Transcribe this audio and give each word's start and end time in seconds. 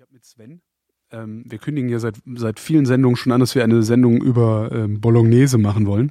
Ich 0.00 0.02
habe 0.02 0.14
mit 0.14 0.24
Sven, 0.24 0.62
ähm, 1.12 1.44
wir 1.46 1.58
kündigen 1.58 1.90
ja 1.90 1.98
seit, 1.98 2.14
seit 2.24 2.58
vielen 2.58 2.86
Sendungen 2.86 3.16
schon 3.16 3.32
an, 3.32 3.40
dass 3.40 3.54
wir 3.54 3.62
eine 3.62 3.82
Sendung 3.82 4.22
über 4.22 4.70
ähm, 4.72 4.98
Bolognese 4.98 5.58
machen 5.58 5.86
wollen. 5.86 6.10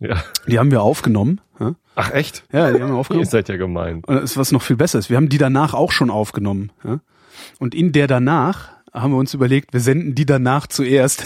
Ja. 0.00 0.20
Die 0.48 0.58
haben 0.58 0.72
wir 0.72 0.82
aufgenommen. 0.82 1.40
Ja, 1.60 1.76
Ach 1.94 2.10
echt? 2.10 2.42
ja 2.50 2.72
die 2.72 2.82
haben 2.82 2.88
wir 2.88 2.94
Ihr 2.94 2.98
aufgenommen. 2.98 3.26
seid 3.26 3.48
ja 3.48 3.56
gemein. 3.56 4.02
Und 4.04 4.16
das 4.16 4.32
ist 4.32 4.36
was 4.36 4.50
noch 4.50 4.62
viel 4.62 4.74
besser 4.74 4.98
ist. 4.98 5.10
Wir 5.10 5.16
haben 5.16 5.28
die 5.28 5.38
danach 5.38 5.74
auch 5.74 5.92
schon 5.92 6.10
aufgenommen. 6.10 6.72
Ja? 6.82 6.98
Und 7.60 7.72
in 7.72 7.92
der 7.92 8.08
danach 8.08 8.72
haben 8.92 9.12
wir 9.12 9.18
uns 9.18 9.32
überlegt, 9.32 9.72
wir 9.72 9.80
senden 9.80 10.16
die 10.16 10.26
danach 10.26 10.66
zuerst. 10.66 11.24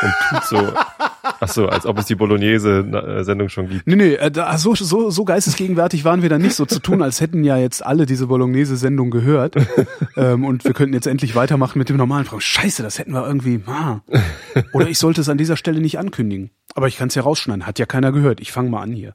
Und 0.00 0.14
tut 0.30 0.44
so. 0.44 0.56
Ach 1.40 1.48
so, 1.48 1.68
als 1.68 1.86
ob 1.86 1.98
es 1.98 2.06
die 2.06 2.14
Bolognese-Sendung 2.14 3.48
schon 3.48 3.68
gibt. 3.68 3.86
nee, 3.86 3.96
nee, 3.96 4.14
äh, 4.14 4.30
da, 4.30 4.56
so, 4.58 4.74
so, 4.74 5.10
so 5.10 5.24
geistesgegenwärtig 5.24 6.04
waren 6.04 6.22
wir 6.22 6.28
da 6.28 6.38
nicht, 6.38 6.54
so 6.54 6.66
zu 6.66 6.80
tun, 6.80 7.02
als 7.02 7.20
hätten 7.20 7.44
ja 7.44 7.56
jetzt 7.56 7.84
alle 7.84 8.06
diese 8.06 8.26
Bolognese-Sendung 8.26 9.10
gehört. 9.10 9.56
ähm, 10.16 10.44
und 10.44 10.64
wir 10.64 10.72
könnten 10.72 10.94
jetzt 10.94 11.06
endlich 11.06 11.34
weitermachen 11.34 11.78
mit 11.78 11.88
dem 11.88 11.96
normalen 11.96 12.24
Programm. 12.24 12.40
Scheiße, 12.40 12.82
das 12.82 12.98
hätten 12.98 13.12
wir 13.12 13.26
irgendwie. 13.26 13.60
Ah. 13.66 14.00
Oder 14.72 14.88
ich 14.88 14.98
sollte 14.98 15.20
es 15.20 15.28
an 15.28 15.38
dieser 15.38 15.56
Stelle 15.56 15.80
nicht 15.80 15.98
ankündigen. 15.98 16.50
Aber 16.74 16.88
ich 16.88 16.96
kann 16.96 17.08
es 17.08 17.14
ja 17.14 17.22
rausschneiden. 17.22 17.66
Hat 17.66 17.78
ja 17.78 17.86
keiner 17.86 18.12
gehört. 18.12 18.40
Ich 18.40 18.52
fange 18.52 18.70
mal 18.70 18.82
an 18.82 18.92
hier. 18.92 19.14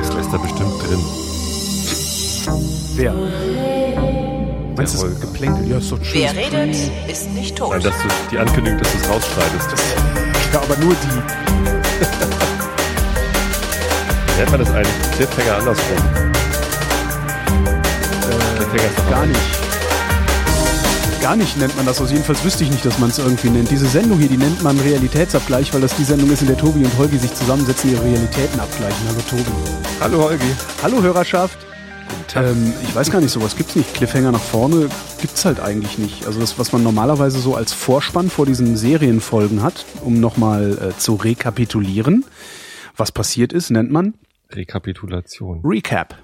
Das 0.00 0.14
lässt 0.14 0.32
er 0.32 0.38
bestimmt 0.38 0.72
drin. 0.82 1.00
Wer? 2.96 3.14
Meinst 4.78 4.94
das 4.94 5.02
Holger. 5.02 5.18
Geplänkel? 5.18 5.68
Ja, 5.68 5.78
ist 5.78 5.90
doch 5.90 5.98
schön. 6.04 6.22
Wer 6.22 6.36
redet, 6.36 6.76
ist 7.08 7.28
nicht 7.32 7.56
tot. 7.56 7.72
Nein, 7.72 7.82
dass 7.82 7.94
du 8.00 8.08
die 8.30 8.38
Ankündigung, 8.38 8.78
dass 8.78 8.92
du 8.92 8.98
es 8.98 9.08
rausschneidest. 9.08 9.70
Ja, 10.52 10.60
aber 10.60 10.76
nur 10.76 10.94
die. 10.94 11.08
Nennt 14.38 14.50
man 14.52 14.60
das 14.60 14.70
eigentlich 14.70 15.10
Cliffhanger 15.16 15.56
andersrum? 15.58 15.96
Cliffhanger 18.54 18.88
ist 18.88 18.98
doch 18.98 19.10
Gar 19.10 19.26
nicht. 19.26 19.40
Gar 21.20 21.34
nicht 21.34 21.56
nennt 21.56 21.76
man 21.76 21.84
das. 21.84 22.00
Also 22.00 22.12
jedenfalls 22.12 22.44
wüsste 22.44 22.62
ich 22.62 22.70
nicht, 22.70 22.84
dass 22.86 23.00
man 23.00 23.10
es 23.10 23.18
irgendwie 23.18 23.50
nennt. 23.50 23.72
Diese 23.72 23.88
Sendung 23.88 24.20
hier, 24.20 24.28
die 24.28 24.36
nennt 24.36 24.62
man 24.62 24.78
Realitätsabgleich, 24.78 25.74
weil 25.74 25.80
das 25.80 25.96
die 25.96 26.04
Sendung 26.04 26.30
ist, 26.30 26.42
in 26.42 26.46
der 26.46 26.56
Tobi 26.56 26.84
und 26.84 26.96
Holgi 26.96 27.18
sich 27.18 27.34
zusammensetzen, 27.34 27.90
ihre 27.90 28.04
Realitäten 28.04 28.60
abgleichen. 28.60 29.08
Hallo 29.08 29.22
Tobi. 29.28 29.50
Hallo 30.00 30.22
Holgi. 30.22 30.54
Hallo 30.84 31.02
Hörerschaft. 31.02 31.67
Ähm, 32.34 32.72
ich 32.82 32.94
weiß 32.94 33.10
gar 33.10 33.20
nicht, 33.20 33.30
sowas 33.30 33.56
gibt's 33.56 33.74
nicht. 33.76 33.94
Cliffhanger 33.94 34.32
nach 34.32 34.40
vorne 34.40 34.88
gibt's 35.20 35.44
halt 35.44 35.60
eigentlich 35.60 35.98
nicht. 35.98 36.26
Also 36.26 36.40
das, 36.40 36.58
was 36.58 36.72
man 36.72 36.82
normalerweise 36.82 37.38
so 37.38 37.54
als 37.54 37.72
Vorspann 37.72 38.30
vor 38.30 38.46
diesen 38.46 38.76
Serienfolgen 38.76 39.62
hat, 39.62 39.84
um 40.04 40.20
nochmal 40.20 40.78
äh, 40.92 40.98
zu 40.98 41.14
rekapitulieren, 41.14 42.24
was 42.96 43.12
passiert 43.12 43.52
ist, 43.52 43.70
nennt 43.70 43.90
man 43.90 44.14
Rekapitulation. 44.50 45.60
Recap. 45.64 46.16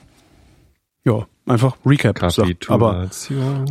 Ja, 1.04 1.26
einfach 1.46 1.76
Recap. 1.84 2.22
Aber. 2.68 3.10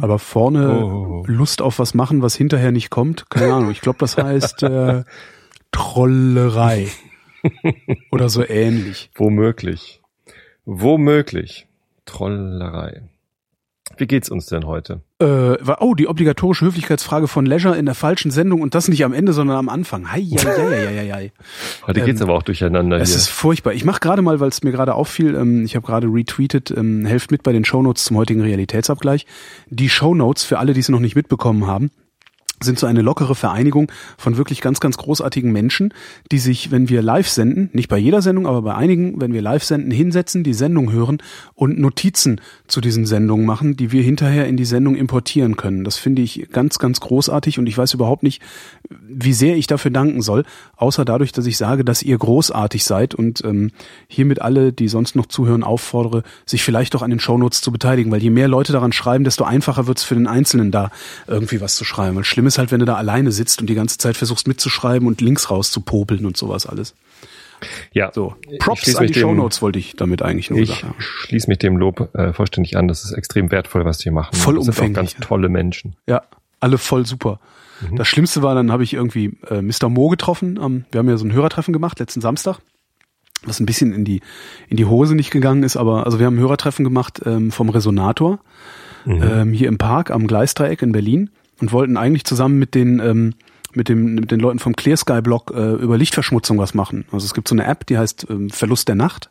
Aber 0.02 0.20
vorne 0.20 0.83
Oh. 0.83 1.23
Lust 1.27 1.61
auf 1.61 1.80
was 1.80 1.94
machen, 1.95 2.22
was 2.22 2.36
hinterher 2.36 2.72
nicht 2.72 2.89
kommt? 2.92 3.30
Keine 3.30 3.53
Ahnung. 3.53 3.72
Ich 3.72 3.81
glaube, 3.81 3.98
das 4.00 4.17
heißt 4.17 4.64
äh, 4.64 5.03
Trollerei. 5.72 6.88
Oder 8.11 8.30
so 8.30 8.45
ähnlich. 8.48 9.09
Womöglich. 9.16 10.02
Womöglich. 10.66 11.67
Trollerei. 12.05 13.03
Wie 13.97 14.07
geht's 14.07 14.29
uns 14.29 14.45
denn 14.47 14.65
heute? 14.65 15.01
Äh, 15.19 15.25
war, 15.25 15.81
oh, 15.81 15.93
die 15.93 16.07
obligatorische 16.07 16.65
Höflichkeitsfrage 16.65 17.27
von 17.27 17.45
Leisure 17.45 17.77
in 17.77 17.85
der 17.85 17.93
falschen 17.95 18.31
Sendung 18.31 18.61
und 18.61 18.73
das 18.75 18.87
nicht 18.87 19.03
am 19.05 19.13
Ende, 19.13 19.33
sondern 19.33 19.57
am 19.57 19.69
Anfang. 19.69 20.11
Hei, 20.11 20.21
hei, 20.21 20.37
hei, 20.37 20.87
hei, 20.87 21.11
hei. 21.11 21.31
Heute 21.87 22.01
geht's 22.01 22.21
Ähm, 22.21 22.27
aber 22.29 22.37
auch 22.37 22.43
durcheinander 22.43 22.97
Es 22.99 23.09
hier. 23.09 23.17
ist 23.17 23.27
furchtbar. 23.27 23.73
Ich 23.73 23.85
mache 23.85 23.99
gerade 23.99 24.21
mal, 24.21 24.39
weil 24.39 24.49
es 24.49 24.63
mir 24.63 24.71
gerade 24.71 24.95
auffiel, 24.95 25.35
ähm, 25.35 25.65
ich 25.65 25.75
habe 25.75 25.85
gerade 25.85 26.07
retweetet, 26.07 26.71
ähm, 26.71 27.05
helft 27.05 27.29
mit 27.29 27.43
bei 27.43 27.51
den 27.51 27.65
Shownotes 27.65 28.05
zum 28.05 28.17
heutigen 28.17 28.41
Realitätsabgleich. 28.41 29.27
Die 29.69 29.89
Shownotes, 29.89 30.43
für 30.43 30.59
alle, 30.59 30.73
die 30.73 30.79
es 30.79 30.89
noch 30.89 31.01
nicht 31.01 31.15
mitbekommen 31.15 31.67
haben, 31.67 31.91
sind 32.64 32.80
so 32.80 32.88
eine 32.88 33.02
lockere 33.02 33.36
Vereinigung 33.36 33.92
von 34.17 34.38
wirklich 34.38 34.61
ganz, 34.61 34.80
ganz 34.80 34.97
großartigen 34.97 35.52
Menschen, 35.52 35.94
die 36.31 36.39
sich, 36.39 36.71
wenn 36.71 36.89
wir 36.89 37.02
live 37.02 37.27
senden, 37.27 37.70
nicht 37.73 37.89
bei 37.89 37.98
jeder 37.98 38.21
Sendung, 38.21 38.48
aber 38.48 38.61
bei 38.61 38.76
einigen, 38.76 39.20
wenn 39.21 39.33
wir 39.33 39.42
live 39.42 39.64
senden, 39.64 39.92
hinsetzen, 39.92 40.43
die 40.43 40.54
Sendung 40.54 40.92
hören 40.92 41.17
und 41.55 41.80
Notizen 41.80 42.42
zu 42.67 42.82
diesen 42.82 43.05
Sendungen 43.05 43.45
machen, 43.45 43.76
die 43.76 43.92
wir 43.92 44.04
hinterher 44.04 44.48
in 44.48 44.58
die 44.58 44.65
Sendung 44.65 44.95
importieren 44.95 45.58
können. 45.58 45.83
Das 45.83 45.98
finde 45.98 46.21
ich 46.21 46.48
ganz, 46.52 46.80
ganz 46.80 46.99
großartig 46.99 47.60
und 47.60 47.67
ich 47.67 47.77
weiß 47.77 47.93
überhaupt 47.93 48.23
nicht, 48.23 48.42
wie 48.89 49.33
sehr 49.33 49.55
ich 49.55 49.67
dafür 49.67 49.92
danken 49.92 50.21
soll, 50.21 50.45
außer 50.77 51.05
dadurch, 51.05 51.32
dass 51.32 51.45
ich 51.45 51.58
sage, 51.58 51.83
dass 51.83 52.04
ihr 52.04 52.17
großartig 52.17 52.83
seid 52.83 53.16
und 53.16 53.43
ähm, 53.43 53.71
hiermit 54.08 54.42
alle, 54.42 54.73
die 54.73 54.87
sonst 54.87 55.16
noch 55.16 55.26
zuhören, 55.26 55.64
auffordere, 55.64 56.23
sich 56.45 56.64
vielleicht 56.64 56.95
auch 56.95 57.02
an 57.02 57.10
den 57.10 57.20
Shownotes 57.20 57.61
zu 57.61 57.71
beteiligen, 57.71 58.11
weil 58.11 58.21
je 58.21 58.30
mehr 58.30 58.48
Leute 58.48 58.73
daran 58.73 58.93
schreiben, 58.93 59.23
desto 59.23 59.43
einfacher 59.43 59.87
wird 59.87 59.98
es 59.98 60.04
für 60.04 60.16
den 60.16 60.27
Einzelnen 60.27 60.71
da 60.71 60.92
irgendwie 61.27 61.61
was 61.61 61.76
zu 61.76 61.86
schreiben. 61.86 62.16
Weil 62.16 62.23
schlimm 62.23 62.48
ist 62.53 62.58
halt, 62.58 62.71
wenn 62.71 62.80
du 62.80 62.86
da 62.86 62.95
alleine 62.95 63.31
sitzt 63.31 63.61
und 63.61 63.67
die 63.69 63.75
ganze 63.75 63.97
Zeit 63.97 64.15
versuchst 64.17 64.47
mitzuschreiben 64.47 65.08
und 65.08 65.21
Links 65.21 65.49
rauszupopeln 65.49 66.25
und 66.25 66.37
sowas 66.37 66.65
alles. 66.65 66.95
ja. 67.91 68.11
So, 68.14 68.36
Ich 68.49 68.59
Props 68.59 68.95
an 68.95 69.08
die 69.08 69.14
dem- 69.14 69.21
Shownotes 69.21 69.61
wollte 69.61 69.80
ich 69.80 69.95
damit 69.95 70.21
eigentlich 70.21 70.49
nur 70.49 70.59
Ich 70.59 70.69
sagen. 70.81 70.95
schließe 70.99 71.47
mich 71.49 71.59
dem 71.59 71.77
Lob 71.77 72.13
äh, 72.15 72.33
vollständig 72.33 72.77
an. 72.77 72.87
Das 72.87 73.03
ist 73.05 73.11
extrem 73.13 73.52
wertvoll, 73.52 73.86
was 73.86 73.97
die 73.99 74.09
machen. 74.11 74.36
Vollumfänglich, 74.36 74.95
Das 74.95 75.11
sind 75.11 75.17
auch 75.17 75.19
ganz 75.19 75.27
tolle 75.27 75.49
Menschen. 75.49 75.95
Ja, 76.08 76.23
alle 76.59 76.77
voll 76.77 77.05
super. 77.05 77.39
Mhm. 77.89 77.95
Das 77.97 78.08
Schlimmste 78.08 78.42
war, 78.43 78.55
dann 78.55 78.71
habe 78.71 78.83
ich 78.83 78.93
irgendwie 78.93 79.37
äh, 79.49 79.61
Mr. 79.61 79.89
Mo 79.89 80.09
getroffen. 80.09 80.59
Ähm, 80.61 80.86
wir 80.92 80.99
haben 80.99 81.09
ja 81.09 81.17
so 81.17 81.25
ein 81.25 81.33
Hörertreffen 81.33 81.73
gemacht 81.73 81.99
letzten 81.99 82.21
Samstag, 82.21 82.59
was 83.45 83.59
ein 83.59 83.65
bisschen 83.65 83.93
in 83.93 84.05
die 84.05 84.21
in 84.69 84.77
die 84.77 84.86
Hose 84.86 85.15
nicht 85.15 85.31
gegangen 85.31 85.63
ist, 85.63 85.75
aber 85.77 86.05
also 86.05 86.19
wir 86.19 86.25
haben 86.25 86.36
ein 86.36 86.39
Hörertreffen 86.42 86.83
gemacht 86.83 87.21
ähm, 87.25 87.52
vom 87.52 87.69
Resonator 87.69 88.39
Mhm. 89.05 89.21
ähm, 89.21 89.52
hier 89.53 89.67
im 89.67 89.77
Park 89.77 90.11
am 90.11 90.27
Gleisdreieck 90.27 90.81
in 90.81 90.93
Berlin 90.93 91.30
und 91.59 91.71
wollten 91.71 91.97
eigentlich 91.97 92.25
zusammen 92.25 92.59
mit 92.59 92.75
den 92.75 92.99
ähm, 92.99 93.33
mit 93.73 93.89
dem 93.89 94.15
mit 94.15 94.31
den 94.31 94.39
Leuten 94.39 94.59
vom 94.59 94.75
Clear 94.75 94.97
Sky 94.97 95.21
Blog 95.21 95.52
äh, 95.55 95.73
über 95.73 95.97
Lichtverschmutzung 95.97 96.58
was 96.58 96.73
machen. 96.73 97.05
Also 97.11 97.25
es 97.25 97.33
gibt 97.33 97.47
so 97.47 97.55
eine 97.55 97.65
App, 97.65 97.86
die 97.87 97.97
heißt 97.97 98.27
ähm, 98.30 98.49
Verlust 98.49 98.87
der 98.87 98.95
Nacht 98.95 99.30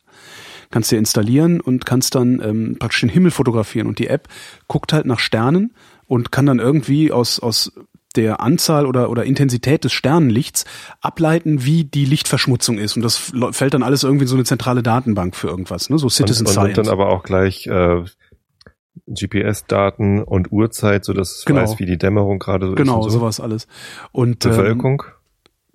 kannst 0.73 0.91
dir 0.91 0.99
installieren 0.99 1.61
und 1.61 1.87
kannst 1.87 2.17
dann 2.17 2.41
ähm, 2.43 2.77
praktisch 2.81 3.01
den 3.01 3.11
Himmel 3.11 3.31
fotografieren. 3.31 3.87
Und 3.87 4.01
die 4.01 4.09
App 4.09 4.27
guckt 4.67 4.93
halt 4.93 5.07
nach 5.07 5.21
Sternen 5.21 5.75
und 6.07 6.33
kann 6.33 6.47
dann 6.47 6.59
irgendwie 6.59 7.13
aus, 7.13 7.39
aus 7.39 7.73
der 8.17 8.41
Anzahl 8.41 8.87
oder, 8.87 9.09
oder 9.11 9.25
Intensität 9.25 9.85
des 9.85 9.93
Sternenlichts 9.93 10.65
ableiten, 11.01 11.65
wie 11.65 11.85
die 11.85 12.05
Lichtverschmutzung 12.05 12.79
ist. 12.79 12.97
Und 12.97 13.03
das 13.03 13.33
fällt 13.53 13.75
dann 13.75 13.83
alles 13.83 14.03
irgendwie 14.03 14.25
in 14.25 14.29
so 14.29 14.35
eine 14.35 14.45
zentrale 14.45 14.83
Datenbank 14.83 15.37
für 15.37 15.49
irgendwas, 15.49 15.89
ne? 15.89 15.99
So 15.99 16.09
Citizen 16.09 16.43
und, 16.43 16.49
und, 16.49 16.53
Science. 16.53 16.79
und 16.79 16.87
dann 16.87 16.93
aber 16.93 17.09
auch 17.09 17.23
gleich 17.23 17.67
äh, 17.67 18.03
GPS-Daten 19.07 20.23
und 20.23 20.53
Uhrzeit, 20.53 21.05
so 21.05 21.13
dass 21.13 21.45
Genau. 21.47 21.63
weiß, 21.63 21.79
wie 21.79 21.87
die 21.87 21.99
Dämmerung 21.99 22.39
gerade 22.39 22.69
so 22.69 22.75
genau, 22.75 23.01
ist. 23.01 23.05
und 23.07 23.11
so. 23.13 23.19
sowas 23.21 23.41
alles. 23.41 23.67
Und 24.13 24.45
ähm, 24.45 24.51
Bevölkerung. 24.51 25.03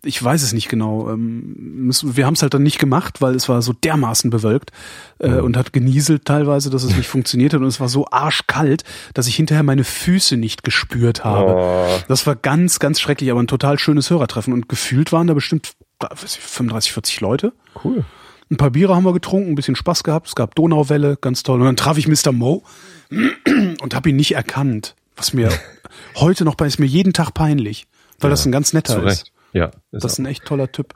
ich 0.03 0.23
weiß 0.23 0.43
es 0.43 0.53
nicht 0.53 0.69
genau. 0.69 1.09
Ähm, 1.09 1.91
wir 2.03 2.25
haben 2.25 2.35
es 2.35 2.41
halt 2.41 2.53
dann 2.53 2.63
nicht 2.63 2.79
gemacht, 2.79 3.21
weil 3.21 3.35
es 3.35 3.49
war 3.49 3.61
so 3.61 3.73
dermaßen 3.73 4.29
bewölkt 4.29 4.71
äh, 5.19 5.39
und 5.39 5.57
hat 5.57 5.73
genieselt 5.73 6.25
teilweise, 6.25 6.69
dass 6.69 6.83
es 6.83 6.95
nicht 6.95 7.07
funktioniert 7.09 7.53
hat 7.53 7.61
und 7.61 7.67
es 7.67 7.79
war 7.79 7.89
so 7.89 8.07
arschkalt, 8.09 8.83
dass 9.13 9.27
ich 9.27 9.35
hinterher 9.35 9.63
meine 9.63 9.83
Füße 9.83 10.37
nicht 10.37 10.63
gespürt 10.63 11.23
habe. 11.23 11.55
Oh, 11.57 11.99
Das 12.07 12.27
war 12.27 12.35
ganz, 12.35 12.79
ganz 12.79 12.99
schrecklich, 12.99 13.31
aber 13.31 13.41
ein 13.41 13.47
total 13.47 13.79
schönes 13.79 14.09
Hörertreffen 14.09 14.53
und 14.53 14.69
gefühlt 14.69 15.11
waren 15.11 15.27
da 15.27 15.33
bestimmt 15.33 15.73
weiß 15.99 16.35
ich, 16.35 16.39
35, 16.43 16.91
40 16.93 17.21
Leute. 17.21 17.53
cool. 17.83 18.05
Ein 18.49 18.55
paar 18.57 18.69
Biere 18.69 18.95
haben 18.95 19.03
wir 19.03 19.11
getrunken, 19.11 19.49
ein 19.51 19.55
bisschen 19.55 19.75
Spaß 19.75 20.03
gehabt. 20.03 20.27
Es 20.27 20.35
gab 20.35 20.55
Donauwelle, 20.55 21.17
ganz 21.19 21.43
toll. 21.43 21.59
Und 21.59 21.65
dann 21.65 21.75
traf 21.75 21.97
ich 21.97 22.07
Mr. 22.07 22.31
Mo 22.31 22.63
und 23.09 23.95
habe 23.95 24.09
ihn 24.09 24.15
nicht 24.15 24.33
erkannt. 24.35 24.95
Was 25.15 25.33
mir 25.33 25.49
heute 26.15 26.45
noch 26.45 26.55
bei 26.55 26.67
ist 26.67 26.79
mir 26.79 26.85
jeden 26.85 27.13
Tag 27.13 27.33
peinlich, 27.33 27.87
weil 28.19 28.29
das 28.29 28.45
ein 28.45 28.51
ganz 28.51 28.73
netter 28.73 29.03
ist. 29.05 29.31
Ja, 29.53 29.71
ist 29.91 30.03
Das 30.03 30.13
ist 30.13 30.19
ein 30.19 30.25
echt 30.25 30.45
toller 30.45 30.71
Typ. 30.71 30.93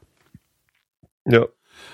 ja. 1.25 1.45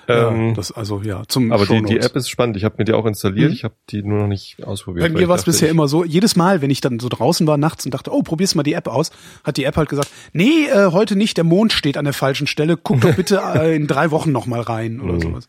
Ja, 0.09 0.29
Ähm, 0.29 0.53
das 0.53 0.71
also 0.73 1.01
ja 1.01 1.23
zum 1.27 1.51
aber 1.51 1.65
die, 1.65 1.81
die. 1.81 1.99
App 1.99 2.15
ist 2.15 2.29
spannend. 2.29 2.55
Ich 2.57 2.63
habe 2.65 2.75
mir 2.77 2.85
die 2.85 2.93
auch 2.93 3.05
installiert. 3.05 3.49
Mhm. 3.49 3.53
Ich 3.53 3.63
habe 3.65 3.75
die 3.89 4.03
nur 4.03 4.19
noch 4.21 4.27
nicht 4.27 4.63
ausprobiert. 4.65 5.03
Bei 5.05 5.09
mir 5.19 5.27
war 5.29 5.35
es 5.37 5.43
bisher 5.45 5.69
immer 5.69 5.87
so, 5.87 6.03
jedes 6.05 6.35
Mal, 6.35 6.61
wenn 6.61 6.69
ich 6.69 6.81
dann 6.81 6.99
so 6.99 7.07
draußen 7.09 7.45
war 7.47 7.57
nachts 7.57 7.85
und 7.85 7.93
dachte, 7.93 8.11
oh, 8.13 8.21
probier's 8.21 8.53
mal 8.55 8.63
die 8.63 8.73
App 8.73 8.87
aus, 8.87 9.11
hat 9.45 9.55
die 9.57 9.63
App 9.65 9.75
halt 9.77 9.87
gesagt, 9.89 10.09
nee, 10.33 10.65
äh, 10.67 10.91
heute 10.91 11.15
nicht, 11.15 11.37
der 11.37 11.43
Mond 11.45 11.71
steht 11.73 11.97
an 11.97 12.03
der 12.05 12.13
falschen 12.13 12.47
Stelle, 12.47 12.75
guck 12.77 12.99
doch 13.01 13.15
bitte 13.15 13.41
äh, 13.55 13.75
in 13.75 13.87
drei 13.87 14.11
Wochen 14.11 14.31
noch 14.31 14.45
mal 14.45 14.61
rein 14.61 14.99
oder 15.01 15.13
Mhm. 15.13 15.21
sowas. 15.21 15.47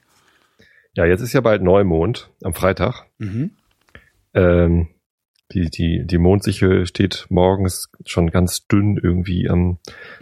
Ja, 0.94 1.04
jetzt 1.04 1.20
ist 1.20 1.32
ja 1.32 1.40
bald 1.40 1.62
Neumond 1.62 2.30
am 2.42 2.54
Freitag. 2.54 3.06
Mhm. 3.18 3.50
Ähm, 4.34 4.88
die, 5.52 5.70
die, 5.70 6.06
die 6.06 6.18
Mondsichel 6.18 6.86
steht 6.86 7.26
morgens 7.30 7.90
schon 8.04 8.30
ganz 8.30 8.66
dünn 8.66 8.98
irgendwie 9.02 9.48
am, 9.48 9.78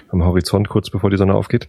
am 0.08 0.25
Horizont, 0.25 0.69
kurz 0.69 0.91
bevor 0.91 1.11
die 1.11 1.17
Sonne 1.17 1.35
aufgeht. 1.35 1.69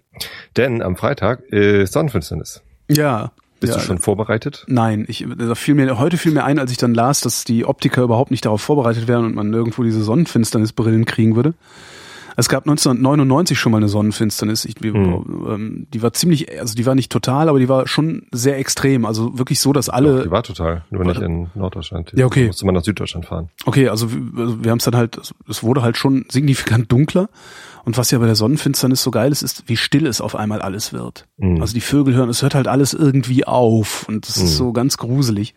Denn 0.56 0.82
am 0.82 0.96
Freitag 0.96 1.42
ist 1.52 1.94
Sonnenfinsternis. 1.94 2.62
Ja. 2.90 3.32
Bist 3.60 3.74
ja, 3.74 3.80
du 3.80 3.86
schon 3.86 3.98
vorbereitet? 3.98 4.66
Nein, 4.68 5.06
ich, 5.08 5.26
da 5.36 5.56
fiel 5.56 5.74
mir, 5.74 5.98
heute 5.98 6.18
fiel 6.18 6.32
mir 6.32 6.44
ein, 6.44 6.60
als 6.60 6.70
ich 6.70 6.78
dann 6.78 6.94
las, 6.94 7.22
dass 7.22 7.44
die 7.44 7.66
Optiker 7.66 8.04
überhaupt 8.04 8.30
nicht 8.30 8.46
darauf 8.46 8.62
vorbereitet 8.62 9.08
wären 9.08 9.26
und 9.26 9.34
man 9.34 9.50
nirgendwo 9.50 9.82
diese 9.82 10.04
Sonnenfinsternisbrillen 10.04 11.06
kriegen 11.06 11.36
würde. 11.36 11.56
Es 12.40 12.50
gab 12.50 12.66
1999 12.68 13.60
schon 13.60 13.72
mal 13.72 13.80
eine 13.80 13.90
Sonnenfinsternis. 13.90 14.64
Ich, 14.66 14.76
Hm. 14.80 15.46
ähm, 15.50 15.88
die 15.92 16.04
war 16.04 16.14
ziemlich, 16.14 16.60
also 16.60 16.76
die 16.76 16.86
war 16.86 16.94
nicht 16.94 17.12
total, 17.12 17.50
aber 17.50 17.58
die 17.60 17.68
war 17.68 17.88
schon 17.88 18.28
sehr 18.32 18.60
extrem. 18.60 19.06
Also 19.06 19.40
wirklich 19.40 19.60
so, 19.60 19.74
dass 19.74 19.88
Doch, 19.88 19.94
alle. 19.94 20.24
die 20.24 20.32
war 20.32 20.44
total, 20.44 20.86
nur 20.92 21.04
nicht 21.04 21.20
in 21.20 21.50
Norddeutschland. 21.56 22.14
Ja, 22.16 22.28
okay. 22.28 22.46
Musste 22.48 22.66
man 22.68 22.76
nach 22.76 22.84
Süddeutschland 22.84 23.26
fahren. 23.26 23.50
Okay, 23.66 23.90
also 23.90 24.12
wir, 24.14 24.20
also 24.44 24.64
wir 24.64 24.70
haben 24.70 24.78
es 24.78 24.86
dann 24.86 24.96
halt, 24.96 25.20
es 25.50 25.64
wurde 25.64 25.82
halt 25.82 25.98
schon 25.98 26.26
signifikant 26.30 26.92
dunkler. 26.92 27.30
Und 27.86 27.98
was 27.98 28.12
ja 28.12 28.20
bei 28.20 28.26
der 28.26 28.36
Sonnenfinsternis 28.36 29.02
so 29.02 29.12
geil 29.12 29.32
ist, 29.32 29.42
ist, 29.42 29.64
wie 29.68 29.78
still 29.78 30.06
es 30.08 30.22
auf 30.22 30.36
einmal 30.36 30.62
alles 30.62 30.94
wird. 30.94 31.26
Mhm. 31.38 31.62
Also 31.62 31.74
die 31.74 31.82
Vögel 31.82 32.14
hören, 32.14 32.30
es 32.30 32.42
hört 32.44 32.54
halt 32.54 32.68
alles 32.68 32.94
irgendwie 32.94 33.46
auf 33.48 34.06
und 34.10 34.28
es 34.28 34.36
ist 34.38 34.58
so 34.58 34.74
ganz 34.74 34.98
gruselig. 34.98 35.56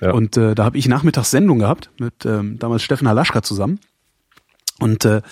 Ja. 0.00 0.10
Und 0.12 0.36
äh, 0.36 0.54
da 0.54 0.64
habe 0.64 0.76
ich 0.76 0.86
nachmittags 0.88 1.30
Sendung 1.30 1.60
gehabt 1.60 1.90
mit 1.98 2.26
ähm, 2.26 2.58
damals 2.58 2.82
Steffen 2.82 3.08
Halaschka 3.08 3.40
zusammen. 3.42 3.78
Und 4.80 5.04
äh, 5.04 5.22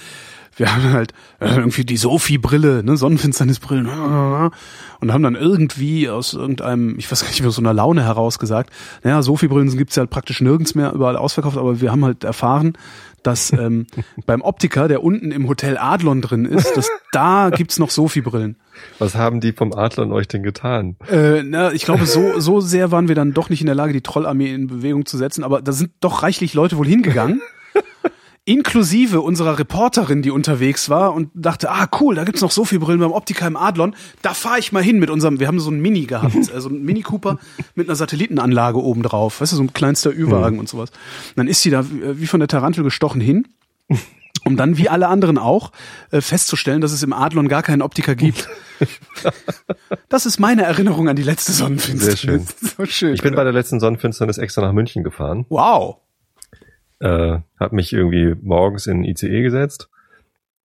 wir 0.58 0.74
haben 0.74 0.92
halt 0.92 1.12
äh, 1.40 1.54
irgendwie 1.54 1.84
die 1.84 1.96
Sophie-Brille, 1.96 2.82
ne, 2.84 2.96
Sonnenfinsternisbrillen 2.96 3.86
und 3.86 5.12
haben 5.12 5.22
dann 5.22 5.36
irgendwie 5.36 6.08
aus 6.08 6.34
irgendeinem, 6.34 6.98
ich 6.98 7.10
weiß 7.10 7.22
gar 7.22 7.28
nicht 7.28 7.40
mehr, 7.40 7.48
aus 7.48 7.56
so 7.56 7.62
einer 7.62 7.72
Laune 7.72 8.02
heraus 8.02 8.38
gesagt, 8.38 8.70
naja, 9.04 9.22
Sophie-Brillen 9.22 9.76
gibt's 9.76 9.96
ja 9.96 10.00
halt 10.00 10.10
praktisch 10.10 10.40
nirgends 10.40 10.74
mehr, 10.74 10.92
überall 10.92 11.16
ausverkauft, 11.16 11.56
aber 11.56 11.80
wir 11.80 11.92
haben 11.92 12.04
halt 12.04 12.24
erfahren, 12.24 12.74
dass 13.22 13.52
ähm, 13.52 13.86
beim 14.26 14.42
Optiker, 14.42 14.88
der 14.88 15.02
unten 15.02 15.30
im 15.30 15.48
Hotel 15.48 15.78
Adlon 15.78 16.22
drin 16.22 16.44
ist, 16.44 16.76
dass 16.76 16.90
da 17.12 17.50
gibt's 17.50 17.78
noch 17.78 17.90
Sophie-Brillen. 17.90 18.56
Was 18.98 19.14
haben 19.14 19.40
die 19.40 19.52
vom 19.52 19.72
Adlern 19.72 20.12
euch 20.12 20.28
denn 20.28 20.42
getan? 20.42 20.96
Äh, 21.10 21.42
na, 21.42 21.72
ich 21.72 21.84
glaube, 21.84 22.06
so, 22.06 22.38
so 22.40 22.60
sehr 22.60 22.90
waren 22.90 23.08
wir 23.08 23.14
dann 23.14 23.32
doch 23.32 23.48
nicht 23.48 23.60
in 23.60 23.66
der 23.66 23.74
Lage, 23.74 23.92
die 23.92 24.02
Trollarmee 24.02 24.52
in 24.52 24.66
Bewegung 24.66 25.06
zu 25.06 25.16
setzen, 25.16 25.44
aber 25.44 25.62
da 25.62 25.72
sind 25.72 25.90
doch 26.00 26.22
reichlich 26.22 26.54
Leute 26.54 26.76
wohl 26.76 26.86
hingegangen. 26.86 27.40
Inklusive 28.48 29.20
unserer 29.20 29.58
Reporterin, 29.58 30.22
die 30.22 30.30
unterwegs 30.30 30.88
war 30.88 31.14
und 31.14 31.30
dachte, 31.34 31.70
ah 31.70 31.88
cool, 32.00 32.14
da 32.14 32.24
gibt's 32.24 32.40
noch 32.40 32.50
so 32.50 32.64
viel 32.64 32.78
Brillen 32.78 33.00
beim 33.00 33.12
Optiker 33.12 33.46
im 33.46 33.56
Adlon. 33.56 33.94
Da 34.22 34.34
fahre 34.34 34.58
ich 34.58 34.72
mal 34.72 34.82
hin 34.82 34.98
mit 34.98 35.10
unserem, 35.10 35.38
wir 35.38 35.46
haben 35.46 35.60
so 35.60 35.70
einen 35.70 35.80
Mini 35.80 36.06
gehabt, 36.06 36.34
also 36.54 36.68
einen 36.68 36.84
Mini 36.84 37.02
Cooper 37.02 37.38
mit 37.74 37.88
einer 37.88 37.96
Satellitenanlage 37.96 38.82
oben 38.82 39.02
drauf, 39.02 39.40
weißt 39.40 39.52
du, 39.52 39.56
so 39.56 39.62
ein 39.62 39.72
kleinster 39.72 40.10
Ü-Wagen 40.10 40.58
und 40.58 40.68
sowas. 40.68 40.90
Und 40.90 41.36
dann 41.36 41.48
ist 41.48 41.62
sie 41.62 41.70
da 41.70 41.84
wie 41.88 42.20
wie 42.20 42.26
von 42.26 42.40
der 42.40 42.48
Tarantel 42.48 42.84
gestochen 42.84 43.20
hin 43.20 43.46
um 44.44 44.56
dann 44.56 44.78
wie 44.78 44.88
alle 44.88 45.08
anderen 45.08 45.38
auch 45.38 45.72
äh, 46.10 46.20
festzustellen, 46.20 46.80
dass 46.80 46.92
es 46.92 47.02
im 47.02 47.12
Adlon 47.12 47.48
gar 47.48 47.62
keinen 47.62 47.82
Optiker 47.82 48.14
gibt. 48.14 48.48
Das 50.08 50.24
ist 50.24 50.38
meine 50.38 50.62
Erinnerung 50.62 51.08
an 51.08 51.16
die 51.16 51.24
letzte 51.24 51.50
Sonnenfinsternis. 51.50 52.20
Sehr 52.20 52.30
schön. 52.30 52.46
So 52.76 52.86
schön. 52.86 53.14
Ich 53.14 53.22
bin 53.22 53.34
bei 53.34 53.42
der 53.42 53.52
letzten 53.52 53.80
Sonnenfinsternis 53.80 54.38
extra 54.38 54.62
nach 54.62 54.72
München 54.72 55.02
gefahren. 55.02 55.44
wow. 55.48 55.96
Äh, 57.00 57.38
habe 57.58 57.76
mich 57.76 57.92
irgendwie 57.92 58.34
morgens 58.42 58.86
in 58.86 59.02
den 59.02 59.10
ICE 59.10 59.42
gesetzt, 59.42 59.88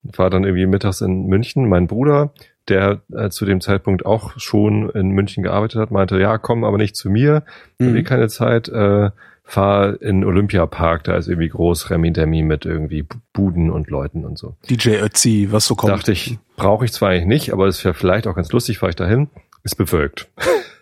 war 0.03 0.29
dann 0.29 0.43
irgendwie 0.43 0.65
mittags 0.65 1.01
in 1.01 1.27
München. 1.27 1.69
Mein 1.69 1.87
Bruder, 1.87 2.33
der 2.67 3.01
äh, 3.13 3.29
zu 3.29 3.45
dem 3.45 3.61
Zeitpunkt 3.61 4.05
auch 4.05 4.37
schon 4.37 4.89
in 4.89 5.09
München 5.09 5.43
gearbeitet 5.43 5.79
hat, 5.79 5.91
meinte, 5.91 6.19
ja, 6.19 6.37
komm 6.37 6.63
aber 6.63 6.77
nicht 6.77 6.95
zu 6.95 7.09
mir, 7.09 7.43
mhm. 7.79 7.91
Mhm. 7.91 7.95
eh 7.97 8.03
keine 8.03 8.27
Zeit, 8.27 8.67
äh, 8.69 9.11
fahr 9.43 10.01
in 10.01 10.23
Olympiapark, 10.23 11.03
da 11.03 11.17
ist 11.17 11.27
irgendwie 11.27 11.49
groß 11.49 11.89
Remi 11.89 12.13
Demi 12.13 12.43
mit 12.43 12.65
irgendwie 12.65 13.05
Buden 13.33 13.69
und 13.69 13.89
Leuten 13.89 14.25
und 14.25 14.37
so. 14.37 14.55
DJ 14.69 15.01
Ötzi, 15.01 15.49
was 15.51 15.65
so 15.65 15.75
kommt. 15.75 15.91
Dachte 15.91 16.13
ich, 16.13 16.39
brauche 16.55 16.85
ich 16.85 16.93
zwar 16.93 17.09
eigentlich 17.09 17.25
nicht, 17.25 17.53
aber 17.53 17.67
es 17.67 17.83
wäre 17.83 17.93
vielleicht 17.93 18.25
auch 18.25 18.35
ganz 18.35 18.51
lustig, 18.51 18.79
fahr 18.79 18.89
ich 18.89 18.95
dahin. 18.95 19.29
Ist 19.63 19.75
bewölkt. 19.75 20.29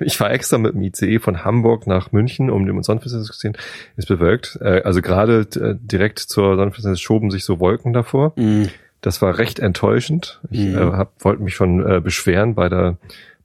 Ich 0.00 0.18
war 0.20 0.30
extra 0.30 0.58
mit 0.58 0.74
dem 0.74 0.82
ICE 0.82 1.18
von 1.18 1.44
Hamburg 1.44 1.86
nach 1.86 2.12
München, 2.12 2.50
um 2.50 2.66
dem 2.66 2.82
Sonnenfinsternis 2.82 3.28
zu 3.28 3.32
sehen. 3.38 3.56
Ist 3.96 4.08
bewölkt. 4.08 4.58
Äh, 4.60 4.82
Also 4.84 5.00
gerade 5.02 5.40
äh, 5.56 5.74
direkt 5.80 6.18
zur 6.18 6.56
Sonnenfinsternis 6.56 7.00
schoben 7.00 7.30
sich 7.30 7.44
so 7.44 7.60
Wolken 7.60 7.92
davor. 7.92 8.32
Mhm. 8.36 8.68
Das 9.00 9.20
war 9.22 9.36
recht 9.38 9.58
enttäuschend. 9.58 10.40
Ich 10.50 10.60
Mhm. 10.60 10.78
äh, 10.78 10.92
hab, 10.92 11.24
wollte 11.24 11.42
mich 11.42 11.54
schon 11.54 11.84
äh, 11.86 12.00
beschweren 12.00 12.54
bei 12.54 12.68
der 12.68 12.96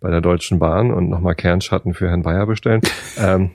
bei 0.02 0.10
der 0.10 0.22
Deutschen 0.22 0.60
Bahn 0.60 0.92
und 0.94 1.10
nochmal 1.10 1.36
Kernschatten 1.36 1.94
für 1.94 2.08
Herrn 2.08 2.24
Bayer 2.24 2.46
bestellen. 2.46 2.80
ähm, 3.18 3.52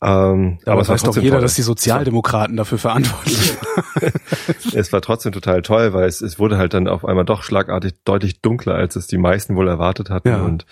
ähm, 0.00 0.58
Aber, 0.64 0.80
es 0.80 0.86
es 0.88 0.92
weiß 0.94 1.02
doch 1.02 1.16
jeder, 1.16 1.36
toll. 1.36 1.42
dass 1.42 1.56
die 1.56 1.62
Sozialdemokraten 1.62 2.56
dafür 2.56 2.78
verantwortlich 2.78 3.36
sind. 4.60 4.74
es 4.74 4.92
war 4.92 5.00
trotzdem 5.02 5.32
total 5.32 5.60
toll, 5.62 5.92
weil 5.92 6.06
es, 6.06 6.20
es 6.20 6.38
wurde 6.38 6.56
halt 6.56 6.72
dann 6.72 6.86
auf 6.86 7.04
einmal 7.04 7.24
doch 7.24 7.42
schlagartig 7.42 7.94
deutlich 8.04 8.40
dunkler, 8.40 8.76
als 8.76 8.94
es 8.94 9.08
die 9.08 9.18
meisten 9.18 9.56
wohl 9.56 9.66
erwartet 9.66 10.08
hatten 10.08 10.28
Ja. 10.28 10.42
und 10.42 10.66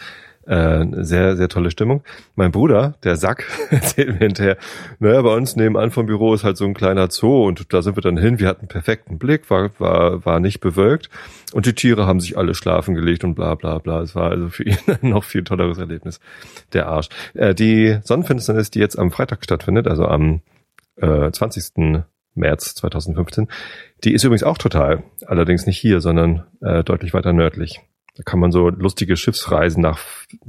äh, 0.47 0.85
sehr, 1.05 1.37
sehr 1.37 1.49
tolle 1.49 1.71
Stimmung. 1.71 2.03
Mein 2.35 2.53
Bruder, 2.53 2.95
der 3.05 3.17
Sack, 3.17 3.45
erzählt 3.71 4.09
mir 4.09 4.27
hinterher, 4.27 4.57
naja, 4.99 5.23
bei 5.23 5.35
uns 5.35 5.57
nebenan 5.57 5.91
vom 5.91 6.07
Büro 6.07 6.35
ist 6.35 6.45
halt 6.45 6.57
so 6.57 6.65
ein 6.65 6.75
kleiner 6.75 7.11
Zoo 7.11 7.47
und 7.47 7.73
da 7.73 7.83
sind 7.83 7.97
wir 7.97 8.03
dann 8.03 8.17
hin, 8.17 8.39
wir 8.39 8.49
hatten 8.49 8.69
perfekten 8.69 9.19
Blick, 9.19 9.51
war, 9.51 9.71
war, 9.79 10.25
war 10.25 10.41
nicht 10.41 10.61
bewölkt 10.61 11.11
und 11.53 11.67
die 11.67 11.75
Tiere 11.75 12.07
haben 12.07 12.21
sich 12.21 12.39
alle 12.39 12.55
schlafen 12.55 12.95
gelegt 12.95 13.25
und 13.25 13.35
bla 13.35 13.55
bla 13.55 13.79
bla. 13.79 14.01
Es 14.01 14.15
war 14.15 14.31
also 14.31 14.49
für 14.49 14.65
ihn 14.65 14.79
ein 15.03 15.11
noch 15.11 15.25
viel 15.25 15.45
tolleres 15.45 15.79
Erlebnis. 15.79 16.21
Der 16.73 16.87
Arsch. 16.89 17.09
Äh, 17.35 17.55
die 17.55 17.99
Sonnenfinsternis, 18.03 18.71
die 18.71 18.81
jetzt 18.81 18.99
am 18.99 19.11
Freitag 19.11 19.45
stattfindet, 19.45 19.87
also 19.89 20.07
am 20.07 20.41
äh, 20.97 21.31
20. 21.31 22.05
März 22.35 22.75
2015. 22.77 23.49
Die 24.05 24.13
ist 24.13 24.25
übrigens 24.25 24.43
auch 24.43 24.59
total, 24.59 25.03
allerdings 25.27 25.67
nicht 25.67 25.79
hier, 25.79 26.01
sondern 26.01 26.45
äh, 26.61 26.85
deutlich 26.85 27.15
weiter 27.15 27.33
nördlich. 27.33 27.81
Da 28.17 28.23
kann 28.23 28.41
man 28.41 28.51
so 28.51 28.71
lustige 28.71 29.17
Schiffsreisen 29.17 29.83
nach 29.83 30.01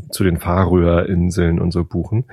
zu 0.09 0.23
den 0.23 0.37
Färöerinseln 0.37 1.59
und 1.59 1.71
so 1.71 1.83
buchen, 1.83 2.25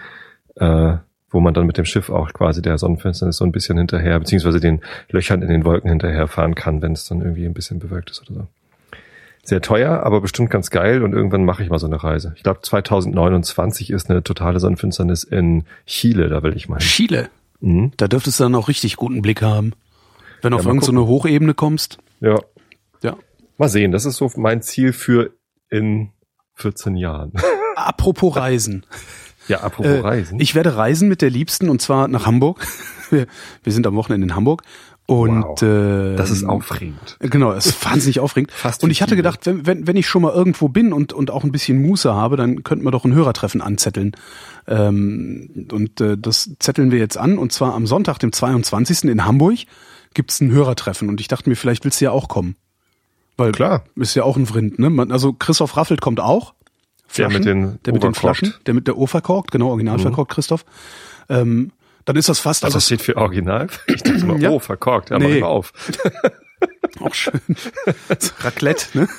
äh, 0.56 0.94
wo 1.30 1.40
man 1.40 1.54
dann 1.54 1.66
mit 1.66 1.76
dem 1.76 1.84
Schiff 1.84 2.10
auch 2.10 2.32
quasi 2.32 2.62
der 2.62 2.78
Sonnenfinsternis 2.78 3.38
so 3.38 3.44
ein 3.44 3.50
bisschen 3.50 3.76
hinterher, 3.76 4.18
beziehungsweise 4.20 4.60
den 4.60 4.80
Löchern 5.10 5.42
in 5.42 5.48
den 5.48 5.64
Wolken 5.64 5.90
hinterher 5.90 6.28
fahren 6.28 6.54
kann, 6.54 6.82
wenn 6.82 6.92
es 6.92 7.06
dann 7.06 7.20
irgendwie 7.20 7.44
ein 7.46 7.54
bisschen 7.54 7.80
bewölkt 7.80 8.10
ist 8.10 8.22
oder 8.22 8.40
so. 8.40 8.46
Sehr 9.42 9.60
teuer, 9.60 10.04
aber 10.04 10.20
bestimmt 10.20 10.48
ganz 10.50 10.70
geil 10.70 11.02
und 11.02 11.12
irgendwann 11.12 11.44
mache 11.44 11.62
ich 11.62 11.68
mal 11.68 11.78
so 11.78 11.86
eine 11.86 12.02
Reise. 12.02 12.32
Ich 12.36 12.44
glaube 12.44 12.60
2029 12.62 13.90
ist 13.90 14.08
eine 14.08 14.22
totale 14.22 14.60
Sonnenfinsternis 14.60 15.24
in 15.24 15.64
Chile, 15.86 16.28
da 16.28 16.42
will 16.42 16.56
ich 16.56 16.68
mal. 16.68 16.78
hin. 16.78 16.86
Chile. 16.86 17.28
Mhm. 17.60 17.92
Da 17.96 18.08
dürftest 18.08 18.38
du 18.38 18.44
dann 18.44 18.54
auch 18.54 18.68
richtig 18.68 18.96
guten 18.96 19.20
Blick 19.20 19.42
haben. 19.42 19.72
Wenn 20.40 20.52
du 20.52 20.58
auf 20.58 20.64
mal 20.64 20.70
irgendeine 20.70 20.86
so 20.86 20.92
eine 20.92 21.06
Hochebene 21.08 21.54
kommst. 21.54 21.98
Ja, 22.20 22.34
Ja. 22.34 22.38
Mal 23.58 23.68
sehen, 23.68 23.92
das 23.92 24.04
ist 24.04 24.16
so 24.16 24.30
mein 24.36 24.62
Ziel 24.62 24.92
für 24.92 25.30
in 25.70 26.10
14 26.54 26.96
Jahren. 26.96 27.32
Apropos 27.76 28.36
Reisen. 28.36 28.84
Ja, 29.48 29.60
apropos 29.60 29.92
Äh, 29.92 30.00
Reisen. 30.00 30.40
Ich 30.40 30.54
werde 30.54 30.76
reisen 30.76 31.06
mit 31.08 31.20
der 31.20 31.28
Liebsten 31.28 31.68
und 31.68 31.82
zwar 31.82 32.08
nach 32.08 32.24
Hamburg. 32.26 32.66
Wir, 33.10 33.26
wir 33.62 33.72
sind 33.72 33.86
am 33.86 33.94
Wochenende 33.96 34.26
in 34.26 34.34
Hamburg. 34.34 34.62
Und 35.06 35.42
Wow. 35.44 35.62
äh, 35.62 36.16
das 36.16 36.30
ist 36.30 36.44
aufregend. 36.44 37.18
Genau, 37.20 37.52
es 37.52 37.66
ist 37.66 37.84
wahnsinnig 37.84 38.18
aufregend. 38.18 38.50
Fast 38.56 38.82
und 38.82 38.88
ich 38.90 39.02
hatte 39.02 39.14
gedacht, 39.14 39.44
wenn, 39.44 39.66
wenn, 39.66 39.86
wenn 39.86 39.96
ich 39.96 40.08
schon 40.08 40.22
mal 40.22 40.32
irgendwo 40.32 40.68
bin 40.68 40.94
und, 40.94 41.12
und 41.12 41.30
auch 41.30 41.44
ein 41.44 41.52
bisschen 41.52 41.82
Muße 41.82 42.14
habe, 42.14 42.36
dann 42.38 42.64
könnten 42.64 42.82
wir 42.84 42.90
doch 42.90 43.04
ein 43.04 43.12
Hörertreffen 43.12 43.60
anzetteln. 43.60 44.12
Ähm, 44.66 45.66
und 45.70 46.00
äh, 46.00 46.16
das 46.18 46.50
zetteln 46.58 46.90
wir 46.90 46.98
jetzt 46.98 47.18
an. 47.18 47.36
Und 47.36 47.52
zwar 47.52 47.74
am 47.74 47.86
Sonntag, 47.86 48.18
dem 48.20 48.32
22. 48.32 49.04
in 49.04 49.26
Hamburg, 49.26 49.58
gibt's 50.14 50.40
ein 50.40 50.50
Hörertreffen. 50.50 51.10
Und 51.10 51.20
ich 51.20 51.28
dachte 51.28 51.50
mir, 51.50 51.56
vielleicht 51.56 51.84
willst 51.84 52.00
du 52.00 52.06
ja 52.06 52.10
auch 52.10 52.28
kommen. 52.28 52.56
Weil 53.36 53.52
Klar. 53.52 53.84
ist 53.96 54.14
ja 54.14 54.22
auch 54.22 54.36
ein 54.36 54.46
Vrind, 54.46 54.78
ne? 54.78 54.90
Man, 54.90 55.10
also 55.10 55.32
Christoph 55.32 55.76
Raffelt 55.76 56.00
kommt 56.00 56.20
auch. 56.20 56.54
Der 57.18 57.28
mit 57.30 57.44
den 57.44 57.78
der 57.84 57.92
mit 57.92 58.02
den. 58.02 58.14
Flaschen, 58.14 58.54
der 58.66 58.74
mit 58.74 58.86
der 58.86 58.96
O 58.98 59.06
verkorkt, 59.06 59.50
genau, 59.52 59.68
original 59.70 59.98
Mhm. 59.98 60.02
verkorkt, 60.02 60.32
Christoph. 60.32 60.64
Ähm, 61.28 61.70
dann 62.04 62.16
ist 62.16 62.28
das 62.28 62.38
fast, 62.38 62.64
Also 62.64 62.76
also 62.76 62.78
das 62.78 62.86
steht 62.86 63.02
für 63.02 63.16
Original. 63.16 63.68
Ich 63.86 64.02
dachte 64.02 64.24
mal, 64.26 64.38
Ja. 64.42 64.50
oh, 64.50 64.58
verkorkt. 64.58 65.10
Ja, 65.10 65.18
Nee. 65.18 65.40
mal 65.40 65.46
auf. 65.46 65.72
auch 67.00 67.14
schön. 67.14 67.40
Raclette, 68.40 68.86
ne? 68.98 69.08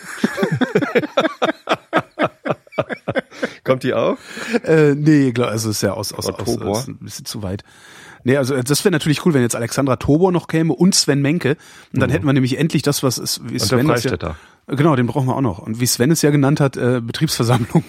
Kommt 3.63 3.84
die 3.84 3.93
auch? 3.93 4.17
Äh, 4.63 4.93
nee, 4.95 5.31
glaub, 5.31 5.48
also 5.50 5.69
ist 5.72 5.81
ja 5.81 5.93
aus, 5.93 6.13
aus, 6.13 6.29
aus, 6.29 6.62
aus 6.62 6.88
ein 6.88 6.98
bisschen 7.00 7.25
zu 7.25 7.41
weit. 7.43 7.63
Nee, 8.25 8.38
also 8.38 8.60
das 8.60 8.84
wäre 8.84 8.91
natürlich 8.91 9.24
cool, 9.24 9.36
wenn 9.36 9.44
jetzt 9.44 9.55
Alexandra 9.55 9.98
Tobor 9.98 10.32
noch 10.32 10.48
käme 10.48 10.74
und 10.74 10.96
Sven 10.96 11.22
Menke. 11.22 11.58
Und 11.94 12.01
dann 12.01 12.10
hätten 12.10 12.25
wir 12.25 12.34
nämlich 12.34 12.58
endlich 12.58 12.82
das, 12.82 13.03
was 13.03 13.20
ist, 13.20 13.41
wie 13.44 13.53
Mhm. 13.53 13.53
Und 13.53 13.62
der 13.62 13.67
Sven 13.67 13.79
es 13.79 13.86
ja, 13.86 13.94
Freistädter. 13.94 14.36
Genau, 14.67 14.96
den 14.96 15.05
brauchen 15.05 15.27
wir 15.27 15.36
auch 15.36 15.41
noch. 15.41 15.60
Und 15.60 15.79
wie 15.79 15.86
Sven 15.86 16.10
es 16.10 16.24
ja 16.24 16.32
genannt 16.32 16.60
hat, 16.60 16.75
äh, 16.75 17.01
Betriebsversammlung. 17.01 17.84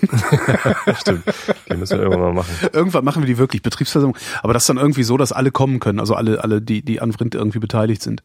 Stimmt. 1.01 1.23
Die 1.71 1.77
müssen 1.77 1.97
wir 1.97 2.05
irgendwann 2.05 2.21
mal 2.21 2.35
machen. 2.35 2.55
Irgendwann 2.71 3.03
machen 3.03 3.23
wir 3.23 3.27
die 3.27 3.39
wirklich, 3.39 3.63
Betriebsversammlung. 3.63 4.15
Aber 4.43 4.53
das 4.53 4.67
dann 4.67 4.77
irgendwie 4.77 5.05
so, 5.05 5.17
dass 5.17 5.33
alle 5.33 5.51
kommen 5.51 5.81
können, 5.81 6.01
also 6.01 6.15
alle, 6.15 6.45
alle, 6.45 6.61
die, 6.61 6.83
die 6.83 7.01
an 7.01 7.15
Vrind 7.15 7.35
irgendwie 7.35 7.59
beteiligt 7.59 8.03
sind. 8.03 8.23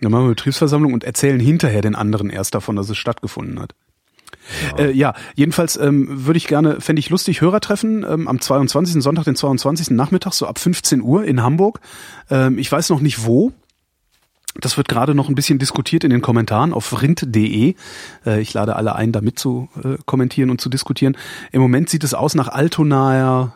Dann 0.00 0.10
machen 0.10 0.24
wir 0.24 0.30
Betriebsversammlung 0.30 0.92
und 0.92 1.04
erzählen 1.04 1.38
hinterher 1.38 1.80
den 1.80 1.94
anderen 1.94 2.28
erst 2.28 2.56
davon, 2.56 2.74
dass 2.74 2.90
es 2.90 2.96
stattgefunden 2.96 3.60
hat. 3.60 3.72
Ja, 4.78 4.84
äh, 4.84 4.90
ja 4.92 5.14
jedenfalls 5.34 5.76
ähm, 5.76 6.26
würde 6.26 6.36
ich 6.38 6.46
gerne, 6.46 6.80
fände 6.80 7.00
ich 7.00 7.10
lustig, 7.10 7.40
Hörertreffen 7.40 8.04
ähm, 8.08 8.28
am 8.28 8.40
22. 8.40 9.02
Sonntag, 9.02 9.24
den 9.24 9.36
22. 9.36 9.90
Nachmittag, 9.90 10.32
so 10.32 10.46
ab 10.46 10.58
15 10.58 11.00
Uhr 11.02 11.24
in 11.24 11.42
Hamburg. 11.42 11.80
Ähm, 12.30 12.58
ich 12.58 12.70
weiß 12.70 12.90
noch 12.90 13.00
nicht 13.00 13.24
wo. 13.26 13.52
Das 14.58 14.78
wird 14.78 14.88
gerade 14.88 15.14
noch 15.14 15.28
ein 15.28 15.34
bisschen 15.34 15.58
diskutiert 15.58 16.02
in 16.02 16.08
den 16.10 16.22
Kommentaren 16.22 16.72
auf 16.72 17.02
rind.de. 17.02 17.74
Äh, 18.24 18.40
ich 18.40 18.54
lade 18.54 18.76
alle 18.76 18.96
ein, 18.96 19.12
da 19.12 19.20
mit 19.20 19.38
zu 19.38 19.68
äh, 19.84 19.96
kommentieren 20.06 20.48
und 20.50 20.60
zu 20.60 20.68
diskutieren. 20.70 21.16
Im 21.52 21.60
Moment 21.60 21.90
sieht 21.90 22.04
es 22.04 22.14
aus 22.14 22.34
nach 22.34 22.48
Altonaer 22.48 23.52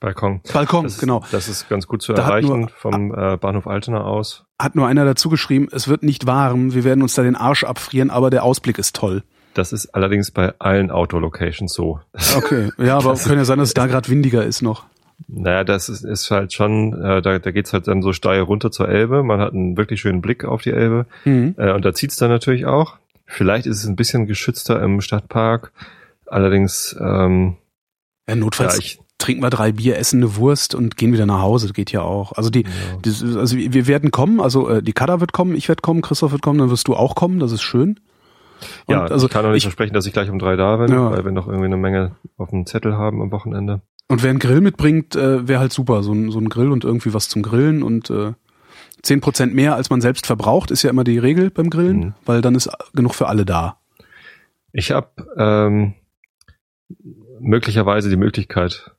Balkon. 0.00 0.40
Balkon, 0.52 0.84
Das, 0.84 0.98
genau. 0.98 1.22
Das 1.30 1.48
ist 1.48 1.68
ganz 1.68 1.86
gut 1.86 2.02
zu 2.02 2.12
Da 2.12 2.24
erreichen 2.24 2.60
nur- 2.60 2.68
vom 2.68 3.14
äh, 3.14 3.36
Bahnhof 3.38 3.66
Altena 3.66 4.02
aus. 4.02 4.44
Hat 4.60 4.74
nur 4.74 4.86
einer 4.86 5.04
dazu 5.04 5.28
geschrieben, 5.30 5.68
es 5.70 5.88
wird 5.88 6.02
nicht 6.02 6.26
warm, 6.26 6.74
wir 6.74 6.84
werden 6.84 7.00
uns 7.02 7.14
da 7.14 7.22
den 7.22 7.36
Arsch 7.36 7.64
abfrieren, 7.64 8.10
aber 8.10 8.28
der 8.28 8.42
Ausblick 8.42 8.78
ist 8.78 8.96
toll. 8.96 9.22
Das 9.54 9.72
ist 9.72 9.94
allerdings 9.94 10.30
bei 10.30 10.52
allen 10.58 10.90
Outdoor-Locations 10.90 11.72
so. 11.72 12.00
Okay, 12.36 12.70
ja, 12.78 12.98
aber 12.98 13.14
kann 13.14 13.36
ja 13.38 13.44
sein, 13.44 13.58
dass 13.58 13.68
es 13.68 13.74
da 13.74 13.86
gerade 13.86 14.08
windiger 14.08 14.44
ist 14.44 14.62
noch. 14.62 14.84
Naja, 15.28 15.62
das 15.62 15.88
ist, 15.88 16.04
ist 16.04 16.30
halt 16.32 16.52
schon, 16.52 16.92
äh, 17.00 17.22
da, 17.22 17.38
da 17.38 17.50
geht's 17.52 17.72
halt 17.72 17.86
dann 17.86 18.02
so 18.02 18.12
steil 18.12 18.40
runter 18.40 18.70
zur 18.72 18.88
Elbe. 18.88 19.22
Man 19.22 19.38
hat 19.40 19.52
einen 19.52 19.76
wirklich 19.76 20.00
schönen 20.00 20.20
Blick 20.20 20.44
auf 20.44 20.62
die 20.62 20.70
Elbe. 20.72 21.06
Mhm. 21.24 21.54
Äh, 21.56 21.72
und 21.72 21.84
da 21.84 21.94
zieht's 21.94 22.16
dann 22.16 22.30
natürlich 22.30 22.66
auch. 22.66 22.96
Vielleicht 23.26 23.66
ist 23.66 23.78
es 23.78 23.86
ein 23.86 23.96
bisschen 23.96 24.26
geschützter 24.26 24.82
im 24.82 25.00
Stadtpark. 25.00 25.72
Allerdings, 26.26 26.96
ähm, 27.00 27.56
Ja, 28.28 28.34
ja, 28.34 28.40
notfalls 28.40 28.78
ich, 28.78 28.98
trinken 29.18 29.42
wir 29.42 29.50
drei 29.50 29.70
Bier, 29.72 29.98
essen 29.98 30.20
eine 30.22 30.36
Wurst 30.36 30.74
und 30.74 30.96
gehen 30.96 31.12
wieder 31.12 31.26
nach 31.26 31.40
Hause. 31.42 31.72
Geht 31.72 31.92
ja 31.92 32.02
auch. 32.02 32.32
Also 32.32 32.50
die, 32.50 32.62
Ja. 32.64 32.68
das, 33.02 33.22
ist- 33.22 33.36
also 33.36 33.56
wir 33.56 33.86
werden 33.86 34.10
kommen. 34.10 34.40
Also 34.40 34.68
äh, 34.68 34.82
die 34.82 34.92
Kada 34.92 35.20
wird 35.20 35.32
kommen, 35.32 35.54
ich 35.54 35.68
werde 35.68 35.80
kommen, 35.80 36.02
Christoph 36.02 36.32
wird 36.32 36.42
kommen, 36.42 36.58
dann 36.58 36.70
wirst 36.70 36.88
du 36.88 36.94
auch 36.96 37.14
kommen. 37.14 37.38
Das 37.38 37.52
ist 37.52 37.62
schön. 37.62 38.00
Und 38.86 38.94
ja, 38.94 39.04
also 39.04 39.26
ich 39.26 39.32
kann 39.32 39.44
auch 39.44 39.48
nicht 39.50 39.58
ich, 39.58 39.64
versprechen, 39.64 39.94
dass 39.94 40.06
ich 40.06 40.12
gleich 40.12 40.30
um 40.30 40.38
drei 40.38 40.56
da 40.56 40.76
bin, 40.76 40.92
Ja. 40.92 41.10
weil 41.10 41.24
wir 41.24 41.32
noch 41.32 41.46
irgendwie 41.46 41.66
eine 41.66 41.76
Menge 41.76 42.16
auf 42.36 42.50
dem 42.50 42.66
Zettel 42.66 42.96
haben 42.96 43.20
am 43.22 43.30
Wochenende. 43.30 43.82
und 44.08 44.22
wer 44.22 44.30
einen 44.30 44.38
Grill 44.38 44.60
mitbringt, 44.60 45.16
äh, 45.16 45.46
wäre 45.48 45.60
halt 45.60 45.72
super. 45.72 46.02
So 46.02 46.12
ein, 46.12 46.30
so 46.30 46.38
ein 46.38 46.48
Grill 46.48 46.70
und 46.70 46.84
irgendwie 46.84 47.14
was 47.14 47.28
zum 47.28 47.42
Grillen 47.42 47.82
und 47.82 48.10
äh, 48.10 48.32
10% 49.02 49.52
mehr, 49.54 49.74
als 49.74 49.90
man 49.90 50.00
selbst 50.00 50.26
verbraucht, 50.26 50.70
ist 50.70 50.82
ja 50.82 50.90
immer 50.90 51.04
die 51.04 51.18
Regel 51.18 51.50
beim 51.50 51.68
Grillen, 51.70 51.98
Mhm. 51.98 52.14
weil 52.24 52.40
dann 52.40 52.54
ist 52.54 52.70
genug 52.94 53.14
für 53.14 53.28
alle 53.28 53.44
da. 53.44 53.78
Ich 54.72 54.90
habe 54.92 55.08
ähm, 55.36 55.94
möglicherweise 57.40 58.08
die 58.08 58.16
Möglichkeit, 58.16 58.90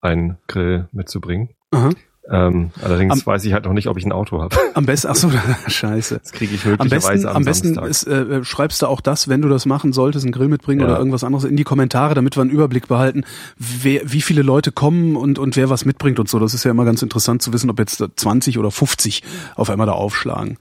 einen 0.00 0.38
Grill 0.48 0.88
mitzubringen. 0.92 1.50
Aha. 1.70 1.90
Ähm, 2.30 2.70
allerdings 2.80 3.12
Am- 3.14 3.26
weiß 3.26 3.44
ich 3.44 3.52
halt 3.52 3.64
noch 3.64 3.72
nicht, 3.72 3.88
ob 3.88 3.98
ich 3.98 4.04
ein 4.06 4.12
Auto 4.12 4.40
habe. 4.40 4.56
Am 4.74 4.86
besten, 4.86 5.08
ach 5.08 5.16
so, 5.16 5.30
scheiße. 5.66 6.20
Das 6.22 6.30
kriege 6.32 6.54
ich 6.54 6.64
Am 6.64 6.70
möglicherweise 6.70 7.12
besten, 7.12 7.26
am, 7.28 7.36
am 7.36 7.44
besten 7.44 7.78
ist, 7.80 8.06
äh, 8.06 8.44
schreibst 8.44 8.80
du 8.82 8.86
auch 8.86 9.00
das, 9.00 9.26
wenn 9.28 9.42
du 9.42 9.48
das 9.48 9.66
machen 9.66 9.92
solltest, 9.92 10.24
einen 10.24 10.32
Grill 10.32 10.46
mitbringen 10.48 10.80
Ja. 10.82 10.86
oder 10.86 10.98
irgendwas 10.98 11.24
anderes 11.24 11.44
in 11.44 11.56
die 11.56 11.64
Kommentare, 11.64 12.14
damit 12.14 12.36
wir 12.36 12.42
einen 12.42 12.50
Überblick 12.50 12.86
behalten, 12.86 13.24
wer, 13.58 14.02
wie 14.04 14.20
viele 14.20 14.42
Leute 14.42 14.70
kommen 14.70 15.16
und, 15.16 15.40
und 15.40 15.56
wer 15.56 15.68
was 15.68 15.84
mitbringt 15.84 16.20
und 16.20 16.28
so. 16.28 16.38
Das 16.38 16.54
ist 16.54 16.64
ja 16.64 16.70
immer 16.70 16.84
ganz 16.84 17.02
interessant 17.02 17.42
zu 17.42 17.52
wissen, 17.52 17.68
ob 17.70 17.78
jetzt 17.80 18.02
20 18.16 18.56
oder 18.58 18.70
50 18.70 19.22
auf 19.56 19.68
einmal 19.68 19.88
da 19.88 19.92
aufschlagen. 19.94 20.58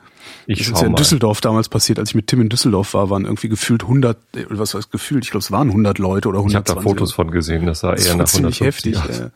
ich 0.48 0.58
Das 0.60 0.68
ist 0.70 0.80
ja 0.80 0.86
in 0.88 0.94
mal. 0.94 0.98
Düsseldorf 0.98 1.42
damals 1.42 1.70
passiert, 1.70 2.00
als 2.00 2.10
ich 2.10 2.16
mit 2.16 2.26
Tim 2.26 2.42
in 2.42 2.50
Düsseldorf 2.50 2.96
war, 2.96 3.12
waren 3.12 3.26
irgendwie 3.26 3.50
gefühlt 3.50 3.84
100, 3.84 4.18
äh, 4.36 4.46
was 4.50 4.74
heißt 4.74 4.92
gefühlt, 4.92 5.26
ich 5.26 5.30
glaube 5.30 5.44
es 5.44 5.52
waren 5.52 5.68
100 5.70 6.00
Leute 6.00 6.28
oder 6.28 6.40
Ich 6.40 6.56
habe 6.56 6.66
120. 6.66 6.76
da 6.76 6.82
Fotos 6.82 7.14
von 7.14 7.30
gesehen, 7.30 7.68
das 7.68 7.82
sah 7.82 7.92
das 7.92 8.06
eher 8.06 8.14
war 8.14 8.18
nach 8.18 8.26
ziemlich 8.26 8.60
150 8.62 8.96
heftig. 8.96 9.12
aus. 9.12 9.20
Äh. 9.28 9.30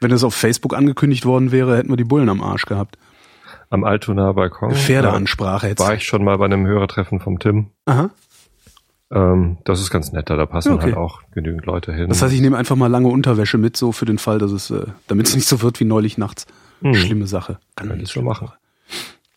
Wenn 0.00 0.10
das 0.10 0.24
auf 0.24 0.34
Facebook 0.34 0.74
angekündigt 0.76 1.26
worden 1.26 1.50
wäre, 1.52 1.76
hätten 1.76 1.88
wir 1.90 1.96
die 1.96 2.04
Bullen 2.04 2.28
am 2.28 2.42
Arsch 2.42 2.66
gehabt. 2.66 2.96
Am 3.70 3.84
Altonaer 3.84 4.34
Balkon. 4.34 4.74
Pferdeansprache 4.74 5.68
jetzt. 5.68 5.80
war 5.80 5.94
ich 5.94 6.04
schon 6.04 6.24
mal 6.24 6.38
bei 6.38 6.46
einem 6.46 6.66
Hörertreffen 6.66 7.20
vom 7.20 7.38
Tim. 7.38 7.70
Aha. 7.86 8.10
Ähm, 9.10 9.58
das 9.64 9.80
ist 9.80 9.90
ganz 9.90 10.12
nett, 10.12 10.28
da 10.28 10.44
passen 10.46 10.72
Okay. 10.74 10.84
halt 10.86 10.96
auch 10.96 11.20
genügend 11.32 11.64
Leute 11.66 11.92
hin. 11.94 12.08
Das 12.08 12.20
heißt, 12.22 12.32
ich 12.34 12.40
nehme 12.42 12.56
einfach 12.58 12.76
mal 12.76 12.88
lange 12.88 13.08
Unterwäsche 13.08 13.56
mit, 13.58 13.76
so 13.76 13.90
für 13.92 14.04
den 14.04 14.18
Fall, 14.18 14.38
dass 14.38 14.52
es, 14.52 14.70
äh, 14.70 14.84
damit 15.06 15.28
es 15.28 15.34
nicht 15.34 15.48
so 15.48 15.62
wird 15.62 15.80
wie 15.80 15.84
neulich 15.84 16.18
nachts. 16.18 16.46
Hm. 16.82 16.94
Schlimme 16.94 17.26
Sache. 17.26 17.58
Könntest 17.76 17.98
Ganz 17.98 18.08
du 18.08 18.12
schlimme 18.12 18.28
machen. 18.28 18.46
Sache. 18.48 18.58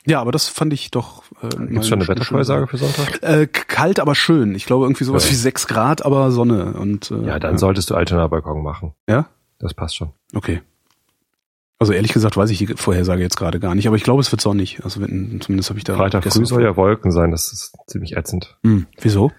Ja, 0.06 0.20
aber 0.20 0.32
das 0.32 0.48
fand 0.50 0.74
ich 0.74 0.92
doch. 0.92 1.24
Äh, 1.42 1.56
mal 1.58 1.68
Gibt's 1.68 1.88
schon 1.88 2.00
eine 2.00 2.08
Wettervorhersage 2.08 2.68
für 2.68 2.78
Sonntag? 2.78 3.22
Äh, 3.24 3.48
kalt, 3.48 4.00
aber 4.00 4.16
schön. 4.16 4.56
Ich 4.56 4.66
glaube 4.66 4.86
irgendwie 4.86 5.04
sowas 5.04 5.26
Ja. 5.26 5.32
wie 5.32 5.36
sechs 5.36 5.68
Grad, 5.68 6.04
aber 6.06 6.32
Sonne 6.32 6.74
und. 6.74 7.12
Äh, 7.12 7.26
Ja, 7.28 7.40
dann 7.40 7.58
solltest 7.58 7.90
du 7.92 7.96
Altonaer 7.96 8.28
Balkon 8.30 8.64
machen. 8.64 8.94
Ja. 9.08 9.28
Das 9.62 9.74
passt 9.74 9.96
schon. 9.96 10.12
Okay. 10.34 10.62
Also 11.80 11.94
ehrlich 11.94 12.14
gesagt 12.14 12.38
weiß 12.38 12.50
ich 12.52 12.60
die 12.60 12.68
Vorhersage 12.68 13.22
jetzt 13.24 13.38
gerade 13.38 13.60
gar 13.60 13.74
nicht, 13.74 13.88
aber 13.88 13.96
ich 13.96 14.04
glaube, 14.04 14.22
es 14.22 14.32
wird 14.32 14.42
sonnig. 14.42 14.84
Also 14.84 15.02
wenn, 15.02 15.40
zumindest 15.42 15.70
habe 15.70 15.80
ich 15.80 15.84
da. 15.84 15.96
Freitag 15.96 16.24
früh 16.24 16.46
soll 16.46 16.64
ja 16.64 16.76
Wolken 16.76 17.12
sein, 17.12 17.32
das 17.32 17.52
ist 17.52 17.76
ziemlich 17.88 18.18
ätzend. 18.18 18.58
Hm, 18.64 18.86
wieso? 19.00 19.32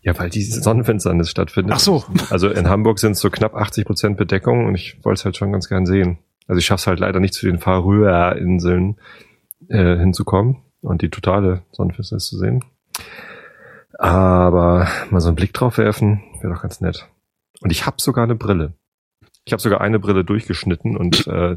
Ja, 0.00 0.18
weil 0.18 0.30
diese 0.30 0.60
Sonnenfinsternis 0.60 1.30
stattfindet. 1.30 1.74
Ach 1.74 1.80
so. 1.80 2.04
Also 2.30 2.50
in 2.50 2.68
Hamburg 2.68 2.98
sind 2.98 3.12
es 3.12 3.20
so 3.20 3.30
knapp 3.30 3.54
80 3.54 3.86
Prozent 3.86 4.16
Bedeckung 4.18 4.66
und 4.66 4.74
ich 4.74 5.02
wollte 5.02 5.20
es 5.20 5.24
halt 5.24 5.36
schon 5.36 5.50
ganz 5.50 5.68
gern 5.68 5.86
sehen. 5.86 6.18
Also 6.46 6.58
ich 6.58 6.66
schaff's 6.66 6.86
halt 6.86 7.00
leider 7.00 7.20
nicht 7.20 7.32
zu 7.32 7.46
den 7.46 7.58
Färöerinseln 7.58 8.96
äh, 9.68 9.96
hinzukommen 9.96 10.58
und 10.82 11.00
die 11.00 11.08
totale 11.08 11.62
Sonnenfinsternis 11.72 12.26
zu 12.26 12.38
sehen. 12.38 12.62
Aber 13.98 14.88
mal 15.10 15.20
so 15.20 15.28
einen 15.28 15.36
Blick 15.36 15.54
drauf 15.54 15.78
werfen, 15.78 16.22
wäre 16.40 16.52
doch 16.52 16.62
ganz 16.62 16.80
nett. 16.80 17.08
Und 17.60 17.72
ich 17.72 17.86
habe 17.86 17.96
sogar 17.98 18.24
eine 18.24 18.34
Brille. 18.34 18.74
Ich 19.44 19.52
habe 19.52 19.60
sogar 19.62 19.80
eine 19.80 19.98
Brille 19.98 20.24
durchgeschnitten 20.24 20.96
und 20.96 21.26
äh, 21.26 21.56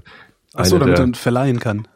Ach 0.53 0.65
so, 0.65 0.77
damit 0.79 0.97
der, 0.97 1.05
man 1.05 1.13
verleihen 1.13 1.59
kann. 1.59 1.87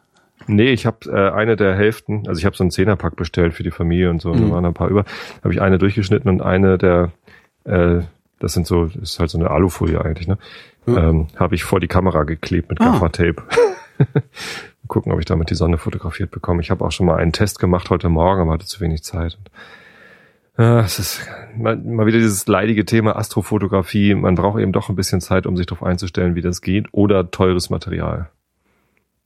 Nee, 0.48 0.72
ich 0.72 0.86
habe 0.86 0.98
äh, 1.12 1.32
eine 1.32 1.56
der 1.56 1.76
Hälften, 1.76 2.28
also 2.28 2.40
ich 2.40 2.46
habe 2.46 2.56
so 2.56 2.64
einen 2.64 2.72
Zehnerpack 2.72 3.16
bestellt 3.16 3.54
für 3.54 3.64
die 3.64 3.72
Familie 3.72 4.10
und 4.10 4.22
so, 4.22 4.32
und 4.32 4.40
Mhm. 4.40 4.50
da 4.50 4.56
waren 4.56 4.66
ein 4.66 4.74
paar 4.74 4.90
über, 4.90 5.06
habe 5.44 5.54
ich 5.54 5.62
eine 5.62 5.78
durchgeschnitten 5.78 6.30
und 6.30 6.42
eine 6.42 6.78
der, 6.78 7.12
äh, 7.66 8.02
das 8.40 8.54
sind 8.54 8.66
so, 8.66 8.86
ist 9.02 9.20
halt 9.20 9.30
so 9.30 9.38
eine 9.38 9.52
Alufolie 9.52 10.04
eigentlich, 10.04 10.28
ne? 10.28 10.38
Ja. 10.88 11.10
Ähm, 11.10 11.28
habe 11.36 11.54
ich 11.54 11.64
vor 11.64 11.80
die 11.80 11.88
Kamera 11.88 12.24
geklebt 12.24 12.70
mit 12.70 12.82
Ah. 12.82 12.86
Gaffertape. 12.94 13.44
Gucken, 14.88 15.12
ob 15.12 15.20
ich 15.20 15.26
damit 15.26 15.50
die 15.52 15.56
Sonne 15.56 15.78
fotografiert 15.78 16.32
bekomme. 16.32 16.62
Ich 16.62 16.72
habe 16.72 16.84
auch 16.84 16.92
schon 16.92 17.06
mal 17.06 17.18
einen 17.18 17.32
Test 17.34 17.60
gemacht 17.60 17.90
heute 17.92 18.10
Morgen, 18.10 18.42
aber 18.42 18.54
hatte 18.54 18.66
zu 18.66 18.80
wenig 18.82 19.04
Zeit. 19.04 19.38
Und, 19.38 19.52
ja, 20.62 20.80
es 20.82 21.00
ist 21.00 21.22
mal, 21.58 21.76
mal 21.78 22.06
wieder 22.06 22.18
dieses 22.20 22.48
leidige 22.48 22.86
Thema 22.86 23.16
Astrofotografie. 23.16 24.16
Man 24.16 24.36
braucht 24.36 24.60
eben 24.60 24.72
doch 24.72 24.90
ein 24.90 24.96
bisschen 24.96 25.22
Zeit, 25.22 25.46
um 25.46 25.58
sich 25.58 25.66
darauf 25.66 25.84
einzustellen, 25.84 26.36
wie 26.36 26.42
das 26.42 26.62
geht, 26.62 26.88
oder 26.92 27.32
teures 27.32 27.70
Material. 27.70 28.30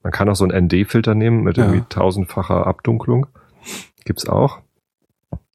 Man 0.04 0.12
kann 0.12 0.30
auch 0.30 0.36
so 0.36 0.46
einen 0.46 0.66
ND-Filter 0.66 1.16
nehmen 1.16 1.44
mit 1.44 1.58
Ja. 1.58 1.66
irgendwie 1.66 1.84
tausendfacher 1.90 2.68
Abdunklung. 2.68 3.28
Gibt's 4.06 4.28
auch. 4.30 4.60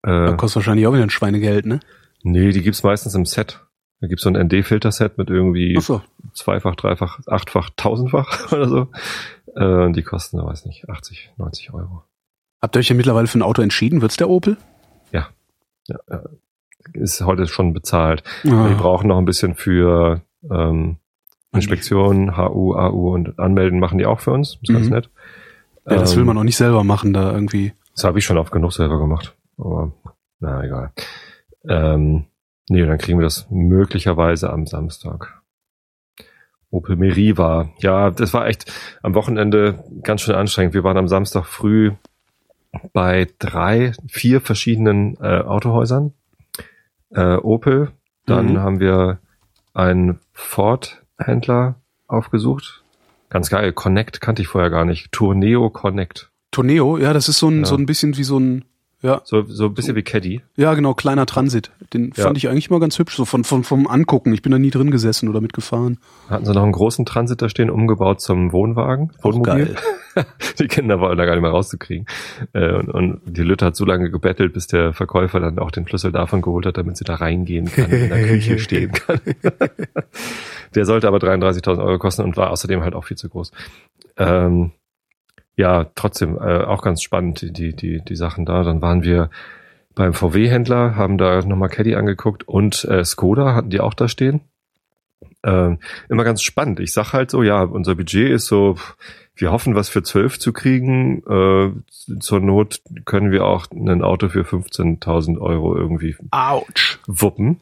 Äh, 0.02 0.34
Kostet 0.36 0.56
wahrscheinlich 0.56 0.86
auch 0.86 0.92
wieder 0.92 1.02
ein 1.04 1.10
Schweinegeld, 1.10 1.66
ne? 1.66 1.80
nee, 2.22 2.50
die 2.50 2.62
gibt's 2.62 2.82
meistens 2.82 3.14
im 3.14 3.24
Set. 3.26 3.60
Da 4.00 4.06
gibt's 4.08 4.24
so 4.24 4.30
ein 4.30 4.46
ND-Filter-Set 4.46 5.18
mit 5.18 5.28
irgendwie 5.30 5.78
so. 5.80 6.02
zweifach, 6.32 6.74
dreifach, 6.74 7.20
achtfach, 7.26 7.70
tausendfach 7.76 8.50
oder 8.52 8.68
so. 8.68 8.88
Äh, 9.54 9.92
die 9.92 10.02
kosten, 10.02 10.38
weiß 10.42 10.64
nicht, 10.66 10.88
80, 10.88 11.32
90 11.36 11.72
Euro. 11.74 12.02
Habt 12.62 12.76
ihr 12.76 12.80
euch 12.80 12.88
ja 12.88 12.94
mittlerweile 12.96 13.26
für 13.26 13.38
ein 13.38 13.42
Auto 13.42 13.62
entschieden? 13.62 14.00
Wird's 14.02 14.16
der 14.16 14.28
Opel? 14.30 14.56
Ja, 15.12 15.28
ist 16.94 17.20
heute 17.22 17.46
schon 17.46 17.72
bezahlt. 17.72 18.22
Ah, 18.46 18.68
Wir 18.68 18.76
brauchen 18.76 19.08
noch 19.08 19.18
ein 19.18 19.24
bisschen 19.24 19.54
für 19.54 20.22
ähm, 20.50 20.96
Inspektion, 21.52 22.36
HU, 22.36 22.74
AU 22.74 23.12
und 23.14 23.38
Anmelden 23.38 23.80
machen 23.80 23.98
die 23.98 24.06
auch 24.06 24.20
für 24.20 24.32
uns. 24.32 24.58
Ist 24.62 24.72
ganz 24.72 24.86
Mhm. 24.86 24.92
nett. 24.92 25.10
ja, 25.88 25.96
das 25.96 26.14
will 26.14 26.20
Ähm, 26.22 26.26
man 26.28 26.38
auch 26.38 26.44
nicht 26.44 26.56
selber 26.56 26.84
machen, 26.84 27.12
da 27.12 27.32
irgendwie. 27.32 27.72
Das 27.94 28.04
habe 28.04 28.18
ich 28.18 28.24
schon 28.24 28.38
oft 28.38 28.52
genug 28.52 28.72
selber 28.72 28.98
gemacht. 28.98 29.36
Aber 29.58 29.92
na 30.38 30.64
egal. 30.64 30.92
Ähm, 31.68 32.24
nee, 32.68 32.84
dann 32.86 32.98
kriegen 32.98 33.18
wir 33.18 33.24
das 33.24 33.46
möglicherweise 33.50 34.50
am 34.50 34.66
Samstag. 34.66 35.42
Opel 36.70 36.94
Meriva. 36.96 37.70
Ja, 37.80 38.10
das 38.10 38.32
war 38.32 38.46
echt 38.46 38.72
am 39.02 39.14
Wochenende 39.14 39.82
ganz 40.02 40.20
schön 40.22 40.36
anstrengend. 40.36 40.72
Wir 40.72 40.84
waren 40.84 40.96
am 40.96 41.08
Samstag 41.08 41.44
früh 41.46 41.92
bei 42.92 43.26
drei, 43.38 43.92
vier 44.08 44.40
verschiedenen 44.40 45.16
äh, 45.20 45.40
Autohäusern. 45.40 46.12
Äh, 47.10 47.36
Opel. 47.36 47.90
Dann 48.26 48.52
Mhm. 48.52 48.58
haben 48.58 48.80
wir 48.80 49.18
einen 49.74 50.20
Ford-Händler 50.32 51.76
aufgesucht. 52.06 52.82
Ganz 53.28 53.50
geil. 53.50 53.72
Connect 53.72 54.20
kannte 54.20 54.42
ich 54.42 54.48
vorher 54.48 54.70
gar 54.70 54.84
nicht. 54.84 55.12
Tourneo 55.12 55.70
Connect. 55.70 56.30
Torneo, 56.50 56.98
ja, 56.98 57.12
das 57.12 57.28
ist 57.28 57.38
so 57.38 57.48
ein, 57.48 57.60
Ja. 57.60 57.66
so 57.66 57.76
ein 57.76 57.86
bisschen 57.86 58.16
wie 58.16 58.24
so 58.24 58.38
ein, 58.38 58.64
ja, 59.02 59.20
So, 59.24 59.42
so 59.46 59.66
ein 59.66 59.74
bisschen 59.74 59.96
wie 59.96 60.02
Caddy. 60.02 60.42
ja, 60.56 60.74
genau, 60.74 60.94
kleiner 60.94 61.26
Transit. 61.26 61.70
Den 61.94 62.12
Ja. 62.16 62.24
fand 62.24 62.36
ich 62.36 62.48
eigentlich 62.48 62.70
mal 62.70 62.80
ganz 62.80 62.98
hübsch, 62.98 63.16
so 63.16 63.24
von, 63.24 63.44
von, 63.44 63.64
vom 63.64 63.86
Angucken. 63.86 64.32
Ich 64.34 64.42
bin 64.42 64.52
da 64.52 64.58
nie 64.58 64.70
drin 64.70 64.90
gesessen 64.90 65.28
oder 65.28 65.40
mitgefahren. 65.40 65.98
Hatten 66.28 66.44
sie 66.44 66.52
noch 66.54 66.62
einen 66.62 66.72
großen 66.72 67.04
Transit 67.06 67.40
da 67.42 67.48
stehen, 67.48 67.70
umgebaut 67.70 68.20
zum 68.20 68.52
Wohnwagen, 68.52 69.12
Wohnmobil. 69.22 69.74
Die 70.58 70.66
Kinder 70.66 71.00
waren 71.00 71.16
da 71.16 71.24
gar 71.24 71.34
nicht 71.34 71.42
mehr 71.42 71.52
rauszukriegen. 71.52 72.06
Äh, 72.52 72.74
Und, 72.74 72.88
und 72.90 73.20
die 73.26 73.42
Lütte 73.42 73.66
hat 73.66 73.76
so 73.76 73.84
lange 73.84 74.10
gebettelt, 74.10 74.52
bis 74.52 74.66
der 74.66 74.92
Verkäufer 74.92 75.38
dann 75.40 75.58
auch 75.60 75.70
den 75.70 75.86
Schlüssel 75.86 76.10
davon 76.12 76.42
geholt 76.42 76.66
hat, 76.66 76.76
damit 76.78 76.96
sie 76.96 77.04
da 77.04 77.14
reingehen 77.14 77.66
kann, 77.66 77.90
in 77.90 78.08
der 78.08 78.26
Küche 78.26 78.58
stehen 78.60 78.90
kann. 78.92 79.20
der 80.74 80.84
sollte 80.84 81.08
aber 81.08 81.18
33.000 81.18 81.78
Euro 81.82 81.98
kosten 81.98 82.22
und 82.22 82.36
war 82.36 82.50
außerdem 82.50 82.82
halt 82.82 82.94
auch 82.94 83.04
viel 83.04 83.16
zu 83.16 83.28
groß. 83.28 83.52
Ähm, 84.16 84.72
ja, 85.60 85.84
trotzdem 85.94 86.38
äh, 86.38 86.64
auch 86.64 86.82
ganz 86.82 87.02
spannend, 87.02 87.42
die, 87.42 87.74
die, 87.74 88.02
die, 88.02 88.16
Sachen 88.16 88.46
da. 88.46 88.62
Dann 88.62 88.80
waren 88.80 89.04
wir 89.04 89.30
beim 89.94 90.14
VW-Händler, 90.14 90.96
haben 90.96 91.18
da 91.18 91.42
nochmal 91.42 91.68
Caddy 91.68 91.94
angeguckt 91.94 92.48
und 92.48 92.84
äh, 92.86 93.04
Skoda 93.04 93.54
hatten 93.54 93.68
die 93.68 93.80
auch 93.80 93.92
da 93.92 94.08
stehen. 94.08 94.40
Ähm, 95.42 95.78
immer 96.08 96.24
ganz 96.24 96.42
spannend. 96.42 96.80
Ich 96.80 96.94
sag 96.94 97.12
halt 97.12 97.30
so, 97.30 97.42
ja, 97.42 97.62
unser 97.62 97.94
Budget 97.94 98.30
ist 98.30 98.46
so, 98.46 98.76
wir 99.34 99.52
hoffen, 99.52 99.74
was 99.74 99.90
für 99.90 100.02
12 100.02 100.38
zu 100.38 100.52
kriegen. 100.54 101.22
Äh, 101.26 102.18
zur 102.20 102.40
Not 102.40 102.80
können 103.04 103.30
wir 103.30 103.44
auch 103.44 103.66
ein 103.70 104.02
Auto 104.02 104.30
für 104.30 104.42
15.000 104.42 105.38
Euro 105.38 105.76
irgendwie 105.76 106.16
Autsch. 106.30 106.98
wuppen. 107.06 107.60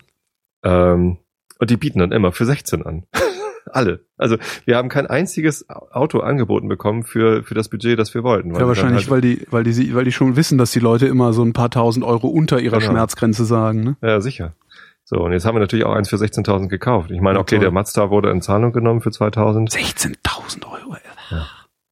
Ähm, 0.63 1.19
und 1.59 1.71
die 1.71 1.77
bieten 1.77 1.99
dann 1.99 2.13
immer 2.13 2.31
für 2.31 2.47
16 2.47 2.87
an. 2.87 3.05
Alle. 3.73 4.05
Also 4.17 4.37
wir 4.65 4.77
haben 4.77 4.89
kein 4.89 5.07
einziges 5.07 5.69
Auto 5.69 6.21
angeboten 6.21 6.69
bekommen 6.69 7.05
für, 7.05 7.43
für 7.43 7.55
das 7.55 7.69
Budget, 7.69 7.99
das 7.99 8.15
wir 8.15 8.23
wollten. 8.23 8.55
Ja, 8.55 8.67
wahrscheinlich, 8.67 9.03
halt, 9.03 9.11
weil 9.11 9.21
die, 9.21 9.47
weil 9.51 9.65
die, 9.65 9.95
weil 9.95 10.05
die 10.05 10.13
schon 10.13 10.37
wissen, 10.37 10.59
dass 10.59 10.71
die 10.73 10.81
Leute 10.81 11.07
immer 11.07 11.33
so 11.33 11.43
ein 11.43 11.53
paar 11.53 11.71
tausend 11.71 12.05
Euro 12.05 12.29
unter 12.29 12.61
ihrer 12.61 12.79
Genau. 12.79 12.91
Schmerzgrenze 12.93 13.45
sagen. 13.45 13.83
Ne? 13.85 13.97
Ja, 14.03 14.21
sicher. 14.21 14.55
So, 15.05 15.17
und 15.21 15.33
jetzt 15.33 15.47
haben 15.47 15.55
wir 15.55 15.61
natürlich 15.61 15.87
auch 15.87 15.95
eins 15.95 16.11
für 16.11 16.17
16.000 16.17 16.69
gekauft. 16.69 17.11
Ich 17.11 17.21
meine, 17.21 17.39
Ja, 17.39 17.41
okay, 17.41 17.59
der 17.59 17.71
Mazda 17.71 18.11
wurde 18.11 18.31
in 18.31 18.43
Zahlung 18.43 18.73
genommen 18.73 19.01
für 19.01 19.09
2.000. 19.11 19.71
16.000 19.73 20.67
Euro. 20.67 20.95
ey. 20.95 21.01
Ja, 21.31 21.47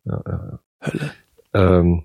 ja, 0.05 0.23
ja. 0.27 0.59
Hölle. 0.83 1.11
Ähm, 1.55 2.05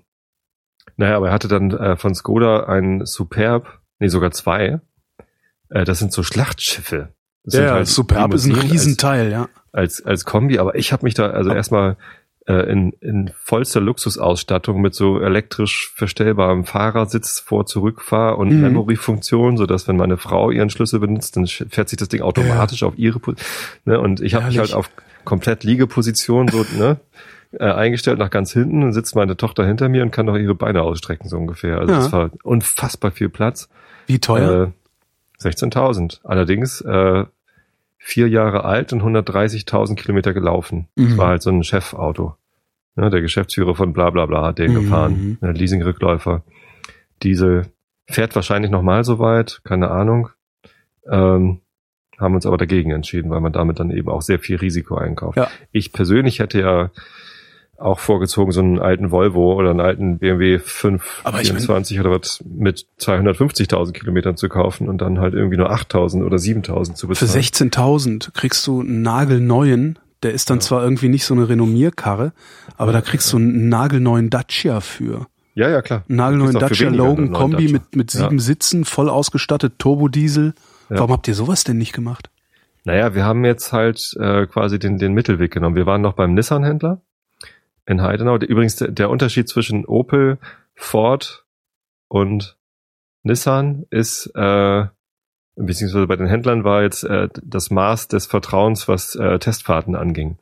naja, 0.96 1.16
aber 1.16 1.28
er 1.28 1.32
hatte 1.34 1.48
dann 1.48 1.70
äh, 1.72 1.96
von 1.96 2.14
Skoda 2.14 2.64
ein 2.64 3.04
Superb, 3.04 3.80
nee, 3.98 4.08
sogar 4.08 4.30
zwei. 4.30 4.80
Äh, 5.68 5.84
das 5.84 5.98
sind 5.98 6.12
so 6.12 6.22
Schlachtschiffe. 6.22 7.12
Das 7.44 7.54
sind 7.54 7.64
Ja, 7.64 7.72
halt 7.74 7.88
Superb 7.88 8.32
ist 8.34 8.44
ein 8.44 8.50
Limousinen 8.52 8.70
Riesenteil, 8.72 9.30
ja. 9.30 9.48
Als, 9.72 10.04
als, 10.04 10.24
Kombi, 10.24 10.58
aber 10.58 10.74
ich 10.74 10.92
habe 10.92 11.04
mich 11.04 11.14
da 11.14 11.30
also 11.30 11.50
erstmal 11.50 11.96
äh, 12.46 12.70
in, 12.70 12.92
in 13.00 13.30
vollster 13.42 13.80
Luxusausstattung 13.80 14.80
mit 14.82 14.94
so 14.94 15.18
elektrisch 15.20 15.92
verstellbarem 15.94 16.64
Fahrersitz 16.64 17.38
vor 17.40 17.64
zurückfahr 17.66 18.36
und 18.36 18.50
Mhm. 18.50 18.60
Memory-Funktion, 18.60 19.56
so 19.56 19.64
dass 19.66 19.88
wenn 19.88 19.96
meine 19.96 20.18
Frau 20.18 20.50
ihren 20.50 20.68
Schlüssel 20.68 21.00
benutzt, 21.00 21.36
dann 21.36 21.46
fährt 21.46 21.88
sich 21.88 21.96
das 21.98 22.08
Ding 22.08 22.20
automatisch 22.20 22.82
auf 22.82 22.98
ihre 22.98 23.18
Position. 23.18 23.48
Ne? 23.86 23.98
Und 24.00 24.20
ich 24.20 24.34
habe 24.34 24.46
mich 24.46 24.58
halt 24.58 24.74
auf 24.74 24.90
komplett 25.24 25.64
Liegeposition 25.64 26.48
so 26.48 26.66
ne, 26.76 26.98
äh, 27.52 27.64
eingestellt 27.64 28.18
nach 28.18 28.30
ganz 28.30 28.52
hinten. 28.52 28.80
Dann 28.82 28.92
sitzt 28.92 29.14
meine 29.14 29.36
Tochter 29.36 29.64
hinter 29.64 29.88
mir 29.88 30.02
und 30.02 30.10
kann 30.10 30.26
noch 30.26 30.36
ihre 30.36 30.54
Beine 30.54 30.82
ausstrecken 30.82 31.28
so 31.28 31.36
ungefähr. 31.38 31.78
Also 31.78 31.92
Ja. 31.92 31.98
das 32.00 32.12
war 32.12 32.30
unfassbar 32.42 33.10
viel 33.12 33.28
Platz. 33.30 33.68
Wie 34.06 34.18
teuer? 34.18 34.72
Äh, 35.40 35.46
16.000. 35.48 36.20
Allerdings 36.24 36.80
äh, 36.82 37.24
vier 38.04 38.28
Jahre 38.28 38.64
alt 38.64 38.92
und 38.92 39.02
130.000 39.02 39.94
Kilometer 39.96 40.32
gelaufen. 40.34 40.88
Das 40.96 41.10
Mhm. 41.10 41.16
war 41.18 41.28
halt 41.28 41.42
so 41.42 41.50
ein 41.50 41.62
Chefauto. 41.62 42.36
Ja, 42.96 43.08
der 43.08 43.20
Geschäftsführer 43.22 43.74
von 43.74 43.92
bla 43.92 44.10
bla 44.10 44.26
bla 44.26 44.42
hat 44.46 44.58
den 44.58 44.72
Mhm. 44.72 44.80
gefahren. 44.82 45.38
Ein 45.40 45.54
Leasing-Rückläufer. 45.54 46.42
Diesel 47.22 47.66
fährt 48.08 48.34
wahrscheinlich 48.34 48.70
noch 48.70 48.82
mal 48.82 49.04
so 49.04 49.18
weit, 49.18 49.60
keine 49.64 49.90
Ahnung. 49.90 50.28
Ähm, 51.10 51.60
haben 52.18 52.34
uns 52.34 52.44
aber 52.46 52.56
dagegen 52.58 52.90
entschieden, 52.90 53.30
weil 53.30 53.40
man 53.40 53.52
damit 53.52 53.80
dann 53.80 53.90
eben 53.90 54.08
auch 54.08 54.22
sehr 54.22 54.38
viel 54.38 54.56
Risiko 54.56 54.96
einkauft. 54.96 55.36
Ja. 55.38 55.48
Ich 55.72 55.92
persönlich 55.92 56.38
hätte 56.40 56.60
ja 56.60 56.90
auch 57.82 57.98
vorgezogen, 57.98 58.52
so 58.52 58.60
einen 58.60 58.78
alten 58.78 59.10
Volvo 59.10 59.54
oder 59.54 59.70
einen 59.70 59.80
alten 59.80 60.18
BMW 60.18 60.56
Aber 60.56 61.40
ich 61.40 61.52
mein- 61.52 61.60
524 61.60 62.00
oder 62.00 62.10
was 62.10 62.42
mit 62.46 62.86
250.000 62.98 63.92
Kilometern 63.92 64.36
zu 64.36 64.48
kaufen 64.48 64.88
und 64.88 64.98
dann 65.02 65.18
halt 65.20 65.34
irgendwie 65.34 65.56
nur 65.56 65.70
8.000 65.70 66.24
oder 66.24 66.38
7.000 66.38 66.94
zu 66.96 67.06
Für 67.06 67.10
bezahlen. 67.24 67.30
16.000 67.42 68.32
kriegst 68.34 68.66
du 68.66 68.80
einen 68.80 69.02
nagelneuen. 69.02 69.98
Der 70.22 70.32
ist 70.32 70.50
dann 70.50 70.58
Ja. 70.58 70.60
zwar 70.62 70.84
irgendwie 70.84 71.08
nicht 71.08 71.24
so 71.24 71.34
eine 71.34 71.48
Renommierkarre, 71.48 72.32
aber 72.76 72.92
da 72.92 73.00
kriegst 73.00 73.32
du 73.32 73.38
einen 73.38 73.68
nagelneuen 73.68 74.30
Dacia 74.30 74.80
für. 74.80 75.26
Ja, 75.54 75.68
ja, 75.68 75.82
klar. 75.82 76.04
Einen 76.08 76.16
nagelneuen 76.16 76.52
für 76.52 76.58
Dacia 76.60 76.88
Logan 76.90 77.32
Kombi 77.32 77.64
Dacia. 77.64 77.72
mit, 77.72 77.96
mit 77.96 78.10
sieben 78.10 78.38
Ja. 78.38 78.42
Sitzen, 78.42 78.84
voll 78.84 79.08
ausgestattet, 79.10 79.74
Turbodiesel. 79.78 80.54
Ja. 80.88 80.98
Warum 80.98 81.12
habt 81.12 81.26
ihr 81.28 81.34
sowas 81.34 81.64
denn 81.64 81.78
nicht 81.78 81.92
gemacht? 81.92 82.30
Naja, 82.84 83.14
wir 83.14 83.24
haben 83.24 83.44
jetzt 83.44 83.72
halt 83.72 84.12
äh, 84.18 84.46
quasi 84.46 84.78
den, 84.78 84.98
den 84.98 85.12
Mittelweg 85.12 85.52
genommen. 85.52 85.76
Wir 85.76 85.86
waren 85.86 86.00
noch 86.02 86.14
beim 86.14 86.34
Nissan-Händler 86.34 87.00
in 87.86 88.02
Heidenau. 88.02 88.36
Übrigens, 88.36 88.76
der, 88.76 88.88
der 88.88 89.10
Unterschied 89.10 89.48
zwischen 89.48 89.84
Opel, 89.86 90.38
Ford 90.74 91.44
und 92.08 92.56
Nissan 93.22 93.84
ist, 93.90 94.26
äh, 94.34 94.86
beziehungsweise 95.56 96.06
bei 96.06 96.16
den 96.16 96.26
Händlern 96.26 96.64
war 96.64 96.82
jetzt 96.82 97.04
äh, 97.04 97.28
das 97.42 97.70
Maß 97.70 98.08
des 98.08 98.26
Vertrauens, 98.26 98.88
was 98.88 99.14
äh, 99.14 99.38
Testfahrten 99.38 99.94
anging. 99.94 100.38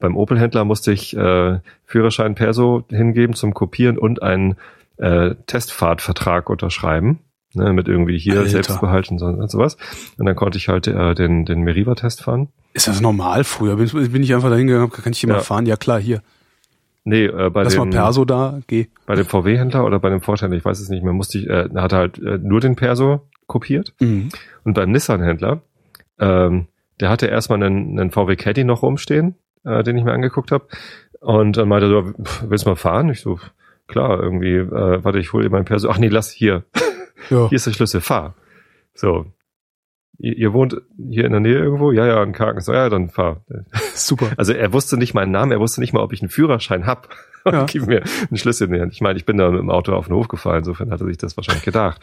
Beim 0.00 0.16
Opel-Händler 0.16 0.64
musste 0.64 0.92
ich 0.92 1.16
äh, 1.16 1.60
Führerschein 1.84 2.34
Perso 2.34 2.84
hingeben 2.88 3.34
zum 3.34 3.54
Kopieren 3.54 3.98
und 3.98 4.22
einen 4.22 4.56
äh, 4.96 5.34
Testfahrtvertrag 5.46 6.48
unterschreiben. 6.50 7.20
Ne, 7.56 7.72
mit 7.72 7.86
irgendwie 7.86 8.18
hier 8.18 8.38
Alter. 8.38 8.48
Selbstbehalt 8.50 9.12
und 9.12 9.20
so, 9.20 9.26
und 9.26 9.48
sowas. 9.48 9.76
Und 10.18 10.26
dann 10.26 10.34
konnte 10.34 10.58
ich 10.58 10.66
halt 10.66 10.88
äh, 10.88 11.14
den, 11.14 11.44
den 11.44 11.60
Meriva-Test 11.60 12.24
fahren. 12.24 12.48
Ist 12.72 12.88
das 12.88 13.00
normal? 13.00 13.44
Früher 13.44 13.76
bin, 13.76 13.88
bin 14.10 14.24
ich 14.24 14.34
einfach 14.34 14.50
dahin 14.50 14.66
gegangen, 14.66 14.90
kann 14.90 15.12
ich 15.12 15.20
hier 15.20 15.28
Ja. 15.28 15.36
mal 15.36 15.40
fahren? 15.40 15.64
Ja 15.64 15.76
klar, 15.76 16.00
hier. 16.00 16.20
Nee, 17.04 17.26
äh, 17.26 17.50
bei, 17.50 17.64
war 17.64 17.70
dem, 17.70 17.90
Perso 17.90 18.24
da, 18.24 18.60
geh. 18.66 18.86
bei 19.06 19.14
dem 19.14 19.26
VW-Händler 19.26 19.84
oder 19.84 19.98
bei 19.98 20.08
dem 20.08 20.22
Ford-Händler, 20.22 20.56
ich 20.56 20.64
weiß 20.64 20.80
es 20.80 20.88
nicht 20.88 21.04
mehr, 21.04 21.12
musste 21.12 21.38
ich, 21.38 21.48
äh, 21.48 21.68
hat 21.74 21.92
er 21.92 21.98
halt 21.98 22.18
äh, 22.18 22.38
nur 22.38 22.60
den 22.60 22.76
Perso 22.76 23.28
kopiert. 23.46 23.94
Mhm. 24.00 24.30
Und 24.64 24.72
beim 24.72 24.90
Nissan-Händler, 24.90 25.60
ähm, 26.18 26.66
der 27.00 27.10
hatte 27.10 27.26
erstmal 27.26 27.62
einen, 27.62 27.98
einen 27.98 28.10
VW 28.10 28.36
Caddy 28.36 28.64
noch 28.64 28.82
rumstehen, 28.82 29.34
äh, 29.64 29.82
den 29.82 29.98
ich 29.98 30.04
mir 30.04 30.12
angeguckt 30.12 30.50
habe. 30.50 30.66
Und 31.20 31.58
dann 31.58 31.68
meinte 31.68 31.86
er 31.86 31.90
so, 31.90 32.12
willst 32.48 32.64
du 32.64 32.70
mal 32.70 32.76
fahren? 32.76 33.10
Ich 33.10 33.20
so, 33.20 33.38
klar, 33.86 34.22
irgendwie, 34.22 34.56
äh, 34.56 35.04
warte, 35.04 35.18
ich 35.18 35.32
hole 35.32 35.44
dir 35.44 35.50
mein 35.50 35.66
Perso. 35.66 35.90
Ach 35.90 35.98
nee, 35.98 36.08
lass 36.08 36.30
hier. 36.30 36.64
Ja. 37.30 37.48
Hier 37.48 37.56
ist 37.56 37.66
der 37.66 37.72
Schlüssel, 37.72 38.00
fahr. 38.00 38.34
So. 38.94 39.26
Ihr, 40.18 40.36
ihr 40.36 40.52
wohnt 40.52 40.80
hier 40.96 41.24
in 41.24 41.32
der 41.32 41.40
Nähe 41.40 41.58
irgendwo? 41.58 41.92
Ja, 41.92 42.06
ja, 42.06 42.22
in 42.22 42.32
Karken. 42.32 42.60
So, 42.60 42.72
ja, 42.72 42.88
dann 42.88 43.08
fahr. 43.08 43.42
Super. 43.94 44.30
Also 44.36 44.52
er 44.52 44.72
wusste 44.72 44.96
nicht 44.96 45.14
meinen 45.14 45.32
Namen, 45.32 45.52
er 45.52 45.60
wusste 45.60 45.80
nicht 45.80 45.92
mal, 45.92 46.02
ob 46.02 46.12
ich 46.12 46.22
einen 46.22 46.30
Führerschein 46.30 46.86
hab. 46.86 47.08
Ja. 47.44 47.66
gib 47.66 47.86
mir 47.86 48.02
einen 48.02 48.38
Schlüssel 48.38 48.68
in 48.68 48.74
die 48.74 48.80
Hand. 48.80 48.92
Ich 48.94 49.02
meine, 49.02 49.18
ich 49.18 49.26
bin 49.26 49.36
da 49.36 49.50
mit 49.50 49.60
dem 49.60 49.70
Auto 49.70 49.92
auf 49.92 50.06
den 50.06 50.14
Hof 50.14 50.28
gefahren, 50.28 50.58
insofern 50.58 50.90
hat 50.90 51.00
er 51.00 51.06
sich 51.06 51.18
das 51.18 51.36
wahrscheinlich 51.36 51.64
gedacht. 51.64 52.00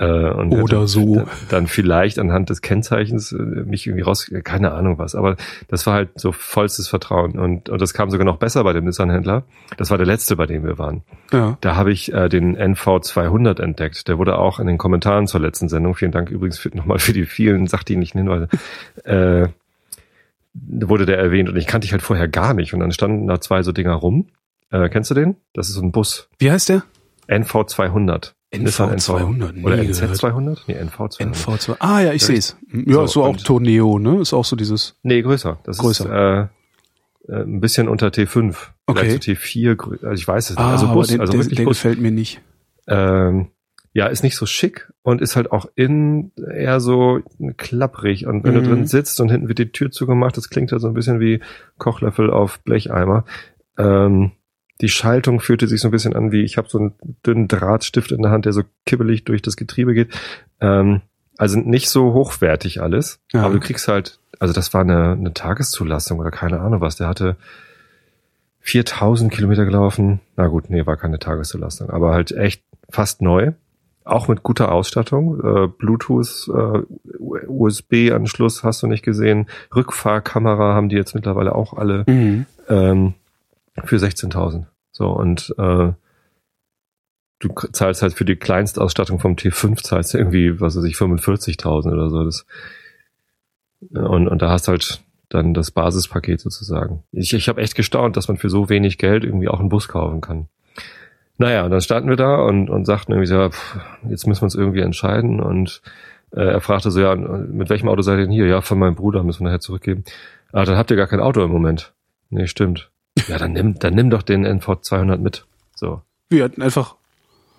Äh, 0.00 0.30
und 0.30 0.50
Oder 0.52 0.86
so. 0.86 1.16
Dann, 1.16 1.26
dann 1.50 1.66
vielleicht 1.66 2.18
anhand 2.18 2.48
des 2.48 2.62
Kennzeichens 2.62 3.32
äh, 3.32 3.36
mich 3.36 3.86
irgendwie 3.86 4.02
raus, 4.02 4.30
keine 4.44 4.72
Ahnung 4.72 4.98
was. 4.98 5.14
Aber 5.14 5.36
das 5.68 5.86
war 5.86 5.92
halt 5.92 6.08
so 6.18 6.32
vollstes 6.32 6.88
Vertrauen. 6.88 7.38
Und, 7.38 7.68
und 7.68 7.80
das 7.82 7.92
kam 7.92 8.10
sogar 8.10 8.24
noch 8.24 8.38
besser 8.38 8.64
bei 8.64 8.72
dem 8.72 8.86
Nissan-Händler. 8.86 9.44
Das 9.76 9.90
war 9.90 9.98
der 9.98 10.06
letzte, 10.06 10.36
bei 10.36 10.46
dem 10.46 10.64
wir 10.64 10.78
waren. 10.78 11.02
Ja. 11.32 11.58
Da 11.60 11.76
habe 11.76 11.92
ich 11.92 12.14
äh, 12.14 12.30
den 12.30 12.56
NV200 12.56 13.60
entdeckt. 13.60 14.08
Der 14.08 14.16
wurde 14.16 14.38
auch 14.38 14.58
in 14.58 14.66
den 14.66 14.78
Kommentaren 14.78 15.26
zur 15.26 15.40
letzten 15.40 15.68
Sendung, 15.68 15.94
vielen 15.94 16.12
Dank 16.12 16.30
übrigens 16.30 16.58
für, 16.58 16.74
nochmal 16.74 16.98
für 16.98 17.12
die 17.12 17.26
vielen 17.26 17.66
sachdienlichen 17.66 18.20
Hinweise, 18.20 18.48
äh, 19.04 19.48
wurde 20.54 21.04
der 21.04 21.18
erwähnt 21.18 21.50
und 21.50 21.56
ich 21.56 21.66
kannte 21.66 21.84
ich 21.84 21.92
halt 21.92 22.02
vorher 22.02 22.26
gar 22.26 22.54
nicht. 22.54 22.72
Und 22.72 22.80
dann 22.80 22.92
standen 22.92 23.26
da 23.26 23.38
zwei 23.38 23.62
so 23.62 23.72
Dinger 23.72 23.94
rum. 23.94 24.28
Äh, 24.70 24.88
kennst 24.88 25.10
du 25.10 25.14
den? 25.14 25.36
Das 25.52 25.68
ist 25.68 25.74
so 25.74 25.82
ein 25.82 25.92
Bus. 25.92 26.30
Wie 26.38 26.50
heißt 26.50 26.70
der? 26.70 26.84
NV200. 27.28 28.32
Nissan 28.52 28.96
NV200, 28.96 29.52
nie 29.52 29.62
Oder 29.64 29.76
gehört. 29.76 29.96
NZ200? 29.96 30.58
Nee, 30.66 30.76
NV200. 30.80 31.20
NV2. 31.34 31.76
Ah 31.78 32.00
ja, 32.00 32.12
ich 32.12 32.24
sehe 32.24 32.36
es. 32.38 32.56
Ja, 32.72 32.94
so, 33.02 33.06
so, 33.06 33.24
auch 33.24 33.36
Torneo, 33.36 33.98
ne? 33.98 34.20
Ist 34.20 34.32
auch 34.32 34.44
so 34.44 34.56
dieses. 34.56 34.96
Nee, 35.02 35.22
größer. 35.22 35.58
Das 35.64 35.78
ist 35.82 36.00
äh, 36.00 36.40
äh, 36.42 36.46
ein 37.28 37.60
bisschen 37.60 37.88
unter 37.88 38.08
T5. 38.08 38.54
Okay. 38.86 39.00
Vielleicht 39.00 39.22
so 39.24 39.30
T4, 39.32 39.74
grö- 39.76 40.04
also 40.04 40.20
ich 40.20 40.26
weiß 40.26 40.50
es 40.50 40.56
nicht. 40.56 40.64
Ah, 40.64 40.72
Also 40.72 40.88
Bus, 40.92 41.08
den, 41.08 41.20
also 41.20 41.32
der, 41.32 41.40
wirklich 41.42 41.56
der 41.58 41.64
Bus. 41.64 41.76
gefällt 41.78 42.00
mir 42.00 42.10
nicht. 42.10 42.40
ähm, 42.88 43.48
ja, 43.92 44.06
ist 44.06 44.22
nicht 44.22 44.36
so 44.36 44.46
schick 44.46 44.88
und 45.02 45.20
ist 45.20 45.34
halt 45.34 45.50
auch 45.50 45.66
innen 45.74 46.30
eher 46.36 46.78
so 46.80 47.20
klapprig. 47.56 48.24
Und 48.26 48.44
wenn 48.44 48.54
Mhm. 48.54 48.62
du 48.62 48.68
drin 48.70 48.86
sitzt 48.86 49.20
und 49.20 49.30
hinten 49.32 49.48
wird 49.48 49.58
die 49.58 49.72
Tür 49.72 49.90
zugemacht, 49.90 50.36
das 50.36 50.48
klingt 50.48 50.70
halt 50.70 50.80
so 50.80 50.86
ein 50.88 50.94
bisschen 50.94 51.18
wie 51.18 51.40
Kochlöffel 51.78 52.30
auf 52.30 52.60
Blecheimer. 52.60 53.24
Ähm, 53.78 54.30
die 54.80 54.88
Schaltung 54.88 55.40
fühlte 55.40 55.66
sich 55.68 55.80
so 55.80 55.88
ein 55.88 55.90
bisschen 55.90 56.14
an 56.16 56.32
wie, 56.32 56.42
ich 56.42 56.56
habe 56.56 56.68
so 56.68 56.78
einen 56.78 56.92
dünnen 57.26 57.48
Drahtstift 57.48 58.12
in 58.12 58.22
der 58.22 58.30
Hand, 58.30 58.44
der 58.46 58.52
so 58.52 58.62
kibbelig 58.86 59.24
durch 59.24 59.42
das 59.42 59.56
Getriebe 59.56 59.94
geht. 59.94 60.08
Ähm, 60.60 61.00
also 61.36 61.58
nicht 61.58 61.88
so 61.90 62.12
hochwertig 62.12 62.80
alles, 62.82 63.20
Ja. 63.32 63.42
aber 63.44 63.54
du 63.54 63.60
kriegst 63.60 63.88
halt, 63.88 64.18
also 64.38 64.52
das 64.54 64.72
war 64.74 64.82
eine, 64.82 65.12
eine 65.12 65.32
Tageszulassung 65.34 66.18
oder 66.18 66.30
keine 66.30 66.60
Ahnung 66.60 66.80
was, 66.80 66.96
der 66.96 67.08
hatte 67.08 67.36
4000 68.60 69.32
Kilometer 69.32 69.64
gelaufen. 69.64 70.20
Na 70.36 70.46
gut, 70.48 70.68
nee, 70.70 70.84
war 70.86 70.96
keine 70.96 71.18
Tageszulassung, 71.18 71.90
aber 71.90 72.12
halt 72.12 72.32
echt 72.32 72.62
fast 72.90 73.22
neu. 73.22 73.52
Auch 74.04 74.28
mit 74.28 74.42
guter 74.42 74.72
Ausstattung. 74.72 75.40
Äh, 75.40 75.68
Bluetooth, 75.68 76.48
äh, 76.48 76.82
USB-Anschluss 77.46 78.64
hast 78.64 78.82
du 78.82 78.86
nicht 78.86 79.02
gesehen. 79.04 79.46
Rückfahrkamera 79.74 80.74
haben 80.74 80.88
die 80.88 80.96
jetzt 80.96 81.14
mittlerweile 81.14 81.54
auch 81.54 81.74
alle 81.74 82.04
Mhm. 82.06 82.46
ähm, 82.68 83.14
für 83.84 83.96
16.000. 83.96 84.66
So, 84.92 85.08
und 85.08 85.54
äh, 85.58 85.92
du 87.38 87.48
zahlst 87.72 88.02
halt 88.02 88.14
für 88.14 88.24
die 88.24 88.36
Kleinstausstattung 88.36 89.18
vom 89.18 89.34
T5 89.34 89.82
zahlst 89.82 90.14
du 90.14 90.18
irgendwie, 90.18 90.60
was 90.60 90.76
weiß 90.76 90.84
ich, 90.84 90.94
45.000 90.94 91.92
oder 91.92 92.10
so. 92.10 92.24
Das, 92.24 92.46
und, 93.90 94.28
und 94.28 94.42
da 94.42 94.50
hast 94.50 94.68
halt 94.68 95.02
dann 95.30 95.54
das 95.54 95.70
Basispaket 95.70 96.40
sozusagen. 96.40 97.04
Ich, 97.12 97.32
ich 97.32 97.48
habe 97.48 97.62
echt 97.62 97.74
gestaunt, 97.74 98.16
dass 98.16 98.28
man 98.28 98.36
für 98.36 98.50
so 98.50 98.68
wenig 98.68 98.98
Geld 98.98 99.24
irgendwie 99.24 99.48
auch 99.48 99.60
einen 99.60 99.68
Bus 99.68 99.88
kaufen 99.88 100.20
kann. 100.20 100.48
Naja, 101.38 101.64
und 101.64 101.70
dann 101.70 101.80
standen 101.80 102.10
wir 102.10 102.16
da 102.16 102.42
und, 102.42 102.68
und 102.68 102.84
sagten 102.84 103.12
irgendwie 103.12 103.28
so, 103.28 103.48
pff, 103.48 103.78
jetzt 104.08 104.26
müssen 104.26 104.42
wir 104.42 104.44
uns 104.44 104.54
irgendwie 104.54 104.80
entscheiden. 104.80 105.40
Und 105.40 105.80
äh, 106.32 106.42
er 106.42 106.60
fragte 106.60 106.90
so, 106.90 107.00
ja, 107.00 107.14
mit 107.14 107.70
welchem 107.70 107.88
Auto 107.88 108.02
seid 108.02 108.18
ihr 108.18 108.24
denn 108.24 108.32
hier? 108.32 108.46
Ja, 108.46 108.60
von 108.60 108.78
meinem 108.78 108.96
Bruder, 108.96 109.22
müssen 109.22 109.40
wir 109.40 109.48
nachher 109.48 109.60
zurückgeben. 109.60 110.04
Ah, 110.52 110.64
dann 110.64 110.76
habt 110.76 110.90
ihr 110.90 110.96
gar 110.96 111.06
kein 111.06 111.20
Auto 111.20 111.42
im 111.42 111.50
Moment. 111.50 111.94
Nee, 112.28 112.46
stimmt. 112.46 112.90
Ja, 113.30 113.38
dann 113.38 113.52
nimm, 113.52 113.78
dann 113.78 113.94
nimm 113.94 114.10
doch 114.10 114.22
den 114.22 114.46
NV200 114.46 115.18
mit. 115.18 115.46
So. 115.74 116.02
Wir 116.28 116.44
hatten 116.44 116.62
einfach 116.62 116.96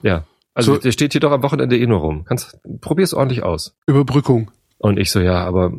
Ja. 0.01 0.25
Also 0.53 0.75
So- 0.75 0.79
der 0.81 0.91
steht 0.91 1.13
hier 1.13 1.21
doch 1.21 1.31
am 1.31 1.43
Wochenende 1.43 1.77
eh 1.77 1.87
nur 1.87 1.99
rum. 1.99 2.25
Kannst, 2.25 2.59
probier's 2.81 3.13
ordentlich 3.13 3.43
aus. 3.43 3.75
Überbrückung. 3.87 4.51
Und 4.77 4.97
ich 4.97 5.11
so, 5.11 5.19
ja, 5.19 5.45
aber 5.45 5.71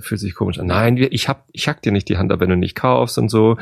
fühlt 0.00 0.20
sich 0.20 0.34
komisch 0.34 0.58
an. 0.60 0.66
Nein, 0.66 0.96
ich 0.96 1.28
hab, 1.28 1.44
ich 1.52 1.66
hack 1.68 1.82
dir 1.82 1.90
nicht 1.92 2.08
die 2.08 2.18
Hand 2.18 2.30
ab, 2.32 2.38
wenn 2.40 2.48
du 2.50 2.56
nicht 2.56 2.76
kaufst 2.76 3.18
und 3.18 3.28
so. 3.28 3.56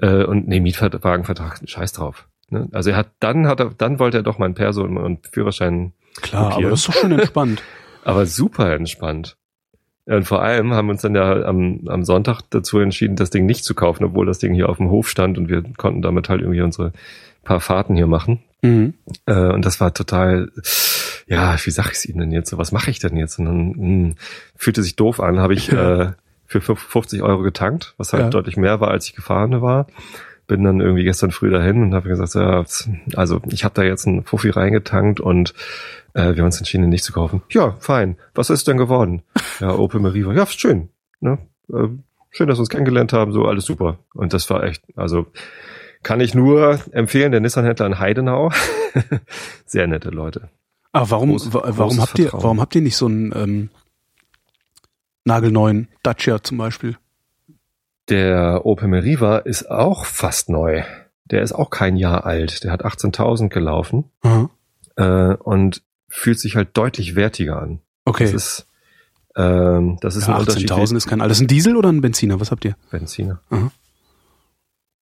Äh, 0.00 0.24
und 0.24 0.48
nee, 0.48 0.58
Mietwagenvertrag, 0.60 1.60
scheiß 1.64 1.92
drauf. 1.92 2.28
Ne? 2.50 2.68
Also 2.72 2.90
er 2.90 2.96
hat, 2.96 3.10
dann 3.20 3.46
hat 3.46 3.60
er, 3.60 3.70
dann 3.70 3.98
wollte 4.00 4.18
er 4.18 4.22
doch 4.24 4.38
meinen 4.38 4.54
Perso 4.54 4.82
und 4.82 5.26
Führerschein. 5.28 5.92
Klar, 6.20 6.48
blockieren. 6.48 6.64
aber 6.64 6.70
das 6.70 6.80
ist 6.80 6.88
doch 6.88 6.94
schon 7.00 7.12
entspannt. 7.12 7.62
aber 8.04 8.26
super 8.26 8.72
entspannt. 8.74 9.36
Und 10.06 10.24
vor 10.24 10.42
allem 10.42 10.72
haben 10.72 10.86
wir 10.86 10.92
uns 10.92 11.02
dann 11.02 11.14
ja 11.14 11.44
am, 11.44 11.82
am 11.86 12.04
Sonntag 12.04 12.42
dazu 12.50 12.78
entschieden, 12.80 13.14
das 13.14 13.30
Ding 13.30 13.46
nicht 13.46 13.64
zu 13.64 13.74
kaufen, 13.74 14.04
obwohl 14.04 14.26
das 14.26 14.38
Ding 14.38 14.52
hier 14.52 14.68
auf 14.68 14.78
dem 14.78 14.90
Hof 14.90 15.08
stand 15.08 15.38
und 15.38 15.48
wir 15.48 15.62
konnten 15.76 16.02
damit 16.02 16.28
halt 16.28 16.40
irgendwie 16.40 16.60
unsere 16.60 16.92
paar 17.44 17.60
Fahrten 17.60 17.94
hier 17.94 18.08
machen. 18.08 18.40
Mhm. 18.62 18.94
Äh, 19.26 19.48
und 19.48 19.64
das 19.64 19.80
war 19.80 19.94
total, 19.94 20.50
ja, 21.26 21.56
wie 21.62 21.70
sag 21.70 21.86
ich 21.86 21.98
es 21.98 22.06
Ihnen 22.06 22.18
denn 22.18 22.32
jetzt? 22.32 22.56
Was 22.56 22.72
mache 22.72 22.90
ich 22.90 22.98
denn 22.98 23.16
jetzt? 23.16 23.38
Und 23.38 23.44
dann 23.44 23.68
mh, 23.68 23.76
hm, 23.76 24.14
fühlte 24.56 24.82
sich 24.82 24.96
doof 24.96 25.20
an, 25.20 25.38
habe 25.38 25.54
ich 25.54 25.72
äh, 25.72 26.12
für 26.46 26.76
50 26.76 27.22
Euro 27.22 27.42
getankt, 27.42 27.94
was 27.96 28.12
halt 28.12 28.24
ja. 28.24 28.30
deutlich 28.30 28.56
mehr 28.56 28.80
war, 28.80 28.90
als 28.90 29.06
ich 29.06 29.14
gefahren 29.14 29.62
war. 29.62 29.86
Bin 30.46 30.64
dann 30.64 30.80
irgendwie 30.80 31.04
gestern 31.04 31.30
früh 31.30 31.50
dahin 31.50 31.82
und 31.82 31.94
habe 31.94 32.08
gesagt, 32.08 32.34
ja, 32.34 32.64
also 33.16 33.40
ich 33.48 33.64
habe 33.64 33.74
da 33.74 33.82
jetzt 33.82 34.06
einen 34.06 34.24
Fuffi 34.24 34.50
reingetankt 34.50 35.20
und 35.20 35.54
äh, 36.14 36.34
wir 36.34 36.38
haben 36.38 36.46
uns 36.46 36.58
entschieden, 36.58 36.84
ihn 36.84 36.90
nicht 36.90 37.04
zu 37.04 37.12
kaufen. 37.12 37.42
Ja, 37.50 37.76
fein. 37.78 38.16
Was 38.34 38.50
ist 38.50 38.68
denn 38.68 38.76
geworden? 38.76 39.22
Ja, 39.60 39.74
Opel 39.74 40.00
Meriva. 40.00 40.32
Ja, 40.32 40.46
schön. 40.46 40.88
Ne? 41.20 41.38
Äh, 41.72 41.88
schön, 42.30 42.48
dass 42.48 42.58
wir 42.58 42.60
uns 42.60 42.70
kennengelernt 42.70 43.12
haben. 43.12 43.32
So, 43.32 43.44
alles 43.44 43.64
super. 43.64 43.98
Und 44.14 44.32
das 44.34 44.50
war 44.50 44.64
echt, 44.64 44.82
also 44.96 45.26
kann 46.02 46.20
ich 46.20 46.34
nur 46.34 46.80
empfehlen, 46.90 47.30
der 47.32 47.40
Nissan-Händler 47.40 47.86
in 47.86 47.98
Heidenau. 47.98 48.50
Sehr 49.66 49.86
nette 49.86 50.10
Leute. 50.10 50.50
Aber 50.92 51.10
warum, 51.10 51.30
Groß, 51.30 51.54
warum 51.54 52.00
habt 52.00 52.18
ihr, 52.18 52.32
warum 52.32 52.60
habt 52.60 52.74
ihr 52.74 52.82
nicht 52.82 52.96
so 52.96 53.06
einen 53.06 53.32
ähm, 53.34 53.70
nagelneuen 55.24 55.88
Dacia 56.02 56.42
zum 56.42 56.58
Beispiel? 56.58 56.96
Der 58.12 58.66
Opel 58.66 58.88
Meriva 58.88 59.38
ist 59.38 59.70
auch 59.70 60.04
fast 60.04 60.50
neu. 60.50 60.82
Der 61.24 61.40
ist 61.40 61.52
auch 61.52 61.70
kein 61.70 61.96
Jahr 61.96 62.26
alt. 62.26 62.62
Der 62.62 62.70
hat 62.70 62.84
18.000 62.84 63.48
gelaufen. 63.48 64.04
Mhm. 64.22 64.50
Äh, 64.96 65.34
und 65.36 65.82
fühlt 66.08 66.38
sich 66.38 66.54
halt 66.54 66.76
deutlich 66.76 67.16
wertiger 67.16 67.58
an. 67.62 67.80
Okay. 68.04 68.24
Das 68.24 68.34
ist, 68.34 68.66
ähm, 69.34 69.96
das 70.02 70.16
ist 70.16 70.28
ja, 70.28 70.36
ein 70.36 70.44
18.000 70.44 70.96
ist 70.96 71.06
kein 71.06 71.22
alles. 71.22 71.40
Ein 71.40 71.46
Diesel 71.46 71.74
oder 71.74 71.88
ein 71.88 72.02
Benziner? 72.02 72.38
Was 72.38 72.50
habt 72.50 72.66
ihr? 72.66 72.76
Benziner. 72.90 73.40
Mhm. 73.48 73.70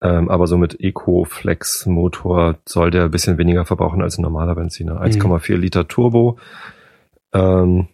Ähm, 0.03 0.29
aber 0.29 0.47
so 0.47 0.59
mit 0.59 0.79
Eco-Flex-Motor 0.79 2.59
soll 2.67 2.91
der 2.91 3.05
ein 3.05 3.11
bisschen 3.11 3.39
weniger 3.39 3.65
verbrauchen 3.65 4.03
als 4.03 4.19
ein 4.19 4.23
normaler 4.23 4.55
Benziner. 4.55 5.01
1,4 5.01 5.55
mhm. 5.55 5.61
Liter 5.63 5.89
Turbo. 5.89 6.39
Ähm, 7.33 7.89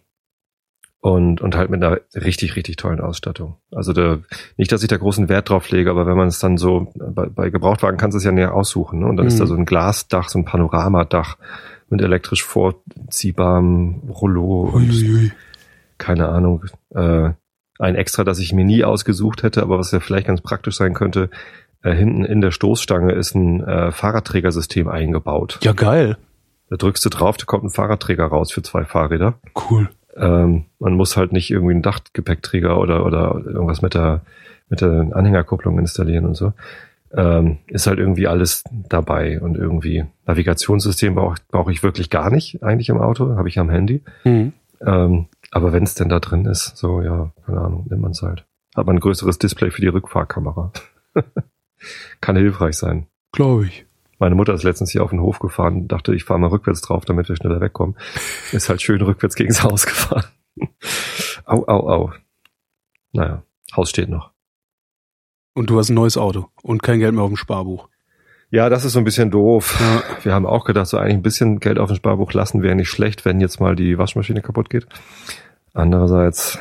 und, 1.05 1.39
und 1.39 1.55
halt 1.55 1.69
mit 1.69 1.83
einer 1.83 1.99
richtig, 2.15 2.55
richtig 2.55 2.77
tollen 2.77 2.99
Ausstattung. 2.99 3.57
Also 3.69 3.93
der, 3.93 4.21
nicht, 4.57 4.71
dass 4.71 4.81
ich 4.81 4.87
da 4.87 4.97
großen 4.97 5.29
Wert 5.29 5.49
drauf 5.49 5.69
lege, 5.69 5.91
aber 5.91 6.07
wenn 6.07 6.17
man 6.17 6.29
es 6.29 6.39
dann 6.39 6.57
so, 6.57 6.91
bei, 6.95 7.27
bei 7.27 7.51
Gebrauchtwagen 7.51 7.99
kannst 7.99 8.15
du 8.15 8.17
es 8.17 8.23
ja 8.23 8.31
näher 8.31 8.55
aussuchen. 8.55 9.01
Ne? 9.01 9.05
Und 9.05 9.17
dann 9.17 9.25
mhm. 9.25 9.31
ist 9.31 9.39
da 9.39 9.45
so 9.45 9.53
ein 9.53 9.65
Glasdach, 9.67 10.29
so 10.29 10.39
ein 10.39 10.45
Panoramadach 10.45 11.37
mit 11.89 12.01
elektrisch 12.01 12.43
vorziehbarem 12.43 14.01
Rollo 14.09 14.61
und 14.73 15.31
keine 15.99 16.29
Ahnung, 16.29 16.65
äh, 16.95 17.29
ein 17.77 17.93
Extra, 17.93 18.23
das 18.23 18.39
ich 18.39 18.51
mir 18.51 18.65
nie 18.65 18.83
ausgesucht 18.83 19.43
hätte, 19.43 19.61
aber 19.61 19.77
was 19.77 19.91
ja 19.91 19.99
vielleicht 19.99 20.25
ganz 20.25 20.41
praktisch 20.41 20.75
sein 20.75 20.95
könnte, 20.95 21.29
äh, 21.83 21.93
hinten 21.93 22.25
in 22.25 22.41
der 22.41 22.49
Stoßstange 22.49 23.13
ist 23.13 23.35
ein 23.35 23.63
äh, 23.63 23.91
Fahrradträgersystem 23.91 24.87
eingebaut. 24.87 25.59
Ja, 25.61 25.73
geil. 25.73 26.17
Da 26.71 26.77
drückst 26.77 27.05
du 27.05 27.09
drauf, 27.09 27.37
da 27.37 27.45
kommt 27.45 27.63
ein 27.63 27.69
Fahrradträger 27.69 28.25
raus 28.25 28.51
für 28.51 28.63
zwei 28.63 28.85
Fahrräder. 28.85 29.35
Cool. 29.69 29.87
Ähm, 30.15 30.65
man 30.79 30.93
muss 30.93 31.17
halt 31.17 31.31
nicht 31.31 31.51
irgendwie 31.51 31.73
einen 31.73 31.81
Dachgepäckträger 31.81 32.77
oder, 32.79 33.05
oder 33.05 33.41
irgendwas 33.45 33.81
mit 33.81 33.93
der, 33.93 34.21
mit 34.69 34.81
der 34.81 35.09
Anhängerkupplung 35.11 35.77
installieren 35.79 36.25
und 36.25 36.35
so. 36.35 36.53
Ähm, 37.13 37.59
ist 37.67 37.87
halt 37.87 37.99
irgendwie 37.99 38.27
alles 38.27 38.63
dabei 38.89 39.39
und 39.39 39.55
irgendwie 39.55 40.05
Navigationssystem 40.25 41.15
brauche 41.15 41.35
brauch 41.49 41.69
ich 41.69 41.83
wirklich 41.83 42.09
gar 42.09 42.29
nicht 42.29 42.61
eigentlich 42.63 42.89
im 42.89 42.97
Auto, 42.97 43.35
habe 43.35 43.47
ich 43.47 43.59
am 43.59 43.69
Handy. 43.69 44.01
Mhm. 44.23 44.53
Ähm, 44.81 45.27
aber 45.51 45.71
wenn 45.71 45.83
es 45.83 45.95
denn 45.95 46.09
da 46.09 46.19
drin 46.19 46.45
ist, 46.45 46.75
so 46.75 47.01
ja, 47.01 47.31
keine 47.45 47.61
Ahnung, 47.61 47.85
nimmt 47.89 48.01
man 48.01 48.11
es 48.11 48.21
halt. 48.21 48.45
Hat 48.75 48.85
man 48.85 48.97
ein 48.97 49.01
größeres 49.01 49.39
Display 49.39 49.71
für 49.71 49.81
die 49.81 49.87
Rückfahrkamera. 49.87 50.73
Kann 52.21 52.35
hilfreich 52.35 52.75
sein. 52.75 53.07
Glaube 53.31 53.67
ich. 53.67 53.84
Meine 54.17 54.35
Mutter 54.35 54.53
ist 54.53 54.63
letztens 54.63 54.91
hier 54.91 55.03
auf 55.03 55.09
den 55.09 55.19
Hof 55.19 55.39
gefahren, 55.39 55.87
dachte, 55.87 56.15
ich 56.15 56.23
fahre 56.23 56.39
mal 56.39 56.47
rückwärts 56.47 56.81
drauf, 56.81 57.05
damit 57.05 57.27
wir 57.27 57.35
schneller 57.35 57.59
wegkommen. 57.59 57.97
Ist 58.51 58.69
halt 58.69 58.81
schön 58.81 59.01
rückwärts 59.01 59.35
gegens 59.35 59.63
Haus 59.63 59.85
gefahren. 59.85 60.25
au, 61.45 61.65
au, 61.67 61.89
au. 61.89 62.13
Naja, 63.11 63.43
Haus 63.75 63.89
steht 63.89 64.09
noch. 64.09 64.31
Und 65.53 65.69
du 65.69 65.77
hast 65.77 65.89
ein 65.89 65.95
neues 65.95 66.17
Auto 66.17 66.47
und 66.63 66.83
kein 66.83 66.99
Geld 66.99 67.13
mehr 67.13 67.23
auf 67.23 67.29
dem 67.29 67.37
Sparbuch. 67.37 67.89
Ja, 68.51 68.69
das 68.69 68.85
ist 68.85 68.93
so 68.93 68.99
ein 68.99 69.05
bisschen 69.05 69.31
doof. 69.31 69.77
Ja. 69.79 70.03
Wir 70.23 70.33
haben 70.33 70.45
auch 70.45 70.65
gedacht, 70.65 70.87
so 70.87 70.97
eigentlich 70.97 71.15
ein 71.15 71.23
bisschen 71.23 71.59
Geld 71.59 71.79
auf 71.79 71.89
dem 71.89 71.97
Sparbuch 71.97 72.31
lassen 72.33 72.61
wäre 72.61 72.75
nicht 72.75 72.89
schlecht, 72.89 73.25
wenn 73.25 73.41
jetzt 73.41 73.59
mal 73.59 73.75
die 73.75 73.97
Waschmaschine 73.97 74.41
kaputt 74.41 74.69
geht. 74.69 74.87
Andererseits, 75.73 76.57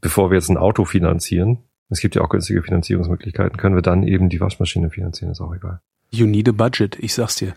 bevor 0.00 0.30
wir 0.30 0.36
jetzt 0.36 0.48
ein 0.48 0.56
Auto 0.56 0.84
finanzieren, 0.84 1.58
es 1.92 2.00
gibt 2.00 2.14
ja 2.14 2.22
auch 2.22 2.28
günstige 2.28 2.62
Finanzierungsmöglichkeiten. 2.62 3.56
Können 3.56 3.74
wir 3.74 3.82
dann 3.82 4.02
eben 4.02 4.28
die 4.28 4.40
Waschmaschine 4.40 4.90
finanzieren, 4.90 5.32
ist 5.32 5.40
auch 5.40 5.54
egal. 5.54 5.80
You 6.10 6.26
need 6.26 6.48
a 6.48 6.52
budget, 6.52 6.98
ich 6.98 7.14
sag's 7.14 7.36
dir. 7.36 7.54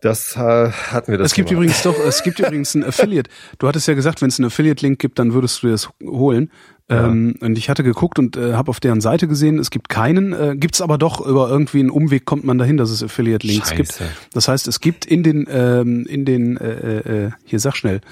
Das 0.00 0.36
äh, 0.36 0.70
hatten 0.70 1.12
wir 1.12 1.18
das. 1.18 1.28
Es 1.30 1.34
gibt 1.34 1.48
gemacht. 1.48 1.64
übrigens 1.64 1.82
doch, 1.82 1.98
es 1.98 2.22
gibt 2.22 2.38
übrigens 2.38 2.74
ein 2.74 2.84
Affiliate. 2.84 3.30
Du 3.58 3.66
hattest 3.66 3.88
ja 3.88 3.94
gesagt, 3.94 4.20
wenn 4.20 4.28
es 4.28 4.38
einen 4.38 4.46
Affiliate-Link 4.46 4.98
gibt, 4.98 5.18
dann 5.18 5.32
würdest 5.32 5.62
du 5.62 5.68
das 5.68 5.88
holen. 6.02 6.50
Ja. 6.90 7.06
Ähm, 7.06 7.36
und 7.40 7.56
ich 7.56 7.70
hatte 7.70 7.82
geguckt 7.82 8.18
und 8.18 8.36
äh, 8.36 8.52
habe 8.52 8.68
auf 8.68 8.80
deren 8.80 9.00
Seite 9.00 9.26
gesehen, 9.26 9.58
es 9.58 9.70
gibt 9.70 9.88
keinen, 9.88 10.34
äh, 10.34 10.56
gibt 10.56 10.74
es 10.74 10.82
aber 10.82 10.98
doch 10.98 11.24
über 11.24 11.48
irgendwie 11.48 11.80
einen 11.80 11.88
Umweg 11.88 12.26
kommt 12.26 12.44
man 12.44 12.58
dahin, 12.58 12.76
dass 12.76 12.90
es 12.90 13.02
Affiliate-Links 13.02 13.70
gibt. 13.70 14.02
Das 14.34 14.48
heißt, 14.48 14.68
es 14.68 14.80
gibt 14.80 15.06
in 15.06 15.22
den, 15.22 15.46
ähm, 15.48 16.04
in 16.04 16.26
den, 16.26 16.58
äh, 16.58 17.26
äh, 17.26 17.30
hier 17.44 17.58
sag 17.58 17.74
schnell, 17.74 18.02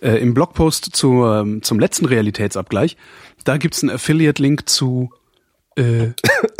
äh, 0.00 0.16
im 0.16 0.32
Blogpost 0.32 0.96
zu, 0.96 1.26
ähm, 1.26 1.62
zum 1.62 1.78
letzten 1.78 2.06
Realitätsabgleich, 2.06 2.96
da 3.44 3.56
gibt's 3.56 3.82
einen 3.82 3.90
Affiliate-Link 3.90 4.68
zu 4.68 5.10
äh, 5.76 6.06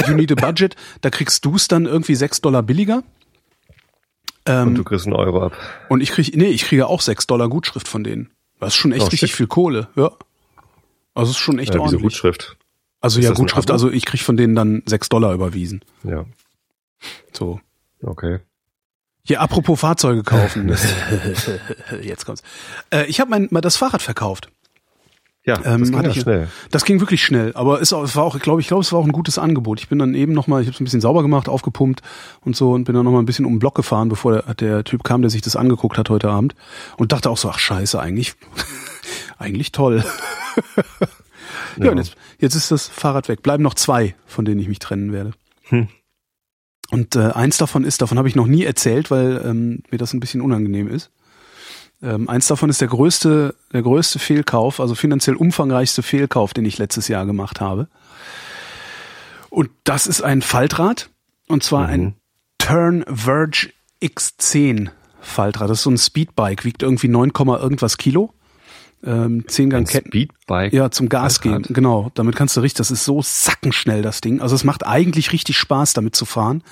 You 0.07 0.15
Need 0.15 0.33
a 0.33 0.35
Budget. 0.35 0.77
Da 1.01 1.11
kriegst 1.11 1.45
du 1.45 1.57
es 1.57 1.69
dann 1.69 1.87
irgendwie 1.87 2.15
sechs 2.15 2.41
Dollar 2.41 2.63
billiger. 2.63 3.03
Ähm, 4.47 4.69
und 4.69 4.75
du 4.77 4.85
kriegst 4.85 5.07
einen 5.07 5.17
Euro 5.17 5.47
ab. 5.47 5.53
Und 5.89 6.01
ich 6.01 6.11
krieg, 6.11 6.37
nee, 6.37 6.49
ich 6.49 6.65
kriege 6.65 6.87
auch 6.87 7.01
sechs 7.01 7.27
Dollar 7.27 7.49
Gutschrift 7.49 7.89
von 7.89 8.05
denen. 8.05 8.31
Das 8.61 8.75
ist 8.75 8.77
schon 8.77 8.93
echt 8.93 9.07
oh, 9.07 9.09
richtig 9.09 9.35
viel 9.35 9.47
Kohle, 9.47 9.89
ja. 9.97 10.11
Also 11.15 11.31
es 11.31 11.37
ist 11.37 11.43
schon 11.43 11.59
echt 11.59 11.75
ja, 11.75 11.81
ordentlich. 11.81 12.03
Gutschrift? 12.03 12.57
Also 13.01 13.21
ist 13.21 13.27
ja, 13.27 13.33
Gutschrift, 13.33 13.71
also 13.71 13.91
ich 13.91 14.05
krieg 14.05 14.21
von 14.23 14.37
denen 14.37 14.55
dann 14.55 14.83
sechs 14.87 15.09
Dollar 15.09 15.35
überwiesen. 15.35 15.85
Ja. 16.03 16.25
So. 17.33 17.61
Okay. 18.03 18.41
Hier, 19.27 19.41
apropos 19.41 19.81
Fahrzeuge 19.81 20.23
kaufen. 20.23 20.69
Jetzt 22.03 22.27
kommt's. 22.27 22.43
Äh, 22.91 23.07
ich 23.07 23.21
habe 23.21 23.31
mein 23.31 23.49
mal 23.51 23.61
das 23.61 23.77
Fahrrad 23.77 24.03
verkauft. 24.03 24.51
Ja, 25.47 25.57
das 25.59 25.67
ähm, 25.67 25.83
ging 25.83 26.03
ja 26.03 26.15
schnell. 26.15 26.49
Das 26.71 26.85
ging 26.87 27.01
wirklich 27.01 27.23
schnell, 27.23 27.53
aber 27.55 27.83
es 27.83 27.93
war 27.93 28.25
auch, 28.25 28.35
ich 28.35 28.43
glaube, 28.43 28.63
ich 28.63 28.67
glaube, 28.67 28.81
es 28.81 28.93
war 28.93 29.01
auch 29.01 29.05
ein 29.05 29.13
gutes 29.13 29.39
Angebot. 29.39 29.79
Ich 29.79 29.89
bin 29.89 29.99
dann 29.99 30.15
eben 30.15 30.33
nochmal, 30.33 30.63
ich 30.63 30.69
habe 30.69 30.75
es 30.75 30.81
ein 30.81 30.85
bisschen 30.85 31.03
sauber 31.03 31.21
gemacht, 31.21 31.51
aufgepumpt 31.51 32.01
und 32.41 32.57
so 32.57 32.73
und 32.73 32.85
bin 32.85 32.95
dann 32.95 33.05
nochmal 33.05 33.23
ein 33.23 33.27
bisschen 33.27 33.45
um 33.45 33.55
den 33.55 33.59
Block 33.59 33.75
gefahren, 33.75 34.09
bevor 34.09 34.41
der, 34.41 34.55
der 34.55 34.85
Typ 34.85 35.05
kam, 35.05 35.21
der 35.21 35.31
sich 35.31 35.43
das 35.43 35.55
angeguckt 35.55 35.99
hat 35.99 36.09
heute 36.09 36.31
Abend 36.31 36.55
und 36.97 37.13
dachte 37.13 37.29
auch 37.29 37.37
so, 37.37 37.51
ach 37.51 37.59
scheiße, 37.59 38.01
eigentlich, 38.01 38.35
eigentlich 39.39 39.71
toll. 39.71 40.03
ja, 41.77 41.85
ja, 41.85 41.91
und 41.91 41.99
jetzt, 41.99 42.17
jetzt 42.39 42.55
ist 42.55 42.71
das 42.71 42.89
Fahrrad 42.89 43.29
weg. 43.29 43.43
Bleiben 43.43 43.63
noch 43.63 43.75
zwei, 43.75 44.15
von 44.27 44.47
denen 44.47 44.61
ich 44.61 44.69
mich 44.69 44.79
trennen 44.79 45.13
werde. 45.13 45.33
Hm. 45.65 45.89
Und 46.91 47.17
äh, 47.17 47.33
eins 47.33 47.59
davon 47.59 47.85
ist, 47.85 48.01
davon 48.01 48.17
habe 48.17 48.29
ich 48.29 48.37
noch 48.37 48.47
nie 48.47 48.65
erzählt, 48.65 49.11
weil 49.11 49.43
ähm, 49.45 49.83
mir 49.91 49.99
das 49.99 50.15
ein 50.15 50.21
bisschen 50.21 50.41
unangenehm 50.41 50.89
ist. 50.89 51.11
Ähm, 52.05 52.29
eins 52.29 52.47
davon 52.47 52.69
ist 52.69 52.83
der 52.83 52.89
größte, 52.89 53.55
der 53.73 53.83
größte 53.83 54.19
Fehlkauf, 54.19 54.79
also 54.79 54.95
finanziell 54.95 55.37
umfangreichste 55.37 56.03
Fehlkauf, 56.03 56.53
den 56.53 56.67
ich 56.67 56.77
letztes 56.77 57.09
Jahr 57.09 57.25
gemacht 57.25 57.63
habe. 57.63 57.89
Und 59.49 59.71
das 59.85 60.07
ist 60.07 60.21
ein 60.21 60.43
Faltrad. 60.43 61.09
Und 61.49 61.63
zwar 61.63 61.85
mhm. 61.85 61.93
ein 61.93 62.15
Turn 62.59 63.05
Verge 63.09 63.71
X10 64.03 64.91
Faltrad. 65.21 65.71
Das 65.71 65.79
ist 65.79 65.85
so 65.85 65.91
ein 65.91 65.99
Speedbike, 65.99 66.65
wiegt 66.65 66.83
irgendwie 66.83 67.09
9, 67.09 67.31
irgendwas 67.35 67.97
Kilo. 67.97 68.35
Ähm, 69.03 69.45
10 69.47 69.71
Gang 69.71 69.89
Ketten. 69.89 70.09
Speedbike? 70.09 70.75
Ja, 70.75 70.91
zum 70.91 71.09
Gas 71.09 71.41
gehen. 71.41 71.63
Genau. 71.71 72.11
Damit 72.15 72.37
kannst 72.37 72.57
du 72.57 72.61
richtig, 72.61 72.79
das 72.79 72.91
ist 72.91 73.05
so 73.05 73.23
sackenschnell, 73.23 74.03
das 74.03 74.21
Ding. 74.21 74.43
Also 74.43 74.55
es 74.55 74.65
macht 74.65 74.87
eigentlich 74.87 75.33
richtig 75.33 75.57
Spaß, 75.57 75.95
damit 75.95 76.17
zu 76.17 76.27
fahren. 76.27 76.63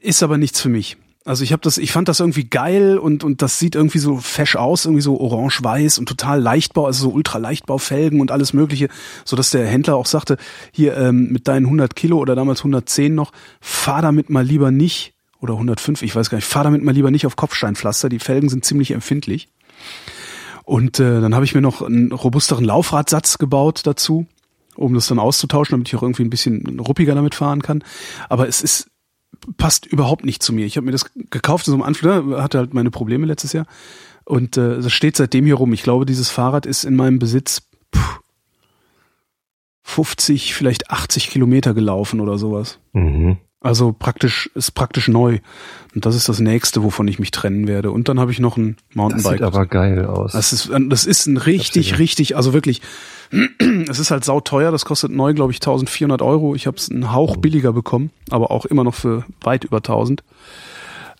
Ist 0.00 0.22
aber 0.22 0.38
nichts 0.38 0.60
für 0.60 0.68
mich. 0.68 0.96
Also 1.26 1.44
ich 1.44 1.52
habe 1.52 1.60
das, 1.60 1.76
ich 1.76 1.92
fand 1.92 2.08
das 2.08 2.20
irgendwie 2.20 2.44
geil 2.44 2.96
und 2.96 3.24
und 3.24 3.42
das 3.42 3.58
sieht 3.58 3.74
irgendwie 3.74 3.98
so 3.98 4.16
fesch 4.16 4.56
aus, 4.56 4.86
irgendwie 4.86 5.02
so 5.02 5.20
orange-weiß 5.20 5.98
und 5.98 6.08
total 6.08 6.40
Leichtbau, 6.40 6.86
also 6.86 7.04
so 7.04 7.10
ultra 7.10 7.36
Leichtbaufelgen 7.36 8.22
und 8.22 8.30
alles 8.30 8.54
Mögliche, 8.54 8.88
so 9.26 9.36
dass 9.36 9.50
der 9.50 9.66
Händler 9.66 9.96
auch 9.96 10.06
sagte, 10.06 10.38
hier 10.72 10.96
ähm, 10.96 11.30
mit 11.30 11.46
deinen 11.46 11.66
100 11.66 11.94
Kilo 11.94 12.16
oder 12.18 12.34
damals 12.34 12.60
110 12.60 13.14
noch, 13.14 13.32
fahr 13.60 14.00
damit 14.00 14.30
mal 14.30 14.44
lieber 14.44 14.70
nicht 14.70 15.12
oder 15.40 15.54
105, 15.54 16.02
ich 16.02 16.16
weiß 16.16 16.30
gar 16.30 16.36
nicht, 16.36 16.46
fahr 16.46 16.64
damit 16.64 16.82
mal 16.82 16.92
lieber 16.92 17.10
nicht 17.10 17.26
auf 17.26 17.36
Kopfsteinpflaster, 17.36 18.08
die 18.08 18.18
Felgen 18.18 18.48
sind 18.48 18.64
ziemlich 18.64 18.92
empfindlich. 18.92 19.48
Und 20.64 21.00
äh, 21.00 21.20
dann 21.20 21.34
habe 21.34 21.44
ich 21.44 21.54
mir 21.54 21.60
noch 21.60 21.82
einen 21.82 22.12
robusteren 22.12 22.64
Laufradsatz 22.64 23.38
gebaut 23.38 23.82
dazu, 23.84 24.26
um 24.76 24.94
das 24.94 25.08
dann 25.08 25.18
auszutauschen, 25.18 25.72
damit 25.72 25.88
ich 25.88 25.96
auch 25.96 26.02
irgendwie 26.02 26.22
ein 26.22 26.30
bisschen 26.30 26.80
ruppiger 26.80 27.14
damit 27.14 27.34
fahren 27.34 27.60
kann. 27.60 27.82
Aber 28.28 28.48
es 28.48 28.62
ist 28.62 28.90
passt 29.56 29.86
überhaupt 29.86 30.24
nicht 30.24 30.42
zu 30.42 30.52
mir. 30.52 30.66
Ich 30.66 30.76
habe 30.76 30.86
mir 30.86 30.92
das 30.92 31.10
gekauft 31.14 31.66
in 31.66 31.72
so 31.72 31.76
einem 31.76 31.82
Anflug, 31.82 32.36
hatte 32.36 32.58
halt 32.58 32.74
meine 32.74 32.90
Probleme 32.90 33.26
letztes 33.26 33.52
Jahr. 33.52 33.66
Und 34.24 34.56
äh, 34.56 34.80
das 34.80 34.92
steht 34.92 35.16
seitdem 35.16 35.44
hier 35.44 35.56
rum. 35.56 35.72
Ich 35.72 35.82
glaube, 35.82 36.06
dieses 36.06 36.30
Fahrrad 36.30 36.66
ist 36.66 36.84
in 36.84 36.94
meinem 36.94 37.18
Besitz 37.18 37.68
pff, 37.94 38.20
50, 39.82 40.54
vielleicht 40.54 40.90
80 40.90 41.30
Kilometer 41.30 41.74
gelaufen 41.74 42.20
oder 42.20 42.38
sowas. 42.38 42.78
Mhm. 42.92 43.38
Also 43.62 43.92
praktisch 43.92 44.50
ist 44.54 44.70
praktisch 44.72 45.08
neu. 45.08 45.38
Und 45.94 46.06
das 46.06 46.14
ist 46.14 46.28
das 46.30 46.40
nächste, 46.40 46.82
wovon 46.82 47.06
ich 47.08 47.18
mich 47.18 47.30
trennen 47.30 47.68
werde. 47.68 47.90
Und 47.90 48.08
dann 48.08 48.18
habe 48.18 48.32
ich 48.32 48.38
noch 48.40 48.56
ein 48.56 48.76
Das 48.88 48.96
Mountainbike. 48.96 49.32
sieht 49.32 49.42
aber 49.42 49.66
geil 49.66 50.06
aus. 50.06 50.32
Das 50.32 50.52
ist, 50.54 50.70
das 50.88 51.04
ist 51.04 51.26
ein 51.26 51.36
richtig, 51.36 51.88
gesehen. 51.88 51.96
richtig, 51.96 52.36
also 52.36 52.54
wirklich, 52.54 52.80
es 53.88 53.98
ist 53.98 54.10
halt 54.10 54.24
sauteuer, 54.24 54.70
das 54.72 54.86
kostet 54.86 55.10
neu, 55.10 55.34
glaube 55.34 55.52
ich, 55.52 55.58
1400 55.58 56.22
Euro. 56.22 56.54
Ich 56.54 56.66
habe 56.66 56.78
es 56.78 56.90
einen 56.90 57.12
Hauch 57.12 57.36
billiger 57.36 57.72
bekommen, 57.74 58.10
aber 58.30 58.50
auch 58.50 58.64
immer 58.64 58.82
noch 58.84 58.94
für 58.94 59.24
weit 59.42 59.64
über 59.64 59.78
1000. 59.78 60.22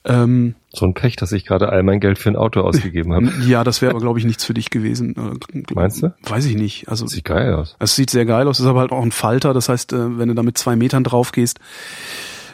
Ähm, 0.05 0.55
so 0.73 0.87
ein 0.87 0.95
Pech, 0.95 1.17
dass 1.17 1.31
ich 1.33 1.45
gerade 1.45 1.69
all 1.69 1.83
mein 1.83 2.01
Geld 2.01 2.19
für 2.19 2.31
ein 2.31 2.37
Auto 2.37 2.61
ausgegeben 2.63 3.13
habe. 3.13 3.31
ja, 3.47 3.65
das 3.65 3.83
wäre 3.83 3.91
aber, 3.91 4.01
glaube 4.01 4.19
ich, 4.19 4.25
nichts 4.25 4.45
für 4.45 4.55
dich 4.55 4.71
gewesen. 4.71 5.15
Äh, 5.53 5.63
Meinst 5.75 6.03
du? 6.03 6.15
Weiß 6.23 6.47
ich 6.47 6.57
nicht. 6.57 6.89
Also 6.89 7.07
Sieht 7.07 7.25
geil 7.27 7.53
aus. 7.55 7.77
es 7.79 7.97
sieht 7.97 8.09
sehr 8.11 8.25
geil 8.25 8.49
aus, 8.49 8.61
ist 8.61 8.67
aber 8.67 8.81
halt 8.81 8.93
auch 8.93 9.03
ein 9.03 9.13
Falter. 9.13 9.53
Das 9.53 9.69
heißt, 9.69 9.93
äh, 9.93 10.19
wenn 10.19 10.29
du 10.29 10.35
da 10.35 10.43
mit 10.43 10.57
zwei 10.57 10.75
Metern 10.77 11.05
drauf 11.05 11.33
gehst, 11.33 11.59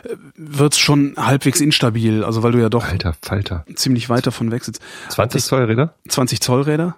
äh, 0.04 0.16
wird's 0.36 0.78
schon 0.78 1.14
halbwegs 1.16 1.60
instabil. 1.60 2.24
Also 2.24 2.42
weil 2.42 2.50
du 2.52 2.58
ja 2.58 2.68
doch 2.68 2.84
Alter 2.88 3.14
Falter. 3.22 3.64
ziemlich 3.76 4.08
weit 4.08 4.26
davon 4.26 4.50
weg 4.50 4.64
sitzt. 4.64 4.82
20 5.10 5.44
Zoll 5.44 5.64
Räder? 5.64 5.94
20 6.08 6.40
Zoll 6.40 6.62
Räder. 6.62 6.96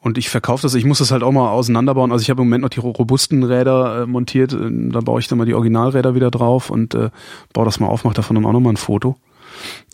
Und 0.00 0.16
ich 0.16 0.28
verkaufe 0.28 0.62
das, 0.62 0.74
ich 0.74 0.84
muss 0.84 0.98
das 0.98 1.10
halt 1.10 1.22
auch 1.24 1.32
mal 1.32 1.50
auseinanderbauen. 1.50 2.12
Also 2.12 2.22
ich 2.22 2.30
habe 2.30 2.42
im 2.42 2.48
Moment 2.48 2.62
noch 2.62 2.68
die 2.70 2.78
ro- 2.80 2.90
robusten 2.90 3.42
Räder 3.42 4.02
äh, 4.02 4.06
montiert, 4.06 4.56
da 4.56 5.00
baue 5.00 5.18
ich 5.20 5.26
dann 5.26 5.38
mal 5.38 5.44
die 5.44 5.54
Originalräder 5.54 6.14
wieder 6.14 6.30
drauf 6.30 6.70
und 6.70 6.94
äh, 6.94 7.10
baue 7.52 7.64
das 7.64 7.80
mal 7.80 7.88
auf, 7.88 8.04
mache 8.04 8.14
davon 8.14 8.36
dann 8.36 8.44
auch 8.46 8.52
nochmal 8.52 8.74
ein 8.74 8.76
Foto. 8.76 9.16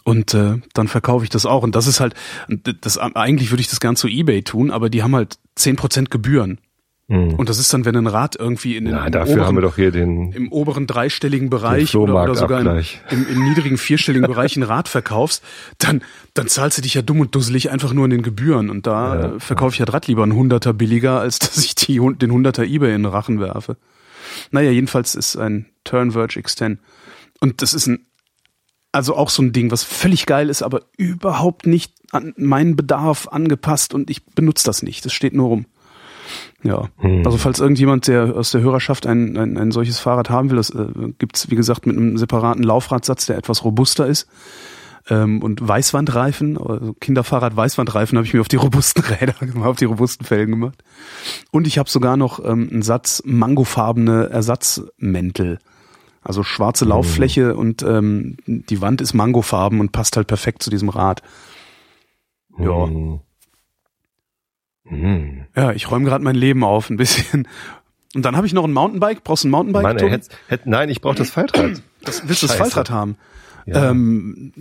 Und 0.05 0.35
äh, 0.35 0.57
dann 0.74 0.88
verkaufe 0.88 1.24
ich 1.24 1.31
das 1.31 1.46
auch. 1.46 1.62
Und 1.62 1.74
das 1.74 1.87
ist 1.87 2.00
halt, 2.00 2.14
das 2.81 2.98
eigentlich 2.98 3.50
würde 3.50 3.62
ich 3.62 3.68
das 3.68 3.81
gern 3.81 3.96
zu 3.96 4.07
Ebay 4.09 4.42
tun, 4.42 4.70
aber 4.70 4.90
die 4.90 5.03
haben 5.03 5.14
halt 5.14 5.38
10% 5.59 6.11
Gebühren. 6.11 6.59
Hm. 7.09 7.35
Und 7.35 7.50
das 7.50 7.59
ist 7.59 7.72
dann, 7.74 7.85
wenn 7.85 7.96
ein 7.96 8.07
Rad 8.07 8.35
irgendwie 8.37 8.77
in 8.77 8.87
den 8.87 8.94
Na, 8.94 9.05
im 9.07 9.12
dafür 9.12 9.35
oberen, 9.35 9.46
haben 9.46 9.57
wir 9.57 9.61
doch 9.62 9.77
hier 9.77 9.90
den, 9.90 10.33
im 10.33 10.50
oberen 10.50 10.87
dreistelligen 10.87 11.50
Bereich 11.50 11.94
oder, 11.96 12.22
oder 12.22 12.35
sogar 12.35 12.61
im, 12.62 12.83
im, 13.11 13.29
im 13.29 13.44
niedrigen 13.44 13.77
vierstelligen 13.77 14.27
Bereich 14.31 14.57
ein 14.57 14.62
Rad 14.62 14.88
verkaufst, 14.88 15.42
dann, 15.79 16.03
dann 16.33 16.48
zahlst 16.48 16.79
du 16.79 16.83
dich 16.83 16.94
ja 16.94 17.03
dumm 17.03 17.20
und 17.20 17.35
dusselig 17.35 17.70
einfach 17.70 17.92
nur 17.92 18.07
in 18.07 18.11
den 18.11 18.22
Gebühren. 18.22 18.70
Und 18.70 18.87
da 18.87 19.14
Ja. 19.14 19.35
äh, 19.37 19.40
verkaufe 19.40 19.74
ich 19.74 19.81
ja 19.81 19.85
Rad 19.85 20.07
lieber 20.07 20.22
einen 20.22 20.35
Hunderter 20.35 20.72
billiger, 20.72 21.20
als 21.20 21.38
dass 21.38 21.59
ich 21.59 21.74
die, 21.74 22.00
den 22.20 22.31
Hunderter 22.31 22.64
Ebay 22.64 22.94
in 22.94 23.03
den 23.03 23.12
Rachen 23.12 23.38
werfe. 23.38 23.77
Naja, 24.50 24.70
jedenfalls 24.70 25.14
ist 25.14 25.37
ein 25.37 25.66
Turnverge 25.85 26.40
X10. 26.40 26.79
Und 27.40 27.61
das 27.61 27.74
ist 27.74 27.87
ein, 27.87 28.07
also 28.94 29.16
auch 29.16 29.30
so 29.30 29.42
ein 29.42 29.52
Ding, 29.52 29.70
was 29.70 29.83
völlig 29.83 30.26
geil 30.26 30.48
ist, 30.48 30.62
aber 30.62 30.83
überhaupt 30.96 31.66
nicht 31.66 31.92
an 32.12 32.33
meinen 32.37 32.76
Bedarf 32.76 33.28
angepasst 33.28 33.92
und 33.92 34.09
ich 34.11 34.24
benutze 34.24 34.64
das 34.64 34.83
nicht. 34.83 35.04
Das 35.04 35.12
steht 35.12 35.35
nur 35.35 35.48
rum. 35.48 35.66
Ja, 36.62 36.88
Hm. 36.98 37.22
also 37.26 37.37
falls 37.37 37.61
irgendjemand 37.61 38.07
der 38.09 38.35
aus 38.35 38.50
der 38.50 38.62
Hörerschaft 38.62 39.07
ein, 39.07 39.37
ein, 39.37 39.59
ein 39.59 39.70
solches 39.70 39.98
Fahrrad 39.98 40.30
haben 40.30 40.48
will, 40.50 40.57
das 40.57 40.70
äh, 40.70 40.87
gibt's 41.18 41.50
wie 41.50 41.57
gesagt 41.57 41.87
mit 41.87 41.96
einem 41.96 42.16
separaten 42.16 42.62
Laufradsatz, 42.62 43.26
der 43.26 43.37
etwas 43.37 43.64
robuster 43.64 44.07
ist. 44.07 44.28
Ähm, 45.11 45.42
und 45.42 45.66
Weißwandreifen, 45.66 46.57
also 46.57 46.94
Kinderfahrrad 46.94 47.54
Weißwandreifen 47.54 48.16
habe 48.16 48.26
ich 48.26 48.33
mir 48.33 48.40
auf 48.40 48.48
die 48.48 48.57
robusten 48.57 49.04
Räder 49.20 49.35
gemacht, 49.35 49.68
auf 49.68 49.76
die 49.76 49.85
robusten 49.85 50.24
Felgen 50.24 50.52
gemacht. 50.52 50.83
Und 51.50 51.66
ich 51.66 51.76
habe 51.76 51.90
sogar 51.90 52.16
noch 52.16 52.42
ähm, 52.42 52.70
einen 52.72 52.83
Satz 52.83 53.22
mangofarbene 53.26 54.30
Ersatzmäntel. 54.30 55.59
Also 56.24 56.42
schwarze 56.42 56.87
Lauffläche 56.87 57.54
und 57.54 57.82
ähm, 57.82 58.38
die 58.46 58.80
Wand 58.80 59.02
ist 59.02 59.12
mangofarben 59.12 59.78
und 59.78 59.92
passt 59.92 60.16
halt 60.16 60.26
perfekt 60.26 60.62
zu 60.62 60.70
diesem 60.70 60.88
Rad. 60.88 61.22
Ja. 62.58 62.87
Hm. 62.87 63.20
Hm. 64.87 65.46
Ja, 65.54 65.72
ich 65.72 65.90
räume 65.90 66.06
gerade 66.06 66.24
mein 66.24 66.34
Leben 66.34 66.64
auf 66.64 66.90
ein 66.90 66.96
bisschen. 66.96 67.46
Und 68.14 68.24
dann 68.24 68.37
habe 68.37 68.46
ich 68.46 68.52
noch 68.52 68.64
ein 68.64 68.72
Mountainbike. 68.72 69.24
Brauchst 69.24 69.44
du 69.44 69.48
ein 69.48 69.50
Mountainbike? 69.50 69.82
Mann, 69.82 69.98
ey, 69.98 70.10
hätt, 70.10 70.28
hätt, 70.48 70.66
nein, 70.66 70.88
ich 70.88 71.00
brauche 71.00 71.16
das 71.16 71.30
Faltrad. 71.30 71.82
das, 72.04 72.26
willst 72.26 72.42
du 72.42 72.46
das. 72.46 72.56
Faltrad 72.56 72.90
haben? 72.90 73.16
Ja. 73.66 73.90
Ähm, 73.90 74.52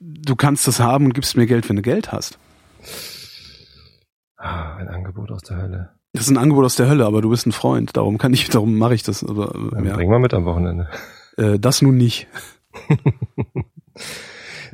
du 0.00 0.36
kannst 0.36 0.66
das 0.66 0.78
haben 0.78 1.06
und 1.06 1.14
gibst 1.14 1.36
mir 1.36 1.46
Geld, 1.46 1.68
wenn 1.68 1.76
du 1.76 1.82
Geld 1.82 2.12
hast. 2.12 2.38
Ah, 4.36 4.76
ein 4.76 4.88
Angebot 4.88 5.30
aus 5.30 5.42
der 5.42 5.56
Hölle. 5.56 5.90
Das 6.12 6.24
ist 6.24 6.30
ein 6.30 6.36
Angebot 6.38 6.64
aus 6.66 6.76
der 6.76 6.88
Hölle, 6.88 7.06
aber 7.06 7.22
du 7.22 7.30
bist 7.30 7.46
ein 7.46 7.52
Freund. 7.52 7.96
Darum 7.96 8.18
kann 8.18 8.34
ich, 8.34 8.48
darum 8.50 8.76
mache 8.76 8.94
ich 8.94 9.02
das. 9.02 9.24
Aber 9.24 9.54
Dann 9.72 9.86
ja. 9.86 9.94
bring 9.94 10.10
mal 10.10 10.18
mit 10.18 10.34
am 10.34 10.44
Wochenende. 10.44 10.88
äh, 11.38 11.58
das 11.58 11.82
nun 11.82 11.96
nicht. 11.96 12.26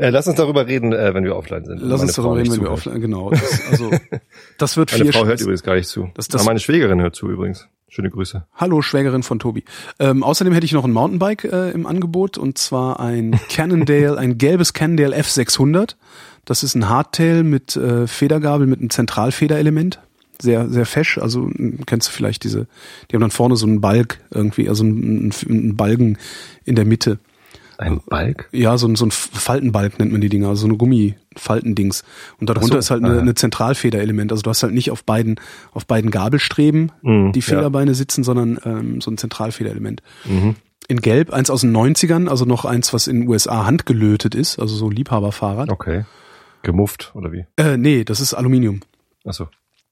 Äh, 0.01 0.11
lass 0.11 0.29
uns 0.29 0.37
darüber 0.37 0.69
reden, 0.69 0.93
äh, 0.93 1.13
wenn 1.13 1.25
wir 1.25 1.35
offline 1.35 1.65
sind. 1.65 1.81
Lass 1.81 1.99
Meine 1.99 2.03
uns 2.03 2.13
darüber 2.13 2.35
Frau 2.35 2.39
reden, 2.39 2.53
wenn 2.53 2.61
wir 2.61 2.71
offline. 2.71 3.01
Genau. 3.01 3.31
Das, 3.31 3.69
also 3.69 3.91
das 4.59 4.77
wird 4.77 4.93
Meine 4.93 5.05
vier. 5.07 5.13
Frau 5.13 5.27
hört 5.27 5.41
übrigens 5.41 5.65
gar 5.65 5.75
nicht 5.75 5.89
zu. 5.89 6.09
Das- 6.15 6.29
das- 6.29 6.43
Aber 6.43 6.51
meine 6.51 6.61
Schwägerin 6.61 7.01
hört 7.01 7.17
zu 7.17 7.29
übrigens. 7.29 7.67
Schöne 7.89 8.09
Grüße. 8.09 8.47
Hallo, 8.55 8.81
Schwägerin 8.81 9.25
von 9.25 9.41
Tobi. 9.41 9.65
Ähm, 9.99 10.23
außerdem 10.23 10.53
hätte 10.53 10.67
ich 10.67 10.73
noch 10.73 10.85
ein 10.85 10.93
Mountainbike 10.93 11.45
äh, 11.53 11.71
im 11.73 11.85
Angebot 11.85 12.39
und 12.39 12.59
zwar 12.59 13.01
ein 13.01 13.41
Cannondale, 13.51 14.17
ein 14.17 14.39
gelbes 14.39 14.73
Cannondale 14.73 15.17
F600. 15.17 15.97
Das 16.45 16.63
ist 16.63 16.77
ein 16.77 16.89
Hardtail 16.89 17.43
mit 17.43 17.75
äh, 17.75 18.07
Federgabel 18.07 18.69
mit 18.69 18.79
einem 18.79 18.91
Zentralfederelement. 18.91 19.99
Sehr, 20.41 20.69
sehr 20.69 20.87
fesch. 20.87 21.19
Also 21.19 21.45
m, 21.45 21.81
kennst 21.87 22.09
du 22.09 22.13
vielleicht 22.13 22.45
diese, 22.45 22.67
die 23.11 23.17
haben 23.17 23.21
dann 23.21 23.31
vorne 23.31 23.57
so 23.57 23.67
einen 23.67 23.81
Balk 23.81 24.21
irgendwie, 24.31 24.69
also 24.69 24.85
einen, 24.85 25.33
einen 25.49 25.77
Balken 25.77 26.19
in 26.65 26.77
der 26.77 26.85
Mitte. 26.85 27.19
Ein 27.79 28.01
Balk? 28.09 28.49
Ja, 28.51 28.77
so 28.77 28.89
ein, 28.89 28.97
so 28.97 29.07
ein 29.07 29.13
Faltenbalk 29.13 30.01
nennt 30.01 30.11
man 30.11 30.21
die 30.21 30.29
Dinger, 30.29 30.49
also 30.49 30.63
so 30.63 30.67
eine 30.67 30.77
Gummifaltendings. 30.77 32.03
Und 32.41 32.51
darunter 32.51 32.73
so, 32.73 32.79
ist 32.79 32.91
halt 32.91 33.05
eine, 33.05 33.15
ah. 33.15 33.21
eine 33.21 33.35
Zentralfederelement. 33.35 34.33
Also 34.33 34.43
du 34.43 34.51
hast 34.51 34.65
halt 34.65 34.75
nicht 34.75 34.91
auf 34.91 35.05
beiden, 35.05 35.37
auf 35.73 35.87
beiden 35.87 36.11
Gabelstreben 36.11 36.91
Mhm, 37.03 37.33
die 37.33 37.39
ja. 37.39 37.45
Federbeine 37.45 37.95
sitzen, 37.95 38.25
sondern 38.25 38.59
ähm, 38.65 39.01
so 39.01 39.13
ein 39.13 39.17
Zentralfederelement. 39.17 40.03
Mhm. 40.25 40.57
In 40.89 41.01
Gelb 41.01 41.33
eins 41.33 41.51
aus 41.51 41.61
den 41.61 41.77
90ern, 41.77 42.29
also 42.29 42.45
noch 42.47 42.65
eins, 42.65 42.93
was 42.93 43.07
in 43.07 43.21
den 43.21 43.29
USA 43.29 43.65
handgelötet 43.65 44.35
ist, 44.35 44.59
also 44.59 44.75
so 44.75 44.91
Liebhaberfahrrad. 44.91 45.71
Okay. 45.71 46.05
Gemufft, 46.63 47.13
oder 47.15 47.31
wie? 47.31 47.47
Äh, 47.57 47.77
nee, 47.77 48.03
das 48.03 48.21
ist 48.21 48.35
Aluminium. 48.35 48.81
Achso. 49.25 49.49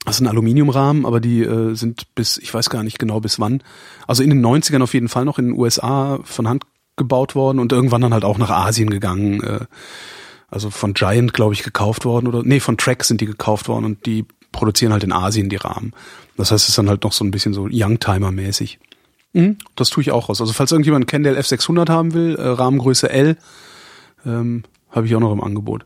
Das 0.07 0.16
ist 0.16 0.21
ein 0.21 0.29
Aluminiumrahmen, 0.29 1.05
aber 1.05 1.21
die 1.21 1.42
äh, 1.42 1.75
sind 1.75 2.14
bis, 2.14 2.38
ich 2.38 2.55
weiß 2.55 2.71
gar 2.71 2.85
nicht 2.85 3.01
genau 3.01 3.19
bis 3.19 3.40
wann. 3.40 3.62
Also 4.07 4.23
in 4.23 4.31
den 4.31 4.45
90ern 4.45 4.81
auf 4.83 4.95
jeden 4.95 5.09
Fall 5.09 5.25
noch 5.25 5.38
in 5.38 5.47
den 5.47 5.59
USA 5.59 6.21
von 6.23 6.49
Hand 6.49 6.64
gebaut 6.97 7.35
worden 7.35 7.59
und 7.59 7.73
irgendwann 7.73 8.01
dann 8.01 8.14
halt 8.14 8.25
auch 8.25 8.38
nach 8.38 8.51
Asien 8.51 8.88
gegangen. 8.88 9.42
Äh, 9.42 9.66
also 10.49 10.71
von 10.71 10.95
Giant, 10.95 11.35
glaube 11.35 11.55
ich, 11.55 11.64
gekauft 11.64 12.05
worden 12.05 12.29
oder 12.29 12.45
nee, 12.45 12.61
von 12.61 12.79
Trek 12.79 13.03
sind 13.03 13.21
die 13.21 13.27
gekauft 13.27 13.66
worden 13.69 13.85
und 13.85 14.07
die 14.07 14.25
produzieren 14.53 14.92
halt 14.92 15.03
in 15.03 15.12
Asien 15.12 15.49
die 15.49 15.57
Rahmen. 15.57 15.92
Das 16.37 16.53
heißt, 16.53 16.62
es 16.62 16.69
ist 16.69 16.79
dann 16.79 16.88
halt 16.88 17.03
noch 17.03 17.12
so 17.12 17.25
ein 17.25 17.33
bisschen 17.33 17.53
so 17.53 17.64
Youngtimer-mäßig. 17.66 18.79
Mhm, 19.33 19.59
das 19.75 19.90
tue 19.90 20.03
ich 20.03 20.12
auch 20.12 20.29
raus. 20.29 20.40
Also 20.40 20.53
falls 20.53 20.71
irgendjemand 20.71 21.03
einen 21.03 21.09
Kendall 21.09 21.37
F600 21.37 21.90
haben 21.90 22.14
will, 22.14 22.37
äh, 22.37 22.47
Rahmengröße 22.47 23.11
L, 23.11 23.37
ähm, 24.25 24.62
habe 24.90 25.07
ich 25.07 25.16
auch 25.16 25.21
noch 25.21 25.33
im 25.33 25.42
Angebot. 25.42 25.85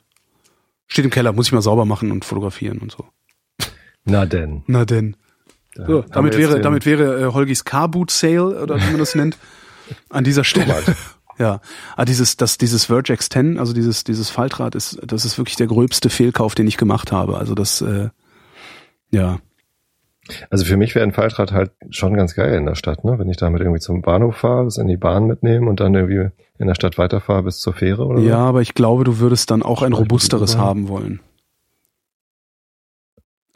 Steht 0.89 1.07
im 1.07 1.11
Keller, 1.11 1.33
muss 1.33 1.47
ich 1.47 1.53
mal 1.53 1.63
sauber 1.63 1.87
machen 1.87 2.13
und 2.13 2.27
fotografieren 2.27 2.79
und 2.79 2.93
so. 2.93 3.07
Na 4.05 4.27
denn. 4.27 4.63
Na 4.67 4.85
denn. 4.85 5.17
Da 5.75 5.87
So, 5.87 6.03
damit 6.03 6.37
wäre, 6.37 6.61
damit 6.61 6.85
wäre 6.85 7.21
äh, 7.21 7.33
Holgis 7.33 7.65
Car 7.65 7.89
Boot 7.89 8.11
Sale 8.11 8.61
oder 8.63 8.77
wie 8.77 8.91
man 8.91 8.99
das 8.99 9.15
nennt, 9.15 9.39
an 10.09 10.25
dieser 10.25 10.45
Stelle. 10.45 10.75
Ja, 11.39 11.63
ah, 11.97 12.05
dieses, 12.05 12.37
das, 12.37 12.59
dieses 12.59 12.85
Verge 12.85 13.15
X10, 13.15 13.59
also 13.59 13.73
dieses, 13.73 14.05
dieses 14.05 14.29
Faltrad 14.29 14.75
ist, 14.75 15.01
das 15.03 15.25
ist 15.25 15.39
wirklich 15.39 15.57
der 15.57 15.69
gröbste 15.69 16.11
Fehlkauf, 16.11 16.55
den 16.55 16.67
ich 16.67 16.77
gemacht 16.77 17.13
habe. 17.13 17.39
Also 17.39 17.55
das, 17.55 17.81
äh, 17.81 18.11
ja, 19.11 19.39
Also 20.51 20.67
für 20.67 20.77
mich 20.77 20.95
wäre 20.95 21.03
ein 21.03 21.13
Faltrad 21.13 21.53
halt 21.53 21.71
schon 21.89 22.13
ganz 22.13 22.35
geil 22.35 22.55
in 22.55 22.67
der 22.67 22.75
Stadt, 22.75 23.05
ne? 23.05 23.19
Wenn 23.19 23.31
ich 23.31 23.39
damit 23.39 23.63
irgendwie 23.63 23.81
zum 23.81 24.03
Bahnhof 24.03 24.37
fahre, 24.37 24.65
das 24.65 24.77
in 24.77 24.87
die 24.87 24.99
Bahn 24.99 25.27
mitnehme 25.27 25.69
und 25.69 25.81
dann 25.81 25.95
irgendwie 25.95 26.29
in 26.59 26.67
der 26.67 26.75
Stadt 26.75 26.99
weiterfahre 26.99 27.45
bis 27.45 27.59
zur 27.59 27.73
Fähre 27.73 28.05
oder 28.05 28.21
ja, 28.21 28.37
so. 28.37 28.43
aber 28.43 28.61
ich 28.61 28.75
glaube, 28.75 29.05
du 29.05 29.19
würdest 29.19 29.51
dann 29.51 29.63
auch 29.63 29.81
ein 29.81 29.95
robusteres 29.95 30.59
haben 30.59 30.89
wollen. 30.89 31.21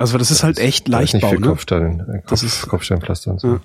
Also 0.05 0.19
das 0.19 0.31
ist 0.31 0.45
halt 0.45 0.59
echt 0.59 0.87
ist 0.91 1.15
nicht 1.15 1.25
viel 1.27 1.41
ne? 1.41 1.47
Kopfstein, 1.47 2.01
äh, 2.01 2.19
Kopf, 2.19 2.27
Das 2.29 2.43
ist- 2.43 2.69
Kopfsteinpflaster 2.69 3.31
und 3.31 3.41
so. 3.41 3.55
Ja. 3.55 3.61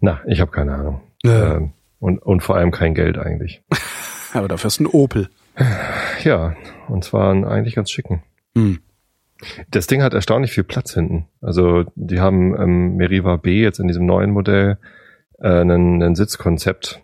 Na, 0.00 0.20
ich 0.26 0.40
habe 0.40 0.50
keine 0.50 0.72
Ahnung. 0.74 1.02
Ja. 1.22 1.56
Ähm, 1.56 1.72
und, 1.98 2.20
und 2.20 2.40
vor 2.42 2.56
allem 2.56 2.70
kein 2.70 2.94
Geld 2.94 3.18
eigentlich. 3.18 3.62
Aber 4.32 4.48
dafür 4.48 4.68
ist 4.68 4.80
ein 4.80 4.86
Opel. 4.86 5.28
Ja, 6.24 6.56
und 6.88 7.04
zwar 7.04 7.32
einen 7.32 7.44
eigentlich 7.44 7.74
ganz 7.74 7.90
schicken. 7.90 8.22
Hm. 8.56 8.78
Das 9.70 9.86
Ding 9.86 10.02
hat 10.02 10.14
erstaunlich 10.14 10.52
viel 10.52 10.64
Platz 10.64 10.94
hinten. 10.94 11.28
Also 11.42 11.84
die 11.96 12.18
haben 12.18 12.58
ähm, 12.58 12.96
Meriva 12.96 13.36
B 13.36 13.60
jetzt 13.60 13.78
in 13.78 13.88
diesem 13.88 14.06
neuen 14.06 14.30
Modell 14.30 14.78
äh, 15.38 15.48
einen, 15.48 16.02
einen 16.02 16.14
Sitzkonzept 16.14 17.02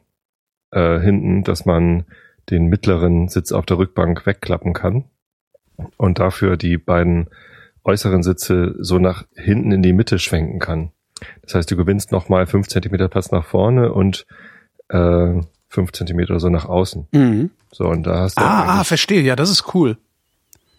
äh, 0.71 1.01
hinten, 1.01 1.45
dass 1.45 1.67
man 1.67 2.05
den 2.49 2.69
mittleren 2.69 3.29
Sitz 3.29 3.53
auf 3.53 3.67
der 3.67 3.77
Rückbank 3.77 4.25
wegklappen 4.25 4.73
kann 4.73 5.05
und 5.99 6.19
dafür 6.19 6.57
die 6.57 6.79
beiden 6.79 7.29
äußeren 7.85 8.23
Sitze 8.23 8.75
so 8.79 8.99
nach 8.99 9.25
hinten 9.35 9.73
in 9.73 9.83
die 9.83 9.93
Mitte 9.93 10.19
schwenken 10.19 10.59
kann. 10.59 10.91
Das 11.43 11.55
heißt, 11.55 11.71
du 11.71 11.77
gewinnst 11.77 12.13
nochmal 12.13 12.47
fünf 12.47 12.69
Zentimeter 12.69 13.09
Platz 13.09 13.31
nach 13.31 13.45
vorne 13.45 13.93
und 13.93 14.27
äh, 14.89 15.41
fünf 15.69 15.93
Zentimeter 15.93 16.39
so 16.41 16.49
nach 16.49 16.67
außen. 16.67 17.07
Mhm. 17.13 17.51
So, 17.71 17.85
und 17.89 18.05
da 18.07 18.21
hast 18.21 18.39
du 18.39 18.45
Ah, 18.45 18.81
ah, 18.81 18.85
verstehe. 18.85 19.23
Ja, 19.23 19.37
das 19.37 19.51
ist 19.51 19.75
cool. 19.75 19.97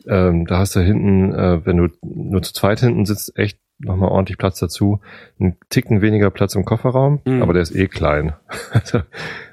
ähm, 0.08 0.46
da 0.46 0.60
hast 0.60 0.76
du 0.76 0.82
hinten, 0.82 1.34
äh, 1.34 1.66
wenn 1.66 1.78
du 1.78 1.88
nur 2.02 2.42
zu 2.44 2.54
zweit 2.54 2.80
hinten 2.82 3.06
sitzt, 3.06 3.38
echt 3.38 3.58
nochmal 3.80 4.10
ordentlich 4.10 4.38
Platz 4.38 4.60
dazu. 4.60 5.00
Ein 5.40 5.58
Ticken 5.70 6.02
weniger 6.02 6.30
Platz 6.30 6.56
im 6.56 6.64
Kofferraum, 6.66 7.22
Mhm. 7.26 7.42
aber 7.42 7.54
der 7.54 7.64
ist 7.64 7.76
eh 7.76 7.88
klein. 7.88 8.34
Also, 8.72 9.00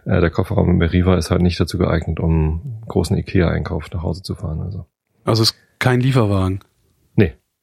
äh, 0.05 0.21
der 0.21 0.31
Kofferraum 0.31 0.71
im 0.71 0.79
Meriva 0.79 1.17
ist 1.17 1.31
halt 1.31 1.41
nicht 1.43 1.59
dazu 1.61 1.79
geeignet, 1.79 2.21
um 2.21 2.31
einen 2.31 2.83
großen 2.89 3.17
Ikea-Einkauf 3.17 3.91
nach 3.93 4.03
Hause 4.03 4.23
zu 4.23 4.35
fahren. 4.35 4.61
Also. 4.61 4.87
Also 5.25 5.43
ist 5.45 5.55
kein 5.79 6.01
Lieferwagen. 6.01 6.61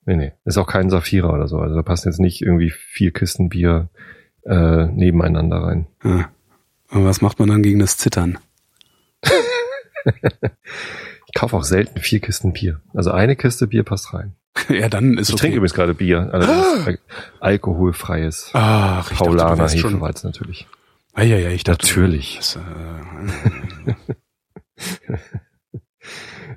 Nee, 0.08 0.16
nee. 0.16 0.32
Ist 0.46 0.58
auch 0.58 0.68
kein 0.68 0.90
Saphira 0.90 1.30
oder 1.34 1.50
so. 1.50 1.60
Also 1.60 1.76
da 1.76 1.84
passen 1.84 2.08
jetzt 2.08 2.20
nicht 2.20 2.42
irgendwie 2.42 2.72
vier 2.72 3.12
Kisten 3.12 3.50
Bier 3.50 3.90
äh, 4.46 4.86
nebeneinander 4.86 5.58
rein. 5.58 5.88
Ja. 6.02 6.30
Und 6.90 7.04
was 7.04 7.20
macht 7.22 7.40
man 7.40 7.50
dann 7.50 7.62
gegen 7.62 7.80
das 7.80 7.98
Zittern? 7.98 8.40
Ich 11.30 11.34
kaufe 11.34 11.58
auch 11.58 11.66
selten 11.66 12.00
vier 12.00 12.22
Kisten 12.22 12.54
Bier. 12.54 12.80
Also 12.94 13.12
eine 13.12 13.36
Kiste 13.36 13.68
Bier 13.68 13.84
passt 13.84 14.14
rein. 14.14 14.38
ja, 14.70 14.88
dann 14.88 15.18
ist 15.18 15.28
Ich 15.28 15.34
okay. 15.34 15.42
trinke 15.42 15.58
übrigens 15.58 15.74
gerade 15.74 15.94
Bier. 15.94 16.30
Allerdings 16.32 16.88
al 16.88 17.00
alkoholfreies. 17.42 18.52
Ach, 18.54 19.12
ich 19.12 19.18
Paulaner 19.18 19.58
dachte. 19.58 19.76
Hefeweiz 19.76 20.24
natürlich. 20.24 20.68
Ah, 21.14 21.24
ja, 21.24 21.36
ja, 21.36 21.50
ich 21.50 21.66
dachte. 21.66 21.86
Natürlich. 21.86 22.38
Das, 22.38 22.56
äh, 22.56 22.60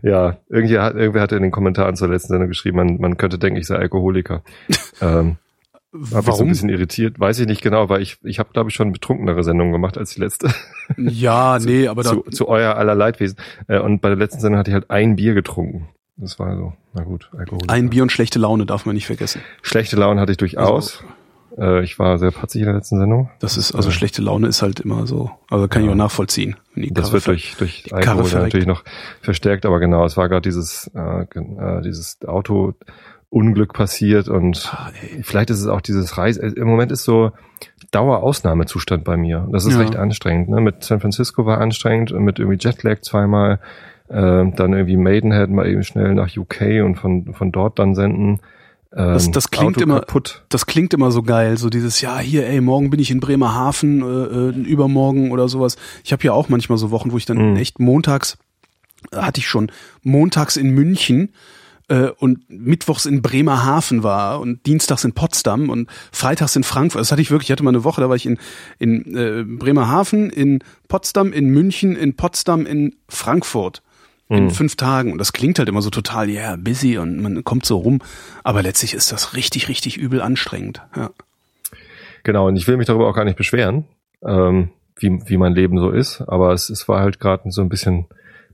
Ja, 0.03 0.39
irgendwie 0.49 0.79
hat, 0.79 0.95
irgendwer 0.95 1.23
hat 1.23 1.33
in 1.33 1.43
den 1.43 1.51
Kommentaren 1.51 1.97
zur 1.97 2.09
letzten 2.09 2.29
Sendung 2.29 2.49
geschrieben, 2.49 2.77
man, 2.77 2.97
man 3.01 3.17
könnte 3.17 3.39
denken, 3.39 3.59
ich 3.59 3.67
sei 3.67 3.77
Alkoholiker. 3.77 4.43
ähm, 5.01 5.37
hab 5.93 6.01
mich 6.01 6.11
so 6.11 6.17
ein 6.19 6.27
warum? 6.27 6.49
bisschen 6.49 6.69
irritiert. 6.69 7.19
Weiß 7.19 7.39
ich 7.41 7.47
nicht 7.47 7.63
genau, 7.63 7.89
weil 7.89 8.01
ich, 8.01 8.19
ich 8.23 8.39
habe, 8.39 8.51
glaube 8.53 8.71
ich, 8.71 8.77
schon 8.77 8.93
betrunkenere 8.93 9.43
Sendungen 9.43 9.73
gemacht 9.73 9.99
als 9.99 10.15
die 10.15 10.21
letzte. 10.21 10.53
Ja, 10.97 11.57
nee, 11.65 11.87
aber 11.87 12.03
da, 12.03 12.11
zu, 12.11 12.23
zu 12.23 12.49
euer 12.49 12.75
aller 12.75 12.97
Leidwesen. 12.97 13.39
Äh, 13.69 13.79
und 13.79 14.01
bei 14.01 14.09
der 14.09 14.19
letzten 14.19 14.41
Sendung 14.41 14.59
hatte 14.59 14.71
ich 14.71 14.75
halt 14.75 14.91
ein 14.91 15.15
Bier 15.15 15.35
getrunken. 15.35 15.89
Das 16.17 16.39
war 16.41 16.57
so, 16.57 16.73
na 16.95 17.05
gut, 17.05 17.31
Alkoholiker. 17.33 17.73
ein 17.73 17.91
Bier 17.91 18.03
und 18.03 18.11
schlechte 18.11 18.41
Laune 18.41 18.67
darf 18.67 18.87
man 18.87 18.97
nicht 18.97 19.07
vergessen. 19.07 19.41
Schlechte 19.63 19.95
Laune 19.95 20.21
hatte 20.21 20.33
ich 20.33 20.39
durchaus. 20.39 21.05
Äh, 21.61 21.83
ich 21.85 21.99
war 21.99 22.19
sehr 22.19 22.31
patzig 22.31 22.63
in 22.63 22.67
der 22.67 22.75
letzten 22.75 22.99
Sendung. 22.99 23.31
Das 23.39 23.57
ist, 23.57 23.75
also 23.75 23.91
schlechte 23.91 24.23
Laune 24.23 24.49
ist 24.49 24.63
halt 24.63 24.81
immer 24.81 25.07
so. 25.07 25.31
Also 25.51 25.69
kann 25.69 25.83
ich 25.83 25.87
Ja. 25.87 25.93
auch 25.93 25.97
nachvollziehen. 25.97 26.57
Wenn 26.75 26.85
die 26.85 26.95
Das 26.95 27.13
wird 27.13 27.27
durch, 27.27 27.55
durch 27.59 27.93
Alkohol 27.93 28.31
natürlich 28.33 28.67
noch 28.67 28.83
verstärkt, 29.21 29.67
aber 29.67 29.79
genau, 29.81 30.05
es 30.05 30.17
war 30.17 30.29
gerade 30.29 30.43
dieses, 30.43 30.91
äh, 30.95 31.23
äh, 31.23 31.83
dieses 31.83 32.19
Autounglück 32.27 33.75
passiert 33.75 34.29
und 34.29 34.71
Ah, 34.73 34.91
vielleicht 35.23 35.51
ist 35.51 35.61
es 35.61 35.67
auch 35.67 35.81
dieses 35.83 36.17
Reise. 36.17 36.41
Im 36.47 36.67
Moment 36.67 36.91
ist 36.93 37.05
so 37.05 37.33
Dauerausnahmezustand 37.91 39.05
bei 39.05 39.17
mir. 39.17 39.49
Das 39.53 39.67
ist 39.67 39.75
Ja. 39.75 39.81
recht 39.81 39.97
anstrengend. 39.97 40.49
Ne? 40.49 40.61
Mit 40.61 40.83
San 40.85 41.01
Francisco 41.01 41.45
war 41.47 41.59
anstrengend, 41.59 42.13
mit 42.19 42.39
irgendwie 42.39 42.59
Jetlag 42.61 43.01
zweimal, 43.03 43.59
äh, 44.09 44.15
dann 44.15 44.73
irgendwie 44.73 44.97
Maidenhead 44.97 45.51
mal 45.51 45.67
eben 45.69 45.83
schnell 45.83 46.15
nach 46.15 46.35
UK 46.37 46.83
und 46.85 46.97
von, 46.97 47.33
von 47.35 47.53
dort 47.53 47.79
dann 47.79 47.95
senden. 47.95 48.41
Ähm, 48.93 49.13
Das- 49.15 49.31
das 49.31 49.51
klingt 49.51 49.77
Auto 49.77 49.85
immer- 49.85 50.01
kaputt. 50.01 50.45
Das 50.49 50.67
klingt 50.67 50.93
immer 50.95 51.11
so 51.13 51.23
geil, 51.23 51.57
so 51.57 51.71
dieses, 51.71 52.01
ja, 52.01 52.19
hier, 52.19 52.47
ey, 52.47 52.61
morgen 52.61 52.91
bin 52.91 52.99
ich 53.01 53.11
in 53.11 53.21
Bremerhaven, 53.21 54.03
äh, 54.03 54.05
äh, 54.05 54.69
übermorgen 54.69 55.31
oder 55.31 55.49
sowas. 55.49 55.77
Ich 56.05 56.13
habe 56.13 56.25
ja 56.25 56.33
auch 56.33 56.49
manchmal 56.49 56.77
so 56.79 56.91
Wochen, 56.91 57.13
wo 57.13 57.17
ich 57.17 57.25
dann 57.27 57.53
Mhm. 57.53 57.57
echt 57.57 57.79
montags, 57.79 58.37
äh, 59.13 59.17
hatte 59.19 59.39
ich 59.41 59.47
schon, 59.49 59.71
montags 60.03 60.57
in 60.57 60.71
München 60.71 61.33
äh, 61.89 62.11
und 62.19 62.49
mittwochs 62.49 63.05
in 63.05 63.21
Bremerhaven 63.21 64.05
war 64.05 64.39
und 64.39 64.65
dienstags 64.65 65.03
in 65.03 65.13
Potsdam 65.13 65.71
und 65.71 65.89
freitags 66.13 66.55
in 66.55 66.63
Frankfurt. 66.63 67.01
Das 67.01 67.11
hatte 67.11 67.21
ich 67.21 67.33
wirklich, 67.33 67.49
ich 67.49 67.53
hatte 67.53 67.65
mal 67.65 67.71
eine 67.71 67.83
Woche, 67.83 68.01
da 68.01 68.09
war 68.09 68.15
ich 68.15 68.27
in, 68.27 68.39
in 68.79 69.17
äh, 69.17 69.43
Bremerhaven, 69.45 70.31
in 70.31 70.61
Potsdam, 70.87 71.33
in 71.33 71.49
München, 71.51 71.97
in 71.97 72.15
Potsdam, 72.15 72.65
in 72.65 72.95
Frankfurt 73.09 73.83
in 74.31 74.45
Mhm. 74.45 74.51
fünf 74.51 74.77
Tagen. 74.77 75.13
Und 75.13 75.19
das 75.19 75.33
klingt 75.33 75.59
halt 75.59 75.69
immer 75.69 75.83
so 75.83 75.91
total, 75.91 76.31
ja, 76.31 76.41
yeah, 76.43 76.57
busy 76.57 76.97
und 76.99 77.21
man 77.21 77.45
kommt 77.45 77.67
so 77.67 77.79
rum. 77.79 78.01
Aber 78.45 78.63
letztlich 78.63 78.95
ist 78.95 79.13
das 79.13 79.35
richtig, 79.35 79.69
richtig 79.69 79.97
übel 79.99 80.23
anstrengend. 80.23 80.83
Ja. 80.97 81.11
Genau, 82.23 82.47
und 82.49 82.57
ich 82.57 82.67
will 82.69 82.77
mich 82.77 82.87
darüber 82.87 83.09
auch 83.09 83.15
gar 83.15 83.25
nicht 83.25 83.37
beschweren, 83.37 83.85
ähm, 84.25 84.71
wie, 84.97 85.21
wie 85.27 85.37
mein 85.37 85.55
Leben 85.55 85.79
so 85.79 85.91
ist, 85.91 86.21
aber 86.23 86.53
es, 86.53 86.69
es 86.71 86.87
war 86.89 87.01
halt 87.01 87.19
gerade 87.21 87.51
so 87.51 87.63
ein 87.63 87.69
bisschen, 87.69 88.07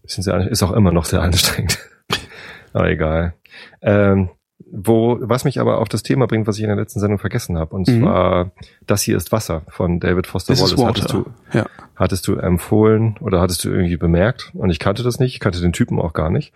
bisschen 0.02 0.22
sehr, 0.22 0.48
ist 0.48 0.62
auch 0.62 0.72
immer 0.72 0.92
noch 0.92 1.04
sehr 1.04 1.20
anstrengend. 1.20 1.78
aber 2.72 2.88
egal. 2.88 3.34
Ähm, 3.82 4.30
wo, 4.70 5.18
was 5.20 5.44
mich 5.44 5.60
aber 5.60 5.78
auf 5.80 5.88
das 5.88 6.02
Thema 6.02 6.26
bringt, 6.26 6.46
was 6.46 6.56
ich 6.56 6.62
in 6.62 6.68
der 6.68 6.76
letzten 6.76 6.98
Sendung 7.00 7.18
vergessen 7.18 7.56
habe, 7.58 7.74
und 7.74 7.86
Mhm. 7.88 8.02
zwar 8.02 8.50
Das 8.86 9.02
hier 9.02 9.16
ist 9.16 9.30
Wasser 9.32 9.62
von 9.68 10.00
David 10.00 10.26
Foster 10.26 10.54
This 10.54 10.62
is 10.62 10.76
Wallace. 10.78 10.88
Hattest 11.02 11.12
du, 11.12 11.24
Ja. 11.52 11.66
hattest 11.94 12.26
du 12.28 12.34
empfohlen 12.36 13.16
oder 13.20 13.40
hattest 13.40 13.64
du 13.64 13.70
irgendwie 13.70 13.96
bemerkt? 13.96 14.50
Und 14.54 14.70
ich 14.70 14.78
kannte 14.78 15.02
das 15.02 15.18
nicht, 15.20 15.34
ich 15.34 15.40
kannte 15.40 15.60
den 15.60 15.72
Typen 15.72 16.00
auch 16.00 16.12
gar 16.12 16.30
nicht. 16.30 16.52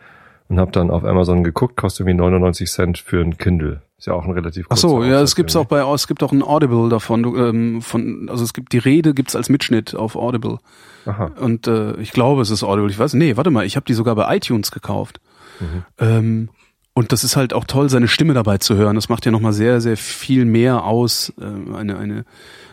Und 0.49 0.59
habe 0.59 0.73
dann 0.73 0.91
auf 0.91 1.05
Amazon 1.05 1.45
geguckt, 1.45 1.77
kostet 1.77 2.01
irgendwie 2.07 2.17
99 2.21 2.69
Cent 2.69 2.99
für 2.99 3.21
ein 3.21 3.39
Kindle. 3.39 3.83
Ist 3.99 4.07
ja 4.09 4.15
auch 4.15 4.25
ein 4.25 4.33
relativ 4.33 4.67
Ach 4.69 4.77
so, 4.77 5.05
ja, 5.05 5.21
es 5.21 5.37
gibt's 5.37 5.55
irgendwie. 5.55 5.77
auch 5.77 5.87
bei, 5.87 5.95
es 5.95 6.09
gibt 6.09 6.25
auch 6.25 6.33
ein 6.33 6.43
Audible 6.43 6.89
davon, 6.89 7.23
du, 7.23 7.37
ähm, 7.37 7.81
von, 7.83 8.29
also 8.29 8.43
es 8.43 8.53
gibt 8.53 8.73
die 8.73 8.79
Rede 8.79 9.15
gibt's 9.15 9.37
als 9.37 9.49
Mitschnitt 9.49 9.95
auf 9.95 10.17
Audible. 10.17 10.59
Aha. 11.07 11.31
Und 11.39 11.69
äh, 11.69 11.93
ich 12.01 12.11
glaube, 12.11 12.43
es 12.43 12.51
ist 12.51 12.65
Audible. 12.65 12.91
Ich 12.91 12.99
weiß, 12.99 13.15
nee, 13.15 13.37
warte 13.37 13.51
mal, 13.53 13.65
ich 13.65 13.77
habe 13.77 13.87
die 13.87 13.95
sogar 13.95 14.17
bei 14.17 14.35
iTunes 14.37 14.73
gekauft. 14.73 15.21
Mhm. 15.61 15.85
Ähm, 15.99 16.49
und 16.95 17.13
das 17.13 17.25
ist 17.25 17.37
halt 17.37 17.53
auch 17.55 17.65
toll, 17.65 17.89
seine 17.89 18.09
Stimme 18.09 18.35
dabei 18.35 18.59
zu 18.59 18.77
hören. 18.77 18.95
Das 18.97 19.09
macht 19.09 19.25
ja 19.27 19.33
nochmal 19.33 19.53
sehr, 19.53 19.81
sehr 19.81 19.97
viel 19.97 20.45
mehr 20.45 20.85
aus. 20.85 21.33
Äh, 21.41 21.45
eine, 21.75 21.99
eine, 21.99 22.25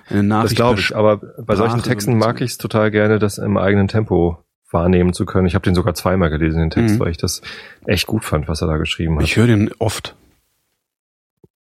eine 0.10 0.24
Nachricht. 0.24 0.52
Das 0.54 0.56
glaube 0.56 0.80
ich, 0.80 0.96
aber 0.96 1.18
bei 1.18 1.56
solchen 1.56 1.82
Texten 1.84 2.18
mag 2.18 2.42
ich 2.42 2.52
es 2.52 2.58
total 2.58 2.92
gerne, 2.92 3.20
das 3.20 3.38
im 3.38 3.58
eigenen 3.58 3.88
Tempo 3.88 4.44
wahrnehmen 4.72 5.14
zu 5.14 5.26
können. 5.26 5.48
Ich 5.48 5.56
habe 5.56 5.64
den 5.64 5.76
sogar 5.76 5.94
zweimal 5.94 6.30
gelesen, 6.30 6.60
den 6.60 6.70
Text, 6.72 6.96
Mhm. 6.96 7.00
weil 7.00 7.12
ich 7.12 7.18
das 7.18 7.42
echt 7.86 8.06
gut 8.08 8.26
fand, 8.26 8.48
was 8.50 8.62
er 8.62 8.68
da 8.68 8.78
geschrieben 8.78 9.16
hat. 9.18 9.24
Ich 9.24 9.38
höre 9.38 9.48
den 9.48 9.72
oft. 9.80 10.16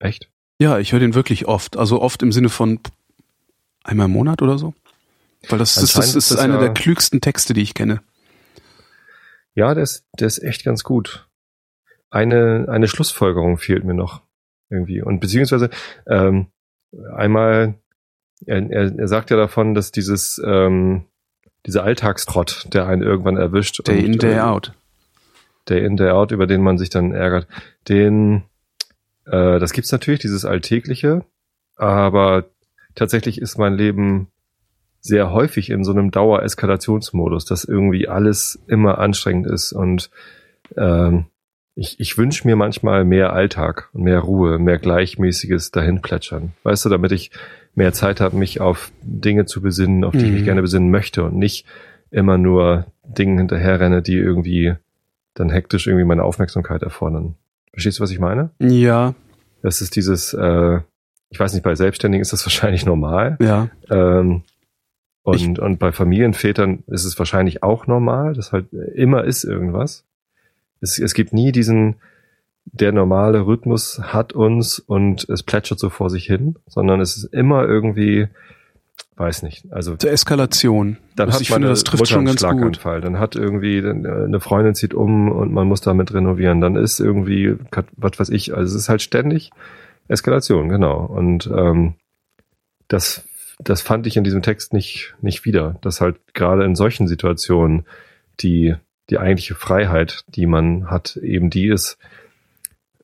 echt? 0.01 0.29
Ja, 0.61 0.79
ich 0.79 0.93
höre 0.93 1.01
den 1.01 1.15
wirklich 1.15 1.47
oft. 1.47 1.77
Also 1.77 2.01
oft 2.03 2.23
im 2.23 2.33
Sinne 2.33 2.49
von 2.49 2.81
einmal 3.85 4.07
im 4.07 4.13
Monat 4.13 4.43
oder 4.43 4.59
so. 4.59 4.75
Weil 5.49 5.59
das, 5.61 5.75
das, 5.77 5.93
das 5.93 6.09
ist 6.09 6.15
ist 6.17 6.31
das 6.33 6.39
einer 6.39 6.55
ja- 6.55 6.61
der 6.61 6.75
klügsten 6.75 7.21
Texte, 7.21 7.55
die 7.55 7.63
ich 7.63 7.75
kenne. 7.75 8.01
Ja, 9.55 9.75
der 9.75 9.85
ist, 9.85 10.05
der 10.19 10.27
ist 10.27 10.43
echt 10.43 10.65
ganz 10.65 10.83
gut. 10.83 11.28
Eine, 12.11 12.67
eine 12.69 12.89
Schlussfolgerung 12.89 13.59
fehlt 13.59 13.85
mir 13.85 13.95
noch 13.95 14.23
irgendwie. 14.71 15.03
Und 15.03 15.21
beziehungsweise 15.21 15.71
ähm, 16.07 16.47
einmal, 17.15 17.75
er, 18.47 18.71
er, 18.71 18.99
er 18.99 19.09
sagt 19.09 19.31
ja 19.31 19.37
davon, 19.37 19.75
dass 19.75 19.93
dieses 19.93 20.41
ähm, 20.45 21.05
dieser 21.67 21.85
Alltagstrott, 21.85 22.67
der 22.73 22.87
einen 22.87 23.03
irgendwann 23.03 23.37
erwischt, 23.37 23.87
Day 23.87 24.05
in, 24.05 24.19
day 24.19 24.37
äh, 24.37 24.41
out. 24.41 24.73
Day 25.69 25.85
in, 25.85 25.97
Day 25.97 26.11
out, 26.11 26.33
über 26.33 26.47
den 26.47 26.63
man 26.63 26.79
sich 26.79 26.89
dann 26.89 27.13
ärgert, 27.13 27.47
den, 27.89 28.45
äh, 29.27 29.59
das 29.59 29.73
gibt's 29.73 29.93
natürlich, 29.93 30.21
dieses 30.21 30.45
Alltägliche, 30.45 31.25
aber 31.77 32.47
tatsächlich 32.95 33.41
ist 33.41 33.59
mein 33.59 33.75
Leben 33.75 34.29
sehr 35.01 35.31
häufig 35.31 35.71
in 35.71 35.85
so 35.85 35.93
einem 35.93 36.11
Dauer-Eskalationsmodus, 36.11 37.45
dass 37.45 37.65
irgendwie 37.65 38.09
alles 38.09 38.59
immer 38.67 38.99
anstrengend 38.99 39.47
ist 39.47 39.73
und 39.73 40.11
ähm, 40.77 41.27
ich, 41.79 42.01
ich 42.01 42.19
wünsche 42.19 42.47
mir 42.47 42.57
manchmal 42.57 43.05
mehr 43.05 43.33
Alltag, 43.33 43.89
mehr 43.93 44.19
Ruhe, 44.21 44.59
mehr 44.59 44.79
gleichmäßiges 44.79 45.71
Dahinplätschern. 45.71 46.53
Weißt 46.65 46.85
du, 46.85 46.89
damit 46.89 47.13
ich 47.13 47.31
mehr 47.75 47.93
Zeit 47.93 48.21
habe, 48.21 48.37
mich 48.37 48.61
auf 48.61 48.91
Dinge 49.03 49.47
zu 49.47 49.63
besinnen, 49.63 50.03
auf 50.05 50.13
die 50.13 50.25
ich 50.25 50.33
mich 50.33 50.41
Mhm. 50.41 50.45
gerne 50.47 50.63
besinnen 50.63 50.91
möchte 50.91 51.23
und 51.25 51.37
nicht 51.37 51.65
immer 52.11 52.37
nur 52.39 52.87
Dingen 53.05 53.39
hinterherrenne, 53.39 54.03
die 54.03 54.17
irgendwie 54.17 54.75
dann 55.35 55.51
hektisch 55.51 55.87
irgendwie 55.87 56.05
meine 56.05 56.25
Aufmerksamkeit 56.25 56.83
erfordern. 56.83 57.37
Verstehst 57.73 57.99
du, 57.99 58.03
was 58.03 58.11
ich 58.11 58.19
meine? 58.19 58.51
Ja, 58.59 59.15
Das 59.63 59.81
ist 59.81 59.95
dieses, 59.97 60.35
äh, 60.35 60.81
ich 61.31 61.39
weiß 61.39 61.53
nicht, 61.53 61.63
bei 61.63 61.75
Selbstständigen 61.75 62.23
ist 62.23 62.33
das 62.33 62.45
wahrscheinlich 62.47 62.87
normal. 62.87 63.37
ja. 63.41 63.69
Ähm, 63.91 64.43
und, 65.23 65.37
Ich- 65.37 65.61
und 65.61 65.79
bei 65.79 65.93
Familienvätern 65.93 66.83
ist 66.87 67.05
es 67.05 67.19
wahrscheinlich 67.19 67.63
auch 67.63 67.87
normal, 67.87 68.33
dass 68.33 68.53
halt 68.53 68.73
immer 68.73 69.25
ist 69.25 69.45
irgendwas. 69.45 70.05
Es, 70.81 70.99
es 70.99 71.15
gibt 71.15 71.33
nie 71.33 71.53
diesen, 71.53 71.97
der 72.65 72.93
normale 72.93 73.47
Rhythmus 73.47 74.01
hat 74.03 74.33
uns 74.33 74.79
und 74.79 75.29
es 75.29 75.43
plätschert 75.43 75.79
so 75.79 75.91
vor 75.91 76.11
sich 76.11 76.27
hin, 76.27 76.57
sondern 76.67 77.01
es 77.01 77.17
ist 77.17 77.25
immer 77.33 77.65
irgendwie, 77.65 78.29
weiß 79.17 79.43
nicht, 79.43 79.73
also 79.73 79.97
Zur 79.97 80.11
Eskalation. 80.11 80.99
dann 81.17 81.29
Also 81.29 81.37
hat 81.37 81.43
ich 81.43 81.51
man 81.51 81.57
finde, 81.57 81.69
das 81.69 81.85
trifft 81.85 82.09
schon 82.09 82.25
ganz 82.25 82.43
gut. 82.43 82.51
Schlaganfall. 82.51 83.01
Dann 83.01 83.19
hat 83.19 83.37
irgendwie 83.37 83.79
äh, 83.79 83.91
eine 83.91 84.41
Freundin 84.41 84.75
zieht 84.75 84.95
um 84.95 85.31
und 85.31 85.53
man 85.53 85.67
muss 85.67 85.81
damit 85.81 86.15
renovieren. 86.15 86.61
Dann 86.61 86.77
ist 86.77 87.01
irgendwie, 87.01 87.55
was 87.97 88.19
weiß 88.19 88.29
ich, 88.31 88.55
also 88.55 88.75
es 88.75 88.83
ist 88.83 88.89
halt 88.89 89.03
ständig 89.03 89.51
Eskalation, 90.09 90.69
genau. 90.69 91.05
Und 91.05 91.47
ähm, 91.55 91.95
das, 92.89 93.25
das 93.59 93.83
fand 93.83 94.07
ich 94.07 94.17
in 94.17 94.25
diesem 94.25 94.43
Text 94.43 94.73
nicht, 94.73 95.15
nicht 95.21 95.45
wieder. 95.45 95.77
Dass 95.83 96.01
halt 96.01 96.17
gerade 96.35 96.65
in 96.65 96.75
solchen 96.75 97.07
Situationen 97.07 97.85
die, 98.41 98.75
die 99.11 99.19
eigentliche 99.19 99.55
Freiheit, 99.55 100.25
die 100.29 100.47
man 100.47 100.91
hat, 100.91 101.17
eben 101.17 101.51
die 101.51 101.69
ist, 101.69 101.99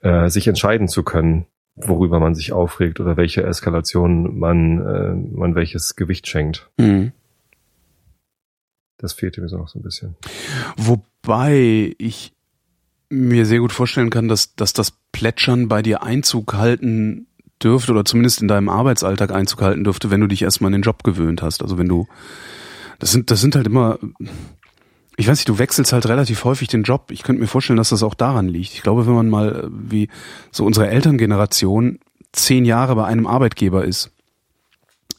äh, 0.03 0.29
sich 0.29 0.47
entscheiden 0.47 0.89
zu 0.89 1.03
können, 1.03 1.47
worüber 1.77 2.21
man 2.21 2.35
sich 2.35 2.53
aufregt 2.53 3.01
oder 3.01 3.17
welche 3.17 3.43
Eskalation 3.43 4.39
man, 4.39 4.87
äh, 4.87 5.15
man 5.37 5.55
welches 5.55 5.97
Gewicht 5.97 6.27
schenkt. 6.27 6.71
Mhm. 6.77 7.13
Das 8.99 9.13
fehlte 9.13 9.41
mir 9.41 9.49
so 9.49 9.59
noch 9.59 9.69
so 9.69 9.79
ein 9.79 9.83
bisschen. 9.83 10.17
Wobei 10.77 11.95
ich 11.99 12.33
mir 13.11 13.47
sehr 13.47 13.61
gut 13.61 13.73
vorstellen 13.73 14.11
kann, 14.11 14.29
dass, 14.29 14.55
dass 14.55 14.73
das 14.73 14.93
Plätschern 15.13 15.69
bei 15.69 15.83
dir 15.83 16.03
Einzug 16.03 16.55
halten 16.55 17.27
dürfte 17.63 17.93
oder 17.93 18.05
zumindest 18.05 18.43
in 18.43 18.49
deinem 18.49 18.69
Arbeitsalltag 18.69 19.33
Einzug 19.33 19.63
halten 19.63 19.85
dürfte, 19.85 20.11
wenn 20.11 20.21
du 20.21 20.27
dich 20.27 20.43
erstmal 20.43 20.69
an 20.69 20.75
den 20.75 20.83
Job 20.83 21.03
gewöhnt 21.03 21.43
hast. 21.43 21.63
Also 21.63 21.79
wenn 21.79 21.89
du, 21.89 22.07
das 22.99 23.13
sind, 23.13 23.31
das 23.31 23.41
sind 23.41 23.57
halt 23.57 23.67
immer, 23.67 23.99
ich 25.17 25.29
weiß 25.29 25.39
nicht, 25.39 25.49
du 25.49 25.59
wechselst 25.59 25.93
halt 25.93 26.07
relativ 26.07 26.45
häufig 26.45 26.69
den 26.69 26.83
Job. 26.83 27.11
Ich 27.11 27.23
könnte 27.23 27.41
mir 27.41 27.47
vorstellen, 27.47 27.77
dass 27.77 27.91
das 27.91 28.03
auch 28.03 28.15
daran 28.15 28.49
liegt. 28.49 28.75
Ich 28.75 28.83
glaube, 28.83 29.07
wenn 29.07 29.15
man 29.15 29.29
mal 29.31 29.69
wie 29.71 30.09
so 30.51 30.65
unsere 30.65 30.89
Elterngeneration 30.89 32.01
zehn 32.33 32.65
Jahre 32.65 32.97
bei 32.97 33.05
einem 33.05 33.27
Arbeitgeber 33.27 33.85
ist, 33.85 34.11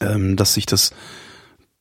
ähm, 0.00 0.36
dass 0.36 0.54
sich 0.54 0.66
das 0.66 0.92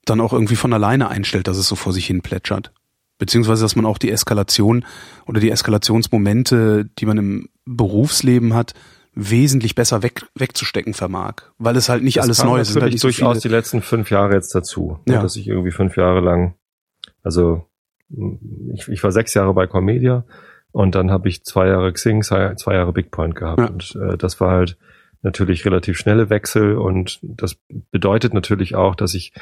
dann 0.05 0.22
auch 0.22 0.34
irgendwie 0.34 0.55
von 0.55 0.72
alleine 0.72 1.09
einstellt, 1.09 1.47
dass 1.47 1.57
es 1.57 1.68
so 1.68 1.76
vor 1.76 1.91
sich 1.91 2.05
hin 2.07 2.22
plätschert. 2.22 2.72
Beziehungsweise, 3.18 3.63
dass 3.63 3.76
man 3.76 3.86
auch 3.86 3.97
die 3.97 4.11
Eskalation 4.11 4.86
oder 5.26 5.39
die 5.39 5.49
Eskalationsmomente, 5.49 6.86
die 6.99 7.05
man 7.05 7.18
im 7.18 7.49
Berufsleben 7.66 8.53
hat, 8.53 8.74
wesentlich 9.13 9.76
besser 9.76 10.03
weg, 10.03 10.26
wegzustecken 10.36 10.93
vermag, 10.93 11.36
weil 11.57 11.78
es 11.78 11.88
halt 11.88 12.03
nicht 12.03 12.18
das 12.18 12.26
alles 12.26 12.43
Neues 12.43 12.70
ist. 12.70 12.76
natürlich 12.76 12.95
Halt 12.95 13.01
so 13.01 13.07
durchaus 13.07 13.41
viele, 13.41 13.49
die 13.51 13.55
letzten 13.55 13.82
fünf 13.82 14.11
Jahre 14.11 14.34
jetzt 14.34 14.53
dazu, 14.53 14.99
ne, 15.05 15.16
Ja. 15.16 15.22
dass 15.22 15.38
ich 15.38 15.47
irgendwie 15.47 15.72
fünf 15.72 15.95
Jahre 15.95 16.20
lang, 16.20 16.55
also 17.24 17.66
ich, 18.74 18.88
ich 18.88 19.03
war 19.03 19.12
sechs 19.12 19.34
Jahre 19.34 19.53
bei 19.53 19.68
Comedia 19.68 20.26
und 20.72 20.95
dann 20.95 21.12
habe 21.12 21.28
ich 21.30 21.43
zwei 21.43 21.68
Jahre 21.68 21.91
Xing, 21.93 22.22
zwei, 22.24 22.56
Jahre 22.74 22.93
Bigpoint 22.93 23.36
gehabt 23.36 23.60
Ja. 23.60 23.68
und 23.68 23.95
äh, 23.95 24.18
das 24.18 24.39
war 24.39 24.51
halt 24.51 24.78
natürlich 25.22 25.66
relativ 25.66 25.97
schnelle 25.97 26.30
Wechsel 26.30 26.78
und 26.78 27.20
das 27.24 27.58
bedeutet 27.91 28.34
natürlich 28.34 28.76
auch, 28.76 28.95
dass 28.95 29.14
ich 29.16 29.34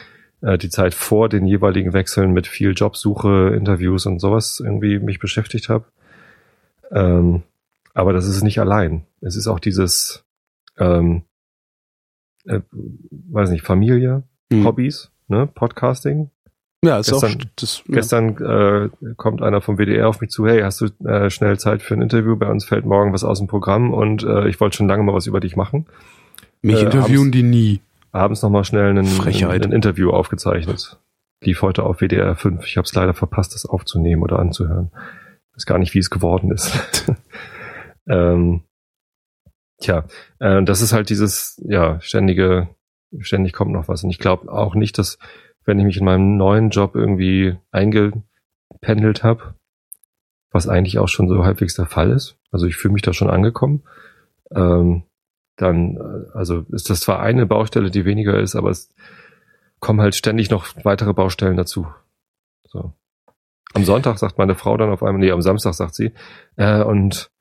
äh, 0.41 0.57
die 0.57 0.69
Zeit 0.69 0.93
vor 0.93 1.27
den 1.29 1.45
jeweiligen 1.45 1.91
Wechseln 1.93 2.31
mit 2.31 2.47
viel 2.47 2.71
Jobsuche, 2.73 3.53
Interviews 3.55 4.05
und 4.05 4.19
sowas 4.19 4.61
irgendwie 4.63 4.99
mich 4.99 5.19
beschäftigt 5.19 5.67
habe. 5.69 5.85
Ähm, 6.91 7.43
aber 7.93 8.13
das 8.13 8.27
ist 8.27 8.43
nicht 8.43 8.59
allein. 8.59 9.05
Es 9.21 9.35
ist 9.35 9.47
auch 9.47 9.59
dieses, 9.59 10.23
ähm, 10.77 11.23
äh, 12.45 12.61
weiß 13.11 13.49
nicht, 13.49 13.63
Familie, 13.65 14.23
Hm. 14.51 14.65
Hobbys, 14.65 15.11
ne, 15.27 15.47
Podcasting. 15.47 16.29
Ja, 16.83 16.99
ist 16.99 17.13
auch 17.13 17.21
gestern- 17.21 17.49
das, 17.55 17.83
ja. 17.87 17.95
Gestern 17.95 18.37
äh, 18.37 19.13
kommt 19.15 19.41
einer 19.41 19.61
vom 19.61 19.77
WDR 19.77 20.09
auf 20.09 20.19
mich 20.19 20.31
zu, 20.31 20.45
hey, 20.45 20.61
hast 20.61 20.81
du 20.81 20.87
äh, 21.07 21.29
schnell 21.29 21.57
Zeit 21.57 21.81
für 21.81 21.93
ein 21.93 22.01
Interview? 22.01 22.35
Bei 22.35 22.49
uns 22.49 22.65
fällt 22.65 22.85
morgen 22.85 23.13
was 23.13 23.23
aus 23.23 23.39
dem 23.39 23.47
Programm 23.47 23.93
und 23.93 24.23
äh, 24.23 24.49
ich 24.49 24.59
wollte 24.59 24.75
schon 24.75 24.89
lange 24.89 25.01
mal 25.03 25.13
was 25.13 25.25
über 25.25 25.39
dich 25.39 25.55
machen. 25.55 25.85
mich 26.61 26.81
äh, 26.81 26.85
interviewen 26.85 27.31
die 27.31 27.43
nie. 27.43 27.79
Abends 28.11 28.41
nochmal 28.41 28.65
schnell 28.65 28.91
ein, 28.91 28.97
ein, 28.99 29.71
Interview 29.71 30.11
aufgezeichnet. 30.11 30.99
Lief 31.41 31.61
heute 31.61 31.83
auf 31.83 31.99
WDR 31.99 32.35
5. 32.35 32.65
Ich 32.65 32.75
habe 32.75 32.85
es 32.85 32.93
leider 32.93 33.13
verpasst, 33.13 33.55
das 33.55 33.65
aufzunehmen 33.65 34.21
oder 34.21 34.39
anzuhören. 34.39 34.91
Weiß 35.55 35.65
gar 35.65 35.79
nicht, 35.79 35.93
wie 35.93 35.99
es 35.99 36.09
geworden 36.09 36.51
ist. 36.51 36.77
ähm, 38.07 38.61
tja, 39.79 40.03
äh, 40.39 40.61
das 40.63 40.81
ist 40.81 40.91
halt 40.91 41.09
dieses, 41.09 41.61
ja, 41.65 41.99
ständige, 42.01 42.67
ständig 43.19 43.53
kommt 43.53 43.71
noch 43.71 43.87
was. 43.87 44.03
Und 44.03 44.09
ich 44.09 44.19
glaube 44.19 44.51
auch 44.51 44.75
nicht, 44.75 44.97
dass, 44.97 45.17
wenn 45.65 45.79
ich 45.79 45.85
mich 45.85 45.97
in 45.97 46.05
meinem 46.05 46.37
neuen 46.37 46.69
Job 46.69 46.95
irgendwie 46.95 47.57
eingependelt 47.71 49.23
habe, 49.23 49.55
was 50.51 50.67
eigentlich 50.67 50.99
auch 50.99 51.07
schon 51.07 51.27
so 51.27 51.43
halbwegs 51.43 51.75
der 51.75 51.85
Fall 51.85 52.11
ist, 52.11 52.37
also 52.51 52.67
ich 52.67 52.75
fühle 52.75 52.93
mich 52.93 53.01
da 53.01 53.13
schon 53.13 53.29
angekommen, 53.29 53.83
ähm, 54.53 55.03
dann, 55.55 55.97
äh, 55.97 56.37
also 56.37 56.65
ist 56.69 56.89
das 56.89 57.01
zwar 57.01 57.19
eine 57.19 57.45
Baustelle, 57.45 57.91
die 57.91 58.05
weniger 58.05 58.39
ist, 58.39 58.55
aber 58.55 58.69
es 58.69 58.93
kommen 59.79 60.01
halt 60.01 60.15
ständig 60.15 60.49
noch 60.49 60.67
weitere 60.83 61.13
Baustellen 61.13 61.57
dazu. 61.57 61.87
So. 62.67 62.93
Am 63.73 63.83
Sonntag 63.83 64.19
sagt 64.19 64.37
meine 64.37 64.55
Frau 64.55 64.77
dann 64.77 64.91
auf 64.91 65.03
einmal, 65.03 65.19
nee, 65.19 65.31
am 65.31 65.41
Samstag 65.41 65.73
sagt 65.73 65.95
sie, 65.95 66.13
äh, 66.55 66.83
und 66.83 67.31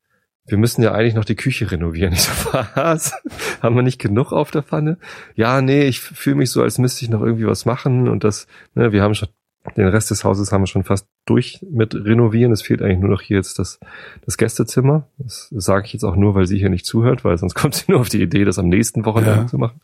wir 0.46 0.58
müssen 0.58 0.82
ja 0.82 0.92
eigentlich 0.92 1.14
noch 1.14 1.24
die 1.24 1.36
Küche 1.36 1.70
renovieren. 1.70 2.12
Ich 2.14 2.22
so, 2.22 2.32
was? 2.74 3.12
Haben 3.60 3.76
wir 3.76 3.82
nicht 3.82 4.00
genug 4.00 4.32
auf 4.32 4.50
der 4.50 4.62
Pfanne? 4.62 4.98
Ja, 5.34 5.62
nee, 5.62 5.84
ich 5.84 6.00
fühle 6.00 6.36
mich 6.36 6.50
so, 6.50 6.62
als 6.62 6.78
müsste 6.78 7.04
ich 7.04 7.10
noch 7.10 7.22
irgendwie 7.22 7.46
was 7.46 7.64
machen 7.64 8.08
und 8.08 8.24
das, 8.24 8.46
ne, 8.74 8.92
wir 8.92 9.02
haben 9.02 9.14
schon, 9.14 9.28
den 9.76 9.86
Rest 9.86 10.10
des 10.10 10.24
Hauses 10.24 10.50
haben 10.50 10.62
wir 10.62 10.66
schon 10.66 10.82
fast 10.82 11.06
durch 11.24 11.64
mit 11.70 11.94
renovieren. 11.94 12.50
Es 12.52 12.62
fehlt 12.62 12.82
eigentlich 12.82 12.98
nur 12.98 13.10
noch 13.10 13.20
hier 13.20 13.36
jetzt 13.36 13.60
das, 13.60 13.78
das 14.24 14.36
Gästezimmer. 14.36 15.06
Das 15.18 15.48
sage 15.52 15.86
ich 15.86 15.92
jetzt 15.92 16.02
auch 16.02 16.16
nur, 16.16 16.34
weil 16.34 16.46
sie 16.46 16.58
hier 16.58 16.68
nicht 16.70 16.84
zuhört, 16.84 17.24
weil 17.24 17.38
sonst 17.38 17.54
kommt 17.56 17.74
sie 17.76 17.84
nur 17.92 18.00
auf 18.00 18.08
die 18.08 18.20
Idee, 18.20 18.44
das 18.44 18.58
am 18.58 18.68
nächsten 18.68 19.04
Wochenende 19.04 19.42
Ja. 19.42 19.46
zu 19.46 19.58
machen. 19.58 19.80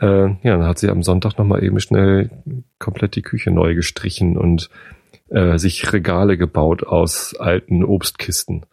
Äh, 0.00 0.30
ja, 0.42 0.56
dann 0.56 0.64
hat 0.64 0.78
sie 0.78 0.90
am 0.90 1.04
Sonntag 1.04 1.38
nochmal 1.38 1.62
eben 1.62 1.78
schnell 1.78 2.30
komplett 2.80 3.14
die 3.14 3.22
Küche 3.22 3.52
neu 3.52 3.76
gestrichen 3.76 4.36
und 4.36 4.68
äh, 5.28 5.56
sich 5.56 5.92
Regale 5.92 6.36
gebaut 6.36 6.84
aus 6.84 7.34
alten 7.38 7.84
Obstkisten. 7.84 8.66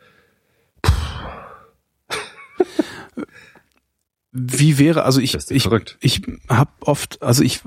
Wie 4.32 4.80
wäre, 4.80 5.04
also 5.04 5.20
ich, 5.22 5.36
ich, 5.52 5.64
verrückt. 5.64 5.98
ich 6.02 6.24
habe 6.50 6.72
oft, 6.82 7.22
also 7.22 7.44
ich 7.44 7.62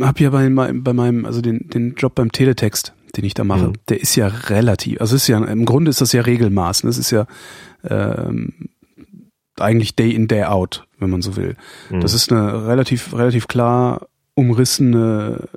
habe 0.00 0.20
ja 0.22 0.30
bei, 0.30 0.48
meinem- 0.48 0.84
bei 0.84 0.92
meinem, 0.92 1.24
also 1.24 1.40
den, 1.40 1.68
den 1.68 1.94
Job 1.94 2.14
beim 2.14 2.30
Teletext, 2.30 2.92
den 3.16 3.24
ich 3.24 3.34
da 3.34 3.42
mache, 3.42 3.68
Mhm. 3.68 3.72
der 3.88 4.00
ist 4.00 4.14
ja 4.14 4.28
relativ, 4.28 5.00
also 5.00 5.16
ist 5.16 5.26
ja, 5.26 5.42
im 5.42 5.64
Grunde 5.64 5.90
ist 5.90 6.00
das 6.00 6.12
ja 6.12 6.22
Regelmaß, 6.22 6.84
ne? 6.84 6.90
das 6.90 6.98
ist 6.98 7.10
ja 7.10 7.26
ähm, 7.82 8.68
eigentlich 9.58 9.96
Day 9.96 10.12
in, 10.12 10.28
Day 10.28 10.44
out, 10.44 10.86
wenn 10.98 11.10
man 11.10 11.22
so 11.22 11.34
will. 11.34 11.56
Mhm. 11.90 12.00
Das 12.02 12.12
ist 12.14 12.30
eine 12.30 12.66
relativ, 12.68 13.12
relativ 13.14 13.48
klar 13.48 14.06
umrissene 14.34 15.48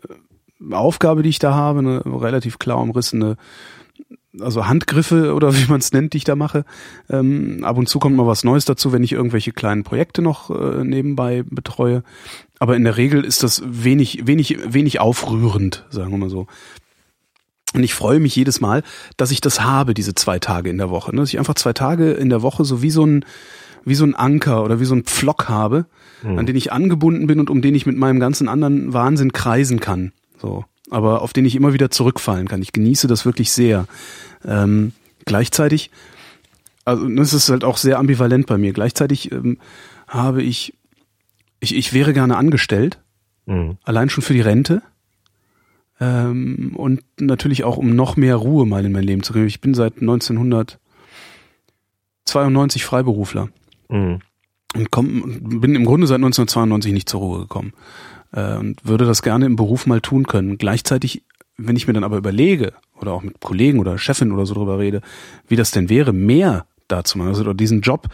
Aufgabe, 0.72 1.22
die 1.22 1.30
ich 1.30 1.40
da 1.40 1.54
habe, 1.54 1.80
eine 1.80 2.02
relativ 2.06 2.58
klar 2.58 2.80
umrissene, 2.80 3.38
also 4.40 4.68
Handgriffe 4.68 5.34
oder 5.36 5.56
wie 5.56 5.66
man 5.70 5.80
es 5.80 5.92
nennt, 5.92 6.14
die 6.14 6.18
ich 6.18 6.24
da 6.24 6.36
mache. 6.36 6.66
Ähm, 7.10 7.64
ab 7.64 7.78
und 7.78 7.90
zu 7.90 8.00
kommt 8.00 8.16
mal 8.16 8.28
was 8.28 8.44
Neues 8.44 8.66
dazu, 8.66 8.92
wenn 8.92 9.04
ich 9.04 9.14
irgendwelche 9.14 9.52
kleinen 9.52 9.84
Projekte 9.84 10.22
noch 10.22 10.50
äh, 10.50 10.84
nebenbei 10.84 11.44
betreue. 11.50 12.04
Aber 12.60 12.76
in 12.76 12.84
der 12.84 12.98
Regel 12.98 13.24
ist 13.24 13.44
das 13.44 13.62
wenig, 13.66 14.28
wenig, 14.28 14.58
wenig 14.68 15.00
aufrührend, 15.00 15.86
sagen 15.90 16.12
wir 16.12 16.18
mal 16.18 16.30
so. 16.30 16.48
Und 17.74 17.84
ich 17.84 17.94
freue 17.94 18.20
mich 18.20 18.36
jedes 18.36 18.62
Mal, 18.62 18.84
dass 19.16 19.32
ich 19.32 19.42
das 19.42 19.62
habe, 19.62 19.94
diese 19.94 20.16
zwei 20.16 20.40
Tage 20.40 20.70
in 20.70 20.80
der 20.80 20.90
Woche. 20.90 21.12
Ne? 21.12 21.22
Dass 21.22 21.30
ich 21.30 21.38
einfach 21.38 21.54
zwei 21.54 21.74
Tage 21.74 22.12
in 22.12 22.30
der 22.30 22.42
Woche 22.42 22.66
so 22.66 22.82
wie 22.82 22.90
so 22.90 23.06
ein, 23.06 23.24
wie 23.86 23.96
so 23.96 24.06
ein 24.06 24.16
Anker 24.16 24.64
oder 24.64 24.80
wie 24.80 24.86
so 24.86 24.96
ein 24.96 25.04
Pflock 25.04 25.50
habe, 25.50 25.86
an 26.24 26.46
den 26.48 26.56
ich 26.56 26.72
angebunden 26.72 27.28
bin 27.28 27.40
und 27.40 27.50
um 27.50 27.62
den 27.62 27.76
ich 27.76 27.86
mit 27.86 27.96
meinem 27.96 28.20
ganzen 28.20 28.50
anderen 28.50 28.92
Wahnsinn 28.92 29.34
kreisen 29.34 29.80
kann. 29.80 30.12
So. 30.42 30.66
Aber 30.90 31.22
auf 31.22 31.34
den 31.34 31.46
ich 31.46 31.56
immer 31.56 31.74
wieder 31.74 31.92
zurückfallen 31.92 32.48
kann. 32.48 32.62
Ich 32.62 32.72
genieße 32.72 33.08
das 33.08 33.26
wirklich 33.26 33.52
sehr. 33.52 33.86
Ähm, 34.46 34.94
gleichzeitig, 35.26 35.92
also 36.86 37.08
das 37.10 37.34
ist 37.34 37.50
halt 37.50 37.64
auch 37.64 37.78
sehr 37.78 38.00
ambivalent 38.00 38.48
bei 38.48 38.58
mir. 38.58 38.74
Gleichzeitig 38.74 39.32
ähm, 39.32 39.58
habe 40.08 40.42
ich, 40.42 40.74
ich, 41.60 41.76
ich 41.76 41.94
wäre 41.94 42.14
gerne 42.14 42.38
angestellt, 42.38 43.00
Mhm. 43.46 43.78
allein 43.84 44.10
schon 44.10 44.24
für 44.24 44.34
die 44.34 44.42
Rente. 44.42 44.82
Ähm, 46.00 46.74
und 46.76 47.02
natürlich 47.20 47.64
auch, 47.64 47.78
um 47.78 47.96
noch 47.96 48.16
mehr 48.16 48.36
Ruhe 48.36 48.66
mal 48.68 48.86
in 48.86 48.92
mein 48.92 49.04
Leben 49.04 49.24
zu 49.24 49.34
kriegen. 49.34 49.48
Ich 49.48 49.60
bin 49.60 49.74
seit 49.74 50.02
1992 50.02 52.86
Freiberufler 52.86 53.50
Mhm. 53.90 54.20
und 54.76 54.92
komm, 54.92 55.60
bin 55.62 55.76
im 55.76 55.86
Grunde 55.86 56.06
seit 56.08 56.18
1992 56.20 56.94
nicht 56.94 57.10
zur 57.10 57.20
Ruhe 57.22 57.40
gekommen 57.42 57.74
äh, 58.34 58.56
und 58.56 58.86
würde 58.86 59.06
das 59.06 59.22
gerne 59.22 59.46
im 59.46 59.56
Beruf 59.56 59.86
mal 59.86 60.02
tun 60.02 60.28
können. 60.28 60.58
Gleichzeitig, 60.58 61.24
wenn 61.58 61.76
ich 61.76 61.88
mir 61.88 61.94
dann 61.94 62.04
aber 62.04 62.18
überlege 62.18 62.74
oder 63.00 63.14
auch 63.14 63.22
mit 63.22 63.40
Kollegen 63.40 63.80
oder 63.80 63.98
Chefin 63.98 64.32
oder 64.32 64.46
so 64.46 64.54
drüber 64.54 64.80
rede, 64.80 65.02
wie 65.48 65.56
das 65.56 65.72
denn 65.72 65.90
wäre, 65.90 66.14
mehr 66.14 66.66
da 66.88 67.04
zu 67.04 67.18
machen, 67.18 67.30
also 67.30 67.42
oder 67.42 67.54
diesen 67.54 67.82
Job 67.82 68.08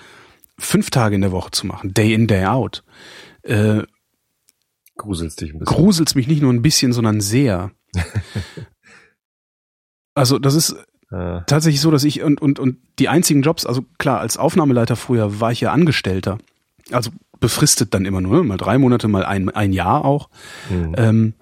fünf 0.58 0.90
Tage 0.90 1.16
in 1.16 1.22
der 1.22 1.32
Woche 1.32 1.52
zu 1.52 1.68
machen, 1.68 1.94
Day 1.94 2.14
in, 2.14 2.28
Day 2.28 2.46
out, 2.46 2.84
äh, 3.44 3.84
Gruselst 4.98 5.42
dich 5.42 5.54
ein 5.54 5.60
bisschen. 5.60 5.76
gruselt's 5.76 6.16
mich 6.16 6.28
nicht 6.28 6.42
nur 6.42 6.54
ein 6.54 6.62
bisschen, 6.62 6.94
sondern 6.94 7.22
sehr. 7.22 7.72
Also 10.18 10.40
das 10.40 10.56
ist 10.56 10.72
äh, 11.12 11.42
tatsächlich 11.46 11.82
so, 11.82 11.92
dass 11.92 12.04
ich 12.06 12.24
und, 12.24 12.42
und, 12.42 12.58
und 12.58 12.78
die 13.00 13.10
einzigen 13.10 13.42
Jobs, 13.42 13.66
also 13.66 13.84
klar, 13.98 14.22
als 14.22 14.38
Aufnahmeleiter 14.38 14.96
früher 14.96 15.40
war 15.40 15.52
ich 15.52 15.62
ja 15.62 15.72
Angestellter. 15.72 16.38
Also 16.92 17.12
befristet 17.40 17.94
dann 17.94 18.06
immer 18.06 18.22
nur, 18.22 18.38
ne? 18.38 18.44
mal 18.44 18.58
drei 18.58 18.78
Monate, 18.78 19.08
mal 19.08 19.26
ein, 19.26 19.50
ein 19.50 19.74
Jahr 19.74 20.06
auch. 20.06 20.30
mhm. 20.70 20.96
Ähm, 20.98 21.34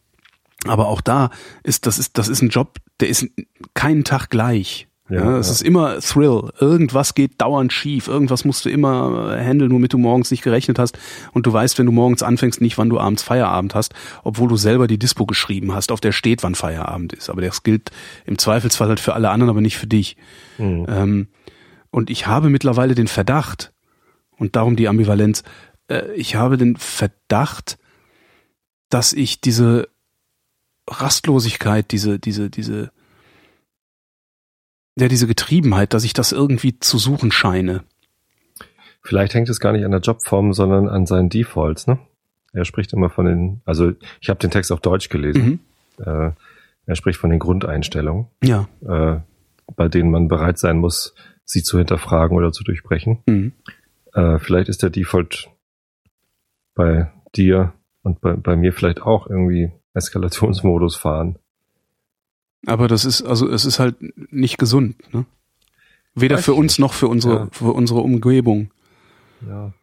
aber 0.65 0.87
auch 0.87 1.01
da 1.01 1.29
ist, 1.63 1.85
das 1.85 1.99
ist, 1.99 2.17
das 2.17 2.29
ist 2.29 2.41
ein 2.41 2.47
Job, 2.47 2.77
der 3.01 3.09
ist 3.09 3.27
keinen 3.73 4.05
Tag 4.05 4.29
gleich. 4.29 4.87
Ja, 5.09 5.17
Ja, 5.17 5.37
es 5.37 5.47
ja. 5.47 5.53
ist 5.53 5.61
immer 5.61 5.99
Thrill. 5.99 6.49
Irgendwas 6.59 7.13
geht 7.13 7.41
dauernd 7.41 7.73
schief. 7.73 8.07
Irgendwas 8.07 8.45
musst 8.45 8.63
du 8.63 8.69
immer 8.69 9.35
handeln, 9.37 9.71
womit 9.71 9.91
du 9.91 9.97
morgens 9.97 10.31
nicht 10.31 10.41
gerechnet 10.41 10.79
hast. 10.79 10.97
Und 11.33 11.45
du 11.45 11.51
weißt, 11.51 11.77
wenn 11.77 11.85
du 11.85 11.91
morgens 11.91 12.23
anfängst, 12.23 12.61
nicht, 12.61 12.77
wann 12.77 12.89
du 12.89 12.99
abends 12.99 13.23
Feierabend 13.23 13.75
hast, 13.75 13.93
obwohl 14.23 14.47
du 14.47 14.55
selber 14.55 14.87
die 14.87 14.97
Dispo 14.97 15.25
geschrieben 15.25 15.75
hast, 15.75 15.91
auf 15.91 15.99
der 15.99 16.13
steht, 16.13 16.41
wann 16.43 16.55
Feierabend 16.55 17.11
ist. 17.11 17.29
Aber 17.29 17.41
das 17.41 17.63
gilt 17.63 17.91
im 18.25 18.37
Zweifelsfall 18.37 18.87
halt 18.87 19.01
für 19.01 19.13
alle 19.13 19.29
anderen, 19.29 19.49
aber 19.49 19.61
nicht 19.61 19.77
für 19.77 19.87
dich. 19.87 20.15
Mhm. 20.57 20.85
Ähm, 20.87 21.27
und 21.91 22.09
ich 22.09 22.25
habe 22.25 22.49
mittlerweile 22.49 22.95
den 22.95 23.07
Verdacht, 23.07 23.72
und 24.37 24.55
darum 24.55 24.75
die 24.75 24.87
Ambivalenz, 24.87 25.43
äh, 25.87 26.11
ich 26.13 26.35
habe 26.35 26.57
den 26.57 26.75
Verdacht, 26.75 27.77
dass 28.89 29.13
ich 29.13 29.41
diese 29.41 29.89
Rastlosigkeit, 30.87 31.91
diese, 31.91 32.19
diese, 32.19 32.49
diese, 32.49 32.91
ja, 34.95 35.07
diese 35.07 35.27
Getriebenheit, 35.27 35.93
dass 35.93 36.03
ich 36.03 36.13
das 36.13 36.31
irgendwie 36.31 36.79
zu 36.79 36.97
suchen 36.97 37.31
scheine. 37.31 37.83
Vielleicht 39.01 39.33
hängt 39.33 39.49
es 39.49 39.59
gar 39.59 39.73
nicht 39.73 39.85
an 39.85 39.91
der 39.91 39.99
Jobform, 39.99 40.53
sondern 40.53 40.87
an 40.87 41.05
seinen 41.05 41.29
Defaults, 41.29 41.87
ne? 41.87 41.99
Er 42.53 42.65
spricht 42.65 42.93
immer 42.93 43.09
von 43.09 43.25
den, 43.25 43.61
also 43.65 43.93
ich 44.21 44.29
habe 44.29 44.39
den 44.39 44.51
Text 44.51 44.71
auf 44.71 44.79
Deutsch 44.79 45.09
gelesen. 45.09 45.59
Mhm. 45.97 46.05
Äh, 46.05 46.31
er 46.85 46.95
spricht 46.95 47.19
von 47.19 47.31
den 47.31 47.39
Grundeinstellungen, 47.39 48.27
ja. 48.43 48.67
äh, 48.85 49.19
bei 49.75 49.87
denen 49.87 50.11
man 50.11 50.27
bereit 50.27 50.59
sein 50.59 50.77
muss, 50.77 51.15
sie 51.45 51.63
zu 51.63 51.77
hinterfragen 51.77 52.37
oder 52.37 52.51
zu 52.51 52.63
durchbrechen. 52.63 53.23
Mhm. 53.25 53.53
Äh, 54.13 54.39
vielleicht 54.39 54.69
ist 54.69 54.83
der 54.83 54.89
Default 54.89 55.49
bei 56.75 57.11
dir 57.35 57.73
und 58.03 58.21
bei, 58.21 58.33
bei 58.33 58.55
mir 58.55 58.73
vielleicht 58.73 59.01
auch 59.01 59.27
irgendwie 59.27 59.71
Eskalationsmodus 59.93 60.95
fahren. 60.95 61.37
Aber 62.65 62.87
das 62.87 63.05
ist, 63.05 63.21
also 63.23 63.49
es 63.49 63.65
ist 63.65 63.79
halt 63.79 63.95
nicht 64.31 64.57
gesund, 64.57 64.95
ne? 65.13 65.25
Weder 66.15 66.37
Weiß 66.37 66.45
für 66.45 66.53
uns 66.53 66.73
nicht. 66.73 66.79
noch 66.79 66.93
für 66.93 67.07
unsere, 67.07 67.35
ja. 67.35 67.47
für 67.51 67.71
unsere 67.73 68.01
Umgebung. 68.01 68.69
Ja. 69.47 69.73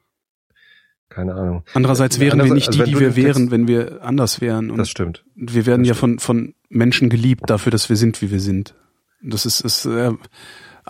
Keine 1.09 1.35
Ahnung. 1.35 1.65
Andererseits 1.75 2.21
wären 2.21 2.39
wir 2.39 2.55
nicht 2.55 2.69
also 2.69 2.85
die, 2.85 2.93
die 2.93 3.01
wir 3.01 3.17
wären, 3.17 3.51
wenn 3.51 3.67
wir 3.67 4.05
anders 4.05 4.41
wären. 4.41 4.71
Und 4.71 4.79
das 4.79 4.89
stimmt. 4.89 5.25
Wir 5.35 5.67
werden 5.67 5.83
das 5.83 5.89
ja 5.89 5.95
von, 5.95 6.21
von 6.21 6.55
Menschen 6.69 7.11
geliebt 7.11 7.51
dafür, 7.51 7.73
dass 7.73 7.89
wir 7.89 7.97
sind, 7.97 8.23
wie 8.23 8.31
wir 8.31 8.39
sind. 8.39 8.77
Das 9.21 9.45
ist, 9.45 9.61
ist 9.61 9.87
äh, 9.87 10.13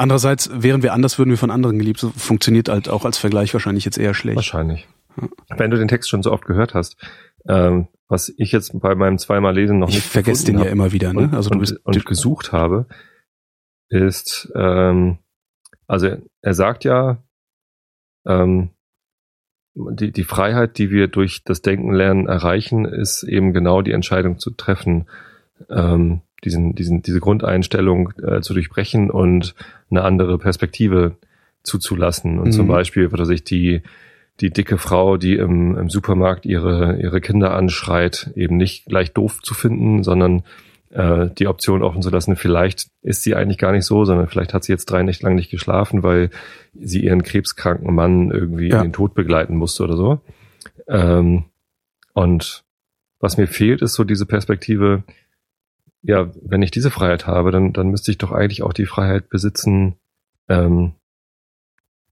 andererseits 0.01 0.51
wären 0.53 0.82
wir 0.82 0.92
anders, 0.92 1.18
würden 1.18 1.30
wir 1.30 1.38
von 1.38 1.51
anderen 1.51 1.78
geliebt. 1.78 2.01
So 2.01 2.11
funktioniert 2.11 2.68
halt 2.68 2.88
auch 2.88 3.05
als 3.05 3.18
Vergleich 3.18 3.53
wahrscheinlich 3.53 3.84
jetzt 3.84 3.98
eher 3.98 4.14
schlecht. 4.14 4.36
Wahrscheinlich. 4.36 4.88
Wenn 5.57 5.70
du 5.70 5.76
den 5.76 5.88
Text 5.88 6.09
schon 6.09 6.22
so 6.22 6.32
oft 6.32 6.46
gehört 6.46 6.74
hast, 6.74 6.96
ähm, 7.48 7.88
was 8.09 8.32
ich 8.36 8.53
jetzt 8.53 8.78
bei 8.80 8.94
meinem 8.94 9.18
zweimal 9.18 9.55
Lesen 9.55 9.78
noch 9.78 9.88
ich 9.88 9.96
nicht 9.96 10.07
vergesse 10.07 10.46
den 10.46 10.59
ja 10.59 10.64
immer 10.64 10.92
wieder, 10.92 11.12
ne? 11.12 11.30
Also 11.32 11.51
du 11.51 11.59
bist 11.59 11.76
und, 11.84 11.96
und 11.96 12.07
gesucht 12.07 12.53
habe, 12.53 12.86
ist 13.88 14.51
ähm, 14.55 15.18
also 15.86 16.16
er 16.42 16.55
sagt 16.55 16.84
ja, 16.84 17.22
ähm, 18.24 18.70
die, 19.74 20.12
die 20.12 20.24
Freiheit, 20.24 20.78
die 20.78 20.90
wir 20.90 21.09
durch 21.09 21.42
das 21.44 21.62
Denken 21.62 21.92
lernen 21.92 22.28
erreichen, 22.28 22.84
ist 22.84 23.22
eben 23.22 23.53
genau 23.53 23.82
die 23.82 23.92
Entscheidung 23.92 24.38
zu 24.38 24.51
treffen, 24.51 25.09
ähm, 25.68 26.22
diesen, 26.45 26.74
diesen, 26.74 27.03
diese 27.03 27.20
Grundeinstellung 27.20 28.12
äh, 28.22 28.41
zu 28.41 28.55
durchbrechen 28.55 29.11
und 29.11 29.55
eine 29.91 30.03
andere 30.03 30.38
Perspektive 30.38 31.16
zuzulassen. 31.62 32.38
Und 32.38 32.49
mhm. 32.49 32.53
zum 32.53 32.68
Beispiel, 32.68 33.12
würde 33.12 33.26
sich 33.26 33.45
die, 33.45 33.82
die 34.41 34.51
dicke 34.51 34.78
Frau, 34.78 35.16
die 35.16 35.34
im, 35.34 35.76
im 35.76 35.91
Supermarkt 35.91 36.47
ihre, 36.47 36.99
ihre 37.01 37.20
Kinder 37.20 37.55
anschreit, 37.55 38.30
eben 38.34 38.57
nicht 38.57 38.86
gleich 38.86 39.12
doof 39.12 39.41
zu 39.43 39.55
finden, 39.55 40.03
sondern 40.03 40.43
äh, 40.91 41.28
die 41.38 41.47
Option 41.47 41.82
offen 41.82 42.03
zu 42.03 42.11
lassen, 42.11 42.36
vielleicht 42.36 42.88
ist 43.03 43.22
sie 43.22 43.34
eigentlich 43.34 43.59
gar 43.59 43.72
nicht 43.72 43.84
so, 43.84 44.05
sondern 44.05 44.26
vielleicht 44.26 44.55
hat 44.55 44.64
sie 44.64 44.72
jetzt 44.72 44.86
drei 44.86 45.03
Nächte 45.03 45.24
lang 45.24 45.34
nicht 45.34 45.51
geschlafen, 45.51 46.03
weil 46.03 46.30
sie 46.74 47.05
ihren 47.05 47.22
krebskranken 47.22 47.95
Mann 47.95 48.30
irgendwie 48.30 48.68
ja. 48.68 48.78
in 48.78 48.88
den 48.88 48.93
Tod 48.93 49.14
begleiten 49.14 49.57
musste 49.57 49.84
oder 49.84 49.97
so. 49.97 50.20
Ähm, 50.88 51.45
und 52.12 52.64
was 53.20 53.36
mir 53.36 53.47
fehlt, 53.47 53.82
ist 53.82 53.95
so 53.95 54.05
diese 54.05 54.26
Perspektive, 54.26 55.05
ja, 56.03 56.30
wenn 56.42 56.62
ich 56.62 56.70
diese 56.70 56.90
Freiheit 56.90 57.26
habe, 57.26 57.51
dann, 57.51 57.72
dann 57.72 57.88
müsste 57.88 58.11
ich 58.11 58.18
doch 58.18 58.32
eigentlich 58.32 58.62
auch 58.62 58.72
die 58.72 58.86
Freiheit 58.86 59.28
besitzen, 59.28 59.96
ähm, 60.48 60.94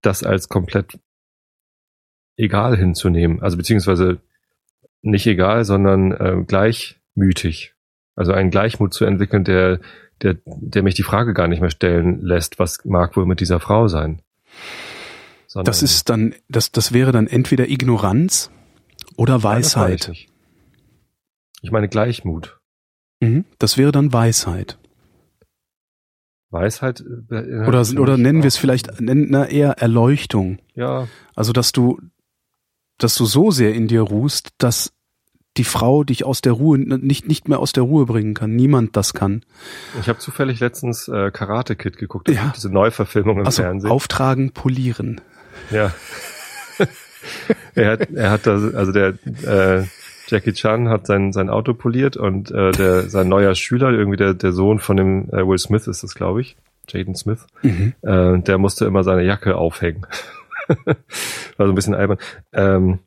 das 0.03 0.22
als 0.22 0.49
komplett 0.49 0.99
egal 2.36 2.76
hinzunehmen. 2.76 3.43
Also 3.43 3.57
beziehungsweise 3.57 4.20
nicht 5.03 5.26
egal, 5.26 5.64
sondern 5.64 6.12
äh, 6.12 6.45
gleichmütig. 6.47 7.74
Also 8.14 8.32
einen 8.32 8.51
Gleichmut 8.51 8.95
zu 8.95 9.05
entwickeln, 9.05 9.45
der, 9.45 9.80
der, 10.22 10.36
der 10.45 10.82
mich 10.82 10.95
die 10.95 11.03
Frage 11.03 11.34
gar 11.34 11.49
nicht 11.49 11.61
mehr 11.61 11.70
stellen 11.70 12.20
lässt, 12.20 12.59
was 12.59 12.84
mag 12.84 13.16
wohl 13.16 13.26
mit 13.26 13.41
dieser 13.41 13.61
Frau 13.61 13.89
sein. 13.89 14.22
Sondern 15.47 15.66
das 15.66 15.82
ist 15.82 16.11
dann, 16.11 16.34
das, 16.49 16.72
das 16.72 16.93
wäre 16.93 17.12
dann 17.12 17.26
entweder 17.26 17.68
Ignoranz 17.68 18.51
oder 19.16 19.43
Weisheit. 19.43 20.09
Nein, 20.09 20.16
ich 21.62 21.70
meine 21.70 21.89
Gleichmut. 21.89 22.58
Mhm, 23.21 23.45
das 23.59 23.77
wäre 23.77 23.93
dann 23.93 24.12
Weisheit. 24.12 24.79
Weisheit 26.51 27.03
äh, 27.31 27.66
oder 27.66 27.85
oder 27.99 28.16
nennen 28.16 28.43
wir 28.43 28.49
es 28.49 28.57
vielleicht 28.57 29.01
nennen, 29.01 29.27
na, 29.31 29.47
eher 29.47 29.73
Erleuchtung. 29.79 30.59
Ja. 30.75 31.09
Also 31.35 31.53
dass 31.53 31.73
du 31.73 32.01
dass 32.97 33.14
du 33.14 33.27
so 33.27 33.51
sehr 33.51 33.75
in 33.75 33.87
dir 33.87 34.03
ruhst, 34.03 34.51
dass 34.59 34.93
die 35.57 35.64
Frau 35.64 36.05
dich 36.05 36.25
aus 36.25 36.41
der 36.41 36.53
Ruhe 36.53 36.79
nicht 36.79 37.27
nicht 37.29 37.49
mehr 37.49 37.59
aus 37.59 37.73
der 37.73 37.83
Ruhe 37.83 38.07
bringen 38.07 38.35
kann. 38.35 38.55
Niemand 38.55 38.97
das 38.97 39.12
kann. 39.12 39.43
Ich 40.01 40.09
habe 40.09 40.19
zufällig 40.21 40.61
letztens 40.61 41.09
äh, 41.09 41.31
Karate 41.31 41.77
Kid 41.77 41.99
geguckt, 41.99 42.29
ja. 42.29 42.53
diese 42.57 42.71
Neuverfilmung 42.71 43.41
im 43.41 43.47
also, 43.47 43.62
Fernsehen. 43.62 43.91
Auftragen, 43.91 44.53
polieren. 44.53 45.21
Ja. 45.71 45.93
er 47.75 47.91
hat 47.91 48.11
er 48.11 48.31
hat 48.31 48.47
da 48.47 48.53
also 48.53 48.93
der 48.93 49.19
äh, 49.43 49.85
Jackie 50.29 50.53
Chan 50.53 50.89
hat 50.89 51.07
sein 51.07 51.33
sein 51.33 51.51
Auto 51.51 51.74
poliert 51.74 52.16
und 52.16 52.51
äh, 52.51 52.70
der 52.72 53.09
sein 53.09 53.29
neuer 53.29 53.55
Schüler 53.55 53.91
irgendwie 53.91 54.16
der 54.16 54.35
der 54.35 54.53
Sohn 54.53 54.79
von 54.79 54.97
dem 54.97 55.29
äh, 55.31 55.47
Will 55.47 55.59
Smith 55.59 55.87
ist 55.87 56.03
das 56.03 56.14
glaube 56.14 56.41
ich 56.41 56.57
Jaden 56.89 57.14
Smith 57.14 57.47
mhm. 57.62 57.95
äh, 58.03 58.39
der 58.39 58.59
musste 58.59 58.85
immer 58.85 59.05
seine 59.05 59.24
Jacke 59.24 59.57
aufhängen 59.57 60.07
war 60.85 61.66
so 61.66 61.72
ein 61.72 61.74
bisschen 61.74 61.95
albern 61.95 62.18
ähm, 62.53 63.01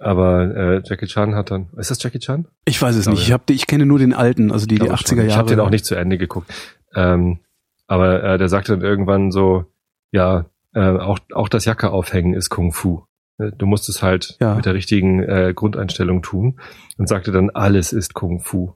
aber 0.00 0.56
äh, 0.56 0.82
Jackie 0.82 1.06
Chan 1.06 1.34
hat 1.34 1.50
dann. 1.50 1.68
Ist 1.76 1.90
das 1.90 2.02
Jackie 2.02 2.18
Chan? 2.18 2.46
Ich 2.64 2.80
weiß 2.80 2.96
es 2.96 3.06
ich 3.06 3.12
nicht. 3.12 3.22
Ich, 3.22 3.32
hab, 3.32 3.48
ich 3.50 3.66
kenne 3.66 3.84
nur 3.84 3.98
den 3.98 4.14
alten, 4.14 4.50
also 4.50 4.66
die, 4.66 4.78
die 4.78 4.90
80er 4.90 5.16
Jahre. 5.16 5.26
Ich 5.26 5.36
habe 5.36 5.50
den 5.50 5.60
auch 5.60 5.68
nicht 5.68 5.84
zu 5.84 5.94
Ende 5.94 6.16
geguckt. 6.16 6.50
Ähm, 6.94 7.40
aber 7.86 8.24
äh, 8.24 8.38
der 8.38 8.48
sagte 8.48 8.72
dann 8.72 8.82
irgendwann 8.82 9.30
so, 9.30 9.66
ja, 10.10 10.46
äh, 10.72 10.80
auch, 10.80 11.18
auch 11.34 11.50
das 11.50 11.66
Jacke 11.66 11.90
aufhängen 11.90 12.32
ist 12.32 12.48
Kung 12.48 12.72
Fu. 12.72 13.02
Äh, 13.40 13.52
du 13.56 13.66
musst 13.66 13.88
es 13.88 14.02
halt 14.02 14.36
ja. 14.40 14.54
mit 14.54 14.66
der 14.66 14.74
richtigen 14.74 15.22
äh, 15.22 15.52
Grundeinstellung 15.54 16.22
tun. 16.22 16.60
Und 16.96 17.08
sagte 17.08 17.32
dann, 17.32 17.50
alles 17.50 17.92
ist 17.92 18.14
Kung 18.14 18.40
Fu. 18.40 18.74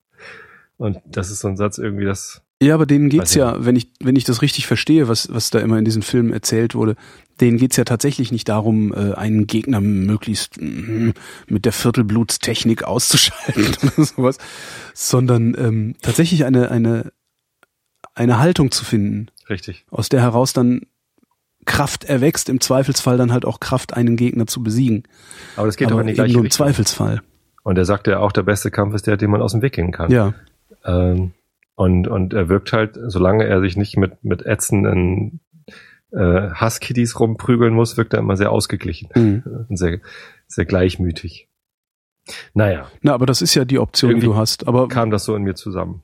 und 0.76 0.98
das 1.06 1.30
ist 1.30 1.40
so 1.40 1.48
ein 1.48 1.56
Satz 1.56 1.78
irgendwie, 1.78 2.04
das 2.04 2.42
ja, 2.62 2.72
aber 2.72 2.86
denen 2.86 3.10
geht's 3.10 3.34
ja, 3.34 3.66
wenn 3.66 3.76
ich, 3.76 3.90
wenn 4.00 4.16
ich 4.16 4.24
das 4.24 4.40
richtig 4.40 4.66
verstehe, 4.66 5.08
was, 5.08 5.32
was 5.32 5.50
da 5.50 5.58
immer 5.58 5.78
in 5.78 5.84
diesem 5.84 6.00
Film 6.00 6.32
erzählt 6.32 6.74
wurde, 6.74 6.96
denen 7.38 7.58
geht's 7.58 7.76
ja 7.76 7.84
tatsächlich 7.84 8.32
nicht 8.32 8.48
darum, 8.48 8.94
äh, 8.94 9.12
einen 9.12 9.46
Gegner 9.46 9.82
möglichst 9.82 10.58
mm, 10.58 11.10
mit 11.48 11.66
der 11.66 11.72
Viertelblutstechnik 11.72 12.84
auszuschalten 12.84 13.76
oder 13.82 14.06
sowas, 14.06 14.38
sondern 14.94 15.54
ähm, 15.58 15.96
tatsächlich 16.00 16.46
eine, 16.46 16.70
eine, 16.70 17.12
eine 18.14 18.38
Haltung 18.38 18.70
zu 18.70 18.86
finden. 18.86 19.26
Richtig. 19.50 19.84
Aus 19.90 20.08
der 20.08 20.22
heraus 20.22 20.54
dann 20.54 20.86
Kraft 21.66 22.04
erwächst, 22.04 22.48
im 22.48 22.60
Zweifelsfall 22.60 23.18
dann 23.18 23.32
halt 23.32 23.44
auch 23.44 23.60
Kraft, 23.60 23.94
einen 23.94 24.16
Gegner 24.16 24.46
zu 24.46 24.62
besiegen. 24.62 25.02
Aber 25.56 25.66
das 25.66 25.76
geht 25.76 25.90
aber 25.92 26.00
in 26.00 26.06
die 26.06 26.14
gleiche 26.14 26.34
nur 26.34 26.44
im 26.44 26.50
Zweifelsfall. 26.50 27.20
Und 27.62 27.76
er 27.76 27.84
sagt 27.84 28.06
ja 28.06 28.20
auch, 28.20 28.32
der 28.32 28.44
beste 28.44 28.70
Kampf 28.70 28.94
ist 28.94 29.06
der, 29.06 29.16
den 29.16 29.30
man 29.30 29.42
aus 29.42 29.52
dem 29.52 29.62
Weg 29.62 29.74
gehen 29.74 29.92
kann. 29.92 30.10
Ja. 30.10 30.34
Ähm, 30.84 31.32
und, 31.74 32.08
und 32.08 32.32
er 32.32 32.48
wirkt 32.48 32.72
halt, 32.72 32.98
solange 33.06 33.44
er 33.44 33.60
sich 33.60 33.76
nicht 33.76 33.96
mit, 33.96 34.24
mit 34.24 34.46
ätzenden 34.46 35.40
äh, 36.12 36.50
Husskitties 36.60 37.18
rumprügeln 37.18 37.74
muss, 37.74 37.96
wirkt 37.96 38.14
er 38.14 38.20
immer 38.20 38.36
sehr 38.36 38.50
ausgeglichen. 38.50 39.08
Mhm. 39.14 39.66
Sehr, 39.76 40.00
sehr 40.48 40.64
gleichmütig. 40.64 41.48
Naja. 42.54 42.88
Na, 43.02 43.14
aber 43.14 43.26
das 43.26 43.42
ist 43.42 43.54
ja 43.54 43.64
die 43.64 43.78
Option, 43.78 44.14
die 44.14 44.20
du 44.20 44.36
hast. 44.36 44.68
Aber 44.68 44.88
kam 44.88 45.10
das 45.10 45.24
so 45.24 45.34
in 45.34 45.42
mir 45.42 45.54
zusammen. 45.54 46.02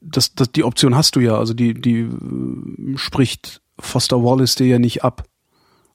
Das, 0.00 0.34
das, 0.34 0.52
die 0.52 0.64
Option 0.64 0.96
hast 0.96 1.16
du 1.16 1.20
ja. 1.20 1.38
Also 1.38 1.54
die, 1.54 1.74
die 1.74 2.00
äh, 2.00 2.96
spricht 2.96 3.60
Foster 3.78 4.22
Wallace 4.22 4.54
dir 4.56 4.66
ja 4.66 4.78
nicht 4.78 5.04
ab. 5.04 5.24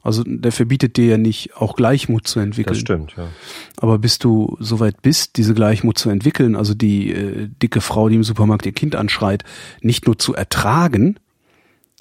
Also 0.04 0.24
der 0.26 0.52
verbietet 0.52 0.98
dir 0.98 1.06
ja 1.06 1.18
nicht, 1.18 1.56
auch 1.56 1.76
Gleichmut 1.76 2.28
zu 2.28 2.42
entwickeln. 2.42 2.74
Das 2.74 2.82
stimmt, 2.82 3.14
ja. 3.16 3.30
Aber 3.78 3.98
bis 4.00 4.20
du 4.20 4.58
soweit 4.60 5.02
bist, 5.02 5.38
diese 5.38 5.54
Gleichmut 5.54 5.98
zu 5.98 6.10
entwickeln, 6.10 6.58
also 6.58 6.74
die 6.74 7.12
äh, 7.14 7.48
dicke 7.48 7.80
Frau, 7.80 8.10
die 8.10 8.16
im 8.16 8.24
Supermarkt 8.24 8.66
ihr 8.66 8.74
Kind 8.74 8.96
anschreit, 8.96 9.46
nicht 9.80 10.06
nur 10.06 10.20
zu 10.20 10.36
ertragen, 10.36 11.20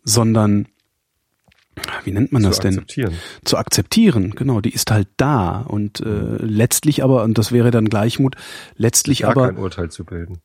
sondern 0.03 0.67
wie 2.03 2.11
nennt 2.11 2.33
man 2.33 2.43
zu 2.43 2.49
das 2.49 2.59
denn? 2.59 2.75
Akzeptieren. 2.75 3.15
Zu 3.45 3.57
akzeptieren, 3.57 4.33
genau. 4.33 4.61
Die 4.61 4.73
ist 4.73 4.91
halt 4.91 5.09
da 5.17 5.61
und 5.61 6.01
äh, 6.01 6.37
letztlich 6.41 7.05
aber, 7.05 7.23
und 7.23 7.39
das 7.39 7.53
wäre 7.53 7.71
dann 7.71 7.89
Gleichmut, 7.89 8.35
letztlich 8.77 9.21
Gar 9.21 9.31
aber 9.31 9.47
kein 9.47 9.59
Urteil 9.59 9.91
zu 9.91 10.05
bilden 10.05 10.43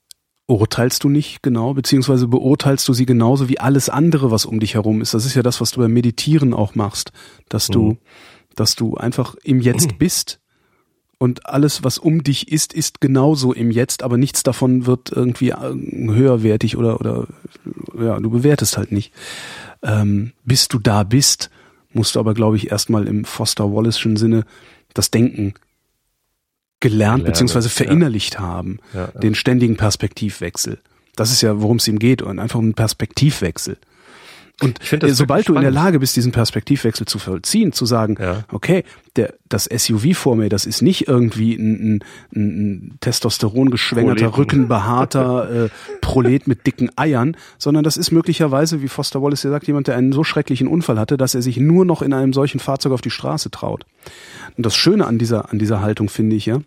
urteilst 0.48 1.04
du 1.04 1.10
nicht 1.10 1.44
genau, 1.44 1.74
beziehungsweise 1.74 2.28
beurteilst 2.28 2.88
du 2.88 2.94
sie 2.94 3.06
genauso 3.06 3.50
wie 3.50 3.60
alles 3.60 3.90
andere, 3.90 4.32
was 4.32 4.46
um 4.46 4.60
dich 4.60 4.76
herum 4.76 5.02
ist. 5.02 5.14
Das 5.14 5.26
ist 5.26 5.36
ja 5.36 5.44
das, 5.44 5.62
was 5.62 5.72
du 5.72 5.82
beim 5.82 5.92
Meditieren 5.92 6.54
auch 6.54 6.74
machst, 6.74 7.12
dass 7.50 7.68
du, 7.68 7.82
mhm. 7.82 7.98
dass 8.56 8.76
du 8.76 8.96
einfach 8.96 9.36
im 9.44 9.60
Jetzt 9.60 9.98
bist 10.00 10.40
und 11.18 11.48
alles, 11.48 11.84
was 11.84 11.98
um 11.98 12.24
dich 12.24 12.52
ist, 12.52 12.74
ist 12.74 13.02
genauso 13.02 13.52
im 13.52 13.72
Jetzt, 13.72 14.04
aber 14.04 14.18
nichts 14.18 14.44
davon 14.44 14.86
wird 14.86 15.12
irgendwie 15.12 15.50
äh, 15.50 15.74
höherwertig 15.74 16.78
oder, 16.78 17.00
oder 17.00 17.28
ja, 18.00 18.20
du 18.20 18.30
bewertest 18.30 18.78
halt 18.78 18.92
nicht. 18.92 19.12
Ähm, 19.84 20.32
bis 20.46 20.70
du 20.70 20.80
da 20.80 21.04
bist, 21.04 21.50
musst 21.92 22.16
du 22.16 22.20
aber, 22.20 22.34
glaube 22.34 22.56
ich, 22.56 22.72
erstmal 22.72 23.08
im 23.08 23.26
Foster 23.26 23.66
Wallace'schen 23.66 24.18
Sinne 24.18 24.46
das 24.94 25.12
Denken 25.12 25.56
gelernt 26.80 27.26
beziehungsweise 27.26 27.70
ja. 27.70 27.74
verinnerlicht 27.74 28.40
haben, 28.40 28.80
Ja, 28.94 29.10
ja. 29.14 29.20
den 29.20 29.36
ständigen 29.36 29.78
Perspektivwechsel. 29.78 30.80
Das 31.16 31.32
ist 31.32 31.42
ja, 31.42 31.62
worum 31.62 31.78
es 31.78 31.88
ihm 31.88 31.98
geht, 31.98 32.22
und 32.22 32.40
einfach 32.40 32.60
um 32.60 32.66
einen 32.66 32.74
Perspektivwechsel. 32.76 33.78
Und 34.60 34.80
sobald 35.10 35.48
du 35.48 35.54
in 35.54 35.62
der. 35.62 35.70
Lage 35.70 36.00
bist, 36.00 36.16
diesen 36.16 36.32
Perspektivwechsel 36.32 37.06
zu 37.06 37.20
vollziehen, 37.20 37.74
zu 37.74 37.86
sagen, 37.86 38.18
Ja. 38.20 38.44
okay, 38.52 38.84
der, 39.16 39.36
das 39.48 39.66
SUV 39.66 40.16
vor 40.18 40.36
mir, 40.36 40.50
das 40.50 40.66
ist 40.66 40.82
nicht 40.82 41.08
irgendwie 41.08 41.54
ein, 41.54 41.96
ein, 41.96 42.04
ein 42.34 42.98
testosterongeschwängerter, 43.00 44.30
Proleten. 44.30 44.36
rückenbehaarter 44.36 45.66
äh, 45.66 45.70
Prolet 46.02 46.48
mit 46.48 46.66
dicken 46.66 46.90
Eiern, 46.96 47.38
sondern 47.60 47.84
das 47.84 47.98
ist 47.98 48.12
möglicherweise, 48.12 48.82
wie 48.82 48.88
Foster 48.88 49.22
Wallace 49.22 49.44
ja 49.44 49.52
sagt, 49.52 49.68
jemand, 49.68 49.88
der 49.88 49.96
einen 49.96 50.12
so 50.12 50.24
schrecklichen 50.24 50.68
Unfall 50.68 50.98
hatte, 50.98 51.18
dass 51.18 51.36
er 51.36 51.44
sich 51.44 51.58
nur 51.58 51.86
noch 51.86 52.02
in 52.02 52.14
einem 52.14 52.34
solchen 52.34 52.60
Fahrzeug 52.60 52.94
auf 52.94 53.02
die 53.02 53.12
Straße 53.12 53.52
traut. 53.52 53.86
Und 54.56 54.66
das 54.66 54.76
Schöne 54.76 55.06
an 55.06 55.20
dieser, 55.20 55.52
an 55.52 55.60
dieser 55.60 55.82
Haltung 55.82 56.10
finde 56.10 56.36
ich 56.36 56.48
ja, 56.48 56.62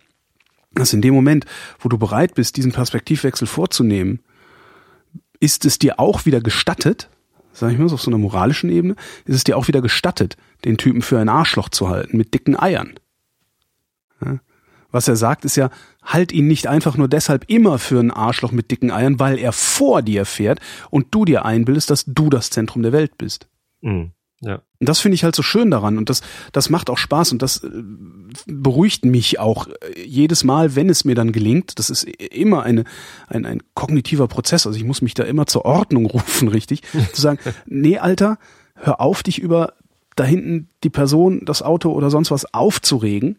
dass 0.75 0.93
in 0.93 1.03
dem 1.03 1.15
Moment, 1.15 1.45
wo 1.81 1.89
du 1.89 1.99
bereit 1.99 2.35
bist, 2.35 2.57
diesen 2.57 2.71
Perspektivwechsel 2.71 3.49
vorzunehmen, 3.49 4.21
ist 5.41 5.65
es 5.65 5.81
dir 5.81 5.99
auch 5.99 6.25
wieder 6.27 6.41
gestattet, 6.41 7.09
sag 7.53 7.73
ich 7.73 7.79
mal, 7.79 7.89
so 7.89 7.95
auf 7.95 8.03
so 8.03 8.11
einer 8.11 8.19
moralischen 8.19 8.71
Ebene, 8.71 8.97
ist 9.25 9.37
es 9.37 9.45
dir 9.45 9.57
auch 9.57 9.69
wieder 9.69 9.83
gestattet, 9.83 10.37
den 10.65 10.77
Typen 10.77 11.03
für 11.03 11.19
ein 11.19 11.29
Arschloch 11.29 11.69
zu 11.69 11.89
halten 11.89 12.17
mit 12.17 12.35
dicken 12.35 12.59
Eiern. 12.59 12.99
Was 14.93 15.09
er 15.09 15.17
sagt, 15.17 15.45
ist 15.45 15.57
ja, 15.57 15.71
halt 16.03 16.33
ihn 16.33 16.47
nicht 16.47 16.67
einfach 16.67 16.97
nur 16.97 17.09
deshalb 17.09 17.45
immer 17.49 17.79
für 17.79 18.01
ein 18.01 18.11
Arschloch 18.11 18.53
mit 18.53 18.71
dicken 18.71 18.91
Eiern, 18.91 19.21
weil 19.21 19.39
er 19.39 19.53
vor 19.53 20.03
dir 20.03 20.25
fährt 20.25 20.61
und 20.91 21.09
du 21.13 21.25
dir 21.25 21.45
einbildest, 21.45 21.91
dass 21.91 22.05
du 22.07 22.29
das 22.29 22.51
Zentrum 22.51 22.83
der 22.83 22.93
Welt 22.93 23.17
bist. 23.17 23.49
Mhm. 23.81 24.13
Ja. 24.43 24.63
Und 24.79 24.89
das 24.89 25.01
finde 25.01 25.17
ich 25.17 25.25
halt 25.25 25.37
so 25.37 25.43
schön 25.43 25.71
daran 25.71 25.99
und 25.99 26.09
das, 26.09 26.23
das 26.53 26.71
macht 26.71 26.89
auch 26.89 26.97
Spaß 26.97 27.33
und 27.33 27.43
das 27.43 27.63
äh, 27.63 27.71
beruhigt 28.47 29.05
mich 29.05 29.39
auch 29.39 29.69
äh, 29.69 30.03
jedes 30.03 30.45
Mal, 30.45 30.75
wenn 30.77 30.89
es 30.89 31.05
mir 31.05 31.15
dann 31.15 31.33
gelingt. 31.33 31.79
Das 31.79 31.91
ist 31.91 32.05
immer 32.05 32.63
eine, 32.63 32.85
ein, 33.29 33.45
ein 33.45 33.63
kognitiver 33.75 34.29
Prozess. 34.29 34.67
Also 34.67 34.79
ich 34.79 34.85
muss 34.85 35.03
mich 35.03 35.13
da 35.13 35.25
immer 35.25 35.47
zur 35.47 35.67
Ordnung 35.67 36.07
rufen, 36.07 36.49
richtig? 36.49 36.83
Zu 37.13 37.21
sagen, 37.21 37.39
nee, 37.67 37.99
Alter, 37.99 38.39
hör 38.75 39.01
auf, 39.01 39.23
dich 39.23 39.39
über 39.39 39.75
da 40.17 40.25
hinten 40.25 40.69
die 40.85 40.91
Person, 40.91 41.45
das 41.45 41.63
Auto 41.63 41.93
oder 41.93 42.11
sonst 42.11 42.31
was 42.31 42.53
aufzuregen. 42.53 43.39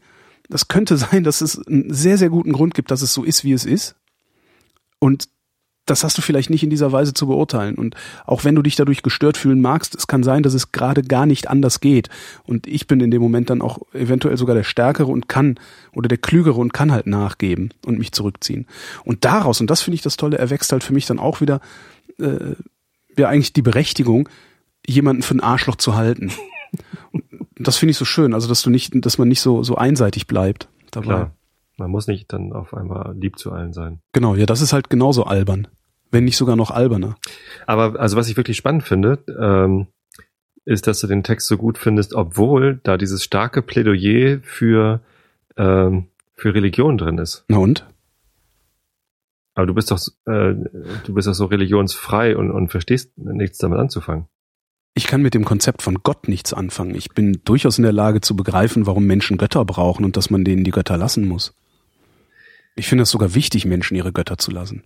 Das 0.49 0.68
könnte 0.68 0.97
sein, 0.97 1.24
dass 1.24 1.41
es 1.41 1.66
einen 1.68 1.91
sehr, 1.91 2.20
sehr 2.20 2.30
guten 2.30 2.54
Grund 2.54 2.76
gibt, 2.76 2.91
dass 2.91 3.02
es 3.02 3.14
so 3.14 3.24
ist, 3.24 3.43
wie 3.43 3.54
es 3.54 3.66
ist. 3.66 3.95
Und 4.99 5.30
das 5.92 6.06
hast 6.06 6.18
du 6.18 6.22
vielleicht 6.22 6.50
nicht 6.50 6.64
in 6.64 6.70
dieser 6.70 6.94
Weise 6.94 7.14
zu 7.14 7.28
beurteilen. 7.28 7.76
Und 7.76 7.96
auch 8.26 8.46
wenn 8.46 8.56
du 8.56 8.62
dich 8.62 8.78
dadurch 8.78 9.04
gestört 9.04 9.36
fühlen 9.36 9.62
magst, 9.62 9.94
es 9.94 10.08
kann 10.08 10.24
sein, 10.24 10.42
dass 10.42 10.54
es 10.54 10.72
gerade 10.72 11.04
gar 11.04 11.26
nicht 11.26 11.50
anders 11.50 11.82
geht. 11.82 12.10
Und 12.46 12.66
ich 12.66 12.88
bin 12.88 13.02
in 13.02 13.12
dem 13.12 13.22
Moment 13.22 13.50
dann 13.50 13.62
auch 13.62 13.80
eventuell 13.94 14.38
sogar 14.38 14.56
der 14.56 14.64
Stärkere 14.64 15.12
und 15.12 15.28
kann, 15.28 15.60
oder 15.94 16.08
der 16.08 16.18
Klügere 16.18 16.60
und 16.60 16.74
kann 16.74 16.94
halt 16.94 17.08
nachgeben 17.08 17.74
und 17.86 18.00
mich 18.00 18.14
zurückziehen. 18.14 18.68
Und 19.04 19.26
daraus, 19.26 19.60
und 19.60 19.70
das 19.70 19.82
finde 19.82 19.96
ich 19.96 20.02
das 20.02 20.16
Tolle, 20.16 20.38
erwächst 20.38 20.72
halt 20.72 20.84
für 20.84 20.94
mich 20.94 21.06
dann 21.06 21.20
auch 21.20 21.42
wieder, 21.42 21.60
äh, 22.20 22.56
ja 23.18 23.28
eigentlich 23.28 23.52
die 23.52 23.62
Berechtigung, 23.62 24.30
jemanden 24.88 25.24
für 25.24 25.36
ein 25.36 25.42
Arschloch 25.42 25.76
zu 25.76 25.96
halten. 25.96 26.32
Und 27.12 27.24
das 27.58 27.78
finde 27.78 27.92
ich 27.92 27.98
so 27.98 28.06
schön, 28.06 28.34
also 28.34 28.48
dass 28.48 28.62
du 28.62 28.70
nicht, 28.70 28.94
dass 29.06 29.18
man 29.18 29.28
nicht 29.28 29.42
so, 29.42 29.62
so 29.62 29.76
einseitig 29.76 30.26
bleibt 30.26 30.70
dabei. 30.92 31.06
Klar. 31.06 31.36
Man 31.78 31.89
muss 31.89 32.06
nicht 32.06 32.32
dann 32.32 32.54
auf 32.54 32.74
einmal 32.76 33.16
lieb 33.18 33.39
zu 33.39 33.52
allen 33.52 33.74
sein. 33.74 34.02
Genau, 34.14 34.36
ja, 34.36 34.46
das 34.46 34.62
ist 34.62 34.72
halt 34.72 34.89
genauso 34.89 35.24
albern. 35.24 35.68
Wenn 36.12 36.26
nicht 36.26 36.38
sogar 36.38 36.55
noch 36.55 36.72
alberner. 36.72 37.16
Aber 37.66 37.99
also 37.99 38.18
was 38.18 38.30
ich 38.30 38.38
wirklich 38.38 38.57
spannend 38.57 38.84
finde, 38.84 39.24
ähm, 39.39 39.88
ist, 40.66 40.88
dass 40.88 40.99
du 40.99 41.07
den 41.07 41.24
Text 41.24 41.47
so 41.47 41.57
gut 41.57 41.78
findest, 41.78 42.14
obwohl 42.14 42.80
da 42.84 42.97
dieses 42.97 43.24
starke 43.24 43.62
Plädoyer 43.62 44.39
für 44.43 45.01
ähm, 45.57 46.07
für 46.36 46.53
Religion 46.53 46.97
drin 46.97 47.18
ist. 47.18 47.45
Na 47.47 47.57
und? 47.57 47.88
Aber 49.53 49.66
du 49.66 49.74
bist 49.74 49.91
doch 49.91 49.99
äh, 50.26 50.53
du 51.05 51.14
bist 51.14 51.28
doch 51.28 51.34
so 51.34 51.45
religionsfrei 51.45 52.36
und, 52.38 52.51
und 52.51 52.70
verstehst 52.70 53.18
nichts 53.18 53.57
damit 53.57 53.80
anzufangen. 53.80 54.28
Ich 54.93 55.07
kann 55.07 55.22
mit 55.22 55.34
dem 55.34 55.45
Konzept 55.45 55.82
von 55.82 56.03
Gott 56.03 56.28
nichts 56.28 56.53
anfangen. 56.53 56.95
Ich 56.95 57.12
bin 57.12 57.41
durchaus 57.45 57.78
in 57.78 57.84
der 57.84 57.93
Lage 57.93 58.20
zu 58.20 58.36
begreifen, 58.36 58.86
warum 58.86 59.05
Menschen 59.05 59.38
Götter 59.38 59.64
brauchen 59.64 60.03
und 60.03 60.18
dass 60.18 60.30
man 60.30 60.43
denen 60.43 60.66
die 60.66 60.72
Götter 60.72 60.97
lassen 60.97 61.28
muss. 61.28 61.55
Ich 62.76 62.88
finde 62.88 63.03
es 63.03 63.09
sogar 63.09 63.34
wichtig, 63.34 63.66
Menschen 63.66 63.95
ihre 63.95 64.12
Götter 64.12 64.38
zu 64.38 64.51
lassen. 64.51 64.84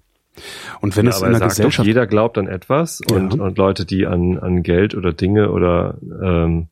Und 0.81 0.95
wenn 0.97 1.05
Ja, 1.05 1.11
es 1.11 1.21
in 1.21 1.25
er 1.25 1.29
der 1.31 1.39
sagt 1.39 1.43
doch, 1.51 1.55
Gesellschaft 1.57 1.87
jeder 1.87 2.07
glaubt 2.07 2.37
an 2.37 2.47
etwas 2.47 3.01
und, 3.01 3.35
Ja. 3.35 3.43
und 3.43 3.57
Leute, 3.57 3.85
die 3.85 4.05
an, 4.05 4.37
an 4.39 4.63
Geld 4.63 4.95
oder 4.95 5.13
Dinge 5.13 5.51
oder 5.51 5.97
ähm, 6.23 6.67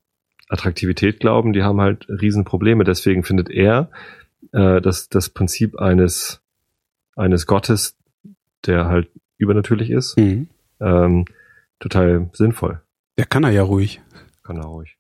Attraktivität 0.50 1.20
glauben, 1.20 1.54
die 1.54 1.64
haben 1.64 1.82
halt 1.82 2.08
Riesenprobleme. 2.10 2.84
Deswegen 2.84 3.24
findet 3.24 3.50
er 3.50 3.90
äh, 4.52 4.82
das, 4.82 5.10
das 5.10 5.30
Prinzip 5.30 5.78
eines, 5.80 6.42
eines 7.16 7.48
Gottes, 7.48 7.96
der 8.66 8.86
halt 8.88 9.10
übernatürlich 9.38 9.90
ist, 9.90 10.18
Mhm. 10.18 10.48
ähm, 10.80 11.26
total 11.80 12.30
sinnvoll. 12.34 12.82
Ja, 13.18 13.26
kann 13.26 13.44
er 13.44 13.52
ja 13.52 13.64
ruhig. 13.64 14.02
Kann 14.44 14.58
er 14.58 14.66
ruhig. 14.66 14.98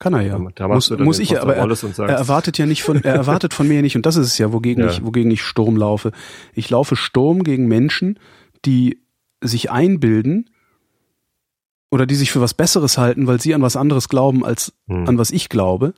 Kann 0.00 0.14
er 0.14 0.22
ja. 0.22 0.40
Da, 0.54 0.66
muss 0.66 0.90
muss 0.98 1.18
ich, 1.18 1.38
aber 1.40 1.56
er, 1.56 1.68
er 1.68 2.16
erwartet 2.16 2.56
ja 2.56 2.64
nicht 2.64 2.82
von, 2.82 3.04
er 3.04 3.14
erwartet 3.16 3.52
von 3.52 3.68
mir 3.68 3.82
nicht, 3.82 3.96
und 3.96 4.06
das 4.06 4.16
ist 4.16 4.28
es 4.28 4.38
ja, 4.38 4.50
wogegen 4.50 4.82
Ja. 4.82 4.90
ich, 4.90 5.04
wogegen 5.04 5.30
ich 5.30 5.42
Sturm 5.42 5.76
laufe. 5.76 6.12
Ich 6.54 6.70
laufe 6.70 6.96
Sturm 6.96 7.44
gegen 7.44 7.68
Menschen, 7.68 8.18
die 8.64 9.02
sich 9.42 9.70
einbilden 9.70 10.48
oder 11.90 12.06
die 12.06 12.14
sich 12.14 12.32
für 12.32 12.40
was 12.40 12.54
Besseres 12.54 12.96
halten, 12.96 13.26
weil 13.26 13.42
sie 13.42 13.54
an 13.54 13.60
was 13.60 13.76
anderes 13.76 14.08
glauben 14.08 14.42
als 14.42 14.72
hm, 14.88 15.06
an 15.06 15.18
was 15.18 15.30
ich 15.30 15.50
glaube. 15.50 15.92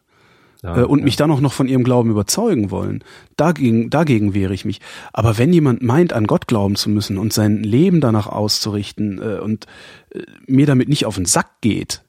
ja, 0.64 0.78
äh, 0.78 0.84
und 0.84 1.00
ja. 1.00 1.04
mich 1.04 1.14
dann 1.14 1.30
auch 1.30 1.40
noch 1.40 1.52
von 1.52 1.68
ihrem 1.68 1.84
Glauben 1.84 2.10
überzeugen 2.10 2.72
wollen. 2.72 3.04
Dagegen, 3.36 3.88
dagegen 3.88 4.34
wehre 4.34 4.52
ich 4.52 4.64
mich. 4.64 4.80
Aber 5.12 5.38
wenn 5.38 5.52
jemand 5.52 5.80
meint, 5.80 6.12
an 6.12 6.26
Gott 6.26 6.48
glauben 6.48 6.74
zu 6.74 6.90
müssen 6.90 7.18
und 7.18 7.32
sein 7.32 7.62
Leben 7.62 8.00
danach 8.00 8.26
auszurichten 8.26 9.22
äh, 9.22 9.38
und 9.38 9.66
äh, 10.10 10.22
mir 10.48 10.66
damit 10.66 10.88
nicht 10.88 11.06
auf 11.06 11.14
den 11.14 11.24
Sack 11.24 11.60
geht, 11.60 12.02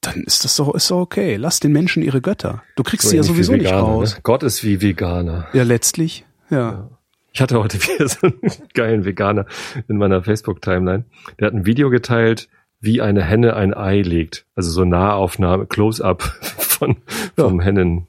dann 0.00 0.22
ist 0.24 0.44
das 0.44 0.56
doch, 0.56 0.74
ist 0.74 0.90
doch 0.90 1.00
okay. 1.00 1.36
Lass 1.36 1.60
den 1.60 1.72
Menschen 1.72 2.02
ihre 2.02 2.20
Götter. 2.20 2.62
Du 2.76 2.82
kriegst 2.82 3.04
So 3.04 3.10
sie 3.10 3.16
ja 3.16 3.22
sowieso 3.22 3.52
nicht 3.52 3.64
Veganer, 3.66 3.82
raus. 3.82 4.14
Ne? 4.14 4.20
Gott 4.22 4.42
ist 4.42 4.64
wie 4.64 4.80
Veganer. 4.80 5.46
Ja, 5.52 5.62
letztlich. 5.62 6.24
Ja. 6.48 6.88
Ich 7.32 7.40
hatte 7.40 7.58
heute 7.60 7.78
wieder 7.82 8.08
so 8.08 8.26
einen 8.26 8.40
geilen 8.74 9.04
Veganer 9.04 9.46
in 9.88 9.96
meiner 9.98 10.22
Facebook-Timeline. 10.22 11.04
Der 11.38 11.46
hat 11.48 11.54
ein 11.54 11.66
Video 11.66 11.90
geteilt, 11.90 12.48
wie 12.80 13.00
eine 13.02 13.22
Henne 13.22 13.54
ein 13.56 13.74
Ei 13.74 14.00
legt. 14.02 14.46
Also 14.56 14.70
so 14.70 14.84
Nahaufnahme, 14.84 15.66
Close-up 15.66 16.22
von, 16.58 16.96
Ja. 17.36 17.44
vom 17.44 17.60
Hennen, 17.60 18.06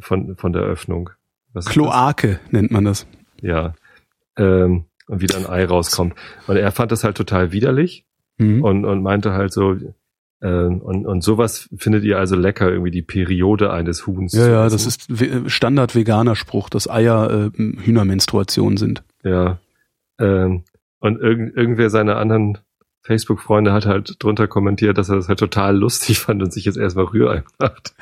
von, 0.00 0.36
von 0.36 0.52
der 0.52 0.62
Öffnung. 0.62 1.10
Was 1.52 1.66
Kloake 1.66 2.40
nennt 2.50 2.70
man 2.70 2.84
das. 2.86 3.06
Ja. 3.42 3.74
Ähm, 4.38 4.84
und 5.06 5.20
wie 5.20 5.26
da 5.26 5.36
ein 5.38 5.46
Ei 5.46 5.64
rauskommt. 5.64 6.14
Und 6.46 6.56
er 6.56 6.72
fand 6.72 6.92
das 6.92 7.04
halt 7.04 7.16
total 7.16 7.52
widerlich 7.52 8.04
Mhm. 8.38 8.62
und, 8.62 8.84
und 8.84 9.02
meinte 9.02 9.32
halt 9.32 9.50
so, 9.52 9.76
und, 10.46 11.06
und 11.06 11.22
sowas 11.22 11.68
findet 11.76 12.04
ihr 12.04 12.18
also 12.18 12.36
lecker, 12.36 12.70
irgendwie 12.70 12.90
die 12.90 13.02
Periode 13.02 13.72
eines 13.72 14.06
Huhns. 14.06 14.34
Ja, 14.34 14.48
ja, 14.48 14.68
das 14.68 14.86
ist 14.86 15.06
we- 15.08 15.48
Standard-Veganer-Spruch, 15.48 16.68
dass 16.68 16.88
Eier 16.90 17.50
äh, 17.56 17.58
Hühnermenstruation 17.58 18.76
sind. 18.76 19.02
Ja. 19.22 19.58
Ähm, 20.18 20.64
und 21.00 21.20
irgend, 21.20 21.56
irgendwer 21.56 21.88
seiner 21.90 22.16
anderen 22.16 22.58
Facebook-Freunde 23.02 23.72
hat 23.72 23.86
halt 23.86 24.22
drunter 24.22 24.48
kommentiert, 24.48 24.98
dass 24.98 25.08
er 25.08 25.16
das 25.16 25.28
halt 25.28 25.38
total 25.38 25.76
lustig 25.76 26.18
fand 26.18 26.42
und 26.42 26.52
sich 26.52 26.64
jetzt 26.64 26.76
erstmal 26.76 27.06
Rührei 27.06 27.42
macht. 27.58 27.94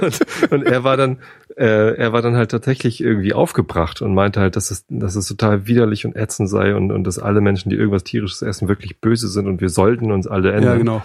und, 0.02 0.52
und 0.52 0.62
er 0.64 0.84
war 0.84 0.96
dann, 0.96 1.18
äh, 1.56 1.94
er 1.96 2.12
war 2.12 2.20
dann 2.22 2.36
halt 2.36 2.50
tatsächlich 2.50 3.00
irgendwie 3.00 3.32
aufgebracht 3.32 4.02
und 4.02 4.14
meinte 4.14 4.40
halt, 4.40 4.56
dass 4.56 4.70
es, 4.70 4.84
dass 4.88 5.14
es 5.14 5.26
total 5.28 5.66
widerlich 5.66 6.04
und 6.04 6.16
ätzend 6.16 6.48
sei 6.48 6.74
und, 6.74 6.90
und 6.90 7.04
dass 7.04 7.18
alle 7.18 7.40
Menschen, 7.40 7.70
die 7.70 7.76
irgendwas 7.76 8.04
tierisches 8.04 8.42
essen, 8.42 8.68
wirklich 8.68 8.98
böse 9.00 9.28
sind 9.28 9.46
und 9.46 9.60
wir 9.60 9.68
sollten 9.68 10.10
uns 10.12 10.26
alle 10.26 10.50
ändern. 10.52 10.72
Ja, 10.72 10.78
genau. 10.78 11.02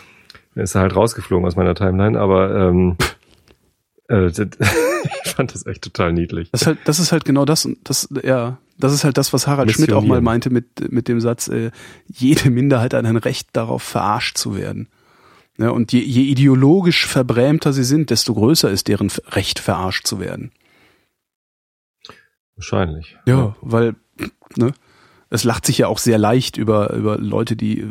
Dann 0.55 0.63
ist 0.63 0.75
er 0.75 0.81
halt 0.81 0.95
rausgeflogen 0.95 1.45
aus 1.47 1.55
meiner 1.55 1.75
Timeline, 1.75 2.19
aber 2.19 2.55
ähm, 2.69 2.95
äh, 4.07 4.31
das- 4.31 4.47
ich 5.25 5.31
fand 5.33 5.53
das 5.53 5.65
echt 5.65 5.83
total 5.83 6.13
niedlich. 6.13 6.49
Das 6.51 6.61
ist 6.61 6.67
halt, 6.67 6.79
das 6.85 6.99
ist 6.99 7.11
halt 7.11 7.25
genau 7.25 7.45
das, 7.45 7.65
und 7.65 7.77
das, 7.83 8.09
ja, 8.23 8.57
das 8.77 8.93
ist 8.93 9.03
halt 9.03 9.17
das, 9.17 9.31
was 9.33 9.47
Harald 9.47 9.71
Schmidt 9.71 9.93
auch 9.93 10.03
mal 10.03 10.21
meinte 10.21 10.49
mit, 10.49 10.91
mit 10.91 11.07
dem 11.07 11.21
Satz, 11.21 11.47
äh, 11.47 11.71
jede 12.07 12.49
Minderheit 12.49 12.93
hat 12.93 13.05
ein 13.05 13.17
Recht 13.17 13.49
darauf, 13.53 13.83
verarscht 13.83 14.37
zu 14.37 14.55
werden. 14.57 14.87
Ja, 15.59 15.71
und 15.71 15.91
je, 15.91 15.99
je 15.99 16.23
ideologisch 16.23 17.05
verbrämter 17.05 17.73
sie 17.73 17.83
sind, 17.83 18.11
desto 18.11 18.33
größer 18.33 18.71
ist 18.71 18.87
deren 18.87 19.11
Recht, 19.31 19.59
verarscht 19.59 20.07
zu 20.07 20.21
werden. 20.21 20.51
Wahrscheinlich. 22.55 23.17
Ja, 23.25 23.55
weil, 23.61 23.95
ne, 24.55 24.73
es 25.29 25.43
lacht 25.43 25.65
sich 25.65 25.77
ja 25.79 25.87
auch 25.87 25.97
sehr 25.97 26.17
leicht 26.17 26.57
über, 26.57 26.93
über 26.93 27.17
Leute, 27.17 27.57
die 27.57 27.81
äh, 27.81 27.85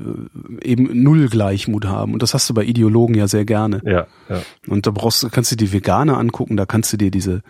eben 0.62 1.02
null 1.02 1.28
Gleichmut 1.28 1.84
haben. 1.84 2.14
Und 2.14 2.22
das 2.22 2.32
hast 2.32 2.48
du 2.48 2.54
bei 2.54 2.64
Ideologen 2.64 3.14
ja 3.14 3.28
sehr 3.28 3.44
gerne. 3.44 3.82
Ja, 3.84 4.06
ja. 4.30 4.42
Und 4.66 4.86
da 4.86 4.90
brauchst 4.90 5.22
du, 5.22 5.28
kannst 5.28 5.52
du 5.52 5.56
die 5.56 5.72
Veganer 5.72 6.16
angucken, 6.16 6.56
da 6.56 6.64
kannst 6.64 6.92
du 6.92 6.96
dir 6.96 7.10
diese 7.10 7.42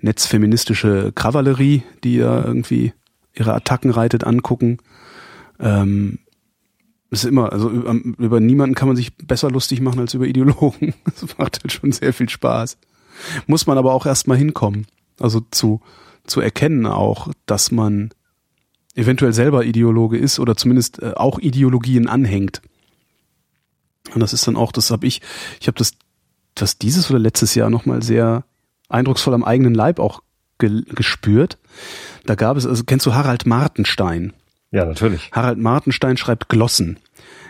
netzfeministische 0.00 1.12
Kavallerie, 1.12 1.84
die 2.02 2.16
ja 2.16 2.44
irgendwie 2.44 2.92
ihre 3.34 3.54
Attacken 3.54 3.90
reitet, 3.90 4.24
angucken. 4.24 4.78
Ähm, 5.60 6.18
ist 7.10 7.24
immer, 7.24 7.52
also 7.52 7.68
über, 7.68 7.92
über 7.92 8.40
niemanden 8.40 8.74
kann 8.74 8.88
man 8.88 8.96
sich 8.96 9.16
besser 9.16 9.50
lustig 9.50 9.80
machen 9.80 10.00
als 10.00 10.14
über 10.14 10.26
Ideologen. 10.26 10.94
Das 11.04 11.38
macht 11.38 11.62
halt 11.62 11.72
schon 11.72 11.92
sehr 11.92 12.12
viel 12.12 12.28
Spaß. 12.28 12.78
Muss 13.46 13.66
man 13.66 13.78
aber 13.78 13.92
auch 13.92 14.06
erstmal 14.06 14.38
hinkommen. 14.38 14.86
Also 15.18 15.40
zu, 15.50 15.80
zu 16.26 16.40
erkennen 16.40 16.86
auch, 16.86 17.28
dass 17.46 17.70
man 17.70 18.10
eventuell 18.94 19.32
selber 19.32 19.64
Ideologe 19.64 20.18
ist 20.18 20.38
oder 20.38 20.56
zumindest 20.56 21.02
äh, 21.02 21.12
auch 21.14 21.38
Ideologien 21.38 22.08
anhängt. 22.08 22.62
Und 24.14 24.20
das 24.20 24.32
ist 24.32 24.46
dann 24.46 24.56
auch, 24.56 24.72
das 24.72 24.90
habe 24.90 25.06
ich, 25.06 25.20
ich 25.60 25.66
habe 25.66 25.78
das, 25.78 25.92
das 26.54 26.78
dieses 26.78 27.10
oder 27.10 27.18
letztes 27.18 27.54
Jahr 27.54 27.70
nochmal 27.70 28.02
sehr 28.02 28.44
eindrucksvoll 28.88 29.34
am 29.34 29.44
eigenen 29.44 29.74
Leib 29.74 29.98
auch 29.98 30.22
ge 30.58 30.82
gespürt. 30.94 31.58
Da 32.26 32.34
gab 32.34 32.56
es, 32.56 32.66
also 32.66 32.84
kennst 32.84 33.06
du 33.06 33.14
Harald 33.14 33.46
Martenstein? 33.46 34.32
Ja, 34.70 34.84
natürlich. 34.84 35.30
Harald 35.32 35.58
Martenstein 35.58 36.16
schreibt 36.16 36.48
Glossen. 36.48 36.98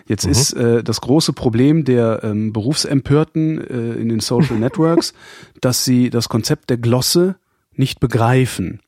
Jetzt 0.07 0.25
mhm. 0.25 0.33
ist 0.33 0.53
äh, 0.55 0.83
das 0.83 1.01
große 1.01 1.33
Problem 1.33 1.85
der 1.85 2.21
ähm, 2.25 2.53
Berufsempörten 2.53 3.61
äh, 3.61 4.01
in 4.01 4.09
den 4.09 4.21
Social 4.21 4.57
Networks, 4.59 5.13
dass 5.61 5.85
sie 5.85 6.11
das 6.11 6.29
Konzept 6.29 6.71
der 6.71 6.79
Glosse 6.79 7.37
nicht 7.77 8.01
begreifen 8.01 8.81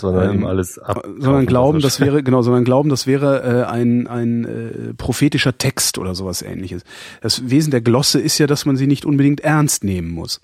sondern 0.00 0.38
ähm, 0.38 0.46
alles 0.46 0.78
ab. 0.78 1.06
Sondern 1.18 1.46
glauben, 1.46 1.80
das 1.80 2.00
wäre 2.00 2.22
genau, 2.22 2.42
sondern 2.42 2.64
glauben, 2.64 2.88
das 2.88 3.06
wäre 3.06 3.42
äh, 3.42 3.70
ein 3.70 4.06
ein 4.06 4.44
äh, 4.44 4.94
prophetischer 4.94 5.56
Text 5.56 5.98
oder 5.98 6.14
sowas 6.14 6.42
Ähnliches. 6.42 6.82
Das 7.20 7.50
Wesen 7.50 7.70
der 7.70 7.82
Glosse 7.82 8.18
ist 8.18 8.38
ja, 8.38 8.46
dass 8.46 8.64
man 8.64 8.76
sie 8.76 8.86
nicht 8.86 9.04
unbedingt 9.04 9.40
ernst 9.40 9.84
nehmen 9.84 10.10
muss. 10.10 10.40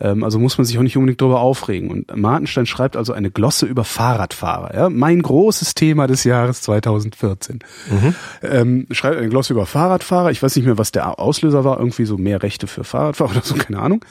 Ähm, 0.00 0.24
also 0.24 0.38
muss 0.38 0.58
man 0.58 0.64
sich 0.64 0.78
auch 0.78 0.82
nicht 0.82 0.96
unbedingt 0.96 1.20
darüber 1.20 1.40
aufregen. 1.40 1.90
Und 1.90 2.16
Martenstein 2.16 2.66
schreibt 2.66 2.96
also 2.96 3.12
eine 3.12 3.30
Glosse 3.30 3.66
über 3.66 3.84
Fahrradfahrer. 3.84 4.74
Ja? 4.74 4.90
Mein 4.90 5.22
großes 5.22 5.74
Thema 5.74 6.06
des 6.06 6.24
Jahres 6.24 6.62
2014. 6.62 7.60
Mhm. 7.90 8.14
Ähm, 8.42 8.86
schreibt 8.90 9.18
eine 9.18 9.28
Glosse 9.28 9.52
über 9.52 9.66
Fahrradfahrer. 9.66 10.30
Ich 10.30 10.42
weiß 10.42 10.56
nicht 10.56 10.64
mehr, 10.64 10.78
was 10.78 10.92
der 10.92 11.18
Auslöser 11.18 11.64
war. 11.64 11.78
Irgendwie 11.78 12.04
so 12.04 12.18
mehr 12.18 12.42
Rechte 12.42 12.66
für 12.66 12.84
Fahrradfahrer 12.84 13.30
oder 13.32 13.42
so, 13.42 13.54
keine 13.54 13.80
Ahnung. 13.80 14.04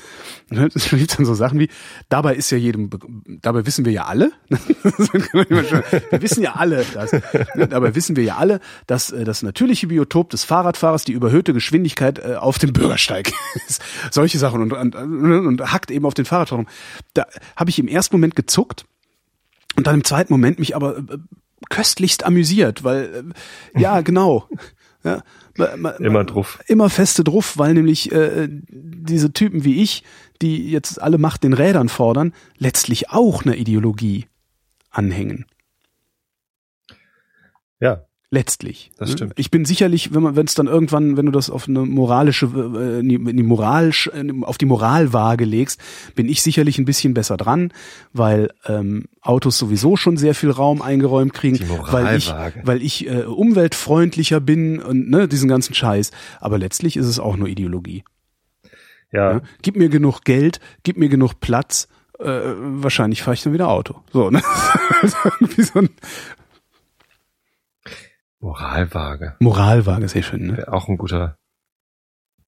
Und 0.52 0.76
es 0.76 0.86
schrieb 0.88 1.08
dann 1.16 1.26
so 1.26 1.34
Sachen 1.34 1.60
wie, 1.60 1.70
dabei 2.10 2.36
ist 2.36 2.52
ja 2.52 2.58
jedem, 2.58 2.90
dabei 3.42 3.66
wissen 3.66 3.86
wir 3.86 3.92
ja 3.92 4.06
alle, 4.06 4.32
wir 4.50 6.22
wissen 6.22 6.44
ja 6.44 6.54
alle, 6.54 6.86
dass, 6.94 7.12
dabei 7.70 7.96
wissen 7.96 8.16
wir 8.16 8.24
ja 8.24 8.38
alle, 8.38 8.60
dass 8.88 9.12
äh, 9.12 9.24
das 9.24 9.44
natürliche 9.44 9.88
Biotop 9.88 10.30
des 10.30 10.44
Fahrradfahrers 10.44 11.06
die 11.06 11.14
überhöhte 11.14 11.54
Geschwindigkeit 11.54 12.20
äh, 12.20 12.36
auf 12.36 12.60
dem 12.60 12.74
Bürgersteig 12.74 13.32
ist. 13.68 13.82
Solche 14.12 14.38
Sachen 14.38 14.62
und, 14.62 14.74
und, 14.74 14.96
und 14.96 15.71
hackt 15.72 15.92
eben 15.92 16.06
auf 16.06 16.14
den 16.14 16.26
Fahrrad 16.26 16.52
rum. 16.52 16.68
Da 17.14 17.26
habe 17.56 17.70
ich 17.70 17.80
im 17.80 17.88
ersten 17.88 18.16
Moment 18.16 18.36
gezuckt 18.36 18.86
und 19.76 19.88
dann 19.88 19.96
im 19.96 20.04
zweiten 20.04 20.34
Moment 20.34 20.60
mich 20.60 20.76
aber 20.76 20.98
äh, 20.98 21.18
köstlichst 21.70 22.24
amüsiert, 22.24 22.84
weil 22.84 23.34
äh, 23.76 23.80
ja 23.80 24.02
genau. 24.02 24.48
Ja, 25.04 25.24
immer 25.98 26.24
drauf. 26.24 26.60
Immer 26.68 26.92
feste 26.92 27.24
drauf, 27.24 27.58
weil 27.58 27.74
nämlich 27.74 28.12
äh, 28.12 28.48
diese 28.50 29.34
Typen 29.34 29.64
wie 29.64 29.82
ich, 29.82 30.04
die 30.44 30.70
jetzt 30.70 31.02
alle 31.02 31.18
Macht 31.18 31.44
den 31.44 31.54
Rädern 31.54 31.90
fordern, 31.90 32.34
letztlich 32.58 33.10
auch 33.10 33.44
eine 33.44 33.56
Ideologie 33.56 34.28
anhängen. 34.92 35.48
Ja, 37.80 38.06
Letztlich. 38.34 38.92
Das 38.98 39.12
stimmt. 39.12 39.34
Ich 39.36 39.52
bin 39.52 39.66
sicherlich, 39.66 40.14
wenn 40.14 40.24
man, 40.24 40.38
wenn 40.38 40.46
es 40.46 40.56
dann 40.56 40.68
irgendwann, 40.68 41.18
wenn 41.18 41.26
du 41.26 41.34
das 41.34 41.50
auf 41.50 41.68
eine 41.68 41.82
moralische, 41.82 42.46
äh, 42.46 43.06
die, 43.06 43.44
Moral, 43.44 43.92
auf 44.44 44.58
die 44.58 44.66
Moralwaage 44.66 45.44
legst, 45.44 45.82
bin 46.16 46.30
ich 46.30 46.42
sicherlich 46.42 46.78
ein 46.78 46.86
bisschen 46.86 47.14
besser 47.14 47.36
dran, 47.36 47.74
weil 48.14 48.50
ähm, 48.68 49.04
Autos 49.22 49.58
sowieso 49.58 49.98
schon 49.98 50.16
sehr 50.16 50.34
viel 50.34 50.50
Raum 50.50 50.82
eingeräumt 50.82 51.34
kriegen, 51.34 51.60
weil 51.92 52.16
ich, 52.16 52.34
weil 52.64 52.82
ich 52.82 53.06
äh, 53.06 53.24
umweltfreundlicher 53.24 54.40
bin 54.40 54.82
und 54.82 55.10
ne, 55.10 55.28
diesen 55.28 55.50
ganzen 55.50 55.74
Scheiß. 55.74 56.12
Aber 56.40 56.58
letztlich 56.58 56.96
ist 56.96 57.08
es 57.08 57.20
auch 57.20 57.36
nur 57.36 57.50
Ideologie. 57.50 58.06
Ja. 59.12 59.34
ja? 59.34 59.42
Gib 59.62 59.76
mir 59.76 59.90
genug 59.90 60.24
Geld, 60.24 60.62
gib 60.84 60.96
mir 60.96 61.10
genug 61.10 61.42
Platz, 61.42 61.90
äh, 62.18 62.54
wahrscheinlich 62.56 63.24
fahre 63.24 63.34
ich 63.34 63.44
dann 63.44 63.52
wieder 63.52 63.68
Auto. 63.68 64.02
So, 64.14 64.30
ne? 64.30 64.42
So 65.58 65.80
ein, 65.80 65.90
Moralwaage. 68.42 69.36
Moralwaage, 69.40 70.08
sehr 70.08 70.24
schön, 70.24 70.48
ne? 70.48 70.66
Auch 70.68 70.88
ein 70.88 70.98
guter, 70.98 71.38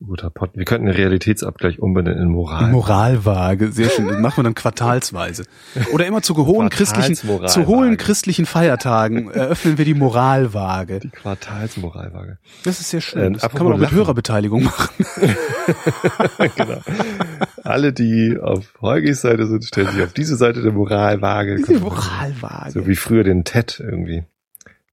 guter 0.03 0.31
Pod. 0.31 0.49
Wir 0.55 0.65
könnten 0.65 0.87
einen 0.87 0.95
Realitätsabgleich 0.95 1.77
umbenennen 1.77 2.19
in 2.19 2.29
Moral. 2.29 2.71
Moralwaage, 2.71 3.71
sehr 3.71 3.91
schön. 3.91 4.07
Das 4.07 4.19
macht 4.19 4.37
man 4.37 4.45
dann 4.45 4.55
quartalsweise. 4.55 5.43
Oder 5.91 6.07
immer 6.07 6.23
zu 6.23 6.35
hohen 6.35 6.69
christlichen, 6.69 7.15
zu 7.15 7.67
hohen 7.67 7.97
christlichen 7.97 8.47
Feiertagen 8.47 9.29
eröffnen 9.29 9.77
wir 9.77 9.85
die 9.85 9.93
Moralwaage. 9.93 10.99
Die 10.99 11.09
Quartalsmoralwaage. 11.09 12.39
Das 12.63 12.79
ist 12.79 12.89
sehr 12.89 13.01
schön. 13.01 13.23
Ähm, 13.23 13.33
das 13.33 13.43
kann 13.43 13.63
man 13.63 13.73
auch 13.73 13.77
mit 13.77 13.83
lachen. 13.83 13.97
Hörerbeteiligung 13.97 14.63
machen. 14.63 15.05
genau. 16.55 16.81
Alle, 17.63 17.93
die 17.93 18.39
auf 18.41 18.73
Holgis 18.81 19.21
Seite 19.21 19.45
sind, 19.45 19.63
stellen 19.63 19.91
sich 19.91 20.01
auf 20.01 20.13
diese 20.13 20.37
Seite 20.37 20.63
der 20.63 20.71
Moralwaage. 20.71 21.61
Die 21.61 21.75
Moralwaage. 21.75 22.71
So 22.71 22.87
wie 22.87 22.95
früher 22.95 23.23
den 23.23 23.43
TED 23.43 23.79
irgendwie. 23.79 24.23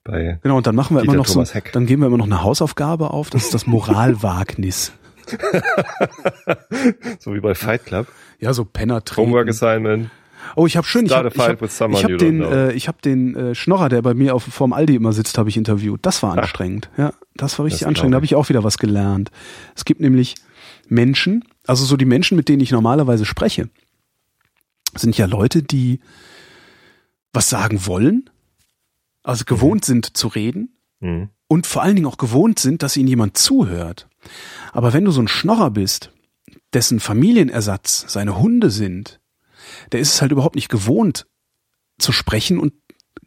Bei 0.05 0.39
genau, 0.43 0.57
und 0.57 0.67
dann 0.67 0.75
machen 0.75 0.97
wir 0.97 1.03
Dieter 1.03 1.13
immer 1.15 1.23
noch 1.23 1.27
Thomas 1.27 1.51
so, 1.51 1.55
Heck. 1.55 1.73
dann 1.73 1.87
geben 1.87 2.03
wir 2.03 2.07
immer 2.07 2.17
noch 2.17 2.27
eine 2.27 2.43
Hausaufgabe 2.43 3.11
auf, 3.11 3.31
das 3.31 3.45
ist 3.45 3.55
das 3.55 3.67
Moralwagnis. 3.67 4.93
so 7.19 7.35
wie 7.35 7.41
bei 7.41 7.55
Fight 7.55 7.85
Club. 7.85 8.07
Ja, 8.39 8.53
so 8.53 8.65
Penner 8.65 9.03
Homework 9.17 9.49
Assignment. 9.49 10.11
Oh, 10.57 10.67
ich 10.67 10.77
habe 10.77 10.87
schön, 10.87 11.07
ich 11.07 11.13
habe 11.13 11.29
ich 11.29 11.39
hab, 11.39 11.63
ich 11.63 12.05
hab 12.05 12.19
den, 12.19 12.43
äh, 12.43 12.73
ich 12.73 12.89
hab 12.89 13.03
den 13.03 13.37
äh, 13.37 13.55
Schnorrer, 13.55 13.89
der 13.89 14.03
bei 14.03 14.15
mir 14.15 14.35
auf 14.35 14.45
vorm 14.45 14.73
Aldi 14.73 14.95
immer 14.95 15.13
sitzt, 15.13 15.37
habe 15.39 15.49
ich 15.49 15.57
interviewt. 15.57 16.01
Das 16.03 16.23
war 16.23 16.37
anstrengend. 16.37 16.89
Ach, 16.95 16.99
ja, 16.99 17.13
das 17.35 17.59
war 17.59 17.67
richtig 17.67 17.81
das 17.81 17.89
anstrengend. 17.89 18.15
Da 18.15 18.17
habe 18.17 18.25
ich 18.25 18.35
auch 18.35 18.49
wieder 18.49 18.65
was 18.65 18.79
gelernt. 18.79 19.31
Es 19.77 19.85
gibt 19.85 20.01
nämlich 20.01 20.37
Menschen, 20.89 21.45
also 21.67 21.85
so 21.85 21.97
die 21.97 22.07
Menschen, 22.07 22.37
mit 22.37 22.49
denen 22.49 22.61
ich 22.61 22.73
normalerweise 22.73 23.27
spreche, 23.27 23.69
sind 24.97 25.17
ja 25.17 25.27
Leute, 25.27 25.63
die 25.63 26.01
was 27.33 27.49
sagen 27.49 27.87
wollen, 27.87 28.30
also 29.23 29.45
gewohnt 29.45 29.83
mhm. 29.83 29.87
sind 29.87 30.17
zu 30.17 30.29
reden 30.29 30.77
mhm. 31.01 31.31
und 31.49 31.67
vor 31.67 31.83
allen 31.83 31.97
Dingen 31.97 32.09
auch 32.09 32.19
gewohnt 32.19 32.59
sind, 32.59 32.83
dass 32.83 32.97
ihnen 32.97 33.09
jemand 33.09 33.37
zuhört. 33.37 34.09
Aber 34.73 34.93
wenn 34.93 35.05
du 35.05 35.11
so 35.11 35.21
ein 35.21 35.29
Schnorrer 35.29 35.71
bist, 35.71 36.13
dessen 36.73 37.01
Familienersatz 37.01 38.07
seine 38.09 38.39
Hunde 38.39 38.71
sind, 38.71 39.21
der 39.93 40.01
ist 40.01 40.15
es 40.15 40.23
halt 40.23 40.33
überhaupt 40.33 40.57
nicht 40.57 40.69
gewohnt 40.69 41.27
zu 41.99 42.13
sprechen 42.13 42.59
und 42.59 42.73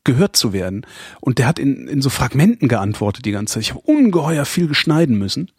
gehört 0.04 0.36
zu 0.36 0.54
werden. 0.54 0.86
Und 1.22 1.38
der 1.38 1.48
hat 1.48 1.60
in, 1.60 1.88
in 1.88 2.02
so 2.02 2.10
Fragmenten 2.10 2.68
geantwortet 2.68 3.26
die 3.26 3.32
ganze 3.32 3.56
Zeit. 3.56 3.64
Ich 3.64 3.70
habe 3.72 3.82
ungeheuer 3.82 4.46
viel 4.46 4.68
geschneiden 4.68 5.18
müssen 5.18 5.52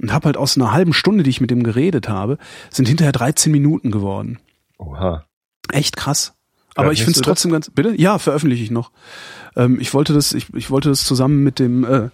und 0.00 0.12
habe 0.12 0.26
halt 0.26 0.36
aus 0.36 0.56
einer 0.56 0.72
halben 0.72 0.92
Stunde, 0.92 1.22
die 1.22 1.30
ich 1.30 1.40
mit 1.40 1.50
dem 1.50 1.62
geredet 1.62 2.08
habe, 2.08 2.38
sind 2.70 2.88
hinterher 2.88 3.12
13 3.12 3.50
Minuten 3.50 3.90
geworden. 3.90 4.38
Oha. 4.78 5.24
Echt 5.72 5.96
krass. 5.96 6.34
Aber 6.78 6.92
ich 6.92 7.02
finde 7.02 7.18
es 7.18 7.22
trotzdem 7.22 7.50
ganz. 7.50 7.70
Bitte? 7.70 7.94
Ja, 7.96 8.18
veröffentliche 8.18 8.62
ich 8.62 8.70
noch. 8.70 8.92
Ähm, 9.56 9.78
ich 9.80 9.94
wollte 9.94 10.12
das, 10.12 10.32
ich, 10.32 10.54
ich 10.54 10.70
wollte 10.70 10.88
das 10.88 11.04
zusammen 11.04 11.42
mit 11.42 11.58
dem, 11.58 11.84
äh, 11.84 12.10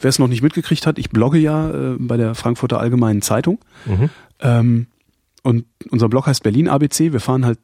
wer 0.00 0.08
es 0.08 0.18
noch 0.18 0.28
nicht 0.28 0.42
mitgekriegt 0.42 0.86
hat, 0.86 0.98
ich 0.98 1.10
blogge 1.10 1.38
ja 1.38 1.70
äh, 1.70 1.96
bei 1.98 2.16
der 2.16 2.34
Frankfurter 2.34 2.80
Allgemeinen 2.80 3.22
Zeitung. 3.22 3.58
Mhm. 3.84 4.10
Ähm, 4.40 4.86
und 5.42 5.66
unser 5.90 6.08
Blog 6.08 6.26
heißt 6.26 6.42
Berlin 6.42 6.68
ABC. 6.68 7.12
Wir 7.12 7.20
fahren 7.20 7.44
halt 7.44 7.58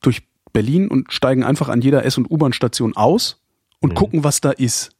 durch 0.00 0.22
Berlin 0.52 0.88
und 0.88 1.12
steigen 1.12 1.44
einfach 1.44 1.68
an 1.68 1.80
jeder 1.80 2.04
S- 2.04 2.18
und 2.18 2.30
U-Bahn-Station 2.30 2.96
aus 2.96 3.40
und 3.80 3.90
mhm. 3.90 3.96
gucken, 3.96 4.24
was 4.24 4.40
da 4.40 4.50
ist. 4.50 4.90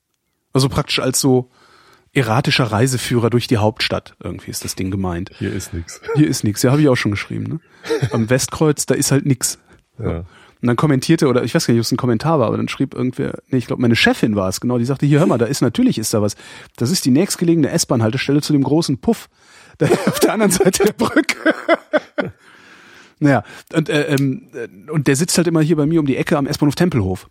Also 0.53 0.69
praktisch 0.69 1.01
als 1.01 1.21
so 1.21 1.51
erratischer 2.13 2.65
Reiseführer 2.65 3.31
durch 3.31 3.47
die 3.47 3.57
Hauptstadt. 3.57 4.15
Irgendwie 4.23 4.51
ist 4.51 4.65
das 4.65 4.75
Ding 4.75 4.91
gemeint. 4.91 5.31
Hier 5.39 5.53
ist 5.53 5.73
nix. 5.73 6.01
Hier 6.15 6.29
ist 6.29 6.45
nix. 6.45 6.63
Ja, 6.63 6.71
habe 6.71 6.83
ich 6.83 6.89
auch 6.89 6.97
schon 6.97 7.11
geschrieben. 7.11 7.45
Ne? 7.45 7.61
Am 8.13 8.29
Westkreuz, 8.31 8.87
da 8.87 8.95
ist 8.95 9.11
halt 9.11 9.27
nix. 9.27 9.59
Ja. 9.99 10.25
Und 10.63 10.69
dann 10.69 10.77
kommentierte, 10.77 11.27
oder 11.27 11.43
ich 11.43 11.55
weiß 11.55 11.67
gar 11.67 11.75
nicht, 11.75 11.81
ob 11.81 11.85
es 11.85 11.91
ein 11.91 11.97
Kommentar 11.97 12.39
war, 12.39 12.47
aber 12.47 12.57
dann 12.57 12.69
schrieb 12.69 12.95
irgendwer, 12.95 13.41
nee, 13.49 13.59
ich 13.59 13.67
glaube, 13.67 13.83
meine 13.83 13.97
Chefin 13.97 14.37
war 14.37 14.49
es, 14.49 14.61
genau, 14.61 14.79
die 14.79 14.85
sagte, 14.85 15.07
hier, 15.07 15.19
hör 15.19 15.27
mal, 15.27 15.37
da 15.37 15.47
ist 15.47 15.61
natürlich 15.61 15.99
ist 15.99 16.15
da 16.15 16.23
was. 16.23 16.37
Das 16.77 16.93
ist 16.93 17.05
die 17.05 17.11
nächstgelegene 17.11 17.69
S-Bahn-Haltestelle 17.69 18.41
zu 18.41 18.53
dem 18.53 18.63
großen 18.63 18.99
Puff. 18.99 19.29
Da, 19.79 19.87
auf 19.87 20.21
der 20.21 20.35
anderen 20.35 20.53
Seite 20.53 20.85
der 20.85 20.93
Brücke. 20.93 21.55
naja, 23.21 23.43
und, 23.73 23.89
äh, 23.89 24.15
ähm, 24.15 24.49
und 24.93 25.07
der 25.07 25.17
sitzt 25.17 25.39
halt 25.39 25.47
immer 25.47 25.63
hier 25.63 25.77
bei 25.77 25.87
mir 25.87 25.99
um 25.99 26.05
die 26.05 26.19
Ecke 26.19 26.37
am 26.37 26.47
S-Bahnhof 26.47 26.75
Tempelhof. 26.75 27.31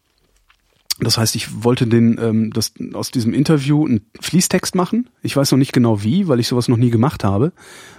Das 0.99 1.19
heißt, 1.19 1.35
ich 1.35 1.63
wollte 1.63 1.85
den, 1.85 2.19
ähm, 2.19 2.51
das, 2.51 2.73
aus 2.93 3.11
diesem 3.11 3.35
Interview 3.35 3.85
einen 3.85 4.01
Fließtext 4.19 4.73
machen. 4.73 5.07
Ich 5.21 5.37
weiß 5.37 5.51
noch 5.51 5.59
nicht 5.59 5.71
genau 5.71 6.03
wie, 6.03 6.27
weil 6.27 6.39
ich 6.39 6.47
sowas 6.47 6.67
noch 6.67 6.77
nie 6.77 6.89
gemacht 6.89 7.23
habe. 7.23 7.53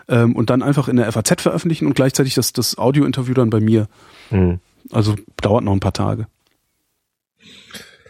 Ähm, 0.09 0.35
und 0.35 0.51
dann 0.51 0.63
einfach 0.63 0.89
in 0.89 0.97
der 0.97 1.11
FAZ 1.11 1.41
veröffentlichen 1.41 1.87
und 1.87 1.95
gleichzeitig 1.95 2.35
das, 2.35 2.53
das 2.53 2.77
Audio-Interview 2.77 3.35
dann 3.35 3.49
bei 3.49 3.61
mir 3.61 3.87
mhm. 4.31 4.59
Also 4.93 5.17
dauert 5.41 5.65
noch 5.65 5.73
ein 5.73 5.81
paar 5.81 5.93
Tage. 5.93 6.27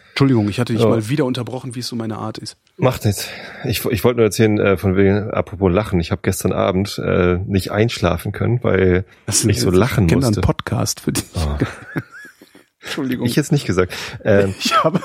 Entschuldigung, 0.09 0.47
ich 0.47 0.59
hatte 0.59 0.73
dich 0.73 0.83
ja. 0.83 0.87
mal 0.87 1.09
wieder 1.09 1.25
unterbrochen, 1.25 1.73
wie 1.73 1.79
es 1.79 1.87
so 1.87 1.95
meine 1.95 2.17
Art 2.17 2.37
ist. 2.37 2.55
Macht 2.77 3.03
nichts. 3.05 3.29
Ich, 3.65 3.83
ich 3.85 4.03
wollte 4.03 4.17
nur 4.17 4.25
erzählen, 4.25 4.59
äh, 4.59 4.77
von 4.77 4.95
wegen, 4.95 5.31
apropos 5.31 5.71
Lachen, 5.71 5.99
ich 5.99 6.11
habe 6.11 6.21
gestern 6.21 6.51
Abend 6.51 6.99
äh, 7.03 7.39
nicht 7.47 7.71
einschlafen 7.71 8.31
können, 8.31 8.63
weil 8.63 9.05
das 9.25 9.43
ich 9.43 9.59
so 9.59 9.71
lachen 9.71 10.07
ich 10.07 10.13
musste. 10.13 10.31
Ich 10.31 10.37
einen 10.37 10.43
Podcast 10.43 10.99
für 10.99 11.13
dich. 11.13 11.25
Oh. 11.33 11.57
Entschuldigung. 12.81 13.25
Ich 13.25 13.35
jetzt 13.35 13.51
nicht 13.51 13.65
gesagt. 13.65 13.93
Äh, 14.23 14.49
ich 14.59 14.83
habe 14.83 15.01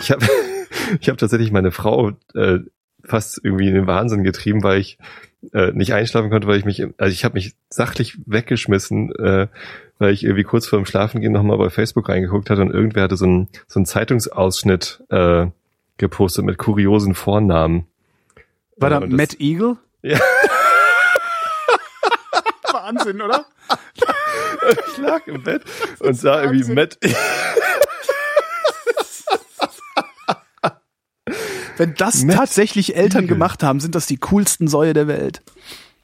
ich 0.00 0.10
hab, 0.10 0.22
ich 1.00 1.08
hab 1.08 1.16
tatsächlich 1.16 1.52
meine 1.52 1.70
Frau 1.70 2.12
äh, 2.34 2.58
fast 3.02 3.40
irgendwie 3.42 3.68
in 3.68 3.74
den 3.74 3.86
Wahnsinn 3.86 4.24
getrieben, 4.24 4.62
weil 4.62 4.78
ich 4.78 4.98
äh, 5.52 5.72
nicht 5.72 5.92
einschlafen 5.94 6.30
konnte, 6.30 6.46
weil 6.46 6.58
ich 6.58 6.64
mich, 6.64 6.84
also 6.98 7.12
ich 7.12 7.24
habe 7.24 7.34
mich 7.34 7.54
sachlich 7.68 8.18
weggeschmissen, 8.26 9.14
äh, 9.16 9.48
weil 9.98 10.12
ich 10.12 10.24
irgendwie 10.24 10.44
kurz 10.44 10.66
vor 10.66 10.78
dem 10.78 10.86
Schlafengehen 10.86 11.32
nochmal 11.32 11.58
bei 11.58 11.70
Facebook 11.70 12.08
reingeguckt 12.08 12.50
hatte 12.50 12.62
und 12.62 12.72
irgendwer 12.72 13.02
hatte 13.04 13.16
so 13.16 13.24
einen 13.24 13.48
so 13.66 13.78
einen 13.78 13.86
Zeitungsausschnitt 13.86 15.02
äh, 15.10 15.46
gepostet 15.96 16.44
mit 16.44 16.58
kuriosen 16.58 17.14
Vornamen. 17.14 17.86
War 18.76 18.90
da 18.90 19.00
Äh, 19.00 19.06
Matt 19.06 19.40
Eagle? 19.40 19.76
Ja. 20.02 20.18
Wahnsinn, 22.72 23.20
oder? 23.20 23.44
Ich 24.92 24.98
lag 24.98 25.26
im 25.26 25.42
Bett 25.42 25.62
und 26.00 26.14
sah 26.14 26.42
irgendwie 26.42 26.60
Wahnsinn. 26.60 26.74
Matt. 26.74 26.98
Wenn 31.80 31.94
das 31.94 32.24
Matt 32.24 32.36
tatsächlich 32.36 32.94
Eltern 32.94 33.26
gemacht 33.26 33.62
haben, 33.62 33.80
sind 33.80 33.94
das 33.94 34.04
die 34.04 34.18
coolsten 34.18 34.68
Säue 34.68 34.92
der 34.92 35.08
Welt. 35.08 35.40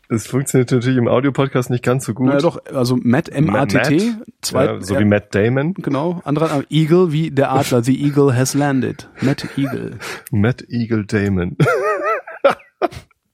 Das 0.09 0.27
funktioniert 0.27 0.71
natürlich 0.71 0.97
im 0.97 1.07
Audiopodcast 1.07 1.69
nicht 1.69 1.85
ganz 1.85 2.07
so 2.07 2.15
gut. 2.15 2.29
Naja, 2.29 2.39
doch, 2.39 2.65
also 2.73 2.97
Matt 2.97 3.29
M-A-T-T, 3.29 4.15
ja, 4.53 4.81
so 4.81 4.99
wie 4.99 5.05
Matt 5.05 5.35
Damon. 5.35 5.75
genau, 5.75 6.23
anderer 6.25 6.63
Eagle 6.71 7.13
wie 7.13 7.31
der 7.31 7.53
Adler, 7.53 7.85
the 7.85 8.03
Eagle 8.03 8.35
has 8.35 8.55
landed. 8.55 9.11
Matt 9.21 9.47
Eagle. 9.59 9.99
Matt 10.31 10.65
Eagle 10.71 11.05
Damon. 11.05 11.59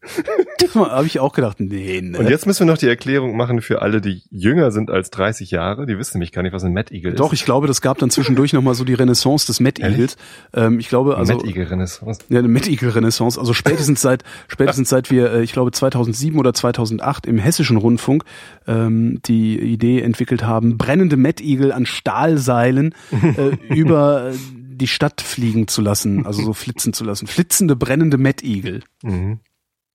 Das 0.59 0.75
habe 0.75 1.07
ich 1.07 1.19
auch 1.21 1.33
gedacht, 1.33 1.61
nee, 1.61 2.01
ne. 2.01 2.19
Und 2.19 2.29
jetzt 2.29 2.47
müssen 2.47 2.67
wir 2.67 2.73
noch 2.73 2.79
die 2.79 2.89
Erklärung 2.89 3.37
machen 3.37 3.61
für 3.61 3.83
alle, 3.83 4.01
die 4.01 4.23
jünger 4.31 4.71
sind 4.71 4.91
als 4.91 5.11
30 5.11 5.51
Jahre. 5.51 5.87
Die 5.87 5.99
wissen 5.99 6.19
nämlich 6.19 6.33
gar 6.33 6.43
nicht, 6.43 6.53
was 6.53 6.65
ein 6.65 6.73
Matt 6.73 6.93
Eagle 6.93 7.15
Doch, 7.15 7.33
ist. 7.33 7.41
ich 7.41 7.45
glaube, 7.45 7.67
das 7.67 7.81
gab 7.81 7.99
dann 7.99 8.11
zwischendurch 8.11 8.53
nochmal 8.53 8.75
so 8.75 8.85
die 8.85 8.95
Renaissance 8.95 9.47
des 9.47 9.61
Ehrlich? 9.61 9.83
Eagles. 9.83 10.17
Ähm, 10.55 10.79
ich 10.79 10.89
glaube, 10.89 11.17
also 11.17 11.35
Matt 11.35 11.45
Eagle 11.45 11.69
Renaissance. 11.69 12.21
Ja, 12.29 12.39
eine 12.39 12.49
Matt 12.49 12.69
Eagle 12.69 12.95
Renaissance. 12.95 13.39
Also 13.39 13.55
spätestens 13.55 14.01
seit 14.01 14.23
spätestens 14.49 14.89
seit 14.89 15.11
wir, 15.11 15.33
äh, 15.33 15.43
ich 15.43 15.53
glaube 15.53 15.73
2007 15.73 16.39
oder 16.39 16.55
2008 16.55 17.27
im 17.27 17.39
hessischen 17.39 17.77
Rundfunk 17.77 18.25
ähm, 18.67 19.21
die 19.25 19.59
Idee 19.59 20.01
entwickelt 20.01 20.45
haben, 20.45 20.79
brennende 20.79 21.17
Matt 21.17 21.41
Eagle 21.41 21.73
an 21.73 21.87
Stahlseilen 21.87 22.95
äh, 23.11 23.57
über 23.75 24.31
äh, 24.31 24.35
die 24.75 24.89
Stadt 24.89 25.21
fliegen 25.21 25.69
zu 25.69 25.81
lassen, 25.81 26.27
also 26.27 26.43
so 26.43 26.53
flitzen 26.53 26.93
zu 26.93 27.05
lassen. 27.05 27.27
Flitzende, 27.27 27.77
brennende 27.77 28.19
Matt 28.19 28.43
Eagle. 28.43 28.81
Mhm. 29.03 29.41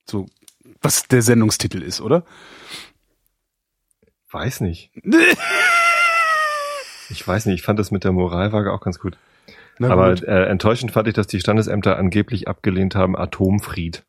So, 0.10 0.26
was 0.82 1.04
der 1.08 1.22
Sendungstitel 1.22 1.82
ist, 1.82 2.02
oder? 2.02 2.24
Weiß 4.32 4.62
nicht. 4.62 4.92
Ich 7.10 7.26
weiß 7.26 7.46
nicht. 7.46 7.56
Ich 7.56 7.62
fand 7.62 7.80
das 7.80 7.90
mit 7.90 8.04
der 8.04 8.12
Moralwaage 8.12 8.72
auch 8.74 8.82
ganz 8.82 9.00
gut. 9.00 9.18
Na 9.80 9.90
Aber 9.92 10.10
gut. 10.16 10.24
äh, 10.24 10.46
enttäuschend 10.48 10.92
fand 10.92 11.08
ich, 11.08 11.14
dass 11.14 11.28
die 11.28 11.40
Standesämter 11.40 11.98
angeblich 11.98 12.50
abgelehnt 12.50 12.96
haben 12.96 13.16
Atomfried. 13.16 14.04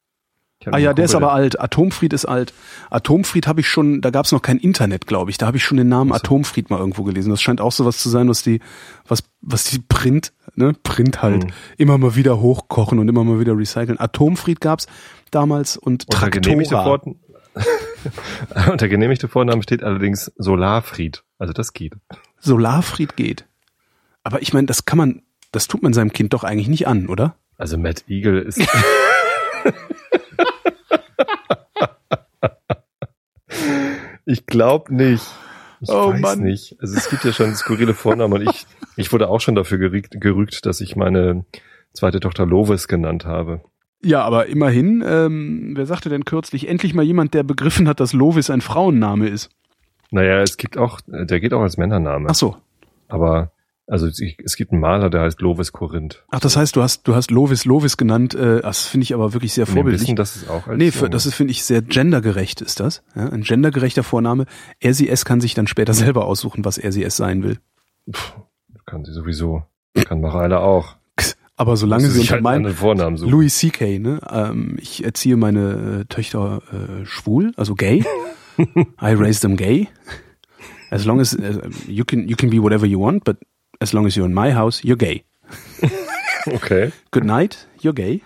Ah 0.66 0.78
ja, 0.78 0.92
der 0.92 1.04
ist 1.04 1.14
aber 1.14 1.32
alt. 1.32 1.60
Atomfried 1.60 2.12
ist 2.12 2.24
alt. 2.24 2.52
Atomfried 2.90 3.46
habe 3.46 3.60
ich 3.60 3.68
schon, 3.68 4.00
da 4.00 4.10
gab 4.10 4.26
es 4.26 4.32
noch 4.32 4.42
kein 4.42 4.58
Internet, 4.58 5.06
glaube 5.06 5.30
ich. 5.30 5.38
Da 5.38 5.46
habe 5.46 5.56
ich 5.58 5.62
schon 5.64 5.76
den 5.78 5.88
Namen 5.88 6.10
Ach 6.10 6.16
so. 6.16 6.22
Atomfried 6.24 6.70
mal 6.70 6.80
irgendwo 6.80 7.04
gelesen. 7.04 7.30
Das 7.30 7.40
scheint 7.40 7.60
auch 7.60 7.70
sowas 7.70 7.98
zu 7.98 8.08
sein, 8.08 8.28
was 8.28 8.42
die, 8.42 8.58
was, 9.06 9.22
was 9.40 9.62
die 9.64 9.78
Print, 9.78 10.32
ne, 10.56 10.72
Print 10.82 11.22
halt, 11.22 11.44
Mhm. 11.44 11.50
immer 11.76 11.98
mal 11.98 12.16
wieder 12.16 12.40
hochkochen 12.40 12.98
und 12.98 13.06
immer 13.08 13.22
mal 13.22 13.38
wieder 13.38 13.56
recyceln. 13.56 14.00
Atomfried 14.00 14.60
gab's 14.60 14.88
damals 15.30 15.76
und 15.76 16.06
Unter 16.12 16.30
genehmigte, 16.30 16.74
Traktora. 16.74 16.98
Vor 16.98 17.16
unter 18.72 18.88
genehmigte 18.88 19.28
Vornamen 19.28 19.62
steht 19.62 19.82
allerdings 19.82 20.32
Solarfried. 20.36 21.24
Also 21.38 21.52
das 21.52 21.72
geht. 21.72 21.94
Solarfried 22.40 23.16
geht. 23.16 23.46
Aber 24.22 24.42
ich 24.42 24.52
meine, 24.52 24.66
das 24.66 24.84
kann 24.84 24.98
man, 24.98 25.22
das 25.52 25.66
tut 25.68 25.82
man 25.82 25.92
seinem 25.92 26.12
Kind 26.12 26.32
doch 26.32 26.44
eigentlich 26.44 26.68
nicht 26.68 26.86
an, 26.86 27.08
oder? 27.08 27.36
Also 27.56 27.78
Matt 27.78 28.04
Eagle 28.08 28.40
ist. 28.40 28.60
ich 34.24 34.46
glaube 34.46 34.94
nicht. 34.94 35.24
Ich 35.80 35.88
Oh 35.90 36.12
weiß 36.12 36.20
Mann. 36.20 36.40
nicht. 36.40 36.76
Also 36.80 36.96
es 36.96 37.08
gibt 37.08 37.24
ja 37.24 37.32
schon 37.32 37.54
skurrile 37.54 37.94
Vornamen 37.94 38.34
und 38.34 38.48
ich, 38.48 38.66
ich 38.96 39.12
wurde 39.12 39.28
auch 39.28 39.40
schon 39.40 39.54
dafür 39.54 39.78
gerügt, 39.78 40.20
gerügt, 40.20 40.66
dass 40.66 40.80
ich 40.80 40.96
meine 40.96 41.44
zweite 41.92 42.20
Tochter 42.20 42.46
Lovis 42.46 42.88
genannt 42.88 43.24
habe. 43.24 43.60
Ja, 44.02 44.22
aber 44.22 44.46
immerhin, 44.46 45.02
ähm, 45.06 45.72
wer 45.74 45.86
sagte 45.86 46.08
denn 46.08 46.24
kürzlich, 46.24 46.68
endlich 46.68 46.94
mal 46.94 47.02
jemand, 47.02 47.34
der 47.34 47.42
begriffen 47.42 47.88
hat, 47.88 48.00
dass 48.00 48.12
Lovis 48.12 48.50
ein 48.50 48.60
Frauenname 48.60 49.28
ist. 49.28 49.50
Naja, 50.10 50.40
es 50.40 50.56
gibt 50.56 50.78
auch, 50.78 51.00
der 51.06 51.40
geht 51.40 51.52
auch 51.52 51.60
als 51.62 51.76
Männername. 51.76 52.28
Ach 52.30 52.34
so. 52.34 52.56
Aber, 53.08 53.52
also 53.86 54.06
es 54.06 54.56
gibt 54.56 54.70
einen 54.72 54.80
Maler, 54.80 55.10
der 55.10 55.22
heißt 55.22 55.40
Lovis 55.40 55.72
Korinth. 55.72 56.24
Ach, 56.30 56.40
das 56.40 56.56
heißt, 56.56 56.76
du 56.76 56.82
hast, 56.82 57.08
du 57.08 57.14
hast 57.14 57.30
Lovis 57.30 57.64
Lovis 57.64 57.96
genannt. 57.96 58.34
Äh, 58.34 58.60
das 58.62 58.86
finde 58.86 59.02
ich 59.02 59.14
aber 59.14 59.32
wirklich 59.32 59.52
sehr 59.52 59.66
wir 59.66 59.74
vorbildlich. 59.74 60.02
wissen, 60.02 60.16
dass 60.16 60.36
es 60.36 60.48
auch 60.48 60.66
als 60.68 60.78
Nee, 60.78 60.92
für, 60.92 61.10
das 61.10 61.26
ist, 61.26 61.34
finde 61.34 61.50
ich, 61.50 61.64
sehr 61.64 61.82
gendergerecht 61.82 62.60
ist 62.60 62.80
das. 62.80 63.02
Ja, 63.16 63.28
ein 63.28 63.42
gendergerechter 63.42 64.04
Vorname. 64.04 64.46
Er, 64.78 64.94
sie, 64.94 65.08
es 65.08 65.24
kann 65.24 65.40
sich 65.40 65.54
dann 65.54 65.66
später 65.66 65.92
selber 65.92 66.24
aussuchen, 66.26 66.64
was 66.64 66.78
er, 66.78 66.92
sie, 66.92 67.02
es 67.02 67.16
sein 67.16 67.42
will. 67.42 67.58
Pff, 68.10 68.36
kann 68.86 69.04
sie 69.04 69.12
sowieso. 69.12 69.64
Kann 69.94 70.20
Mareile 70.20 70.60
auch. 70.60 70.96
Aber 71.58 71.76
solange 71.76 72.08
sie 72.08 72.20
unter 72.20 72.32
halt 72.34 72.42
meinem 72.42 72.66
einen 72.66 72.74
Vornamen 72.74 73.16
suchen. 73.16 73.30
Louis 73.30 73.54
C.K., 73.58 73.98
ne? 73.98 74.20
Ähm, 74.30 74.76
ich 74.80 75.04
erziehe 75.04 75.36
meine 75.36 76.00
äh, 76.02 76.04
Töchter 76.06 76.62
äh, 76.72 77.04
schwul, 77.04 77.52
also 77.56 77.74
gay. 77.74 78.04
I 78.58 79.12
raise 79.12 79.40
them 79.40 79.56
gay. 79.56 79.88
As 80.90 81.04
long 81.04 81.20
as 81.20 81.34
uh, 81.34 81.68
you 81.86 82.04
can 82.04 82.28
you 82.28 82.36
can 82.36 82.48
be 82.48 82.62
whatever 82.62 82.86
you 82.86 82.98
want, 83.00 83.24
but 83.24 83.36
as 83.80 83.92
long 83.92 84.06
as 84.06 84.14
you're 84.14 84.26
in 84.26 84.32
my 84.32 84.54
house, 84.54 84.82
you're 84.82 84.96
gay. 84.96 85.24
Okay. 86.46 86.92
Good 87.10 87.24
night, 87.24 87.68
you're 87.82 87.92
gay. 87.92 88.22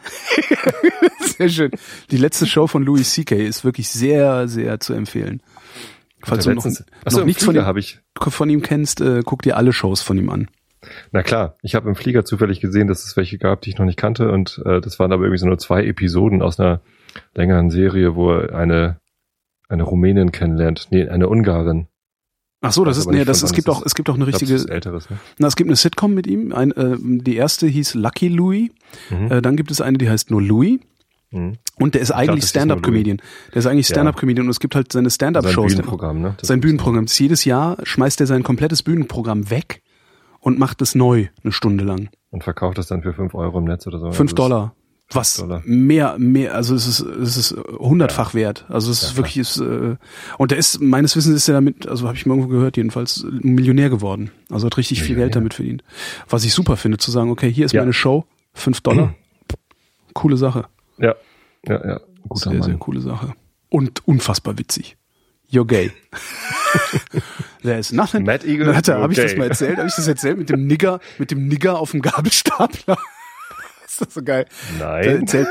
sehr 1.36 1.48
schön. 1.48 1.70
Die 2.10 2.16
letzte 2.18 2.46
Show 2.46 2.66
von 2.68 2.84
Louis 2.84 3.10
C.K. 3.12 3.34
ist 3.44 3.64
wirklich 3.64 3.88
sehr, 3.88 4.46
sehr 4.46 4.78
zu 4.78 4.92
empfehlen. 4.92 5.42
Falls 6.22 6.44
du 6.44 6.50
noch, 6.54 6.64
Letztens- 6.64 6.80
noch 6.80 7.06
Achso, 7.06 7.24
nichts 7.24 7.44
von 7.44 7.56
ihm, 7.56 7.76
ich. 7.76 7.98
von 8.16 8.48
ihm 8.48 8.62
kennst, 8.62 9.00
äh, 9.00 9.22
guck 9.24 9.42
dir 9.42 9.56
alle 9.56 9.72
Shows 9.72 10.02
von 10.02 10.18
ihm 10.18 10.30
an. 10.30 10.48
Na 11.12 11.22
klar, 11.22 11.56
ich 11.62 11.74
habe 11.74 11.88
im 11.88 11.94
Flieger 11.94 12.24
zufällig 12.24 12.60
gesehen, 12.60 12.88
dass 12.88 13.04
es 13.04 13.16
welche 13.16 13.38
gab, 13.38 13.60
die 13.62 13.70
ich 13.70 13.78
noch 13.78 13.86
nicht 13.86 13.98
kannte 13.98 14.30
und 14.30 14.60
äh, 14.64 14.80
das 14.80 14.98
waren 14.98 15.12
aber 15.12 15.24
irgendwie 15.24 15.38
so 15.38 15.46
nur 15.46 15.58
zwei 15.58 15.84
Episoden 15.84 16.42
aus 16.42 16.58
einer 16.58 16.80
längeren 17.34 17.70
Serie, 17.70 18.14
wo 18.14 18.32
er 18.32 18.54
eine 18.54 18.98
eine 19.68 19.84
Rumänin 19.84 20.32
kennenlernt, 20.32 20.88
nee, 20.90 21.08
eine 21.08 21.28
Ungarin. 21.28 21.86
Ach 22.60 22.72
so, 22.72 22.84
das 22.84 22.96
ist 22.96 23.10
nee, 23.10 23.24
das 23.24 23.42
es 23.42 23.52
gibt 23.52 23.68
auch 23.68 23.84
es 23.84 23.94
gibt 23.94 24.08
auch 24.10 24.14
eine 24.14 24.24
Ich 24.24 24.30
glaub, 24.30 24.40
richtige 24.42 24.54
das 24.54 24.64
ist 24.64 24.70
älteres, 24.70 25.10
ne? 25.10 25.18
Na, 25.38 25.48
es 25.48 25.56
gibt 25.56 25.68
eine 25.68 25.76
Sitcom 25.76 26.14
mit 26.14 26.26
ihm. 26.26 26.52
Ein, 26.52 26.72
äh, 26.72 26.96
die 27.00 27.36
erste 27.36 27.66
hieß 27.66 27.94
Lucky 27.94 28.28
Louie. 28.28 28.72
Mhm. 29.10 29.32
Äh, 29.32 29.42
dann 29.42 29.56
gibt 29.56 29.70
es 29.70 29.80
eine, 29.80 29.98
die 29.98 30.08
heißt 30.08 30.30
nur 30.30 30.42
Louis. 30.42 30.78
Mhm. 31.32 31.58
Und 31.78 31.94
der 31.94 32.02
ist 32.02 32.12
eigentlich 32.12 32.44
Stand-up-Comedian. 32.44 33.20
Der 33.52 33.56
ist 33.56 33.66
eigentlich 33.66 33.88
Ja. 33.88 33.94
Stand-up-Comedian 33.94 34.46
und 34.46 34.50
es 34.50 34.60
gibt 34.60 34.74
halt 34.76 34.92
seine 34.92 35.10
Sein 35.10 35.14
Stand-up-Shows. 35.14 35.72
Bühnenprogramm, 35.72 36.20
ne? 36.20 36.34
Das 36.38 36.48
Sein 36.48 36.60
Bühnenprogramm. 36.60 37.06
Jedes 37.08 37.44
Jahr 37.44 37.78
schmeißt 37.82 38.20
er 38.20 38.26
sein 38.26 38.42
komplettes 38.42 38.82
Bühnenprogramm 38.82 39.50
weg 39.50 39.81
und 40.42 40.58
macht 40.58 40.82
es 40.82 40.94
neu, 40.94 41.28
eine 41.42 41.52
Stunde 41.52 41.84
lang. 41.84 42.10
Und 42.30 42.44
verkauft 42.44 42.76
das 42.76 42.86
dann 42.88 43.02
für 43.02 43.14
fünf 43.14 43.34
Euro 43.34 43.58
im 43.58 43.64
Netz 43.64 43.86
oder 43.86 43.98
so. 43.98 44.12
Fünf 44.12 44.32
Also 44.32 44.36
Dollar. 44.36 44.74
Was 45.14 45.36
Dollar. 45.36 45.60
mehr, 45.66 46.16
mehr, 46.18 46.54
also 46.54 46.74
es 46.74 46.86
ist, 46.86 47.00
es 47.00 47.36
ist 47.36 47.54
hundertfach 47.78 48.32
wert. 48.32 48.64
Also 48.70 48.90
es 48.90 49.02
ist 49.02 49.10
Ja, 49.12 49.16
wirklich, 49.18 49.36
ist, 49.36 49.58
äh, 49.58 49.96
und 50.38 50.50
der 50.50 50.58
ist, 50.58 50.80
meines 50.80 51.14
Wissens 51.16 51.34
ist 51.36 51.48
er 51.48 51.54
damit, 51.54 51.86
also 51.86 52.06
habe 52.06 52.16
ich 52.16 52.24
mal 52.24 52.32
irgendwo 52.34 52.48
gehört, 52.48 52.76
jedenfalls 52.78 53.24
Millionär 53.30 53.90
geworden. 53.90 54.30
Also 54.50 54.66
hat 54.66 54.76
richtig 54.78 55.00
viel 55.00 55.10
Millionär. 55.10 55.26
Geld 55.26 55.36
damit 55.36 55.54
verdient. 55.54 55.84
Was 56.30 56.44
ich 56.44 56.54
super 56.54 56.76
finde, 56.78 56.96
zu 56.96 57.10
sagen, 57.10 57.30
okay, 57.30 57.52
hier 57.52 57.66
ist 57.66 57.72
Ja. 57.72 57.82
meine 57.82 57.92
Show, 57.92 58.24
fünf 58.54 58.80
Dollar. 58.80 59.14
Coole 60.14 60.36
Sache. 60.38 60.60
ist- 60.96 61.04
Ja, 61.04 61.14
ja, 61.68 61.86
ja. 61.86 62.00
Guter 62.28 62.50
sehr, 62.50 62.58
Mann. 62.60 62.62
sehr 62.62 62.76
coole 62.78 63.00
Sache. 63.00 63.34
Und 63.68 64.06
unfassbar 64.08 64.56
witzig. 64.58 64.96
You're 65.50 65.66
gay. 65.66 65.90
There 67.62 67.78
is 67.78 67.92
nothing. 67.92 68.24
Matt 68.24 68.44
Eagle, 68.44 68.66
Dann 68.66 68.76
hat 68.76 68.88
er, 68.88 68.96
you're 68.96 69.02
habe 69.02 69.12
ich 69.12 69.18
das 69.18 69.36
mal 69.36 69.48
erzählt? 69.48 69.78
Habe 69.78 69.88
ich 69.88 69.94
das 69.94 70.08
erzählt 70.08 70.38
mit 70.38 70.50
dem 70.50 70.66
Nigger, 70.66 71.00
mit 71.18 71.30
dem 71.30 71.48
Nigger 71.48 71.78
auf 71.78 71.92
dem 71.92 72.02
Gabelstapler? 72.02 72.98
ist 73.92 74.00
das 74.00 74.14
so 74.14 74.22
geil? 74.22 74.46
Nein. 74.78 75.20
erzählt, 75.20 75.48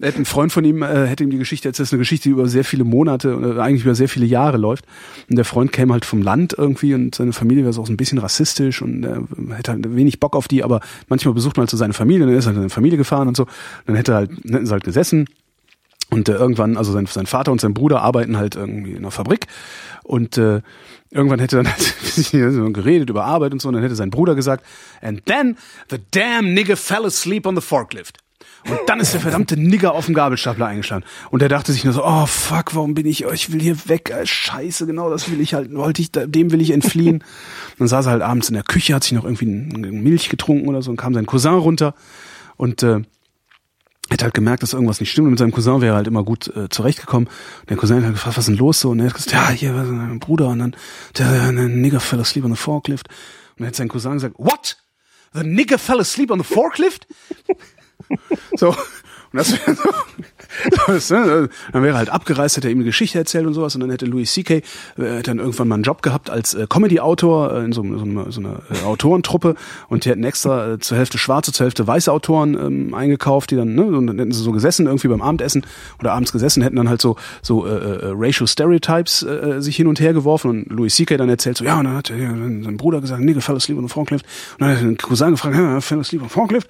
er 0.00 0.14
ein 0.14 0.24
Freund 0.24 0.52
von 0.52 0.64
ihm, 0.64 0.82
äh, 0.82 1.06
hätte 1.06 1.24
ihm 1.24 1.30
die 1.30 1.38
Geschichte 1.38 1.68
erzählt, 1.68 1.84
das 1.84 1.88
ist 1.88 1.92
eine 1.94 2.00
Geschichte, 2.00 2.24
die 2.24 2.32
über 2.32 2.48
sehr 2.48 2.64
viele 2.64 2.84
Monate, 2.84 3.36
oder 3.36 3.62
eigentlich 3.62 3.84
über 3.84 3.94
sehr 3.94 4.08
viele 4.08 4.26
Jahre 4.26 4.58
läuft. 4.58 4.84
Und 5.28 5.36
der 5.36 5.44
Freund 5.44 5.72
käme 5.72 5.92
halt 5.92 6.04
vom 6.04 6.22
Land 6.22 6.54
irgendwie 6.56 6.94
und 6.94 7.14
seine 7.14 7.32
Familie 7.32 7.64
wäre 7.64 7.72
so 7.72 7.82
auch 7.82 7.86
so 7.86 7.92
ein 7.92 7.96
bisschen 7.96 8.18
rassistisch 8.18 8.82
und 8.82 9.04
er 9.04 9.22
hätte 9.56 9.72
halt 9.72 9.96
wenig 9.96 10.20
Bock 10.20 10.36
auf 10.36 10.48
die, 10.48 10.62
aber 10.62 10.80
manchmal 11.08 11.34
besucht 11.34 11.56
man 11.56 11.62
halt 11.62 11.70
so 11.70 11.76
seine 11.76 11.94
Familie 11.94 12.24
und 12.24 12.32
er 12.32 12.38
ist 12.38 12.46
halt 12.46 12.56
in 12.56 12.62
seine 12.62 12.70
Familie 12.70 12.98
gefahren 12.98 13.28
und 13.28 13.36
so. 13.36 13.46
Dann 13.86 13.96
hätte 13.96 14.12
er 14.12 14.16
halt, 14.16 14.30
dann 14.44 14.52
hätten 14.52 14.66
sie 14.66 14.72
halt 14.72 14.84
gesessen 14.84 15.26
und 16.10 16.28
äh, 16.28 16.32
irgendwann, 16.32 16.76
also 16.76 16.92
sein, 16.92 17.06
sein 17.06 17.26
Vater 17.26 17.52
und 17.52 17.60
sein 17.60 17.74
Bruder 17.74 18.02
arbeiten 18.02 18.36
halt 18.36 18.56
irgendwie 18.56 18.92
in 18.92 18.98
einer 18.98 19.10
Fabrik 19.10 19.46
und 20.04 20.38
äh, 20.38 20.62
irgendwann 21.10 21.38
hätte 21.38 21.56
dann 21.56 21.68
halt 21.68 21.94
geredet 22.74 23.10
über 23.10 23.24
Arbeit 23.24 23.52
und 23.52 23.60
so 23.60 23.68
und 23.68 23.74
dann 23.74 23.82
hätte 23.82 23.96
sein 23.96 24.10
Bruder 24.10 24.34
gesagt, 24.34 24.64
and 25.00 25.24
then 25.26 25.56
the 25.90 25.98
damn 26.10 26.54
nigger 26.54 26.76
fell 26.76 27.04
asleep 27.04 27.46
on 27.46 27.54
the 27.54 27.62
forklift. 27.62 28.18
Und 28.68 28.80
dann 28.86 29.00
ist 29.00 29.14
der 29.14 29.20
verdammte 29.20 29.56
Nigger 29.56 29.94
auf 29.94 30.06
dem 30.06 30.14
Gabelstapler 30.14 30.66
eingeschlagen. 30.66 31.04
Und 31.30 31.42
er 31.42 31.48
dachte 31.48 31.72
sich 31.72 31.84
nur 31.84 31.94
so, 31.94 32.04
oh 32.04 32.26
fuck, 32.26 32.74
warum 32.74 32.94
bin 32.94 33.06
ich, 33.06 33.24
ich 33.24 33.52
will 33.52 33.60
hier 33.60 33.76
weg, 33.88 34.10
äh, 34.10 34.26
scheiße, 34.26 34.86
genau 34.86 35.10
das 35.10 35.30
will 35.30 35.40
ich 35.40 35.54
halt, 35.54 35.72
wollte 35.74 36.02
ich, 36.02 36.10
dem 36.10 36.50
will 36.50 36.60
ich 36.60 36.70
entfliehen. 36.72 37.22
dann 37.78 37.88
saß 37.88 38.06
er 38.06 38.12
halt 38.12 38.22
abends 38.22 38.48
in 38.48 38.54
der 38.54 38.64
Küche, 38.64 38.94
hat 38.94 39.04
sich 39.04 39.12
noch 39.12 39.24
irgendwie 39.24 39.46
Milch 39.46 40.28
getrunken 40.28 40.68
oder 40.68 40.82
so 40.82 40.90
und 40.90 40.96
kam 40.96 41.14
sein 41.14 41.26
Cousin 41.26 41.54
runter 41.54 41.94
und 42.56 42.82
äh, 42.82 43.02
hätte 44.10 44.24
halt 44.24 44.34
gemerkt, 44.34 44.62
dass 44.62 44.72
irgendwas 44.72 45.00
nicht 45.00 45.10
stimmt. 45.10 45.26
Und 45.26 45.32
mit 45.32 45.38
seinem 45.38 45.52
Cousin 45.52 45.80
wäre 45.80 45.92
er 45.92 45.96
halt 45.96 46.06
immer 46.06 46.24
gut 46.24 46.48
äh, 46.56 46.68
zurechtgekommen. 46.68 47.28
Und 47.28 47.70
der 47.70 47.76
Cousin 47.76 48.04
hat 48.04 48.12
gefragt, 48.12 48.36
was 48.36 48.48
ist 48.48 48.48
denn 48.48 48.58
los 48.58 48.80
so? 48.80 48.90
Und 48.90 49.00
er 49.00 49.06
hat 49.06 49.14
gesagt, 49.14 49.32
ja, 49.32 49.50
hier, 49.50 49.72
mein 49.72 50.18
Bruder? 50.18 50.48
Und 50.48 50.58
dann, 50.60 50.76
der, 51.16 51.52
der 51.52 51.68
nigger 51.68 52.00
fell 52.00 52.20
asleep 52.20 52.44
on 52.44 52.50
the 52.50 52.56
forklift. 52.56 53.08
Und 53.08 53.60
dann 53.60 53.68
hat 53.68 53.76
sein 53.76 53.88
Cousin 53.88 54.14
gesagt, 54.14 54.34
what? 54.38 54.78
The 55.34 55.44
nigger 55.44 55.78
fell 55.78 56.00
asleep 56.00 56.30
on 56.30 56.38
the 56.38 56.44
forklift? 56.44 57.06
so. 58.56 58.74
Und 59.32 59.38
das 59.38 59.52
wäre 59.52 59.76
so, 59.76 59.88
das, 60.86 61.10
ne, 61.10 61.48
dann 61.72 61.82
wäre 61.82 61.94
er 61.94 61.98
halt 61.98 62.10
abgereist, 62.10 62.56
hätte 62.56 62.68
er 62.68 62.72
ihm 62.72 62.78
eine 62.78 62.84
Geschichte 62.84 63.18
erzählt 63.18 63.46
und 63.46 63.54
sowas 63.54 63.74
und 63.74 63.82
dann 63.82 63.90
hätte 63.90 64.06
Louis 64.06 64.32
C.K. 64.32 64.62
Äh, 64.96 65.22
dann 65.22 65.38
irgendwann 65.38 65.68
mal 65.68 65.74
einen 65.74 65.84
Job 65.84 66.02
gehabt 66.02 66.30
als 66.30 66.54
äh, 66.54 66.66
Comedy-Autor 66.68 67.52
äh, 67.52 67.64
in 67.64 67.72
so, 67.72 67.82
so, 67.82 68.30
so 68.30 68.40
einer 68.40 68.62
äh, 68.70 68.84
Autorentruppe 68.84 69.54
und 69.88 70.04
die 70.04 70.10
hätten 70.10 70.24
extra 70.24 70.72
äh, 70.72 70.78
zur 70.78 70.96
Hälfte 70.96 71.18
schwarze, 71.18 71.52
zur 71.52 71.64
Hälfte 71.64 71.86
weiße 71.86 72.10
Autoren 72.10 72.54
ähm, 72.54 72.94
eingekauft, 72.94 73.50
die 73.50 73.56
dann, 73.56 73.74
ne, 73.74 73.84
und 73.84 74.06
dann 74.06 74.18
hätten 74.18 74.32
sie 74.32 74.42
so 74.42 74.52
gesessen 74.52 74.86
irgendwie 74.86 75.08
beim 75.08 75.20
Abendessen 75.20 75.66
oder 76.00 76.12
abends 76.12 76.32
gesessen, 76.32 76.62
hätten 76.62 76.76
dann 76.76 76.88
halt 76.88 77.02
so 77.02 77.16
so 77.42 77.66
äh, 77.66 77.70
äh, 77.70 78.12
Racial 78.14 78.46
Stereotypes 78.46 79.22
äh, 79.22 79.60
sich 79.60 79.76
hin 79.76 79.86
und 79.86 80.00
her 80.00 80.12
geworfen 80.12 80.50
und 80.50 80.70
Louis 80.70 80.94
C.K. 80.94 81.16
dann 81.16 81.28
erzählt 81.28 81.58
so, 81.58 81.64
ja, 81.64 81.78
und 81.78 81.84
dann 81.84 81.94
hat 81.94 82.08
ja, 82.08 82.16
sein 82.16 82.76
Bruder 82.76 83.00
gesagt, 83.00 83.20
Nigga 83.22 83.40
fell 83.40 83.56
asleep 83.56 83.78
on 83.78 83.88
forklift 83.88 84.24
und 84.58 84.62
dann 84.62 84.70
hat 84.70 84.80
den 84.80 84.96
Cousin 84.96 85.32
gefragt, 85.32 85.56
ja, 85.56 85.80
fell 85.80 86.00
asleep 86.00 86.22
on 86.22 86.28
forklift 86.28 86.68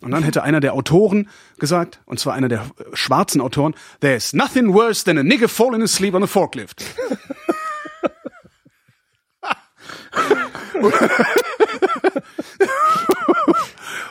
und 0.00 0.12
dann 0.12 0.22
hätte 0.22 0.42
einer 0.42 0.60
der 0.60 0.74
Autoren 0.74 1.28
gesagt, 1.60 2.00
und 2.06 2.18
zwar 2.18 2.34
einer 2.34 2.48
der 2.48 2.60
äh, 2.60 2.84
schwarzen 2.94 3.40
Autoren, 3.40 3.74
There's 4.00 4.32
nothing 4.32 4.74
worse 4.74 5.04
than 5.04 5.18
a 5.18 5.22
nigger 5.22 5.48
falling 5.48 5.82
asleep 5.82 6.14
on 6.14 6.22
a 6.22 6.26
forklift. 6.26 6.84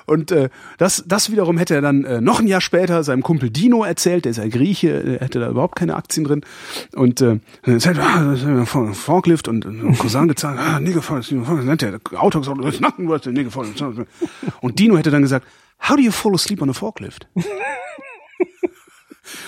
Und 0.10 0.32
äh, 0.32 0.50
das, 0.80 1.04
das 1.06 1.32
wiederum 1.32 1.60
hätte 1.60 1.76
er 1.76 1.82
dann 1.82 2.04
äh, 2.04 2.20
noch 2.20 2.40
ein 2.40 2.48
Jahr 2.48 2.62
später 2.62 3.04
seinem 3.04 3.22
Kumpel 3.22 3.52
Dino 3.52 3.84
erzählt, 3.84 4.26
der 4.26 4.32
ist 4.32 4.38
ja 4.38 4.48
Grieche, 4.48 5.04
der 5.04 5.20
hätte 5.20 5.40
da 5.40 5.50
überhaupt 5.50 5.76
keine 5.76 5.96
Aktien 5.96 6.24
drin. 6.24 6.42
Und 6.96 7.22
äh, 7.22 7.40
erzählt, 7.62 8.00
ah, 8.00 8.36
Forklift 8.66 9.48
und 9.48 9.66
ein 9.66 9.96
Cousin 10.00 10.28
gezahlt, 10.28 10.58
ah, 10.58 10.80
Nigger 10.80 11.04
Auto 12.16 12.40
gesagt, 12.40 12.82
nothing 12.82 13.08
worse 13.08 13.26
than 13.26 13.34
Nigger 13.34 13.52
Und 14.62 14.80
Dino 14.80 14.98
hätte 14.98 15.12
dann 15.12 15.22
gesagt, 15.22 15.46
How 15.82 15.96
do 15.96 16.02
you 16.02 16.12
fall 16.12 16.36
asleep 16.36 16.62
on 16.62 16.70
a 16.70 16.74
forklift? 16.74 17.28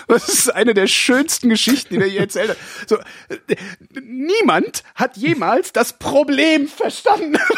Das 0.08 0.30
ist 0.30 0.54
eine 0.54 0.74
der 0.76 0.88
schönsten 0.88 1.50
Geschichten, 1.50 1.96
die 1.96 2.02
er 2.02 2.08
je 2.08 2.18
erzählt 2.18 2.50
hat. 2.50 2.58
So, 2.88 2.98
äh, 3.30 3.56
niemand 4.04 4.84
hat 4.94 5.18
jemals 5.18 5.74
das 5.74 5.98
Problem 5.98 6.68
verstanden. 6.68 7.40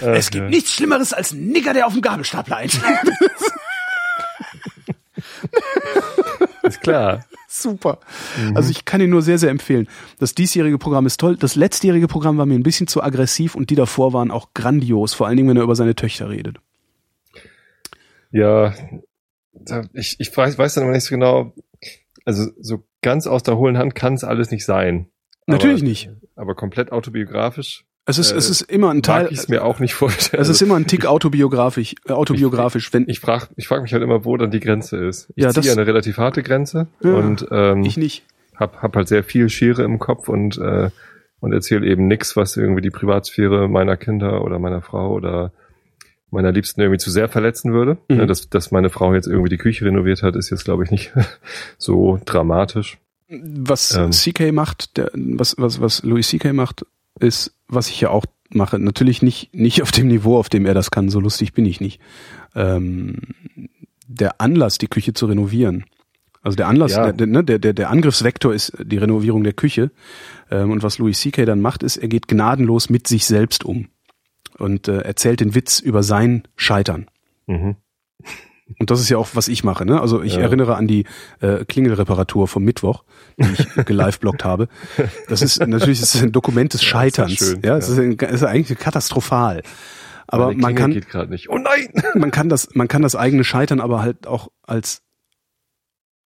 Es 0.00 0.30
gibt 0.30 0.50
nichts 0.50 0.72
Schlimmeres 0.72 1.12
als 1.12 1.32
ein 1.32 1.48
Nigger, 1.48 1.72
der 1.72 1.86
auf 1.86 1.92
dem 1.92 2.02
Gabelstapler 2.02 2.56
einschlägt. 2.58 3.10
ist 6.62 6.80
klar. 6.80 7.24
Super. 7.48 8.00
Mhm. 8.36 8.56
Also 8.56 8.70
ich 8.70 8.84
kann 8.84 9.00
ihn 9.00 9.10
nur 9.10 9.22
sehr, 9.22 9.38
sehr 9.38 9.50
empfehlen. 9.50 9.88
Das 10.18 10.34
diesjährige 10.34 10.78
Programm 10.78 11.06
ist 11.06 11.20
toll. 11.20 11.36
Das 11.36 11.54
letztjährige 11.54 12.08
Programm 12.08 12.36
war 12.36 12.46
mir 12.46 12.54
ein 12.54 12.64
bisschen 12.64 12.88
zu 12.88 13.02
aggressiv 13.02 13.54
und 13.54 13.70
die 13.70 13.76
davor 13.76 14.12
waren 14.12 14.30
auch 14.30 14.48
grandios, 14.54 15.14
vor 15.14 15.26
allen 15.26 15.36
Dingen, 15.36 15.48
wenn 15.48 15.56
er 15.56 15.62
über 15.62 15.76
seine 15.76 15.94
Töchter 15.94 16.28
redet. 16.28 16.58
Ja, 18.32 18.74
ich, 19.92 20.16
ich 20.18 20.36
weiß, 20.36 20.58
weiß 20.58 20.74
dann 20.74 20.84
immer 20.84 20.92
nicht 20.92 21.04
so 21.04 21.14
genau, 21.14 21.54
also 22.24 22.50
so 22.58 22.84
ganz 23.02 23.28
aus 23.28 23.44
der 23.44 23.56
hohlen 23.56 23.78
Hand 23.78 23.94
kann 23.94 24.14
es 24.14 24.24
alles 24.24 24.50
nicht 24.50 24.64
sein. 24.64 25.08
Natürlich 25.46 25.82
aber, 25.82 25.88
nicht. 25.88 26.10
Aber 26.34 26.54
komplett 26.56 26.90
autobiografisch 26.90 27.84
es 28.06 28.18
ist, 28.18 28.32
äh, 28.32 28.36
es 28.36 28.50
ist 28.50 28.62
immer 28.62 28.90
ein 28.90 29.02
Teil. 29.02 29.28
Ich 29.30 29.48
mir 29.48 29.64
auch 29.64 29.78
nicht 29.78 29.94
vorstellen. 29.94 30.42
Es 30.42 30.48
ist 30.48 30.60
immer 30.60 30.76
ein 30.76 30.86
Tick 30.86 31.06
autobiografisch, 31.06 31.94
äh, 32.06 32.12
autobiografisch. 32.12 32.88
Ich, 32.88 32.92
wenn 32.92 33.08
ich 33.08 33.20
frage, 33.20 33.48
ich 33.56 33.68
frage 33.68 33.82
mich 33.82 33.92
halt 33.92 34.02
immer, 34.02 34.24
wo 34.24 34.36
dann 34.36 34.50
die 34.50 34.60
Grenze 34.60 34.98
ist. 34.98 35.32
Ich 35.36 35.44
ja, 35.44 35.50
ziehe 35.50 35.72
eine 35.72 35.86
relativ 35.86 36.18
harte 36.18 36.42
Grenze 36.42 36.88
ja, 37.02 37.14
und 37.14 37.46
ähm, 37.50 37.82
ich 37.84 37.96
nicht. 37.96 38.24
Hab, 38.54 38.82
hab 38.82 38.94
halt 38.94 39.08
sehr 39.08 39.24
viel 39.24 39.48
Schere 39.48 39.82
im 39.82 39.98
Kopf 39.98 40.28
und 40.28 40.58
äh, 40.58 40.90
und 41.40 41.52
erzähle 41.52 41.86
eben 41.86 42.06
nichts, 42.06 42.36
was 42.36 42.56
irgendwie 42.56 42.80
die 42.80 42.90
Privatsphäre 42.90 43.68
meiner 43.68 43.98
Kinder 43.98 44.42
oder 44.42 44.58
meiner 44.58 44.80
Frau 44.80 45.12
oder 45.12 45.52
meiner 46.30 46.52
Liebsten 46.52 46.80
irgendwie 46.80 46.98
zu 46.98 47.10
sehr 47.10 47.28
verletzen 47.28 47.74
würde. 47.74 47.98
Mhm. 48.08 48.26
Dass, 48.26 48.48
dass 48.48 48.70
meine 48.70 48.88
Frau 48.88 49.12
jetzt 49.12 49.26
irgendwie 49.26 49.50
die 49.50 49.58
Küche 49.58 49.84
renoviert 49.84 50.22
hat, 50.22 50.36
ist 50.36 50.48
jetzt 50.48 50.64
glaube 50.64 50.84
ich 50.84 50.90
nicht 50.90 51.12
so 51.78 52.18
dramatisch. 52.24 52.98
Was 53.28 53.94
ähm, 53.94 54.10
CK 54.10 54.52
macht, 54.52 54.96
der, 54.96 55.10
was 55.14 55.56
was 55.58 55.80
was 55.80 56.02
Louis 56.02 56.28
CK 56.28 56.52
macht, 56.52 56.86
ist, 57.20 57.54
was 57.68 57.88
ich 57.88 58.00
ja 58.00 58.10
auch 58.10 58.24
mache, 58.50 58.78
natürlich 58.78 59.22
nicht, 59.22 59.54
nicht 59.54 59.82
auf 59.82 59.90
dem 59.90 60.08
Niveau, 60.08 60.38
auf 60.38 60.48
dem 60.48 60.66
er 60.66 60.74
das 60.74 60.90
kann, 60.90 61.08
so 61.08 61.20
lustig 61.20 61.52
bin 61.52 61.66
ich 61.66 61.80
nicht. 61.80 62.00
Ähm, 62.54 63.16
der 64.06 64.40
Anlass, 64.40 64.78
die 64.78 64.88
Küche 64.88 65.12
zu 65.12 65.26
renovieren. 65.26 65.84
Also 66.42 66.56
der 66.56 66.68
Anlass, 66.68 66.92
ja. 66.92 67.10
der, 67.10 67.42
der, 67.42 67.58
der, 67.58 67.72
der 67.72 67.90
Angriffsvektor 67.90 68.52
ist 68.52 68.72
die 68.78 68.98
Renovierung 68.98 69.44
der 69.44 69.54
Küche. 69.54 69.90
Ähm, 70.50 70.70
und 70.70 70.82
was 70.82 70.98
Louis 70.98 71.18
C.K. 71.18 71.46
dann 71.46 71.60
macht, 71.60 71.82
ist, 71.82 71.96
er 71.96 72.08
geht 72.08 72.28
gnadenlos 72.28 72.90
mit 72.90 73.08
sich 73.08 73.24
selbst 73.24 73.64
um 73.64 73.88
und 74.58 74.88
äh, 74.88 74.98
erzählt 74.98 75.40
den 75.40 75.54
Witz 75.54 75.80
über 75.80 76.02
sein 76.02 76.46
Scheitern. 76.56 77.06
Mhm. 77.46 77.76
Und 78.78 78.90
das 78.90 79.00
ist 79.00 79.10
ja 79.10 79.18
auch, 79.18 79.28
was 79.34 79.48
ich 79.48 79.62
mache. 79.62 79.84
Ne? 79.84 80.00
Also 80.00 80.22
ich 80.22 80.36
ja. 80.36 80.40
erinnere 80.40 80.76
an 80.76 80.86
die 80.86 81.04
äh, 81.40 81.64
Klingelreparatur 81.64 82.48
vom 82.48 82.64
Mittwoch, 82.64 83.04
die 83.38 83.46
ich 83.52 83.74
geliveblogt 83.84 84.44
habe. 84.44 84.68
Das 85.28 85.42
ist 85.42 85.60
natürlich 85.66 86.00
das 86.00 86.14
ist 86.14 86.22
ein 86.22 86.32
Dokument 86.32 86.72
des 86.72 86.82
Scheiterns. 86.82 87.40
Ja, 87.40 87.56
ist 87.56 87.64
ja, 87.64 87.76
es 87.76 87.88
ist, 87.90 87.98
ein, 87.98 88.12
ist 88.12 88.42
eigentlich 88.42 88.78
katastrophal. 88.78 89.62
Aber 90.26 90.54
man 90.54 90.74
kann 90.74 90.92
geht 90.92 91.08
gerade 91.08 91.30
nicht. 91.30 91.50
Oh 91.50 91.58
nein! 91.58 91.88
Man 92.14 92.30
kann 92.30 92.48
das, 92.48 92.74
man 92.74 92.88
kann 92.88 93.02
das 93.02 93.14
eigene 93.14 93.44
Scheitern 93.44 93.78
aber 93.78 94.00
halt 94.00 94.26
auch 94.26 94.48
als 94.62 95.02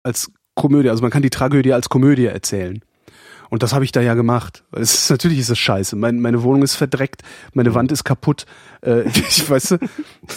als 0.03 0.31
Komödie, 0.55 0.89
also 0.89 1.01
man 1.01 1.11
kann 1.11 1.21
die 1.21 1.29
Tragödie 1.29 1.73
als 1.73 1.89
Komödie 1.89 2.25
erzählen. 2.25 2.81
Und 3.51 3.63
das 3.63 3.73
habe 3.73 3.83
ich 3.83 3.91
da 3.91 3.99
ja 3.99 4.13
gemacht. 4.13 4.63
Es 4.71 4.93
ist, 4.93 5.09
natürlich 5.11 5.37
ist 5.37 5.49
es 5.49 5.59
scheiße. 5.59 5.97
Mein, 5.97 6.21
meine 6.21 6.41
Wohnung 6.41 6.63
ist 6.63 6.75
verdreckt, 6.75 7.21
meine 7.53 7.75
Wand 7.75 7.91
ist 7.91 8.05
kaputt. 8.05 8.45
Äh, 8.81 9.01
ich 9.09 9.47
weiß. 9.47 9.77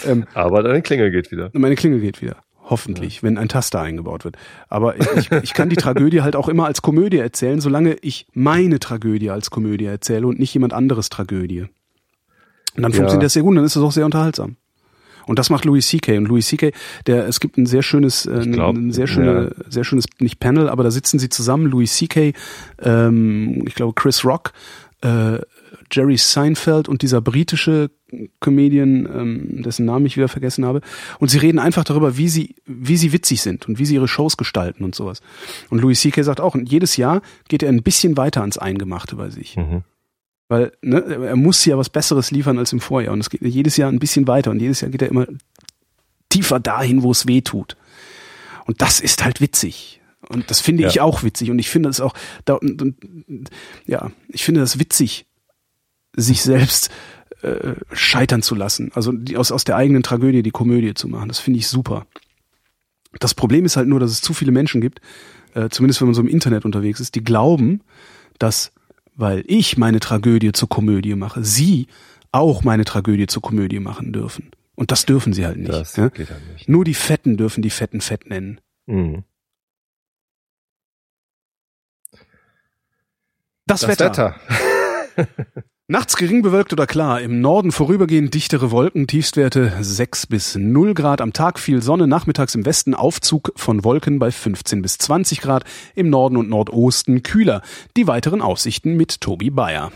Ähm, 0.05 0.25
Aber 0.33 0.61
deine 0.63 0.81
Klingel 0.81 1.11
geht 1.11 1.31
wieder. 1.31 1.49
Meine 1.53 1.75
Klingel 1.75 2.01
geht 2.01 2.21
wieder. 2.21 2.35
Hoffentlich, 2.61 3.17
ja. 3.17 3.23
wenn 3.23 3.37
ein 3.37 3.47
Taster 3.47 3.79
eingebaut 3.79 4.25
wird. 4.25 4.35
Aber 4.67 4.99
ich, 5.17 5.31
ich 5.31 5.53
kann 5.53 5.69
die 5.69 5.77
Tragödie 5.77 6.23
halt 6.23 6.35
auch 6.35 6.49
immer 6.49 6.65
als 6.65 6.81
Komödie 6.81 7.19
erzählen, 7.19 7.61
solange 7.61 7.93
ich 8.01 8.27
meine 8.33 8.79
Tragödie 8.79 9.29
als 9.29 9.49
Komödie 9.49 9.85
erzähle 9.85 10.27
und 10.27 10.37
nicht 10.37 10.53
jemand 10.53 10.73
anderes 10.73 11.07
Tragödie. 11.07 11.61
Und 12.75 12.83
dann 12.83 12.91
ja. 12.91 12.97
funktioniert 12.97 13.23
das 13.23 13.33
sehr 13.33 13.43
gut, 13.43 13.55
dann 13.55 13.63
ist 13.63 13.77
es 13.77 13.81
auch 13.81 13.93
sehr 13.93 14.03
unterhaltsam. 14.03 14.57
Und 15.25 15.39
das 15.39 15.49
macht 15.49 15.65
Louis 15.65 15.87
C.K. 15.87 16.17
Und 16.17 16.27
Louis 16.27 16.47
C.K., 16.47 16.71
der, 17.07 17.27
es 17.27 17.39
gibt 17.39 17.57
ein 17.57 17.65
sehr 17.65 17.81
schönes, 17.81 18.25
äh, 18.25 18.45
glaub, 18.51 18.75
ein 18.75 18.91
sehr 18.91 19.07
schöne, 19.07 19.53
ja. 19.57 19.71
sehr 19.71 19.83
schönes, 19.83 20.05
nicht 20.19 20.39
Panel, 20.39 20.69
aber 20.69 20.83
da 20.83 20.91
sitzen 20.91 21.19
sie 21.19 21.29
zusammen, 21.29 21.67
Louis 21.67 21.93
C.K., 21.95 22.33
ähm, 22.81 23.63
ich 23.65 23.75
glaube 23.75 23.93
Chris 23.93 24.25
Rock, 24.25 24.53
äh, 25.01 25.39
Jerry 25.91 26.17
Seinfeld 26.17 26.89
und 26.89 27.01
dieser 27.01 27.21
britische 27.21 27.91
Comedian, 28.39 29.07
ähm, 29.13 29.63
dessen 29.63 29.85
Namen 29.85 30.05
ich 30.05 30.17
wieder 30.17 30.27
vergessen 30.27 30.65
habe. 30.65 30.81
Und 31.19 31.29
sie 31.29 31.37
reden 31.37 31.59
einfach 31.59 31.83
darüber, 31.83 32.17
wie 32.17 32.29
sie, 32.29 32.55
wie 32.65 32.97
sie 32.97 33.13
witzig 33.13 33.41
sind 33.41 33.67
und 33.67 33.77
wie 33.77 33.85
sie 33.85 33.95
ihre 33.95 34.07
Shows 34.07 34.37
gestalten 34.37 34.83
und 34.83 34.95
sowas. 34.95 35.21
Und 35.69 35.81
Louis 35.81 35.99
C.K. 36.01 36.23
sagt 36.23 36.41
auch, 36.41 36.55
jedes 36.55 36.97
Jahr 36.97 37.21
geht 37.47 37.63
er 37.63 37.69
ein 37.69 37.83
bisschen 37.83 38.17
weiter 38.17 38.41
ans 38.41 38.57
Eingemachte 38.57 39.15
bei 39.15 39.29
sich. 39.29 39.57
Mhm. 39.57 39.83
Weil 40.47 40.73
ne, 40.81 41.01
er 41.01 41.35
muss 41.35 41.65
ja 41.65 41.77
was 41.77 41.89
Besseres 41.89 42.31
liefern 42.31 42.59
als 42.59 42.71
im 42.71 42.79
Vorjahr. 42.79 43.13
Und 43.13 43.19
es 43.19 43.29
geht 43.29 43.41
jedes 43.41 43.77
Jahr 43.77 43.91
ein 43.91 43.99
bisschen 43.99 44.27
weiter 44.27 44.51
und 44.51 44.59
jedes 44.59 44.81
Jahr 44.81 44.91
geht 44.91 45.01
er 45.01 45.09
immer 45.09 45.25
tiefer 46.29 46.59
dahin, 46.59 47.03
wo 47.03 47.11
es 47.11 47.27
weh 47.27 47.41
tut. 47.41 47.77
Und 48.65 48.81
das 48.81 48.99
ist 48.99 49.23
halt 49.23 49.41
witzig. 49.41 50.01
Und 50.29 50.49
das 50.49 50.59
finde 50.59 50.83
ja. 50.83 50.89
ich 50.89 51.01
auch 51.01 51.23
witzig. 51.23 51.51
Und 51.51 51.59
ich 51.59 51.69
finde 51.69 51.89
das 51.89 52.01
auch, 52.01 52.13
da, 52.45 52.55
und, 52.55 52.81
und, 52.81 53.49
ja, 53.85 54.11
ich 54.27 54.43
finde 54.43 54.61
das 54.61 54.79
witzig, 54.79 55.25
sich 56.15 56.41
selbst 56.41 56.89
äh, 57.41 57.75
scheitern 57.91 58.41
zu 58.41 58.55
lassen. 58.55 58.91
Also 58.93 59.11
die, 59.11 59.37
aus, 59.37 59.51
aus 59.51 59.63
der 59.63 59.75
eigenen 59.75 60.03
Tragödie 60.03 60.43
die 60.43 60.51
Komödie 60.51 60.93
zu 60.93 61.07
machen. 61.07 61.27
Das 61.27 61.39
finde 61.39 61.59
ich 61.59 61.67
super. 61.67 62.05
Das 63.19 63.33
Problem 63.33 63.65
ist 63.65 63.77
halt 63.77 63.87
nur, 63.87 63.99
dass 63.99 64.11
es 64.11 64.21
zu 64.21 64.33
viele 64.33 64.51
Menschen 64.51 64.81
gibt, 64.81 64.99
äh, 65.53 65.69
zumindest 65.69 66.01
wenn 66.01 66.07
man 66.07 66.15
so 66.15 66.21
im 66.21 66.27
Internet 66.27 66.65
unterwegs 66.65 66.99
ist, 66.99 67.15
die 67.15 67.23
glauben, 67.23 67.81
dass 68.39 68.71
weil 69.15 69.43
ich 69.47 69.77
meine 69.77 69.99
Tragödie 69.99 70.51
zur 70.51 70.69
Komödie 70.69 71.15
mache, 71.15 71.43
sie 71.43 71.87
auch 72.31 72.63
meine 72.63 72.85
Tragödie 72.85 73.27
zur 73.27 73.41
Komödie 73.41 73.79
machen 73.79 74.13
dürfen. 74.13 74.51
Und 74.75 74.91
das 74.91 75.05
dürfen 75.05 75.33
sie 75.33 75.45
halt 75.45 75.57
nicht. 75.57 75.71
Das 75.71 75.95
ja? 75.95 76.09
geht 76.09 76.29
halt 76.29 76.45
nicht. 76.51 76.67
Nur 76.67 76.83
die 76.83 76.93
Fetten 76.93 77.37
dürfen 77.37 77.61
die 77.61 77.69
Fetten 77.69 78.01
Fett 78.01 78.27
nennen. 78.27 78.59
Mhm. 78.85 79.23
Das, 83.65 83.81
das 83.81 83.89
Wetter. 83.89 84.35
Wetter. 85.15 85.63
Nachts 85.87 86.17
gering 86.17 86.41
bewölkt 86.41 86.73
oder 86.73 86.87
klar, 86.87 87.21
im 87.21 87.41
Norden 87.41 87.71
vorübergehend 87.71 88.33
dichtere 88.33 88.71
Wolken, 88.71 89.05
Tiefstwerte 89.05 89.71
6 89.79 90.25
bis 90.25 90.55
0 90.55 90.95
Grad, 90.95 91.21
am 91.21 91.31
Tag 91.31 91.59
viel 91.59 91.83
Sonne, 91.83 92.07
nachmittags 92.07 92.55
im 92.55 92.65
Westen 92.65 92.95
Aufzug 92.95 93.51
von 93.55 93.83
Wolken 93.83 94.17
bei 94.17 94.31
15 94.31 94.81
bis 94.81 94.97
20 94.97 95.41
Grad, 95.41 95.63
im 95.93 96.09
Norden 96.09 96.37
und 96.37 96.49
Nordosten 96.49 97.21
kühler. 97.21 97.61
Die 97.97 98.07
weiteren 98.07 98.41
Aussichten 98.41 98.97
mit 98.97 99.21
Tobi 99.21 99.51
Bayer. 99.51 99.91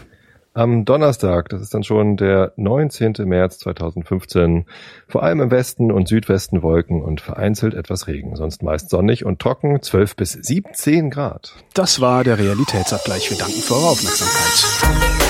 Am 0.53 0.85
Donnerstag, 0.85 1.49
das 1.49 1.63
ist 1.63 1.73
dann 1.73 1.83
schon 1.83 2.17
der 2.17 2.53
19. 2.55 3.13
März 3.25 3.57
2015, 3.57 4.65
vor 5.07 5.23
allem 5.23 5.41
im 5.41 5.49
Westen 5.49 5.91
und 5.91 6.07
Südwesten 6.07 6.61
Wolken 6.61 7.01
und 7.01 7.19
vereinzelt 7.19 7.73
etwas 7.73 8.05
Regen, 8.05 8.35
sonst 8.35 8.61
meist 8.61 8.91
sonnig 8.91 9.25
und 9.25 9.39
trocken, 9.39 9.81
12 9.81 10.15
bis 10.15 10.33
17 10.33 11.09
Grad. 11.09 11.55
Das 11.73 11.99
war 11.99 12.23
der 12.23 12.37
Realitätsabgleich. 12.37 13.31
Wir 13.31 13.39
danken 13.39 13.59
für 13.59 13.73
eure 13.73 13.87
Aufmerksamkeit. 13.87 15.28